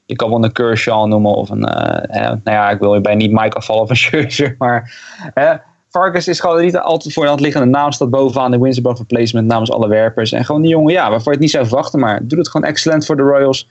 Je 0.05 0.15
kan 0.15 0.29
wel 0.29 0.43
een 0.43 0.51
Kershaw 0.51 1.07
noemen. 1.07 1.35
Of 1.35 1.49
een, 1.49 1.61
uh, 1.61 2.11
nou 2.13 2.39
ja, 2.43 2.69
ik 2.69 2.79
wil 2.79 3.01
bij 3.01 3.15
niet 3.15 3.31
Mike 3.31 3.55
afvallen 3.55 3.89
een 3.89 3.95
Scherzer. 3.95 4.55
Maar 4.59 4.91
Vargas 5.97 6.27
is 6.27 6.39
gewoon 6.39 6.61
niet 6.61 6.77
altijd 6.77 7.13
voor 7.13 7.23
de 7.23 7.29
hand 7.29 7.41
liggende 7.41 7.67
naam. 7.67 7.91
Staat 7.91 8.09
bovenaan 8.09 8.51
de 8.51 8.59
wins 8.59 8.77
above 8.77 8.97
replacement 8.97 9.47
namens 9.47 9.71
alle 9.71 9.87
werpers. 9.87 10.31
En 10.31 10.45
gewoon 10.45 10.61
die 10.61 10.71
jongen, 10.71 10.93
ja, 10.93 11.09
waarvoor 11.09 11.25
je 11.25 11.31
het 11.31 11.39
niet 11.39 11.51
zou 11.51 11.65
verwachten. 11.65 11.99
Maar 11.99 12.19
doet 12.23 12.37
het 12.37 12.49
gewoon 12.49 12.67
excellent 12.67 13.05
voor 13.05 13.15
de 13.15 13.23
Royals. 13.23 13.69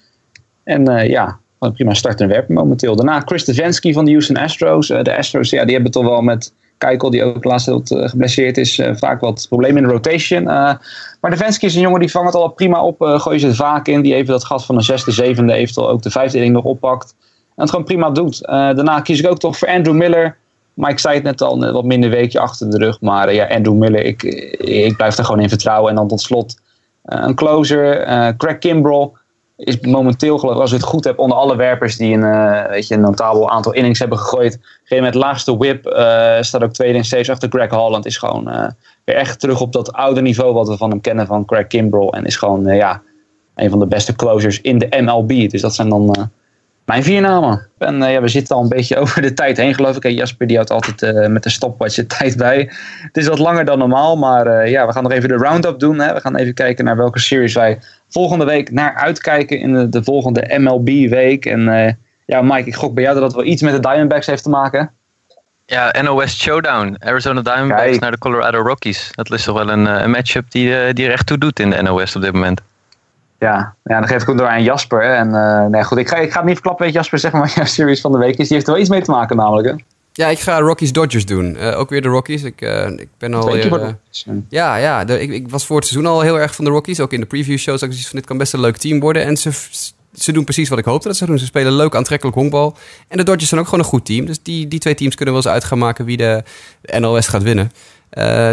En 0.65 0.91
uh, 0.91 1.09
ja, 1.09 1.39
prima 1.59 1.95
start 1.95 2.21
en 2.21 2.29
werpen 2.29 2.55
momenteel. 2.55 2.97
Daarna 2.97 3.21
Chris 3.21 3.43
Stefanski 3.43 3.93
van 3.93 4.05
de 4.05 4.11
Houston 4.11 4.37
Astros. 4.37 4.91
Uh, 4.91 5.03
de 5.03 5.17
Astros, 5.17 5.51
ja, 5.51 5.65
die 5.65 5.75
hebben 5.75 5.93
toch 5.93 6.05
wel 6.05 6.23
met 6.23 6.55
Keikel, 6.79 7.11
die 7.11 7.25
ook 7.25 7.45
laatst 7.45 7.67
heel 7.67 7.83
uh, 7.89 8.09
geblesseerd 8.09 8.57
is, 8.57 8.81
vaak 8.93 9.21
wat 9.21 9.47
problemen 9.49 9.83
in 9.83 9.89
de 9.89 9.95
rotation. 9.95 10.43
maar 10.43 10.81
Stefanski 11.21 11.67
is 11.67 11.75
een 11.75 11.81
jongen 11.81 12.01
die 12.01 12.11
vangt 12.11 12.33
het 12.33 12.43
al 12.43 12.49
prima 12.49 12.83
op. 12.83 12.97
gooi 12.99 13.41
je 13.41 13.47
het 13.47 13.57
vaak 13.57 13.89
in. 13.89 14.03
Die 14.03 14.15
even 14.15 14.33
dat 14.33 14.45
gat 14.45 14.65
van 14.65 14.77
een 14.77 14.83
zesde, 14.83 15.13
zevende, 15.13 15.53
eventueel 15.53 15.89
ook 15.89 16.03
de 16.03 16.11
vijfde 16.11 16.37
inning 16.37 16.55
nog 16.55 16.65
oppakt. 16.65 17.15
En 17.21 17.63
het 17.63 17.71
gewoon 17.71 17.85
prima 17.85 18.11
doet. 18.11 18.41
daarna 18.47 19.01
kies 19.01 19.21
ik 19.21 19.31
ook 19.31 19.39
toch 19.39 19.59
voor 19.59 19.69
Andrew 19.69 19.95
Miller 19.95 20.37
Mike 20.77 21.01
zei 21.01 21.15
het 21.15 21.23
net 21.23 21.43
al, 21.43 21.63
een 21.63 21.73
wat 21.73 21.85
minder 21.85 22.11
weekje 22.11 22.41
achter 22.41 22.71
de 22.71 22.79
rug. 22.79 23.01
Maar 23.01 23.33
ja, 23.33 23.47
Andrew 23.47 23.75
Miller, 23.75 24.05
ik, 24.05 24.23
ik 24.63 24.97
blijf 24.97 25.19
er 25.19 25.25
gewoon 25.25 25.41
in 25.41 25.49
vertrouwen. 25.49 25.91
En 25.91 25.97
dan 25.97 26.09
tot 26.09 26.21
slot 26.21 26.61
een 27.03 27.35
closer. 27.35 28.05
Craig 28.37 28.59
Kimbrell 28.59 29.11
is 29.57 29.81
momenteel, 29.81 30.39
geloof 30.39 30.55
ik, 30.55 30.61
als 30.61 30.73
ik 30.73 30.79
het 30.79 30.87
goed 30.87 31.05
heb, 31.05 31.19
onder 31.19 31.37
alle 31.37 31.57
werpers 31.57 31.97
die 31.97 32.15
een, 32.15 32.69
weet 32.69 32.89
je, 32.89 32.95
een 32.95 33.01
notabel 33.01 33.51
aantal 33.51 33.73
innings 33.73 33.99
hebben 33.99 34.19
gegooid. 34.19 34.59
Geen 34.85 35.03
met 35.03 35.15
laagste 35.15 35.57
whip. 35.57 35.85
staat 36.41 36.63
ook 36.63 36.73
tweede 36.73 36.99
in 36.99 37.05
steeds 37.05 37.31
achter 37.31 37.49
Greg 37.49 37.71
Holland. 37.71 38.07
Is 38.07 38.19
gewoon 38.19 38.75
weer 39.05 39.17
echt 39.17 39.41
terug 39.41 39.61
op 39.61 39.73
dat 39.73 39.93
oude 39.93 40.21
niveau 40.21 40.53
wat 40.53 40.69
we 40.69 40.77
van 40.77 40.91
hem 40.91 41.01
kennen 41.01 41.27
van 41.27 41.45
Craig 41.45 41.67
Kimbrell. 41.67 42.09
En 42.09 42.25
is 42.25 42.37
gewoon, 42.37 42.65
ja, 42.65 43.03
een 43.55 43.71
van 43.71 43.79
de 43.79 43.87
beste 43.87 44.17
closers 44.17 44.61
in 44.61 44.79
de 44.79 44.89
MLB. 45.01 45.51
Dus 45.51 45.61
dat 45.61 45.75
zijn 45.75 45.89
dan 45.89 46.31
mijn 46.87 47.03
vier 47.03 47.21
namen. 47.21 47.67
En 47.79 48.03
uh, 48.03 48.13
ja, 48.13 48.21
we 48.21 48.29
zitten 48.29 48.57
al 48.57 48.63
een 48.63 48.69
beetje 48.69 48.97
over 49.03 49.23
de 49.23 49.33
tijd 49.33 49.57
heen, 49.57 49.75
geloof 49.75 49.97
ik. 49.97 50.05
En 50.05 50.15
Jasper 50.15 50.47
die 50.47 50.57
houdt 50.57 50.71
altijd 50.71 51.03
uh, 51.03 51.27
met 51.27 51.43
de 51.43 51.51
stopwatch 51.51 51.95
de 51.95 52.07
tijd 52.19 52.37
bij. 52.37 52.71
Het 53.03 53.17
is 53.17 53.27
wat 53.27 53.39
langer 53.39 53.65
dan 53.65 53.79
normaal, 53.79 54.17
maar 54.17 54.47
uh, 54.47 54.71
ja, 54.71 54.87
we 54.87 54.93
gaan 54.93 55.03
nog 55.03 55.13
even 55.13 55.29
de 55.29 55.37
roundup 55.37 55.79
doen. 55.79 55.99
Hè. 55.99 56.15
We 56.15 56.21
gaan 56.21 56.37
even 56.37 56.55
kijken 56.55 56.85
naar 56.85 56.97
welke 56.97 57.19
series 57.19 57.55
wij 57.55 57.79
volgende 58.09 58.45
week 58.45 58.71
naar 58.71 58.95
uitkijken 58.95 59.59
in 59.59 59.73
de, 59.73 59.89
de 59.89 60.03
volgende 60.05 60.59
MLB-week. 60.59 61.47
En 61.47 61.97
ja, 62.27 62.43
Mike, 62.43 62.69
ik 62.69 62.75
gok 62.75 62.95
bij 62.95 63.03
jou 63.03 63.15
dat 63.15 63.25
dat 63.25 63.35
wel 63.35 63.45
iets 63.45 63.63
met 63.63 63.73
de 63.73 63.81
Diamondbacks 63.81 64.27
heeft 64.27 64.43
te 64.43 64.49
maken. 64.49 64.91
Ja, 65.67 65.95
NOS 66.03 66.39
Showdown. 66.39 66.97
Arizona 66.99 67.43
Diamondbacks 67.43 67.83
Kijk. 67.83 68.01
naar 68.01 68.11
de 68.11 68.19
Colorado 68.19 68.59
Rockies. 68.59 69.11
Dat 69.15 69.31
is 69.31 69.45
toch 69.45 69.57
wel 69.57 69.71
een, 69.71 69.85
een 69.87 70.11
matchup 70.11 70.51
die, 70.51 70.93
die 70.93 71.07
er 71.07 71.13
echt 71.13 71.27
toe 71.27 71.39
doet 71.39 71.61
in 71.61 71.71
de 71.71 71.83
NOS 71.83 72.17
op 72.17 72.23
dit 72.23 72.33
moment. 72.33 72.61
Ja, 73.39 73.75
ja, 73.85 73.99
dan 73.99 74.09
geef 74.09 74.23
ik 74.23 74.29
ook 74.29 74.39
door 74.39 74.49
aan 74.49 74.63
Jasper. 74.63 75.03
En 75.03 75.29
uh, 75.29 75.67
nee, 75.67 75.85
goed, 75.85 75.99
ik 75.99 76.09
ga, 76.09 76.17
ik 76.17 76.31
ga 76.31 76.37
het 76.37 76.45
niet 76.45 76.55
verklappen, 76.55 76.85
weet 76.85 76.95
Jasper, 76.95 77.19
zeg 77.19 77.33
maar 77.33 77.41
wat 77.47 77.53
jouw 77.53 77.65
series 77.65 78.01
van 78.01 78.13
de 78.13 78.19
week 78.19 78.37
is. 78.37 78.49
Die 78.49 78.57
heeft 78.57 78.67
er 78.67 78.73
wel 78.73 78.83
iets 78.83 78.91
mee 78.91 79.03
te 79.03 79.11
maken 79.11 79.37
namelijk, 79.37 79.69
hè? 79.69 79.75
Ja, 80.17 80.29
ik 80.29 80.39
ga 80.39 80.59
Rockies 80.59 80.93
Dodgers 80.93 81.27
doen. 81.27 81.57
Uh, 81.57 81.79
ook 81.79 81.91
weer 81.91 82.03
de 82.03 82.09
Rockies. 82.09 82.43
Ik, 82.43 82.61
uh, 82.61 82.87
ik 82.87 83.09
ben 83.19 83.35
al. 83.35 83.57
Uh, 83.57 83.93
ja, 84.49 84.77
ja 84.77 85.05
de, 85.05 85.21
ik, 85.21 85.31
ik, 85.31 85.49
was 85.49 85.67
voor 85.67 85.77
het 85.77 85.87
seizoen 85.87 86.11
al 86.11 86.21
heel 86.21 86.39
erg 86.39 86.55
van 86.55 86.65
de 86.65 86.71
Rockies. 86.71 87.01
Ook 87.01 87.13
in 87.13 87.21
de 87.21 87.27
preview 87.27 87.59
shows. 87.59 87.83
Ik 87.83 87.93
van 87.93 88.11
dit 88.13 88.27
kan 88.27 88.39
best 88.39 88.53
een 88.53 88.61
leuk 88.61 88.77
team 88.77 89.01
worden. 89.01 89.25
En 89.25 89.37
ze, 89.37 89.51
ze 90.13 90.33
doen 90.33 90.45
precies 90.45 90.69
wat 90.69 90.79
ik 90.79 90.85
hoopte 90.85 91.09
dat 91.09 91.17
ze 91.17 91.27
doen. 91.27 91.39
Ze 91.39 91.45
spelen 91.45 91.73
leuk, 91.73 91.95
aantrekkelijk 91.95 92.37
honkbal. 92.37 92.77
En 93.09 93.17
de 93.17 93.23
Dodgers 93.23 93.49
zijn 93.49 93.61
ook 93.61 93.67
gewoon 93.67 93.85
een 93.85 93.91
goed 93.91 94.07
team. 94.07 94.27
Dus 94.27 94.43
die, 94.43 94.69
die 94.69 94.79
twee 94.79 94.95
teams 94.95 95.15
kunnen 95.15 95.35
wel 95.35 95.43
eens 95.43 95.53
uit 95.53 95.65
gaan 95.65 95.79
maken 95.79 96.05
wie 96.05 96.17
de 96.17 96.43
NLS 96.99 97.29
gaat 97.29 97.43
winnen. 97.43 97.71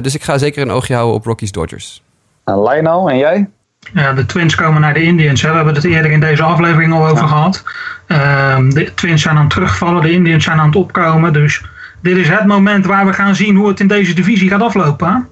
dus 0.02 0.16
ik 0.16 0.24
ga 0.24 0.38
zeker 0.38 0.62
een 0.62 0.72
oogje 0.72 0.94
houden 0.94 1.16
op 1.16 1.26
Rockies 1.26 1.52
Dodgers. 1.52 2.04
Nou, 2.46 2.70
Lionel, 2.70 3.10
en 3.10 3.18
jij? 3.18 3.50
Ja, 3.94 4.14
de 4.14 4.26
Twins 4.26 4.56
komen 4.56 4.82
naar 4.82 4.94
de 4.94 5.04
Indians. 5.04 5.42
Hè. 5.42 5.50
We 5.50 5.56
hebben 5.56 5.76
het 5.76 5.84
eerder 5.84 6.12
in 6.12 6.20
deze 6.20 6.44
aflevering 6.44 6.94
al 6.94 7.08
over 7.08 7.28
gehad. 7.28 7.64
Ehm, 8.08 8.70
de 8.70 8.94
Twins 8.94 9.22
zijn 9.22 9.36
aan 9.36 9.44
het 9.44 9.54
terugvallen, 9.54 10.02
de 10.02 10.12
Indians 10.12 10.44
zijn 10.44 10.60
aan 10.60 10.66
het 10.66 10.76
opkomen. 10.76 11.34
Dus 11.34 11.62
dit 12.02 12.18
is 12.18 12.30
het 12.30 12.46
moment 12.46 12.86
waar 12.86 13.06
we 13.06 13.14
gaan 13.14 13.36
zien 13.36 13.56
hoe 13.56 13.68
het 13.68 13.80
in 13.80 13.88
deze 13.88 14.14
divisie 14.14 14.50
gaat 14.50 14.62
aflopen. 14.62 15.28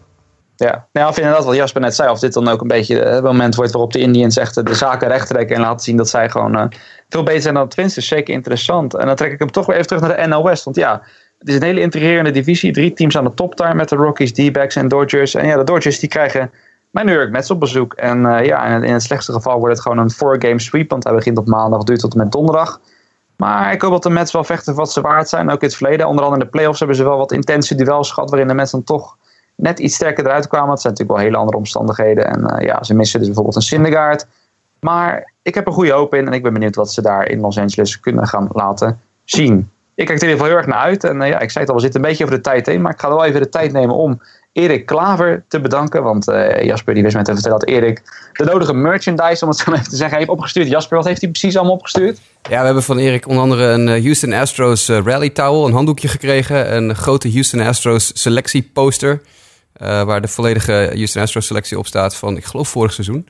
Ja, 0.56 0.88
nou, 0.94 1.10
of 1.10 1.18
inderdaad 1.18 1.46
wat 1.46 1.56
Jasper 1.56 1.82
net 1.82 1.96
zei, 1.96 2.10
of 2.10 2.20
dit 2.20 2.34
dan 2.34 2.48
ook 2.48 2.62
een 2.62 2.68
beetje 2.68 3.00
het 3.00 3.24
moment 3.24 3.56
wordt 3.56 3.72
waarop 3.72 3.94
de 3.94 4.00
Indians 4.00 4.38
echt 4.38 4.66
de 4.66 4.74
zaken 4.74 5.08
recht 5.08 5.28
trekken 5.28 5.56
en 5.56 5.62
laten 5.62 5.80
zien 5.80 5.98
dat 5.98 6.10
zij 6.10 6.30
gewoon 6.30 6.56
uh, 6.56 6.64
veel 7.10 7.24
beter 7.24 7.42
zijn 7.42 7.54
dan 7.54 7.64
de 7.64 7.70
Twins. 7.70 7.98
is 7.98 8.08
zeker 8.08 8.34
interessant. 8.34 8.96
En 8.96 9.06
dan 9.06 9.16
trek 9.16 9.32
ik 9.32 9.40
hem 9.40 9.52
toch 9.52 9.66
weer 9.66 9.76
even 9.76 9.88
terug 9.88 10.02
naar 10.04 10.18
de 10.18 10.28
NL 10.28 10.44
West. 10.44 10.64
Want 10.64 10.76
ja, 10.76 11.02
het 11.40 11.50
is 11.50 11.56
een 11.56 11.64
hele 11.64 11.82
intrigerende 11.82 12.32
divisie. 12.32 12.72
Drie 12.72 12.94
teams 12.94 13.18
aan 13.18 13.24
de 13.24 13.34
top 13.34 13.58
daar 13.58 13.76
met 13.76 13.90
de 13.90 13.96
Rockies, 13.96 14.32
D-backs 14.32 14.76
en 14.76 14.88
Dodgers. 14.88 15.36
En 15.36 15.48
ja, 15.48 15.58
de 15.58 15.64
Dodgers 15.64 16.00
die 16.00 16.10
krijgen 16.10 16.52
mijn 16.92 17.06
New 17.06 17.16
York 17.16 17.32
Mets 17.32 17.52
op 17.52 17.60
bezoek. 17.60 17.94
En 17.94 18.18
uh, 18.18 18.46
ja, 18.46 18.66
in 18.66 18.74
het, 18.74 18.84
in 18.84 18.94
het, 18.94 19.02
slechtste 19.02 19.32
geval 19.32 19.58
wordt 19.58 19.74
het 19.74 19.82
gewoon 19.82 19.98
een 19.98 20.12
four-game 20.12 20.60
sweep. 20.60 20.90
Want 20.90 21.04
hij 21.04 21.14
begint 21.14 21.38
op 21.38 21.48
maandag, 21.48 21.84
duurt 21.84 22.00
tot 22.00 22.14
en 22.14 22.18
met 22.18 22.32
donderdag. 22.32 22.80
Maar 23.36 23.74
ik 23.74 23.82
hoop 23.82 23.92
dat 23.92 24.04
de 24.04 24.10
Mets 24.10 24.32
wel 24.32 24.44
vechten 24.44 24.76
wat 24.76 24.92
ze 24.92 25.02
waard 25.02 25.30
zijn. 25.30 25.50
Ook 25.50 25.62
in 25.62 25.68
het 25.68 25.76
verleden. 25.76 26.08
Onder 26.08 26.24
andere 26.24 26.42
in 26.42 26.48
de 26.48 26.58
playoffs 26.58 26.80
hebben 26.80 26.98
ze 26.98 27.04
wel 27.04 27.18
wat 27.18 27.32
intense 27.32 27.76
duels 27.76 28.12
gehad. 28.12 28.30
Waarin 28.30 28.48
de 28.48 28.54
Mets 28.54 28.72
dan 28.72 28.84
toch 28.84 29.18
net 29.56 29.80
iets 29.80 29.96
sterker 29.96 30.26
eruit 30.26 30.48
kwamen. 30.48 30.70
Het 30.70 30.82
zijn 30.82 30.94
natuurlijk 30.94 31.20
wel 31.20 31.28
hele 31.30 31.42
andere 31.42 31.58
omstandigheden. 31.58 32.26
En 32.26 32.54
uh, 32.54 32.66
ja, 32.66 32.84
ze 32.84 32.94
missen 32.94 33.18
dus 33.18 33.28
bijvoorbeeld 33.28 33.56
een 33.56 33.62
Syndergaard. 33.62 34.28
Maar 34.80 35.32
ik 35.42 35.56
heb 35.56 35.68
er 35.68 35.74
goede 35.74 35.92
hoop 35.92 36.14
in. 36.14 36.28
En 36.28 36.34
ik 36.34 36.44
ben 36.44 36.54
benieuwd 36.54 36.76
wat 36.76 36.92
ze 36.92 37.02
daar 37.02 37.28
in 37.28 37.40
Los 37.40 37.58
Angeles 37.58 38.00
kunnen 38.00 38.28
gaan 38.28 38.48
laten 38.52 39.02
zien. 39.24 39.70
Ik 39.96 40.06
kijk 40.06 40.22
er 40.22 40.28
in 40.28 40.30
ieder 40.30 40.46
geval 40.46 40.48
heel 40.48 40.58
erg 40.58 40.66
naar 40.66 40.86
uit. 40.86 41.04
En 41.04 41.22
uh, 41.22 41.28
ja, 41.28 41.40
ik 41.40 41.52
zei 41.52 41.64
het 41.64 41.70
al, 41.74 41.76
we 41.76 41.82
zitten 41.82 42.02
een 42.02 42.08
beetje 42.08 42.24
over 42.24 42.36
de 42.36 42.44
tijd 42.44 42.66
heen. 42.66 42.82
Maar 42.82 42.92
ik 42.92 43.00
ga 43.00 43.10
wel 43.10 43.26
even 43.26 43.42
de 43.42 43.50
tijd 43.50 43.72
nemen 43.72 43.96
om 43.96 44.22
Erik 44.54 44.86
Klaver 44.86 45.46
te 45.48 45.60
bedanken. 45.60 46.04
Want 46.04 46.30
uh, 46.30 46.64
Jasper 46.64 46.94
die 46.94 47.04
wist 47.04 47.16
mij 47.16 47.24
te 47.24 47.34
vertellen 47.34 47.60
dat 47.60 47.68
Erik 47.68 48.02
de 48.34 48.44
nodige 48.44 48.74
merchandise, 48.74 49.44
om 49.44 49.50
het 49.50 49.60
zo 49.60 49.72
even 49.72 49.90
te 49.90 49.96
zeggen, 49.96 50.18
heeft 50.18 50.30
opgestuurd. 50.30 50.68
Jasper, 50.68 50.98
wat 50.98 51.06
heeft 51.06 51.22
hij 51.22 51.30
precies 51.30 51.56
allemaal 51.56 51.76
opgestuurd? 51.76 52.20
Ja, 52.50 52.60
we 52.60 52.66
hebben 52.66 52.84
van 52.84 52.98
Erik 52.98 53.28
onder 53.28 53.44
andere 53.44 53.64
een 53.64 53.88
Houston 53.88 54.34
Astros 54.34 54.90
rally 54.90 55.30
towel, 55.30 55.68
een 55.68 55.74
handdoekje 55.74 56.08
gekregen. 56.08 56.76
Een 56.76 56.96
grote 56.96 57.32
Houston 57.32 57.60
Astros 57.60 58.12
selectie 58.14 58.70
poster. 58.74 59.22
Waar 59.74 60.22
de 60.22 60.28
volledige 60.28 60.92
Houston 60.94 61.22
Astros 61.22 61.46
selectie 61.46 61.78
op 61.78 61.88
staat 61.88 62.16
van, 62.16 62.38
ik 62.38 62.46
geloof, 62.46 62.70
vorig 62.70 62.94
seizoen. 62.94 63.28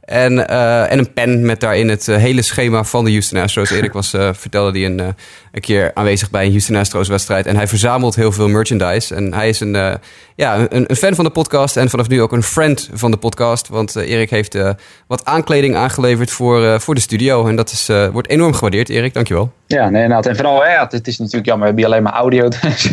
En, 0.00 0.48
en 0.88 0.98
een 0.98 1.12
pen 1.12 1.46
met 1.46 1.60
daarin 1.60 1.88
het 1.88 2.06
hele 2.06 2.42
schema 2.42 2.84
van 2.84 3.04
de 3.04 3.10
Houston 3.10 3.40
Astros. 3.40 3.70
Erik 3.70 3.92
was, 3.92 4.10
vertelde 4.32 4.72
die 4.72 4.86
een, 4.86 5.14
een 5.54 5.60
keer 5.60 5.90
aanwezig 5.94 6.30
bij 6.30 6.44
een 6.44 6.50
Houston 6.50 6.76
Astros 6.76 7.08
wedstrijd. 7.08 7.46
En 7.46 7.56
hij 7.56 7.68
verzamelt 7.68 8.14
heel 8.14 8.32
veel 8.32 8.48
merchandise. 8.48 9.14
En 9.14 9.34
hij 9.34 9.48
is 9.48 9.60
een, 9.60 9.98
ja, 10.36 10.58
een, 10.68 10.84
een, 10.90 10.96
fan 10.96 11.14
van 11.14 11.24
de 11.24 11.30
podcast 11.30 11.76
en 11.76 11.90
vanaf 11.90 12.08
nu 12.08 12.22
ook 12.22 12.32
een 12.32 12.42
friend 12.42 12.90
van 12.92 13.10
de 13.10 13.16
podcast. 13.16 13.68
Want 13.68 13.96
Erik 13.96 14.30
heeft 14.30 14.58
wat 15.06 15.24
aankleding 15.24 15.76
aangeleverd 15.76 16.30
voor, 16.30 16.80
voor 16.80 16.94
de 16.94 17.00
studio. 17.00 17.46
En 17.46 17.56
dat 17.56 17.70
is, 17.70 17.90
wordt 18.12 18.28
enorm 18.28 18.52
gewaardeerd, 18.52 18.88
Erik. 18.88 19.14
Dankjewel. 19.14 19.52
Ja, 19.66 19.90
nee, 19.90 20.08
nou, 20.08 20.28
en 20.28 20.36
vooral, 20.36 20.64
ja, 20.64 20.86
het 20.90 21.06
is 21.06 21.18
natuurlijk 21.18 21.46
jammer, 21.46 21.68
we 21.68 21.74
hebben 21.74 21.92
alleen 21.92 22.02
maar 22.02 22.12
audio, 22.12 22.48
dus 22.60 22.90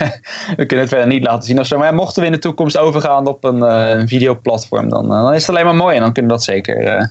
we 0.56 0.66
kunnen 0.66 0.80
het 0.80 0.90
verder 0.90 1.08
niet 1.08 1.24
laten 1.24 1.44
zien 1.44 1.60
of 1.60 1.68
zo. 1.68 1.78
Maar 1.78 1.94
mochten 1.94 2.22
we 2.22 2.28
in 2.28 2.34
de 2.34 2.40
toekomst 2.40 2.78
overgaan 2.78 3.28
op 3.28 3.44
een, 3.44 3.62
een 3.62 4.08
videoplatform, 4.08 4.90
dan, 4.90 5.08
dan 5.08 5.34
is 5.34 5.42
het 5.42 5.50
alleen 5.50 5.66
maar 5.66 5.76
mooi 5.76 5.96
en 5.96 6.02
dan 6.02 6.14
kunnen 6.14 6.32
we 6.32 6.38
dat 6.38 6.46
zeker 6.46 7.10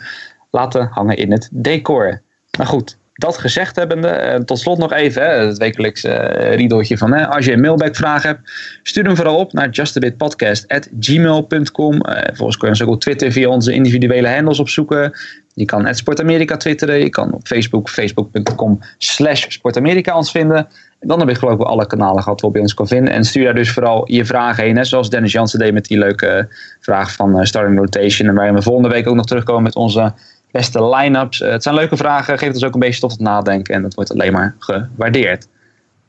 laten 0.51 0.89
hangen 0.93 1.17
in 1.17 1.33
het 1.33 1.49
decor. 1.53 2.23
Maar 2.59 2.67
goed, 2.67 2.99
dat 3.21 3.39
gezegd 3.39 3.77
hebbende, 3.77 4.43
tot 4.45 4.59
slot 4.59 4.79
nog 4.79 4.93
even 4.93 5.23
hè, 5.23 5.29
het 5.29 5.59
wekelijkse 5.59 6.15
riedeltje 6.55 6.99
van 6.99 7.13
hè, 7.13 7.27
als 7.27 7.45
je 7.45 7.53
een 7.53 7.61
mailback-vraag 7.61 8.23
hebt, 8.23 8.41
stuur 8.83 9.05
hem 9.05 9.17
vooral 9.17 9.37
op 9.37 9.53
naar 9.53 9.71
justabitpodcast.gmail.com. 9.71 12.01
volgens 12.33 12.57
kun 12.57 12.69
je 12.69 12.75
ons 12.75 12.83
ook 12.83 12.89
op 12.89 13.01
Twitter 13.01 13.33
via 13.33 13.49
onze 13.49 13.73
individuele 13.73 14.29
handles 14.29 14.59
opzoeken. 14.59 15.13
Je 15.55 15.65
kan 15.65 15.87
het 15.87 15.97
Sportamerika 15.97 16.57
twitteren. 16.57 16.99
Je 16.99 17.11
kan 17.11 17.33
op 17.33 17.47
Facebook, 17.47 17.89
facebook.com 17.89 18.79
slash 18.99 19.45
Sportamerika 19.49 20.17
ons 20.17 20.31
vinden. 20.31 20.69
En 20.99 21.09
dan 21.09 21.19
heb 21.19 21.29
je 21.29 21.35
geloof 21.35 21.55
ik 21.55 21.61
alle 21.61 21.87
kanalen 21.87 22.23
gehad 22.23 22.41
waarop 22.41 22.59
je 22.59 22.63
ons 22.63 22.75
kan 22.75 22.89
vinden. 22.89 23.13
En 23.13 23.25
stuur 23.25 23.45
daar 23.45 23.55
dus 23.55 23.71
vooral 23.71 24.13
je 24.13 24.25
vragen 24.25 24.65
heen. 24.65 24.75
Net 24.75 24.87
zoals 24.87 25.11
Dennis 25.11 25.33
Jansen 25.33 25.59
deed 25.59 25.73
met 25.73 25.85
die 25.85 25.99
leuke 25.99 26.49
vraag 26.81 27.13
van 27.13 27.39
uh, 27.39 27.45
Starting 27.45 27.79
Rotation. 27.79 28.29
En 28.29 28.35
waarin 28.35 28.55
we 28.55 28.63
volgende 28.63 28.89
week 28.89 29.07
ook 29.07 29.15
nog 29.15 29.27
terugkomen 29.27 29.63
met 29.63 29.75
onze 29.75 30.13
beste 30.53 30.85
line-ups. 30.85 31.41
Uh, 31.41 31.51
het 31.51 31.63
zijn 31.63 31.75
leuke 31.75 31.97
vragen. 31.97 32.39
Geeft 32.39 32.55
ons 32.55 32.65
ook 32.65 32.75
een 32.75 32.81
beetje 32.81 33.01
tot 33.01 33.21
nadenken. 33.21 33.75
En 33.75 33.83
dat 33.83 33.95
wordt 33.95 34.13
alleen 34.13 34.33
maar 34.33 34.55
gewaardeerd. 34.59 35.49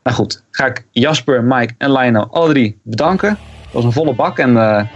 Nou 0.03 0.15
goed, 0.15 0.43
ga 0.51 0.65
ik 0.65 0.85
Jasper, 0.91 1.43
Mike 1.43 1.73
en 1.77 1.91
Lionel 1.91 2.27
alle 2.31 2.49
drie 2.49 2.79
bedanken. 2.83 3.29
Dat 3.63 3.71
was 3.71 3.83
een 3.83 3.91
volle 3.91 4.13
bak 4.13 4.37
en 4.37 4.49
uh, 4.49 4.55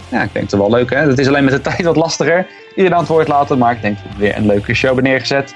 ja, 0.09 0.21
ik 0.23 0.33
denk 0.33 0.51
het 0.51 0.51
wel 0.51 0.69
leuk. 0.69 0.89
Hè? 0.89 0.97
Het 0.97 1.19
is 1.19 1.27
alleen 1.27 1.43
met 1.43 1.53
de 1.53 1.61
tijd 1.69 1.83
wat 1.83 1.95
lastiger. 1.95 2.47
Iedereen 2.69 2.93
aan 2.93 2.99
het 2.99 3.09
woord 3.09 3.27
laten, 3.27 3.57
maar 3.57 3.71
ik 3.71 3.81
denk 3.81 3.97
dat 3.97 4.13
we 4.13 4.19
weer 4.19 4.37
een 4.37 4.45
leuke 4.45 4.73
show 4.73 4.99
neergezet. 4.99 5.55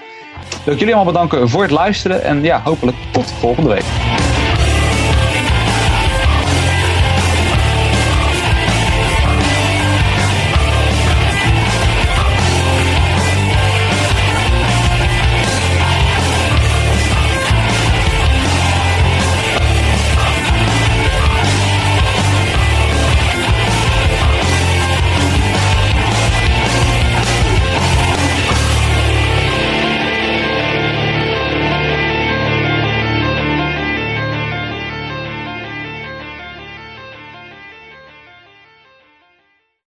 Wil 0.63 0.73
ik 0.73 0.79
jullie 0.79 0.95
allemaal 0.95 1.13
bedanken 1.13 1.49
voor 1.49 1.61
het 1.61 1.71
luisteren 1.71 2.23
en 2.23 2.43
ja, 2.43 2.61
hopelijk 2.63 2.97
tot 3.11 3.31
volgende 3.31 3.69
week. 3.69 4.38